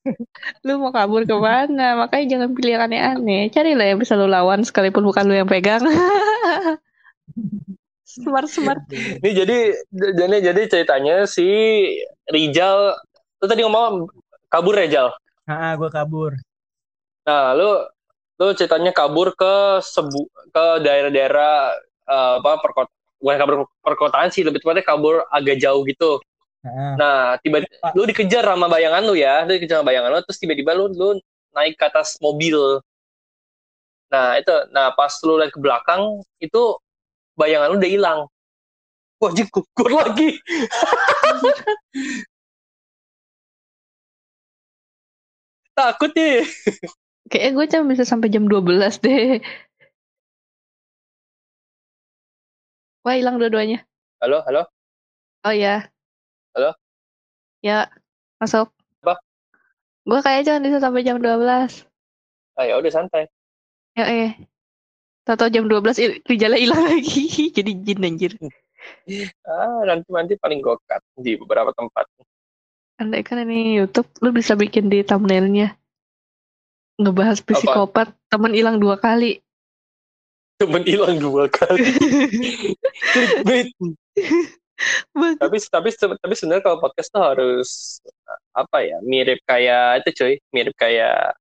Lu 0.66 0.82
mau 0.82 0.90
kabur 0.90 1.22
ke 1.22 1.36
mana? 1.38 1.94
Makanya 2.04 2.26
jangan 2.38 2.48
pilih 2.58 2.72
yang 2.74 2.84
aneh-aneh. 2.90 3.42
Carilah 3.54 3.86
yang 3.94 3.98
bisa 4.02 4.18
lu 4.18 4.26
lawan 4.26 4.66
sekalipun 4.66 5.06
bukan 5.06 5.24
lu 5.30 5.34
yang 5.38 5.48
pegang. 5.48 5.82
smart 8.04 8.50
smart. 8.50 8.82
Ini 8.90 9.30
jadi 9.30 9.58
jadi 9.90 10.36
jadi 10.50 10.62
ceritanya 10.70 11.26
si 11.26 11.46
Rijal 12.30 12.94
lu 13.42 13.46
tadi 13.46 13.62
ngomong 13.66 14.06
kabur 14.50 14.74
Rijal. 14.74 15.14
Ah, 15.44 15.74
gua 15.78 15.90
kabur. 15.92 16.32
Nah, 17.24 17.56
lu 17.56 17.70
lu 18.34 18.50
ceritanya 18.58 18.90
kabur 18.90 19.30
ke 19.38 19.78
sebu 19.78 20.26
ke 20.50 20.64
daerah-daerah 20.82 21.54
eh, 22.10 22.34
apa 22.42 22.58
perkot 22.58 22.90
bukan 23.22 23.36
kabur 23.40 23.56
perkotaan 23.80 24.28
sih 24.34 24.44
lebih 24.44 24.60
tepatnya 24.60 24.84
kabur 24.84 25.24
agak 25.30 25.56
jauh 25.62 25.86
gitu. 25.86 26.18
Ah, 26.64 26.96
Nah, 26.96 27.18
tiba 27.44 27.60
lu 27.92 28.08
dikejar 28.08 28.44
sama 28.44 28.68
bayangan 28.68 29.04
lu 29.04 29.14
ya, 29.16 29.44
lu 29.44 29.56
dikejar 29.56 29.80
sama 29.80 29.92
bayangan 29.92 30.08
lu 30.12 30.20
terus 30.24 30.40
tiba-tiba 30.40 30.72
lu 30.76 30.88
lu 30.92 31.08
naik 31.54 31.78
ke 31.78 31.84
atas 31.86 32.18
mobil. 32.20 32.82
Nah, 34.12 34.36
itu 34.40 34.52
nah 34.74 34.92
pas 34.92 35.12
lu 35.24 35.40
lihat 35.40 35.52
ke 35.54 35.60
belakang 35.60 36.20
itu 36.42 36.62
bayangan 37.38 37.72
lu 37.72 37.78
udah 37.80 37.90
hilang. 37.90 38.20
Wah, 39.22 39.30
anjing 39.30 39.48
gugur 39.48 39.90
lagi. 39.94 40.36
Takut 45.78 46.10
nih. 46.14 46.44
Kayaknya 47.30 47.50
gue 47.56 47.66
cuma 47.72 47.84
bisa 47.92 48.04
sampai 48.04 48.28
jam 48.28 48.44
12 48.44 49.00
deh. 49.00 49.40
Wah, 53.04 53.14
hilang 53.16 53.36
dua-duanya. 53.40 53.84
Halo, 54.20 54.40
halo. 54.48 54.62
Oh 55.44 55.52
ya. 55.52 55.88
Halo? 56.56 56.72
Ya, 57.60 57.88
masuk. 58.40 58.72
Apa? 59.04 59.20
Gue 60.04 60.20
kayaknya 60.24 60.44
cuma 60.52 60.58
bisa 60.68 60.78
sampai 60.80 61.04
jam 61.04 61.20
12. 61.20 61.84
Ah, 62.56 62.64
ya 62.64 62.76
udah 62.80 62.92
santai. 62.92 63.28
Ya 63.96 64.04
eh. 64.08 64.30
Tahu 65.24 65.48
jam 65.48 65.64
12 65.68 65.96
il- 66.00 66.20
Rijalnya 66.24 66.60
hilang 66.60 66.84
lagi. 66.92 67.52
Jadi 67.52 67.70
jin 67.84 68.04
anjir. 68.04 68.32
Ah, 69.48 69.80
nanti 69.88 70.08
nanti 70.12 70.34
paling 70.36 70.60
gokat 70.60 71.00
di 71.16 71.40
beberapa 71.40 71.72
tempat. 71.72 72.04
Andai 73.00 73.24
kan 73.24 73.40
ini 73.42 73.80
YouTube, 73.80 74.06
lu 74.20 74.30
bisa 74.30 74.54
bikin 74.54 74.92
di 74.92 75.00
thumbnailnya. 75.02 75.72
Ngebahas 77.00 77.42
psikopat, 77.42 78.14
temen 78.30 78.54
hilang 78.54 78.78
dua 78.78 78.94
kali. 78.98 79.42
Cuman 80.62 80.86
hilang 80.86 81.18
dua 81.18 81.50
kali. 81.50 81.82
Tapi 85.14 85.56
tapi 85.70 85.88
tapi 85.94 86.34
sebenarnya 86.34 86.66
kalau 86.66 86.82
podcast 86.82 87.08
tuh 87.14 87.22
harus 87.22 88.02
apa 88.50 88.82
ya 88.82 88.98
mirip 89.06 89.38
kayak 89.46 90.02
itu 90.02 90.10
cuy 90.18 90.34
mirip 90.50 90.74
kayak 90.74 91.38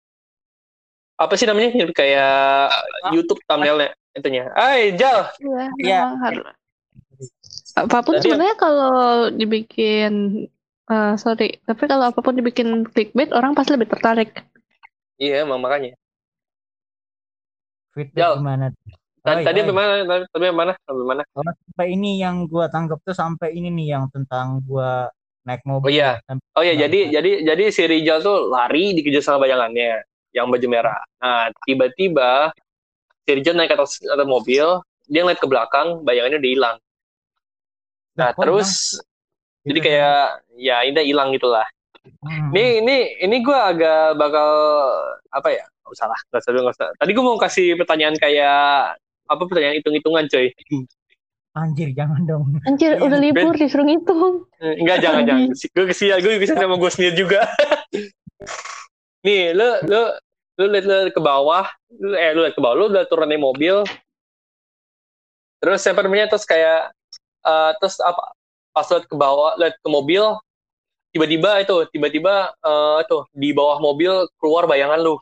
apa 1.14 1.34
sih 1.38 1.46
namanya 1.46 1.78
mirip 1.78 1.94
kayak 1.94 2.74
YouTube 3.14 3.38
thumbnailnya 3.46 3.94
itunya 4.18 4.50
ay 4.58 4.98
Jal 4.98 5.30
memang 5.78 6.18
harus. 6.26 6.42
Apa 7.78 8.02
pun 8.02 8.18
sebenarnya 8.18 8.58
kalau 8.58 9.30
dibikin 9.30 10.46
eh, 10.90 11.14
sorry, 11.22 11.62
tapi 11.64 11.84
kalau 11.86 12.10
apa 12.10 12.20
pun 12.20 12.34
dibikin 12.34 12.88
clickbait 12.90 13.30
orang 13.36 13.54
pasti 13.54 13.78
lebih 13.78 13.94
tertarik. 13.94 14.42
Iya 15.24 15.36
emang 15.46 15.60
makanya 15.64 15.90
feedback 17.94 18.18
Jal. 18.22 18.34
gimana? 18.40 18.66
tadi 19.26 19.40
Oi, 19.40 19.46
tadi 19.46 19.58
oi. 19.60 19.62
sampai 19.68 19.76
mana 19.76 19.94
tadi 20.08 20.24
sampai 20.34 20.52
mana 20.56 20.72
sampai 20.88 21.06
mana 21.12 21.22
Oh, 21.36 21.44
sampai 21.46 21.88
ini 21.96 22.10
yang 22.24 22.36
gua 22.52 22.66
tangkap 22.74 23.00
tuh 23.04 23.16
sampai 23.22 23.50
ini 23.58 23.68
nih 23.78 23.88
yang 24.00 24.06
tentang 24.16 24.64
gua 24.68 25.12
naik 25.48 25.62
oh 25.64 25.70
mobil. 25.72 25.92
iya 25.92 26.10
Sampai- 26.28 26.50
oh 26.58 26.64
iya 26.64 26.74
Nah, 26.76 26.82
jadi 26.88 27.00
jadi 27.16 27.32
jadi 27.50 27.64
si 27.76 27.84
Rijal 27.86 28.18
tuh 28.24 28.48
lari 28.54 28.96
dikejar 28.96 29.24
sama 29.24 29.46
bayangannya 29.48 30.04
yang 30.36 30.48
baju 30.52 30.68
merah 30.72 31.00
nah 31.20 31.50
tiba-tiba 31.68 32.54
si 33.26 33.32
Rijal 33.38 33.56
naik 33.58 33.70
ke 33.72 33.76
atas, 33.78 34.00
atas 34.04 34.28
mobil 34.28 34.66
dia 35.10 35.20
ngeliat 35.26 35.42
ke 35.42 35.48
belakang 35.50 35.88
bayangannya 36.08 36.38
udah 36.42 36.52
hilang 36.56 36.78
nah 38.18 38.32
terus 38.36 38.70
hilang? 38.70 39.68
jadi 39.68 39.80
Gitu, 39.80 39.88
kayak 39.88 40.22
ya 40.60 40.78
ini 40.88 41.00
hilang 41.06 41.30
gitulah 41.36 41.66
Hmm. 42.24 42.52
Ini 42.56 42.84
ini 42.84 42.98
ini 43.24 43.36
gue 43.44 43.56
agak 43.56 44.16
bakal 44.16 44.50
apa 45.32 45.50
ya? 45.52 45.64
Gak 45.66 45.92
usah 45.96 46.08
lah, 46.08 46.20
gak 46.32 46.40
usah, 46.44 46.52
gak 46.54 46.76
usah. 46.76 46.88
Tadi 47.00 47.12
gue 47.12 47.24
mau 47.26 47.38
kasih 47.40 47.68
pertanyaan 47.80 48.16
kayak 48.16 48.96
apa 49.30 49.42
pertanyaan 49.46 49.78
hitung-hitungan 49.80 50.26
coy. 50.32 50.48
anjir 51.58 51.90
jangan 51.92 52.24
dong. 52.24 52.56
Anjir, 52.64 52.96
Iya, 52.96 53.04
udah 53.04 53.20
libur 53.20 53.54
disuruh 53.58 53.84
ngitung. 53.84 54.48
Eh, 54.64 54.80
Enggak 54.80 55.02
jangan 55.02 55.24
jangan. 55.28 55.50
Gue 55.76 55.86
kesian 55.92 56.18
gue 56.22 56.40
kesian 56.40 56.62
sama 56.62 56.78
gue 56.78 56.92
sendiri 56.94 57.16
juga. 57.20 57.42
Nih, 59.26 59.52
lu 59.52 59.68
lu 59.90 60.02
lu 60.62 60.66
lihat 60.72 60.86
lihat 60.88 61.12
ke 61.12 61.20
bawah, 61.20 61.68
lu, 62.00 62.16
eh 62.16 62.32
lu 62.32 62.48
lihat 62.48 62.56
ke 62.56 62.62
bawah, 62.64 62.76
lu 62.80 62.86
udah 62.94 63.04
turun 63.12 63.28
dari 63.28 63.42
mobil. 63.42 63.84
Terus 65.60 65.84
apa 65.84 66.00
namanya 66.06 66.32
terus 66.32 66.48
kayak 66.48 66.96
eh, 67.44 67.72
terus 67.82 68.00
apa 68.00 68.32
pas 68.72 68.88
lihat 68.88 69.06
ke 69.10 69.16
bawah, 69.18 69.58
lihat 69.60 69.76
ke 69.76 69.90
mobil, 69.92 70.24
tiba-tiba 71.10 71.62
itu 71.62 71.76
tiba-tiba 71.90 72.54
eh 72.54 73.00
tuh 73.10 73.26
di 73.34 73.50
bawah 73.54 73.82
mobil 73.82 74.30
keluar 74.38 74.70
bayangan 74.70 75.00
lu. 75.02 75.16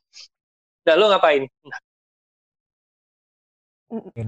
Nah, 0.88 0.96
lu 0.96 1.06
ngapain? 1.12 1.44
Oke. 3.88 4.20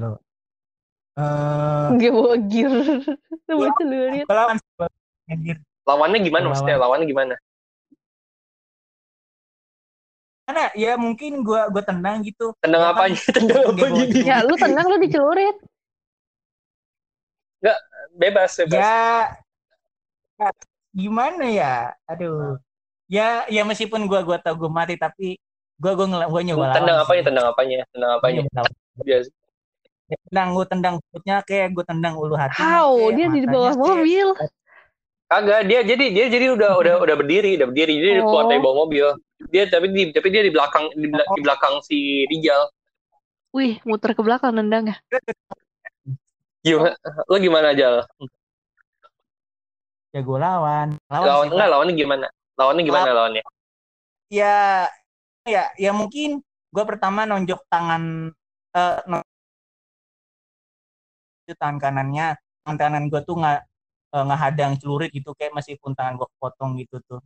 Eh, 1.20 1.88
Gak. 2.00 2.16
Lu 3.50 3.54
bawa 3.60 3.72
celurit. 3.76 4.24
gua 4.24 4.36
lawan. 4.46 4.58
Lawannya 5.84 6.20
gimana 6.24 6.48
Lawan. 6.48 6.52
maksudnya? 6.54 6.76
Lawannya 6.80 7.08
gimana? 7.10 7.36
Karena 10.48 10.66
ya 10.80 10.94
mungkin 10.96 11.44
gua 11.44 11.68
gua 11.68 11.84
tendang 11.84 12.24
gitu. 12.24 12.56
Tendang 12.64 12.82
Ya 12.82 12.88
kan, 12.90 12.96
apanya? 12.96 13.20
Tendang 13.36 13.62
apa 13.68 13.86
gini? 14.00 14.12
Ya 14.24 14.38
lu 14.48 14.54
tenang 14.56 14.86
lu 14.88 14.98
dicelurit. 15.02 15.58
Bebas, 18.16 18.52
bebas. 18.64 18.80
Ya, 18.80 19.00
ya, 20.40 20.50
gimana 20.92 21.46
ya? 21.48 21.94
Aduh. 22.06 22.58
Ya 23.10 23.46
ya 23.50 23.66
meskipun 23.66 24.06
gua 24.06 24.22
gua 24.22 24.38
tahu 24.38 24.68
gua 24.68 24.72
mati 24.84 24.94
tapi 24.94 25.42
gua 25.82 25.98
gua 25.98 26.06
ngel- 26.06 26.30
gua 26.30 26.42
nyoba 26.46 26.66
Tendang 26.78 26.98
lawan 26.98 27.06
apanya? 27.06 27.18
sih. 27.22 27.26
Tendang 27.26 27.46
apanya? 27.50 27.78
Tendang 27.90 28.12
apanya? 28.18 28.42
Biasa. 29.02 29.30
Ya, 30.10 30.18
tendang 30.30 30.48
gua 30.54 30.66
tendang 30.66 30.96
perutnya 31.10 31.36
kayak 31.46 31.68
gua 31.74 31.86
tendang 31.86 32.14
ulu 32.18 32.36
hati. 32.38 32.62
How? 32.62 32.94
Dia 33.14 33.28
di 33.30 33.46
bawah 33.46 33.74
mobil. 33.74 34.28
Kagak, 35.30 35.70
dia 35.70 35.86
jadi 35.86 36.06
dia 36.10 36.26
jadi 36.26 36.58
udah 36.58 36.74
udah 36.82 36.96
udah 37.06 37.16
berdiri, 37.18 37.54
udah 37.62 37.70
berdiri. 37.70 37.94
Jadi 38.02 38.10
dia 38.18 38.24
keluar 38.26 38.46
Oh. 38.46 38.50
dari 38.50 38.62
bawah 38.62 38.78
mobil. 38.86 39.06
Dia 39.54 39.64
tapi 39.70 39.86
di 39.94 40.10
tapi 40.10 40.28
dia 40.34 40.42
di 40.42 40.50
belakang 40.50 40.90
di, 40.98 41.06
di 41.10 41.42
belakang 41.46 41.74
si 41.86 42.26
Rijal. 42.30 42.66
Wih, 43.54 43.78
muter 43.86 44.14
ke 44.14 44.22
belakang 44.26 44.58
nendang 44.58 44.90
ya. 44.90 44.98
Gimana? 46.62 46.98
Lo 47.30 47.38
gimana 47.38 47.74
aja? 47.74 48.06
Ya 50.10 50.22
gua 50.26 50.38
lawan. 50.42 50.88
Lawan, 51.06 51.26
Lawan 51.28 51.46
sih, 51.46 51.54
enggak 51.54 51.70
lawannya 51.70 51.94
gimana? 51.94 52.26
Lawannya 52.58 52.84
gimana 52.84 53.10
lawannya? 53.14 53.44
Ya 54.30 54.90
ya 55.46 55.64
ya 55.78 55.92
mungkin 55.94 56.42
gua 56.74 56.86
pertama 56.86 57.26
nonjok 57.30 57.62
tangan 57.70 58.34
eh 58.74 58.98
no- 59.10 59.26
itu 61.46 61.54
tangan 61.58 61.78
kanannya 61.82 62.38
tangan 62.62 62.78
kanan 62.78 63.04
gua 63.10 63.22
tuh 63.26 63.36
nggak 63.38 63.60
eh, 64.18 64.24
ngehadang 64.30 64.72
celurit 64.82 65.10
gitu 65.14 65.34
kayak 65.38 65.54
meskipun 65.58 65.94
tangan 65.98 66.18
gua 66.18 66.30
potong 66.42 66.78
gitu 66.78 67.02
tuh 67.06 67.22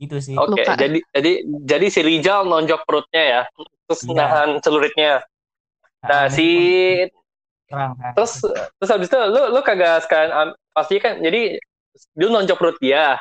gitu 0.00 0.16
sih 0.18 0.34
Oke, 0.38 0.64
Luka. 0.64 0.74
jadi 0.80 0.98
jadi 1.12 1.32
jadi 1.66 1.86
si 1.92 2.00
Rijal 2.00 2.48
nonjok 2.48 2.88
perutnya 2.88 3.22
ya, 3.22 3.42
terus 3.84 4.00
Iya. 4.08 4.16
nahan 4.16 4.48
celuritnya. 4.64 5.20
Nah, 6.00 6.24
si 6.32 6.48
terang 7.68 7.92
terus 8.16 8.40
terus 8.80 8.90
habis 8.90 9.06
itu 9.12 9.18
lu 9.30 9.52
lu 9.52 9.60
kagak 9.60 10.02
sekalian 10.08 10.56
pasti 10.72 10.96
kan 10.98 11.20
jadi 11.20 11.60
dia 12.14 12.26
nonjok 12.28 12.58
perut 12.58 12.78
dia. 12.78 13.18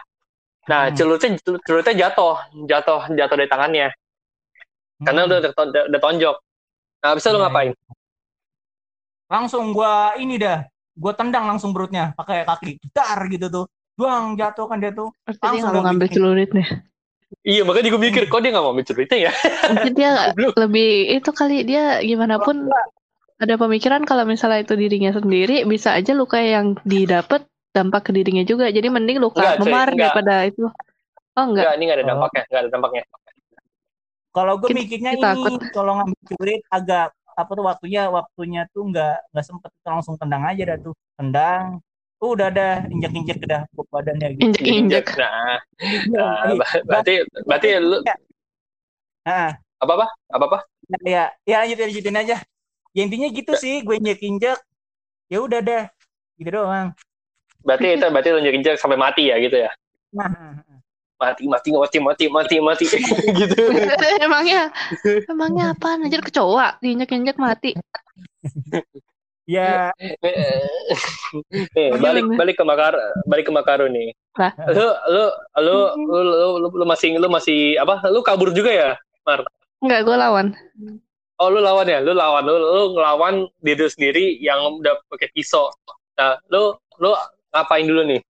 Nah, 0.70 0.90
Hmm. 0.90 0.96
celuritnya 0.96 1.30
celuritnya 1.66 1.96
jatuh, 2.08 2.36
jatuh 2.70 3.02
jatuh 3.10 3.36
dari 3.36 3.50
tangannya 3.50 3.88
karena 5.02 5.20
Hmm. 5.26 5.30
udah 5.32 5.40
terton- 5.42 5.88
udah 5.90 6.02
tonjok. 6.02 6.36
Nah, 7.00 7.10
itu 7.16 7.26
lu 7.26 7.34
Iya, 7.34 7.42
ngapain? 7.48 7.74
langsung 9.30 9.72
gua 9.72 10.18
ini 10.18 10.36
dah 10.38 10.66
gua 10.98 11.14
tendang 11.14 11.46
langsung 11.46 11.70
perutnya 11.72 12.12
pakai 12.18 12.44
kaki 12.44 12.82
dar 12.92 13.20
gitu 13.30 13.48
tuh 13.48 13.66
doang 13.94 14.34
jatuh 14.34 14.66
kan 14.66 14.78
dia 14.82 14.92
tuh 14.92 15.10
dia 15.26 15.38
Langsung 15.38 15.60
nggak 15.60 15.70
mau 15.70 15.76
dong 15.76 15.86
ngambil 15.86 16.08
celuritnya. 16.10 16.68
Iya, 17.46 17.62
makanya 17.62 17.94
gue 17.94 18.02
mikir 18.02 18.24
kok 18.26 18.42
dia 18.42 18.50
nggak 18.50 18.64
mau 18.66 18.74
ambil 18.74 18.86
celuritnya 18.90 19.20
ya. 19.30 19.32
Mungkin 19.70 19.94
dia 19.94 20.12
lebih 20.58 20.90
itu 21.14 21.30
kali 21.30 21.62
dia 21.62 22.02
gimana 22.02 22.42
pun 22.42 22.66
ada 23.38 23.54
pemikiran 23.56 24.02
kalau 24.02 24.26
misalnya 24.26 24.66
itu 24.66 24.74
dirinya 24.74 25.14
sendiri 25.14 25.62
bisa 25.64 25.94
aja 25.94 26.18
luka 26.18 26.42
yang 26.42 26.74
didapat 26.82 27.46
dampak 27.76 28.02
ke 28.10 28.12
dirinya 28.16 28.44
juga. 28.44 28.66
Jadi 28.70 28.88
mending 28.90 29.18
luka 29.22 29.40
Enggak, 29.42 29.56
cuy, 29.58 29.64
memar 29.70 29.88
enggak. 29.90 29.98
daripada 30.14 30.34
itu. 30.46 30.64
Oh 31.38 31.44
enggak. 31.46 31.64
Enggak, 31.66 31.74
ini 31.78 31.84
nggak 31.86 31.98
ada 31.98 32.04
Oh. 32.04 32.10
dampaknya, 32.16 32.44
nggak 32.50 32.62
ada 32.62 32.72
dampaknya. 32.72 33.04
kalau 34.30 34.54
gue 34.62 34.70
mikirnya 34.70 35.12
kita 35.18 35.34
ini 35.34 35.42
takut. 35.58 35.62
kalau 35.74 35.92
ngambil 35.98 36.22
celurit 36.30 36.62
agak 36.70 37.10
apa 37.34 37.50
tuh 37.50 37.66
waktunya 37.66 38.02
waktunya 38.14 38.62
tuh 38.70 38.86
nggak 38.94 39.16
nggak 39.34 39.46
sempet 39.46 39.72
langsung 39.82 40.16
tendang 40.22 40.46
aja 40.46 40.64
dah 40.70 40.78
tuh 40.78 40.94
tendang 41.18 41.82
tuh 42.22 42.38
udah 42.38 42.48
ada 42.54 42.86
injek 42.94 43.10
injek 43.10 43.38
udah 43.42 43.66
ke 43.66 43.82
badannya 43.90 44.28
gitu 44.38 44.44
Injek-injek. 44.54 45.06
Nah, 45.18 45.58
Iya, 45.82 46.00
nah, 46.14 46.36
iya. 46.46 46.54
ber- 46.62 46.84
berarti 46.86 47.14
berarti 47.42 47.70
lu 47.82 47.98
Nah, 49.26 49.50
apa 49.82 49.92
apa 49.98 50.08
apa 50.30 50.46
apa? 50.46 50.60
ya 51.06 51.24
ya 51.46 51.58
lanjutin 51.66 51.86
lanjutin 51.90 52.16
aja 52.18 52.36
ya 52.94 53.02
intinya 53.02 53.28
gitu 53.34 53.54
sih 53.58 53.82
gue 53.82 53.96
injek 53.98 54.20
injek 54.26 54.58
ya 55.30 55.38
udah 55.42 55.60
deh 55.62 55.84
gitu 56.38 56.50
doang 56.54 56.94
Berarti 57.66 57.88
itu 58.00 58.06
berarti 58.08 58.30
injek 58.56 58.76
sampai 58.80 58.96
mati 59.00 59.30
ya 59.30 59.38
gitu 59.40 59.58
ya. 59.68 59.72
nah 60.16 60.32
Mati 61.20 61.44
mati 61.52 61.70
mati 61.76 61.98
mati 62.00 62.26
mati 62.32 62.56
mati 62.64 62.86
gitu. 63.44 63.60
emangnya 64.26 64.72
emangnya 65.28 65.76
apa 65.76 66.00
anjir 66.00 66.24
kecoa 66.24 66.80
diinjek-injek 66.80 67.36
mati. 67.36 67.76
ya 69.44 69.92
Nih, 71.76 71.92
balik 72.00 72.24
Gimana? 72.24 72.40
balik 72.40 72.56
ke 72.56 72.64
Makar 72.64 72.94
balik 73.28 73.46
ke 73.50 73.54
Makaru 73.54 73.92
nih. 73.92 74.16
Lah. 74.40 74.56
Lu 74.72 74.88
lu 75.12 75.26
lu 75.60 75.78
lu, 76.08 76.20
lu, 76.24 76.48
lu, 76.64 76.68
lu 76.72 76.86
masih 76.88 77.20
lu 77.20 77.28
masih 77.28 77.76
apa? 77.78 78.00
Lu 78.08 78.24
kabur 78.24 78.56
juga 78.56 78.72
ya? 78.72 78.90
Enggak, 79.84 80.08
gue 80.08 80.16
lawan. 80.16 80.56
Oh 81.40 81.52
lu 81.52 81.60
lawan 81.60 81.88
ya? 81.88 82.00
Lu 82.00 82.16
lawan 82.16 82.48
lu 82.48 82.56
lu 82.56 82.82
ngelawan 82.96 83.36
diri 83.60 83.86
sendiri 83.92 84.26
yang 84.40 84.80
udah 84.80 84.96
pakai 85.12 85.30
pisau. 85.36 85.68
Nah, 86.16 86.40
lu 86.48 86.74
lu 87.00 87.12
ngapain 87.54 87.86
dulu 87.86 88.02
nih? 88.06 88.22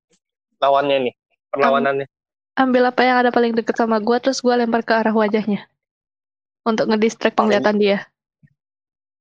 Lawannya 0.59 0.97
nih, 1.11 1.15
perlawanannya. 1.55 2.07
Ambil 2.59 2.83
apa 2.91 3.03
yang 3.07 3.17
ada 3.23 3.31
paling 3.31 3.55
deket 3.55 3.79
sama 3.79 4.03
gue 4.03 4.19
terus 4.19 4.43
gue 4.43 4.51
lempar 4.51 4.83
ke 4.83 4.91
arah 4.91 5.15
wajahnya. 5.15 5.71
Untuk 6.67 6.91
ngedistract 6.91 7.39
penglihatan 7.39 7.79
dia. 7.79 8.11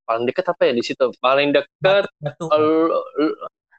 Paling 0.02 0.26
deket 0.26 0.50
apa 0.50 0.62
ya 0.66 0.72
di 0.74 0.82
situ? 0.82 1.14
Paling 1.22 1.54
deket 1.54 2.10
lu, 2.42 2.90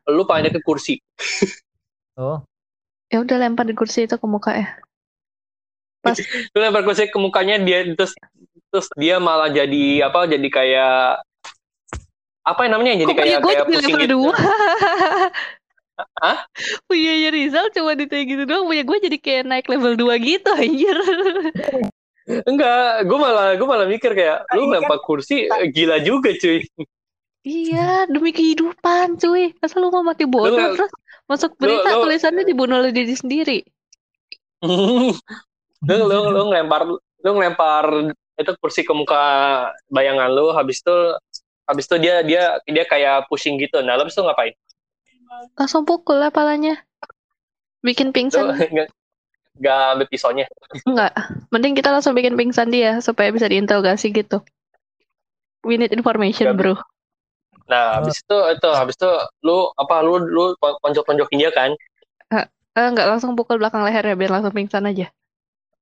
lu, 0.07 0.23
paling 0.23 0.47
deket 0.47 0.63
kursi. 0.63 0.95
oh 2.21 2.39
Ya 3.09 3.25
udah 3.25 3.41
lempar 3.41 3.65
di 3.65 3.73
kursi 3.73 4.05
itu 4.05 4.15
ke 4.21 4.27
muka 4.29 4.53
ya. 4.53 4.67
Lu 6.53 6.61
lempar 6.61 6.85
kursi 6.85 7.09
ke 7.09 7.17
mukanya 7.17 7.57
dia 7.57 7.81
terus 7.97 8.13
terus 8.69 8.87
dia 8.93 9.17
malah 9.17 9.49
jadi 9.49 10.05
apa? 10.05 10.29
Jadi 10.29 10.47
kayak 10.47 11.25
apa 12.45 12.59
yang 12.63 12.71
namanya? 12.77 12.93
Jadi 13.01 13.11
Kok 13.11 13.17
kayak 13.17 13.39
gue 13.41 13.49
kayak 13.49 13.65
pusing 13.65 13.97
gitu. 13.97 14.29
2? 14.29 14.29
Hah? 16.19 16.39
Punya 16.87 17.29
Rizal 17.29 17.71
cuma 17.71 17.95
ditanya 17.95 18.25
gitu 18.25 18.43
doang. 18.43 18.65
Punya 18.67 18.83
gue 18.83 18.97
jadi 19.03 19.17
kayak 19.19 19.43
naik 19.45 19.65
level 19.67 19.93
2 19.95 20.15
gitu 20.19 20.49
anjir. 20.51 20.97
Enggak, 22.45 23.09
gue 23.09 23.17
malah 23.17 23.57
gue 23.57 23.67
malah 23.67 23.87
mikir 23.89 24.13
kayak 24.13 24.45
lu 24.53 24.61
Ini 24.61 24.65
kan- 24.69 24.73
lempar 24.85 24.99
kursi 25.01 25.49
eh, 25.49 25.67
gila 25.73 25.97
juga 25.99 26.29
cuy. 26.31 26.61
iya, 27.41 28.05
demi 28.05 28.29
kehidupan 28.29 29.17
cuy. 29.17 29.57
Masa 29.57 29.81
lu 29.81 29.89
mau 29.89 30.05
mati 30.05 30.29
bodoh 30.29 30.53
nggak- 30.53 30.77
terus 30.77 30.91
masuk 31.25 31.57
berita 31.57 31.89
lu- 31.97 32.05
tulisannya 32.05 32.43
dibunuh 32.45 32.79
oleh 32.79 32.93
diri 32.93 33.15
sendiri. 33.17 33.59
lu 35.87 35.95
lu 36.05 36.17
lu 36.29 36.41
ngelempar 36.51 36.85
lu 36.91 37.29
ngelempar 37.33 38.13
itu 38.39 38.51
kursi 38.59 38.83
ke 38.83 38.93
muka 38.95 39.19
bayangan 39.89 40.31
lu 40.31 40.51
habis 40.53 40.79
itu 40.79 40.95
habis 41.67 41.85
itu 41.87 41.95
dia 41.99 42.21
dia 42.21 42.61
dia 42.63 42.85
kayak 42.85 43.25
pusing 43.27 43.57
gitu. 43.57 43.81
Nah, 43.81 43.97
lu 43.97 44.05
habis 44.05 44.13
itu 44.13 44.21
ngapain? 44.21 44.53
Langsung 45.55 45.85
pukul 45.85 46.19
lah 46.19 46.33
palanya. 46.33 46.81
Bikin 47.85 48.11
pingsan. 48.11 48.55
nggak 48.73 48.89
nggak 49.59 49.79
ambil 49.95 50.07
pisaunya. 50.07 50.45
Enggak. 50.87 51.11
Mending 51.51 51.75
kita 51.75 51.91
langsung 51.91 52.15
bikin 52.15 52.39
pingsan 52.39 52.71
dia 52.71 53.03
supaya 53.03 53.29
bisa 53.29 53.45
diinterogasi 53.45 54.11
gitu. 54.15 54.41
We 55.67 55.75
need 55.75 55.91
information, 55.91 56.55
Nggak 56.55 56.57
bro. 56.57 56.75
Nah, 57.69 58.01
habis 58.01 58.23
itu 58.23 58.37
itu 58.49 58.69
habis 58.73 58.95
itu 58.97 59.11
lu 59.45 59.69
apa 59.77 60.01
lu 60.01 60.17
lu 60.17 60.57
tonjok-tonjokin 60.57 61.37
dia 61.37 61.51
kan? 61.53 61.75
Eh, 62.33 62.45
enggak 62.87 63.11
langsung 63.11 63.35
pukul 63.35 63.59
belakang 63.59 63.83
leher 63.83 64.01
ya 64.01 64.15
biar 64.15 64.31
langsung 64.39 64.55
pingsan 64.55 64.87
aja. 64.87 65.11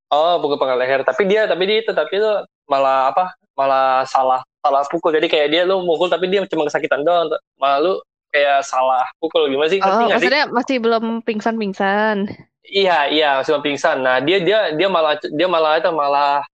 Oh, 0.08 0.40
pukul 0.40 0.56
pangkal 0.56 0.80
leher. 0.80 1.04
Tapi 1.06 1.28
dia 1.28 1.46
tapi 1.46 1.68
dia 1.68 1.84
itu 1.84 1.92
tapi 1.94 2.18
itu 2.18 2.30
malah 2.66 3.12
apa? 3.12 3.36
Malah 3.54 4.04
salah 4.08 4.40
salah 4.60 4.82
pukul. 4.88 5.14
Jadi 5.14 5.30
kayak 5.30 5.48
dia 5.52 5.62
lu 5.68 5.84
mukul 5.84 6.10
tapi 6.10 6.26
dia 6.26 6.42
cuma 6.48 6.66
kesakitan 6.66 7.06
doang. 7.06 7.30
Malah 7.60 7.78
lu 7.80 7.92
kayak 8.32 8.64
salah 8.64 9.08
pukul 9.18 9.48
gimana 9.48 9.68
sih? 9.72 9.80
Oh, 9.80 9.86
nggak 9.86 10.20
sih? 10.20 10.28
maksudnya 10.28 10.44
masih 10.52 10.76
belum 10.80 11.04
pingsan-pingsan. 11.24 12.16
Iya, 12.68 13.08
iya, 13.08 13.30
sudah 13.40 13.64
pingsan. 13.64 14.04
Nah, 14.04 14.20
dia 14.20 14.44
dia 14.44 14.76
dia 14.76 14.88
malah 14.92 15.16
dia 15.16 15.48
malah 15.48 15.80
itu 15.80 15.88
malah 15.88 16.44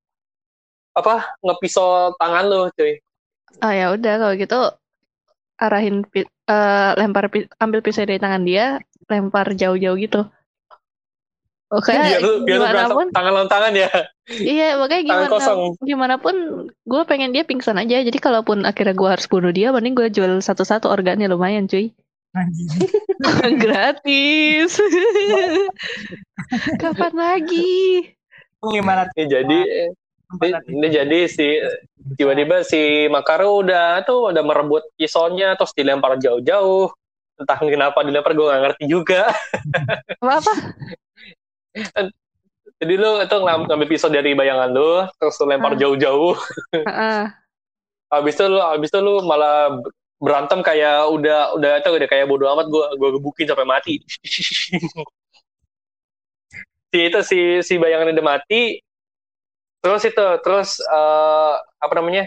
apa? 0.94 1.34
ngepisau 1.42 2.14
tangan 2.18 2.44
lu, 2.46 2.70
cuy. 2.78 3.02
Oh 3.62 3.70
ya 3.70 3.94
udah 3.94 4.14
kalau 4.18 4.34
gitu 4.34 4.60
arahin 5.58 6.02
eh, 6.14 6.90
lempar 6.98 7.30
ambil 7.62 7.80
pisau 7.82 8.06
dari 8.06 8.18
tangan 8.18 8.42
dia, 8.46 8.78
lempar 9.10 9.54
jauh-jauh 9.54 9.98
gitu. 9.98 10.26
Oke, 11.74 11.90
biar 11.90 12.22
lu 12.22 12.32
biar 12.46 12.58
lu 12.62 12.94
pun, 12.94 13.08
tangan 13.10 13.32
lawan 13.34 13.50
tangan 13.50 13.72
ya. 13.74 13.90
iya 14.30 14.78
makanya 14.78 15.02
Tangan 15.02 15.26
gimana 15.26 15.26
kosong. 15.34 15.60
gimana 15.82 16.14
pun 16.22 16.36
gue 16.70 17.02
pengen 17.10 17.34
dia 17.34 17.42
pingsan 17.42 17.76
aja. 17.82 17.98
Jadi 18.00 18.18
kalaupun 18.22 18.62
akhirnya 18.62 18.94
gue 18.94 19.08
harus 19.10 19.26
bunuh 19.26 19.50
dia, 19.50 19.74
mending 19.74 19.98
gue 19.98 20.08
jual 20.14 20.38
satu-satu 20.38 20.86
organnya 20.86 21.26
lumayan 21.26 21.66
cuy. 21.66 21.90
Gratis. 23.62 24.78
Kapan 26.78 27.14
lagi? 27.14 28.10
gimana 28.64 29.04
Ini 29.12 29.28
jadi 29.28 29.60
ini, 30.40 30.48
ini 30.72 30.88
jadi 30.88 31.18
si 31.28 31.60
tiba-tiba 32.16 32.64
si 32.64 33.06
Makaro 33.12 33.60
udah 33.60 34.00
tuh 34.08 34.32
udah 34.32 34.40
merebut 34.40 34.88
pisaunya 34.96 35.52
terus 35.58 35.76
dilempar 35.76 36.16
jauh-jauh. 36.16 36.88
Entah 37.34 37.58
kenapa 37.58 38.00
dilempar 38.06 38.32
gue 38.32 38.46
gak 38.46 38.62
ngerti 38.62 38.84
juga. 38.86 39.28
Apa 40.22 40.38
apa? 40.38 40.54
Jadi 42.80 42.94
lu 43.00 43.10
itu 43.22 43.36
ngam- 43.44 43.66
ngambil 43.70 43.88
pisau 43.88 44.10
dari 44.10 44.34
bayangan 44.34 44.70
lu, 44.74 45.06
terus 45.18 45.34
lu 45.40 45.46
lempar 45.50 45.72
Ah. 45.74 45.78
jauh-jauh. 45.78 46.34
Heeh. 46.74 47.22
Habis 48.12 48.34
itu 48.38 48.44
lu 48.48 48.60
habis 48.62 48.88
itu 48.92 49.00
lu 49.02 49.14
malah 49.26 49.80
berantem 50.22 50.60
kayak 50.64 51.10
udah 51.10 51.52
udah 51.58 51.70
itu 51.82 51.88
udah 51.90 52.08
kayak 52.08 52.26
bodo 52.30 52.46
amat 52.54 52.66
gua 52.72 52.86
gua 52.96 53.10
gebukin 53.18 53.46
sampai 53.50 53.66
mati. 53.68 53.94
si 56.92 56.98
itu 57.10 57.18
si 57.26 57.38
si 57.66 57.74
bayangan 57.82 58.12
udah 58.14 58.24
mati. 58.24 58.80
Terus 59.82 60.02
itu 60.08 60.26
terus 60.44 60.68
eh, 60.80 61.54
apa 61.84 61.92
namanya? 61.98 62.24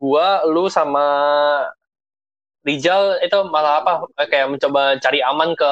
Gua 0.00 0.44
lu 0.46 0.64
sama 0.70 1.04
Rijal 2.64 3.20
itu 3.20 3.38
malah 3.52 3.84
apa 3.84 3.92
kayak 4.24 4.48
mencoba 4.56 4.96
cari 5.04 5.20
aman 5.20 5.52
ke 5.52 5.70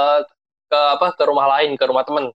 ke 0.69 0.79
apa 0.97 1.07
ke 1.17 1.23
rumah 1.25 1.47
lain 1.59 1.73
ke 1.81 1.85
rumah 1.89 2.05
temen. 2.05 2.29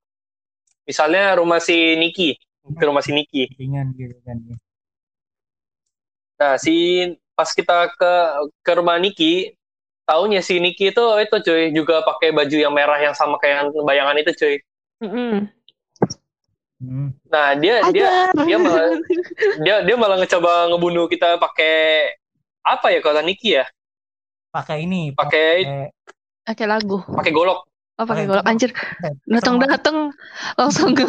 Misalnya 0.87 1.35
rumah 1.35 1.59
si 1.59 1.75
Niki 1.99 2.39
ke 2.67 2.83
rumah 2.83 3.03
si 3.03 3.11
Niki. 3.11 3.47
ringan 3.55 3.91
gitu 3.95 4.15
kan 4.23 4.39
Nah, 6.37 6.53
si 6.55 6.75
pas 7.33 7.49
kita 7.49 7.89
ke 7.97 8.13
ke 8.61 8.71
rumah 8.77 8.95
Niki, 9.01 9.57
taunya 10.05 10.39
si 10.39 10.59
Niki 10.61 10.91
itu 10.91 11.03
itu 11.19 11.35
cuy 11.43 11.63
juga 11.73 12.05
pakai 12.05 12.29
baju 12.31 12.57
yang 12.57 12.71
merah 12.71 12.99
yang 13.01 13.15
sama 13.15 13.35
kayak 13.41 13.67
yang 13.73 13.85
bayangan 13.85 14.17
itu 14.21 14.31
cuy. 14.37 14.55
Hmm. 15.01 15.49
Nah, 17.25 17.57
dia 17.57 17.81
dia 17.89 18.05
Ajar. 18.29 18.45
dia 18.45 18.57
malah 18.61 18.87
dia 19.65 19.75
dia 19.81 19.95
malah 19.97 20.17
ngecoba 20.21 20.69
ngebunuh 20.69 21.09
kita 21.09 21.41
pakai 21.41 22.13
apa 22.61 22.93
ya 22.93 22.99
kalau 23.01 23.23
Niki 23.25 23.57
ya? 23.57 23.65
pakai 24.53 24.85
ini 24.85 25.11
Pakai 25.13 25.65
pakai 25.65 25.91
Pakai 26.47 26.65
lagu. 26.69 27.01
pakai 27.03 27.31
golok. 27.33 27.65
Oh, 27.97 28.05
pakai 28.05 28.29
golok. 28.29 28.45
Anjir, 28.45 28.69
datang 29.25 29.57
datang 29.57 29.97
langsung 30.53 30.93
ke 30.93 31.01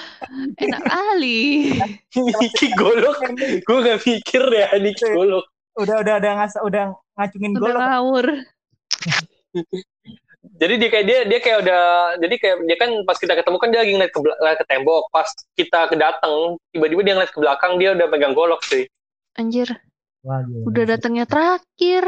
enak 0.62 0.82
kali. 0.86 1.74
Niki 2.14 2.70
golok. 2.78 3.18
Gue 3.66 3.78
gak 3.82 3.98
mikir 4.06 4.42
ya 4.54 4.70
Niki 4.78 5.10
golok. 5.10 5.42
udah 5.74 6.02
udah 6.06 6.14
udah 6.22 6.32
ngas 6.38 6.54
udah 6.62 6.94
ngacungin 7.18 7.50
Udah 7.58 7.62
golok 7.62 7.82
ngawur. 7.82 8.26
Jadi 10.60 10.74
dia 10.78 10.88
kayak 10.92 11.06
dia 11.08 11.18
dia 11.26 11.38
kayak 11.42 11.58
udah 11.66 11.82
jadi 12.22 12.34
kayak 12.38 12.56
dia 12.68 12.76
kan 12.78 12.90
pas 13.08 13.16
kita 13.18 13.32
ketemu 13.34 13.56
kan 13.58 13.68
dia 13.74 13.80
lagi 13.82 13.92
ngeliat 13.98 14.12
ke, 14.14 14.18
ngeliat 14.22 14.56
ke 14.62 14.66
tembok. 14.70 15.04
Pas 15.10 15.28
kita 15.58 15.80
kedateng 15.90 16.36
tiba-tiba 16.70 17.00
dia 17.02 17.14
ngeliat 17.18 17.32
ke 17.34 17.38
belakang 17.42 17.72
dia 17.82 17.90
udah 17.98 18.06
pegang 18.06 18.34
golok 18.38 18.62
cuy. 18.70 18.86
Anjir, 19.34 19.82
Wah, 20.22 20.46
udah 20.46 20.84
datangnya 20.94 21.26
terakhir. 21.26 22.06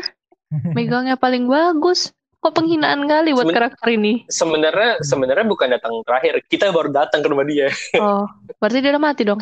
Megangnya 0.77 1.19
paling 1.19 1.49
bagus. 1.49 2.15
Kok 2.43 2.53
penghinaan 2.53 3.07
kali 3.07 3.31
buat 3.31 3.47
Semen- 3.47 3.55
karakter 3.55 3.89
ini? 3.89 4.13
Sebenarnya 4.27 4.99
sebenarnya 4.99 5.47
bukan 5.47 5.69
datang 5.71 5.95
terakhir. 6.03 6.43
Kita 6.45 6.75
baru 6.75 6.91
datang 6.91 7.23
ke 7.23 7.29
rumah 7.31 7.47
dia. 7.47 7.71
Oh, 7.97 8.27
berarti 8.59 8.83
dia 8.83 8.91
udah 8.91 9.03
mati 9.03 9.23
dong. 9.23 9.39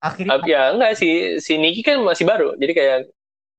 akhirnya 0.00 0.32
Tapi 0.32 0.48
ya 0.48 0.72
enggak 0.72 0.96
sih 0.96 1.36
si 1.36 1.60
Niki 1.60 1.84
kan 1.84 2.00
masih 2.00 2.24
baru. 2.24 2.56
Jadi 2.56 2.72
kayak 2.72 2.98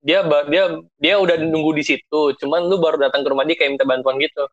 dia 0.01 0.19
dia 0.49 0.63
dia 0.97 1.13
udah 1.21 1.37
nunggu 1.37 1.77
di 1.77 1.85
situ. 1.85 2.21
Cuman 2.35 2.65
lu 2.65 2.81
baru 2.81 2.97
datang 2.97 3.21
ke 3.21 3.29
rumah 3.29 3.45
dia 3.45 3.53
kayak 3.53 3.77
minta 3.77 3.85
bantuan 3.85 4.17
gitu. 4.17 4.49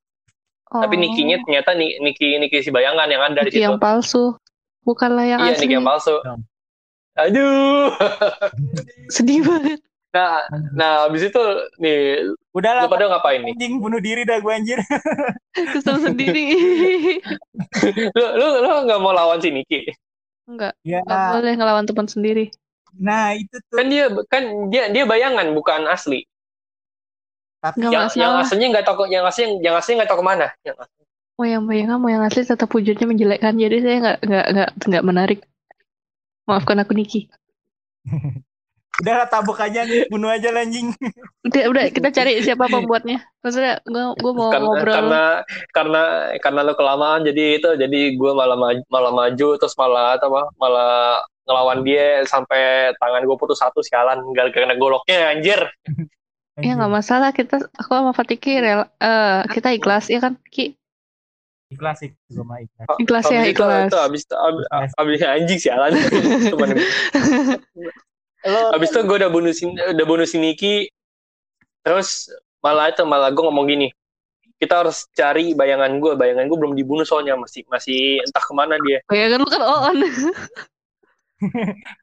Oh, 0.68 0.84
Tapi 0.84 1.00
Nikinya 1.00 1.40
ternyata 1.40 1.72
Ni- 1.72 1.96
Niki 1.96 2.36
Niki 2.36 2.60
si 2.60 2.68
bayangan 2.68 3.08
yang 3.08 3.24
ada 3.24 3.40
di 3.40 3.48
Niki 3.48 3.56
situ. 3.56 3.64
yang 3.64 3.80
palsu. 3.80 4.36
Bukanlah 4.84 5.24
yang 5.24 5.40
Iya 5.40 5.56
asli. 5.56 5.64
Niki 5.64 5.74
yang 5.80 5.88
palsu. 5.88 6.16
Aduh. 7.16 7.88
Sedih 9.08 9.40
banget. 9.40 9.80
Nah, 10.08 10.40
nah 10.72 10.92
habis 11.04 11.28
itu 11.28 11.42
nih 11.76 12.24
udah 12.56 12.72
lah 12.72 12.84
lu 12.88 12.92
pada 12.92 13.12
ngapain 13.12 13.44
nih? 13.44 13.52
anjing 13.52 13.76
bunuh 13.76 14.00
diri 14.00 14.24
dah 14.24 14.40
gue 14.40 14.52
anjir 14.52 14.80
Kesel 15.74 16.00
sendiri. 16.00 16.48
Lu 18.16 18.24
lu 18.38 18.46
lu 18.64 18.70
nggak 18.88 19.00
mau 19.02 19.12
lawan 19.12 19.42
si 19.42 19.50
Niki? 19.52 19.84
Enggak, 20.48 20.72
ya 20.86 21.04
enggak 21.04 21.20
boleh 21.36 21.52
ngelawan 21.58 21.84
teman 21.84 22.08
sendiri. 22.08 22.48
nah 22.96 23.36
itu 23.36 23.52
tuh 23.52 23.76
Kan 23.76 23.86
dia 23.92 24.04
kan 24.32 24.42
dia 24.72 24.82
dia 24.88 25.04
bayangan 25.04 25.52
bukan 25.52 25.84
asli. 25.92 26.24
tapi 27.60 27.84
Nggak 27.84 27.92
Yang 27.92 28.06
yang 28.16 28.32
aslinya 28.38 28.66
nggak 28.72 28.86
tahu 28.86 29.04
yang 29.12 29.24
aslinya 29.28 29.54
yang 29.60 29.74
aslinya 29.76 29.96
nggak 30.02 30.10
tahu 30.14 30.20
ke 30.22 30.26
mana. 30.26 30.46
Yang 30.64 30.76
Mau 31.38 31.46
yang 31.46 31.64
bayangan, 31.70 32.02
mau 32.02 32.10
yang 32.10 32.24
asli 32.26 32.42
tetap 32.42 32.66
wujudnya 32.72 33.06
menjelekkan. 33.06 33.54
Jadi 33.54 33.76
saya 33.78 33.96
nggak 34.02 34.18
nggak 34.26 34.46
nggak 34.56 34.70
nggak 34.88 35.04
menarik. 35.06 35.38
Maafkan 36.48 36.80
aku 36.82 36.96
Niki. 36.96 37.28
udah 38.98 39.14
lah 39.14 39.26
tabuk 39.26 39.54
aja 39.56 39.82
nih 39.82 40.06
bunuh 40.06 40.26
aja 40.26 40.50
anjing 40.50 40.90
Udah, 41.42 41.64
udah 41.66 41.84
kita 41.88 42.10
cari 42.10 42.42
siapa 42.42 42.66
pembuatnya. 42.66 43.22
Maksudnya 43.40 43.78
gue 43.80 44.04
gue 44.12 44.32
mau 44.32 44.50
karena 44.50 44.66
ngobrol. 44.66 44.94
karena 44.94 45.22
karena 45.70 46.02
karena 46.36 46.60
lo 46.62 46.74
kelamaan 46.74 47.22
jadi 47.22 47.44
itu 47.56 47.68
jadi 47.74 48.00
gue 48.12 48.32
malah 48.32 48.54
maju, 48.54 48.82
malah 48.86 49.12
maju 49.12 49.48
terus 49.54 49.72
malah 49.74 50.14
apa 50.14 50.26
malah 50.54 51.22
ngelawan 51.44 51.80
dia 51.80 52.20
sampai 52.24 52.60
tangan 52.96 53.22
gue 53.22 53.36
putus 53.36 53.56
satu 53.56 53.80
sialan 53.80 54.20
gara 54.32 54.50
kena 54.50 54.74
goloknya 54.74 55.30
anjir 55.30 55.62
Ya 56.58 56.74
nggak 56.74 56.90
masalah 56.90 57.30
kita 57.30 57.70
aku 57.72 57.86
sama 57.88 58.10
Fatiki 58.10 58.58
rel 58.58 58.82
eh, 58.98 59.40
kita 59.48 59.70
ikhlas 59.70 60.10
ya 60.10 60.18
kan 60.18 60.34
Ki 60.44 60.74
ikhlas 61.70 62.02
sih 62.02 62.10
gue 62.26 62.42
mah 62.42 62.58
ikhlas 62.58 62.88
ikhlas 62.98 63.24
ya 63.24 63.38
Habis 63.38 63.46
itu- 63.46 63.54
ikhlas. 63.54 63.86
itu 63.86 63.98
habis 64.02 64.22
habis, 64.26 64.92
habis 64.98 65.18
anjing 65.22 65.58
sialan 65.62 65.94
Cuman- 66.50 66.74
lo 68.46 68.70
habis 68.74 68.88
itu 68.94 69.00
gue 69.02 69.16
udah 69.18 69.30
bunuh 69.30 69.52
si 69.54 69.64
udah 69.66 70.06
bunuh 70.06 70.26
si 70.28 70.36
Niki 70.38 70.86
terus 71.82 72.30
malah 72.62 72.90
itu 72.92 73.02
malah 73.02 73.32
gue 73.34 73.42
ngomong 73.42 73.66
gini 73.66 73.88
kita 74.58 74.82
harus 74.82 75.06
cari 75.14 75.54
bayangan 75.54 76.02
gue 76.02 76.18
bayangan 76.18 76.50
gue 76.50 76.58
belum 76.58 76.74
dibunuh 76.74 77.06
soalnya 77.06 77.38
masih 77.38 77.62
masih 77.70 78.22
entah 78.26 78.42
ke 78.42 78.52
mana 78.54 78.74
dia 78.82 78.98
Bayangan 79.06 79.38
lu 79.42 79.48
kan 79.50 79.62
on. 79.62 79.98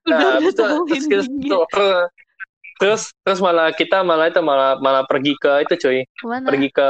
Nah, 0.08 0.40
udah 0.40 0.40
habis 0.40 0.56
itu, 0.56 0.64
terus, 0.64 1.04
terus, 1.12 1.28
dia. 1.44 1.92
terus, 2.80 3.02
terus 3.20 3.40
malah 3.44 3.76
kita 3.76 4.00
malah 4.00 4.32
itu 4.32 4.40
malah 4.40 4.80
malah 4.80 5.04
pergi 5.04 5.36
ke 5.36 5.68
itu 5.68 5.76
cuy, 5.76 6.00
Ke 6.08 6.24
mana? 6.24 6.48
pergi 6.48 6.70
ke 6.72 6.90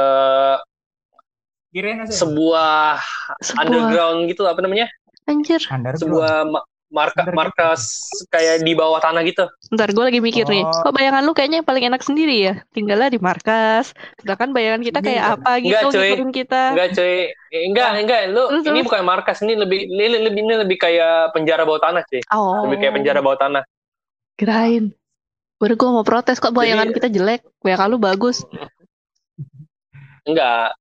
sebuah 2.06 3.02
Sebuah 3.42 3.66
underground 3.66 4.30
gitu 4.30 4.46
apa 4.46 4.62
namanya? 4.62 4.86
anjir. 5.26 5.58
Sebuah 5.98 6.46
ma- 6.46 6.66
marka 6.96 7.20
markas 7.30 7.92
kayak 8.26 8.64
di 8.64 8.72
bawah 8.72 8.96
tanah 8.96 9.20
gitu. 9.22 9.44
Ntar 9.68 9.92
gue 9.92 10.00
lagi 10.02 10.18
mikir 10.18 10.48
nih, 10.48 10.64
Oh. 10.64 10.72
kok 10.82 10.96
bayangan 10.96 11.20
lu 11.20 11.30
kayaknya 11.30 11.60
yang 11.60 11.68
paling 11.68 11.84
enak 11.84 12.00
sendiri 12.00 12.36
ya? 12.40 12.54
Tinggalnya 12.72 13.12
di 13.12 13.20
markas. 13.20 13.92
Sedangkan 14.16 14.56
bayangan 14.56 14.80
kita 14.80 14.98
kayak 14.98 15.20
Iya. 15.20 15.34
apa 15.36 15.50
gitu 15.60 15.68
Enggak, 15.68 15.92
cuy. 15.92 16.10
kita. 16.32 16.62
Enggak 16.72 16.88
cuy, 16.90 17.16
Eh, 17.46 17.62
enggak 17.62 17.88
enggak 17.94 18.20
lu 18.26 18.42
Terus, 18.48 18.64
ini 18.64 18.72
terus. 18.72 18.86
bukan 18.88 19.02
markas 19.04 19.38
ini 19.40 19.52
lebih 19.54 19.80
ini 19.84 20.04
lebih 20.24 20.40
ini 20.40 20.54
lebih 20.58 20.76
kayak 20.76 21.30
penjara 21.30 21.62
bawah 21.62 21.78
tanah 21.78 22.02
cuy. 22.02 22.20
Oh. 22.32 22.64
Lebih 22.64 22.76
kayak 22.80 22.94
penjara 22.96 23.20
bawah 23.20 23.36
tanah. 23.36 23.62
Kirain. 24.34 24.96
Baru 25.56 25.72
gue 25.72 25.88
mau 25.90 26.02
protes 26.02 26.36
kok 26.36 26.52
bayangan 26.52 26.88
Jadi- 26.88 26.96
kita 26.96 27.08
jelek. 27.10 27.40
Bayangan 27.60 27.88
lu 27.88 27.96
bagus. 27.96 28.40
Enggak. 30.24 30.74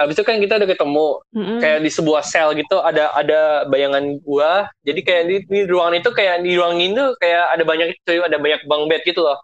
Habis 0.00 0.16
itu 0.16 0.24
kan 0.24 0.40
kita 0.40 0.56
udah 0.56 0.68
ketemu 0.72 1.06
Mm-mm. 1.36 1.58
kayak 1.60 1.78
di 1.84 1.90
sebuah 1.92 2.24
sel 2.24 2.56
gitu 2.56 2.80
ada 2.80 3.12
ada 3.12 3.68
bayangan 3.68 4.16
gua 4.24 4.72
jadi 4.80 5.00
kayak 5.04 5.22
di, 5.28 5.36
di 5.44 5.60
ruangan 5.68 6.00
itu 6.00 6.08
kayak 6.16 6.40
di 6.40 6.56
ruangan 6.56 6.80
itu 6.80 7.04
kayak 7.20 7.44
ada 7.52 7.62
banyak 7.68 7.92
cuy 8.08 8.18
ada 8.24 8.40
banyak 8.40 8.60
bang 8.64 8.82
bed 8.88 9.02
gitu 9.04 9.20
loh 9.20 9.36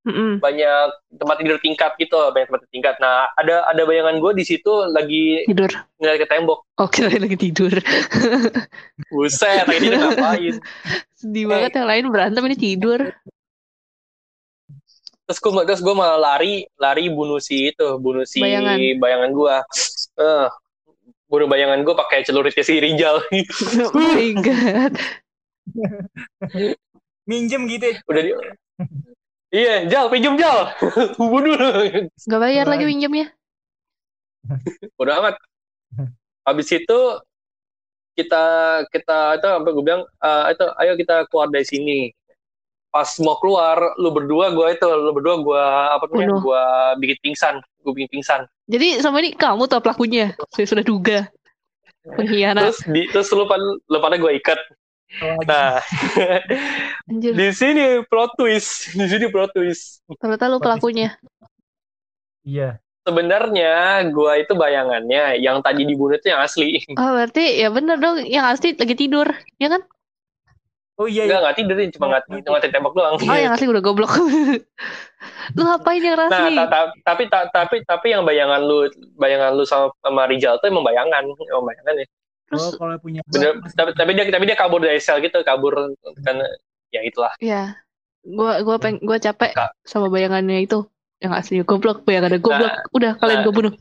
Mm-mm. 0.00 0.40
banyak 0.42 0.88
tempat 1.14 1.36
tidur 1.44 1.60
tingkat 1.60 1.92
gitu 2.00 2.16
loh, 2.16 2.32
banyak 2.34 2.48
tempat 2.50 2.62
tingkat 2.74 2.94
nah 2.98 3.30
ada 3.38 3.62
ada 3.70 3.82
bayangan 3.86 4.18
gua 4.18 4.34
di 4.34 4.42
situ 4.42 4.72
lagi 4.90 5.46
Tidur. 5.46 5.70
ngeliat 6.02 6.18
ke 6.18 6.26
tembok 6.26 6.58
Oh 6.80 6.88
kirain 6.90 7.20
lagi 7.20 7.36
tidur. 7.38 7.70
buset 9.12 9.68
lagi 9.68 9.78
dia 9.86 9.94
ngapain 10.00 10.54
Sedih 11.14 11.44
banget 11.46 11.76
yang 11.76 11.88
lain 11.88 12.04
berantem 12.08 12.42
ini 12.48 12.56
tidur. 12.56 13.00
Terus 15.30 15.38
gua 15.38 15.62
terus 15.62 15.78
gua 15.78 15.94
malah 15.94 16.18
lari 16.18 16.66
lari 16.74 17.06
bunuh 17.06 17.38
si 17.38 17.70
itu 17.70 17.86
bunuh 18.02 18.26
si 18.26 18.42
Bayangan. 18.42 18.82
bayangan 18.98 19.30
gua 19.30 19.62
eh 20.18 20.50
bunuh 21.30 21.46
bayangan 21.46 21.86
gua 21.86 21.94
pakai 22.02 22.26
celuritnya 22.26 22.66
si 22.66 22.82
Rijal 22.82 23.22
oh 23.94 23.94
my 23.94 24.34
god. 24.42 24.98
minjem 27.30 27.70
gitu 27.70 27.94
ya. 27.94 27.96
udah 28.10 28.22
di 28.26 28.30
iya 29.54 29.86
Jal 29.86 30.10
pinjem 30.10 30.34
Jal 30.34 30.74
bunuh 31.30 31.54
Gak 32.26 32.40
bayar 32.42 32.66
lagi 32.66 32.82
pinjamnya. 32.90 33.30
Bodo 34.98 35.14
amat. 35.14 35.38
Habis 36.42 36.74
itu 36.74 36.98
kita 38.18 38.44
kita 38.90 39.38
itu 39.38 39.46
apa 39.46 39.68
gue 39.70 39.84
bilang 39.84 40.02
eh, 40.02 40.44
itu 40.50 40.66
ayo 40.82 40.92
kita 40.98 41.14
keluar 41.30 41.46
dari 41.54 41.66
sini. 41.66 42.10
Pas 42.90 43.06
mau 43.22 43.38
keluar, 43.38 43.94
lu 44.02 44.10
berdua 44.10 44.50
gue 44.50 44.66
itu, 44.74 44.86
lu 44.86 45.14
berdua 45.14 45.38
gue 45.38 45.64
apa 45.94 46.04
namanya? 46.10 46.26
Bunuh. 46.34 46.40
Gue 46.42 46.64
bikin 47.06 47.18
pingsan, 47.22 47.54
gue 47.62 47.92
bikin 47.94 48.10
pingsan. 48.18 48.40
Jadi 48.66 48.98
sama 48.98 49.22
ini 49.22 49.30
kamu 49.34 49.70
tuh 49.70 49.78
pelakunya. 49.78 50.34
Saya 50.50 50.66
sudah 50.66 50.82
duga. 50.82 51.30
Pengkhianat. 52.02 52.66
Terus 52.66 52.80
di 52.90 53.02
terus 53.14 53.30
lu 53.30 53.46
pada 53.46 53.62
lu 53.62 53.98
pada 54.02 54.16
gue 54.18 54.32
ikat. 54.42 54.58
Nah, 55.42 55.82
Anjir. 57.10 57.34
di 57.34 57.48
sini 57.50 58.06
plot 58.06 58.38
twist, 58.38 58.94
di 58.94 59.06
sini 59.10 59.26
plot 59.26 59.50
twist. 59.54 60.06
Ternyata 60.06 60.46
lu 60.46 60.62
pelakunya. 60.62 61.18
iya 62.40 62.80
sebenarnya 63.04 64.06
gua 64.12 64.38
itu 64.38 64.52
bayangannya 64.54 65.40
yang 65.40 65.64
tadi 65.64 65.82
dibunuh 65.88 66.14
itu 66.14 66.30
yang 66.30 66.40
asli. 66.44 66.78
Oh 66.94 67.10
berarti 67.16 67.58
ya 67.58 67.68
bener 67.72 67.96
dong 67.98 68.22
yang 68.22 68.46
asli 68.46 68.76
lagi 68.76 68.94
tidur, 68.94 69.26
ya 69.58 69.68
kan? 69.72 69.82
Oh 71.00 71.08
iya, 71.08 71.24
Enggak 71.24 71.40
iya. 71.40 71.44
nggak 71.48 71.56
tidur 71.56 71.76
cuma 71.96 72.06
nggak 72.12 72.22
cuma 72.44 72.58
tembak 72.60 72.92
doang. 72.92 73.16
Oh 73.16 73.36
yang 73.40 73.56
asli 73.56 73.64
udah 73.72 73.80
goblok. 73.80 74.12
lu 75.56 75.62
ngapain 75.64 76.04
yang 76.04 76.20
Nah, 76.20 76.28
asli? 76.28 76.52
ta- 76.60 76.68
ta- 76.68 76.92
tapi 77.08 77.22
ta- 77.32 77.48
tapi 77.48 77.76
tapi 77.88 78.06
yang 78.12 78.22
bayangan 78.28 78.60
lu 78.60 78.84
bayangan 79.16 79.56
lu 79.56 79.64
sama, 79.64 79.88
sama 80.04 80.28
Rijal 80.28 80.60
tuh 80.60 80.68
emang 80.68 80.84
bayangan, 80.84 81.24
emang 81.24 81.64
bayangan 81.64 82.04
ya. 82.04 82.06
Terus 82.52 82.64
Oh, 82.68 82.70
kalau 82.76 83.00
punya 83.00 83.24
Bener, 83.32 83.56
tapi, 83.72 83.96
tapi 83.96 84.10
dia 84.12 84.28
tapi 84.28 84.44
dia 84.44 84.58
kabur 84.60 84.84
dari 84.84 85.00
sel 85.00 85.24
gitu, 85.24 85.40
kabur 85.40 85.96
kan 86.20 86.36
ya 86.92 87.00
itulah. 87.00 87.32
ya, 87.40 87.80
gua 88.20 88.60
gua 88.60 88.76
peng 88.76 89.00
gua 89.00 89.16
capek 89.16 89.56
Kak. 89.56 89.72
sama 89.88 90.12
bayangannya 90.12 90.68
itu 90.68 90.84
yang 91.24 91.32
asli 91.32 91.64
goblok, 91.64 92.04
bayangannya 92.04 92.44
goblok. 92.44 92.76
Udah 92.92 93.16
kalian 93.16 93.40
nah. 93.40 93.44
gua 93.48 93.54
bunuh. 93.56 93.72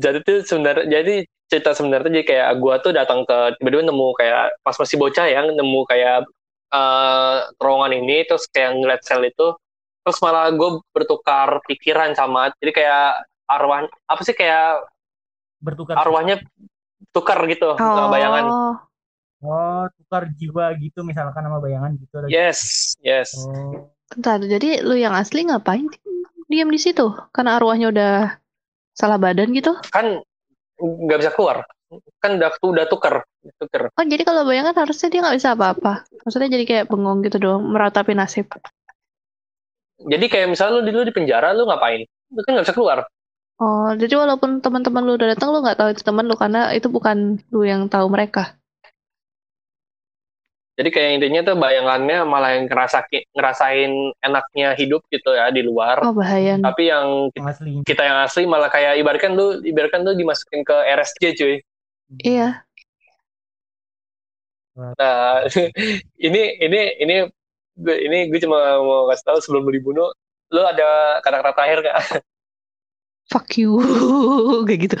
Jadi 0.00 0.18
tuh 0.24 0.38
sebenarnya 0.44 0.86
jadi 0.88 1.14
cerita 1.48 1.70
sebenarnya 1.76 2.10
jadi 2.20 2.26
kayak 2.26 2.50
gua 2.60 2.80
tuh 2.80 2.92
datang 2.92 3.24
ke 3.28 3.56
tiba-tiba 3.60 3.84
nemu 3.88 4.08
kayak 4.16 4.58
pas 4.64 4.76
masih 4.76 4.96
bocah 4.96 5.26
ya 5.28 5.40
nemu 5.44 5.80
kayak 5.88 6.24
eh 6.74 7.36
terowongan 7.60 7.92
ini 8.02 8.26
terus 8.26 8.50
kayak 8.50 8.74
ngeliat 8.80 9.00
sel 9.06 9.22
itu 9.22 9.54
terus 10.04 10.18
malah 10.20 10.50
gue 10.52 10.84
bertukar 10.92 11.64
pikiran 11.64 12.12
sama 12.12 12.52
jadi 12.60 12.72
kayak 12.76 13.06
arwah 13.48 13.88
apa 13.88 14.20
sih 14.26 14.36
kayak 14.36 14.84
bertukar 15.64 15.96
arwahnya 15.96 16.44
tukar 17.14 17.40
gitu 17.48 17.78
sama 17.78 18.12
bayangan 18.12 18.44
Oh, 18.50 18.74
oh 19.48 19.84
tukar 19.96 20.28
jiwa 20.34 20.76
gitu 20.76 21.06
misalkan 21.06 21.40
sama 21.46 21.56
bayangan 21.62 21.96
gitu 21.96 22.14
lagi. 22.20 22.32
yes 22.32 22.60
yes 23.00 23.32
Oh, 23.38 23.88
bentar. 24.12 24.40
Jadi 24.44 24.84
lu 24.84 24.96
yang 24.98 25.16
asli 25.16 25.46
ngapain 25.48 25.88
diam 26.50 26.68
di 26.68 26.80
situ? 26.80 27.08
Karena 27.32 27.56
arwahnya 27.56 27.88
udah 27.88 28.14
salah 28.94 29.18
badan 29.18 29.50
gitu. 29.52 29.74
kan 29.92 30.22
nggak 30.80 31.18
bisa 31.22 31.32
keluar 31.34 31.66
kan 32.18 32.40
udah 32.40 32.50
udah 32.58 32.84
tuker 32.90 33.14
tuker 33.62 33.92
Oh 33.94 34.02
jadi 34.02 34.22
kalau 34.26 34.42
bayangan 34.48 34.74
harusnya 34.74 35.12
dia 35.12 35.20
nggak 35.22 35.36
bisa 35.38 35.52
apa-apa. 35.54 36.08
Maksudnya 36.24 36.48
jadi 36.48 36.64
kayak 36.64 36.84
bengong 36.90 37.22
gitu 37.22 37.36
doang, 37.38 37.62
meratapi 37.70 38.16
nasib. 38.16 38.48
jadi 40.00 40.26
kayak 40.26 40.48
misalnya 40.50 40.80
lu 40.80 40.82
di 40.82 40.90
lu 40.90 41.02
di 41.06 41.14
penjara 41.14 41.54
lu 41.54 41.68
ngapain 41.70 42.02
lu 42.34 42.40
kan 42.42 42.50
nggak 42.58 42.66
bisa 42.66 42.74
keluar 42.76 42.98
Oh, 43.62 43.94
jadi 43.94 44.18
walaupun 44.18 44.58
teman-teman 44.58 45.06
lu 45.06 45.14
udah 45.14 45.30
datang, 45.30 45.54
lu 45.54 45.62
nggak 45.62 45.78
tahu 45.78 45.88
itu 45.94 46.02
teman 46.02 46.26
lu 46.26 46.34
karena 46.34 46.74
itu 46.74 46.90
bukan 46.90 47.38
lu 47.54 47.62
yang 47.62 47.86
tahu 47.86 48.10
mereka. 48.10 48.58
Jadi 50.74 50.88
kayak 50.90 51.10
intinya 51.16 51.40
tuh 51.44 51.56
bayangannya 51.56 52.18
malah 52.24 52.50
yang 52.52 52.66
ngerasa 52.66 53.06
ngerasain 53.30 53.92
enaknya 54.18 54.74
hidup 54.74 55.06
gitu 55.06 55.30
ya 55.30 55.46
di 55.48 55.62
luar 55.62 56.02
Oh 56.02 56.10
bahaya. 56.10 56.58
tapi 56.58 56.90
yang 56.90 57.30
asli. 57.40 57.82
kita 57.82 58.02
yang 58.02 58.18
asli 58.20 58.42
malah 58.44 58.66
kayak 58.66 58.98
ibaratkan 58.98 59.32
lu 59.32 59.62
ibaratkan 59.62 60.02
lu 60.02 60.12
dimasukin 60.12 60.60
ke 60.60 60.74
RSJ 60.74 61.24
cuy 61.34 61.54
Iya. 62.20 62.62
nah 64.74 65.46
ini 66.26 66.42
ini 66.58 66.80
ini 66.98 67.14
gue 67.74 67.96
ini 67.96 68.18
gue 68.28 68.38
cuma 68.38 68.58
mau 68.78 69.06
kasih 69.06 69.24
tahu 69.24 69.38
sebelum 69.38 69.62
lu 69.66 69.72
dibunuh 69.72 70.10
lu 70.50 70.60
ada 70.62 71.18
kata-kata 71.22 71.50
terakhir 71.54 71.78
gak? 71.82 71.96
Fuck 73.32 73.56
you, 73.56 73.80
kayak 74.68 74.80
gitu. 74.84 74.96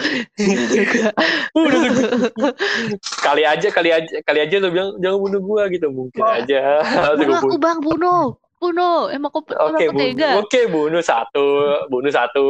Kali 3.24 3.42
aja 3.44 3.68
kali 3.68 3.90
aja 3.92 4.16
kali 4.24 4.38
aja 4.40 4.54
lu 4.64 4.72
bilang 4.72 4.96
jangan 4.96 5.18
bunuh 5.20 5.40
gua 5.44 5.62
gitu 5.68 5.92
mungkin 5.92 6.24
Wah. 6.24 6.40
aja 6.40 6.80
bunuh 7.20 7.36
aku 7.36 7.46
bunuh. 7.52 7.60
bang, 7.60 7.78
bunuh, 7.84 8.24
bunuh. 8.56 8.98
Emang 9.12 9.28
aku, 9.28 9.44
emang 9.52 9.76
Oke, 9.76 9.84
aku 9.84 9.92
bunuh. 9.92 10.08
tega. 10.08 10.30
Oke, 10.40 10.60
bunuh 10.72 11.02
satu, 11.04 11.46
bunuh 11.92 12.12
satu. 12.12 12.46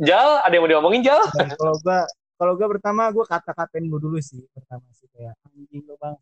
Jal, 0.00 0.44
ada 0.44 0.52
yang 0.52 0.64
mau 0.64 0.70
diomongin 0.70 1.00
Jal? 1.00 1.20
Dan 1.32 1.48
kalau 1.56 1.74
gua 1.80 1.98
kalau 2.36 2.52
gua 2.60 2.68
pertama 2.68 3.02
gua 3.08 3.24
kata-katain 3.24 3.88
gua 3.88 4.00
dulu 4.00 4.20
sih 4.20 4.44
pertama 4.52 4.84
sih 4.92 5.08
kayak 5.16 5.32
anjing 5.48 5.84
lo 5.88 5.96
bang 5.96 6.16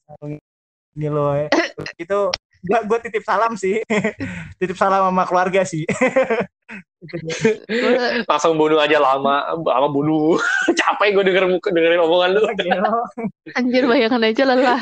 ini 0.99 1.07
lo 1.11 1.35
ya. 1.35 1.47
itu 1.99 2.19
gua 2.67 2.79
gua 2.87 2.99
titip 2.99 3.23
salam 3.23 3.55
sih 3.55 3.79
titip 4.59 4.75
salam 4.75 5.11
sama 5.11 5.25
keluarga 5.29 5.63
sih 5.63 5.87
Langsung 8.31 8.59
bunuh 8.59 8.83
aja 8.83 8.99
lama, 8.99 9.55
lama 9.55 9.89
bunuh. 9.89 10.37
Capek 10.79 11.15
gue 11.15 11.25
denger 11.31 11.45
dengerin 11.63 12.03
omongan 12.03 12.31
lu. 12.37 12.43
Anjir 13.55 13.85
bayangan 13.87 14.27
aja 14.27 14.43
lelah. 14.45 14.81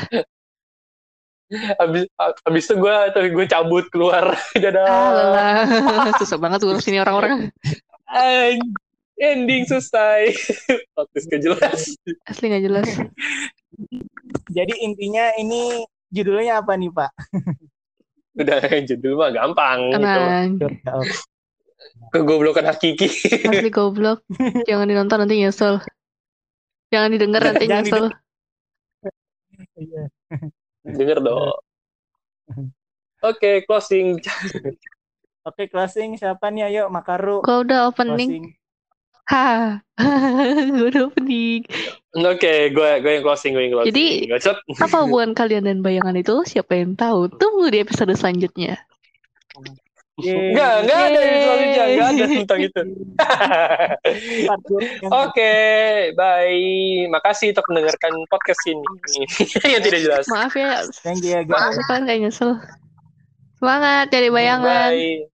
Abis, 1.79 2.11
abis 2.19 2.63
itu 2.67 2.75
gue 2.75 2.97
tuh 3.15 3.23
gue 3.31 3.47
cabut 3.47 3.85
keluar. 3.93 4.35
Ah 4.35 4.59
Dadah. 4.59 4.89
lelah. 5.15 5.57
Susah 6.19 6.41
banget 6.41 6.65
ngurus 6.65 6.89
ini 6.91 6.99
orang-orang. 6.99 7.53
Ending 9.17 9.69
selesai. 9.69 10.35
Podcast 10.97 11.27
gak 11.31 11.43
jelas. 11.45 11.81
Asli 12.27 12.53
nggak 12.53 12.65
jelas. 12.65 12.89
jadi 14.57 14.73
intinya 14.81 15.37
ini 15.37 15.85
judulnya 16.13 16.63
apa 16.63 16.73
nih 16.79 16.91
pak 16.93 17.11
Udah 18.37 18.61
judul 18.85 19.17
mah 19.17 19.33
gampang. 19.33 19.97
Gitu. 19.97 19.97
Tenang. 19.97 20.61
Kegoblokan 22.13 22.69
hakiki. 22.69 23.09
Asli 23.49 23.73
goblok. 23.73 24.21
Jangan 24.69 24.93
dinonton 24.93 25.25
nanti 25.25 25.41
nyesel. 25.41 25.81
Jangan 26.93 27.17
didengar 27.17 27.41
nanti 27.41 27.65
Jangan 27.65 27.81
nyesel. 27.81 28.05
Iya. 29.81 30.05
Denger 30.85 31.25
dong. 31.25 31.57
Oke, 33.25 33.65
closing. 33.65 34.21
oke 35.47 35.63
closing 35.71 36.19
siapa 36.19 36.51
nih 36.51 36.69
ayo 36.69 36.83
Makaru 36.91 37.39
Gua 37.41 37.63
udah 37.63 37.89
opening. 37.89 38.29
closing 38.29 38.45
Ha. 39.27 39.83
Gua 40.77 40.87
udah 40.87 41.03
opening. 41.11 41.67
Oke, 42.17 42.71
gue 42.71 42.91
gue 43.03 43.13
yang 43.19 43.25
closing, 43.27 43.53
gue 43.59 43.65
yang 43.67 43.75
closing. 43.75 43.91
Jadi-. 43.91 44.31
Apa 44.79 44.97
hubungan 45.03 45.35
kalian 45.35 45.67
dan 45.67 45.83
bayangan 45.83 46.15
itu? 46.15 46.47
Siapa 46.47 46.79
yang 46.79 46.95
tahu? 46.95 47.27
Tunggu 47.35 47.69
di 47.69 47.83
episode 47.83 48.15
selanjutnya. 48.15 48.79
Enggak, 50.17 50.73
enggak 50.81 51.01
ada 51.13 51.21
yang 51.21 51.41
selanjutnya, 51.45 51.85
enggak 51.85 52.09
ada 52.09 52.25
tentang 52.25 52.61
itu. 52.65 52.83
Oke, 55.29 55.55
bye. 56.17 56.65
Makasih 57.13 57.53
untuk 57.53 57.67
mendengarkan 57.69 58.13
podcast 58.33 58.63
ini. 58.65 58.81
yang 59.77 59.85
tidak 59.85 60.01
jelas. 60.01 60.25
Maaf 60.33 60.57
ya, 60.57 60.89
thank 61.05 61.21
you 61.21 61.37
ya 61.37 61.45
guys 61.45 61.69
aku 61.69 61.85
kan 61.85 62.09
kayak 62.09 62.21
nyesel. 62.25 62.57
Semangat 63.61 64.09
cari 64.09 64.29
bayangan. 64.33 64.91
Bye. 64.97 65.29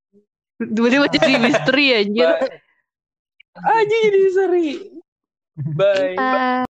Tiba-tiba 0.59 1.07
jadi 1.15 1.33
misteri 1.47 1.87
anjir. 2.03 2.31
Bye. 2.43 2.62
Aja 3.57 3.97
jadi 4.09 4.29
seri. 4.33 4.69
Bye. 5.77 6.17
Ah. 6.17 6.65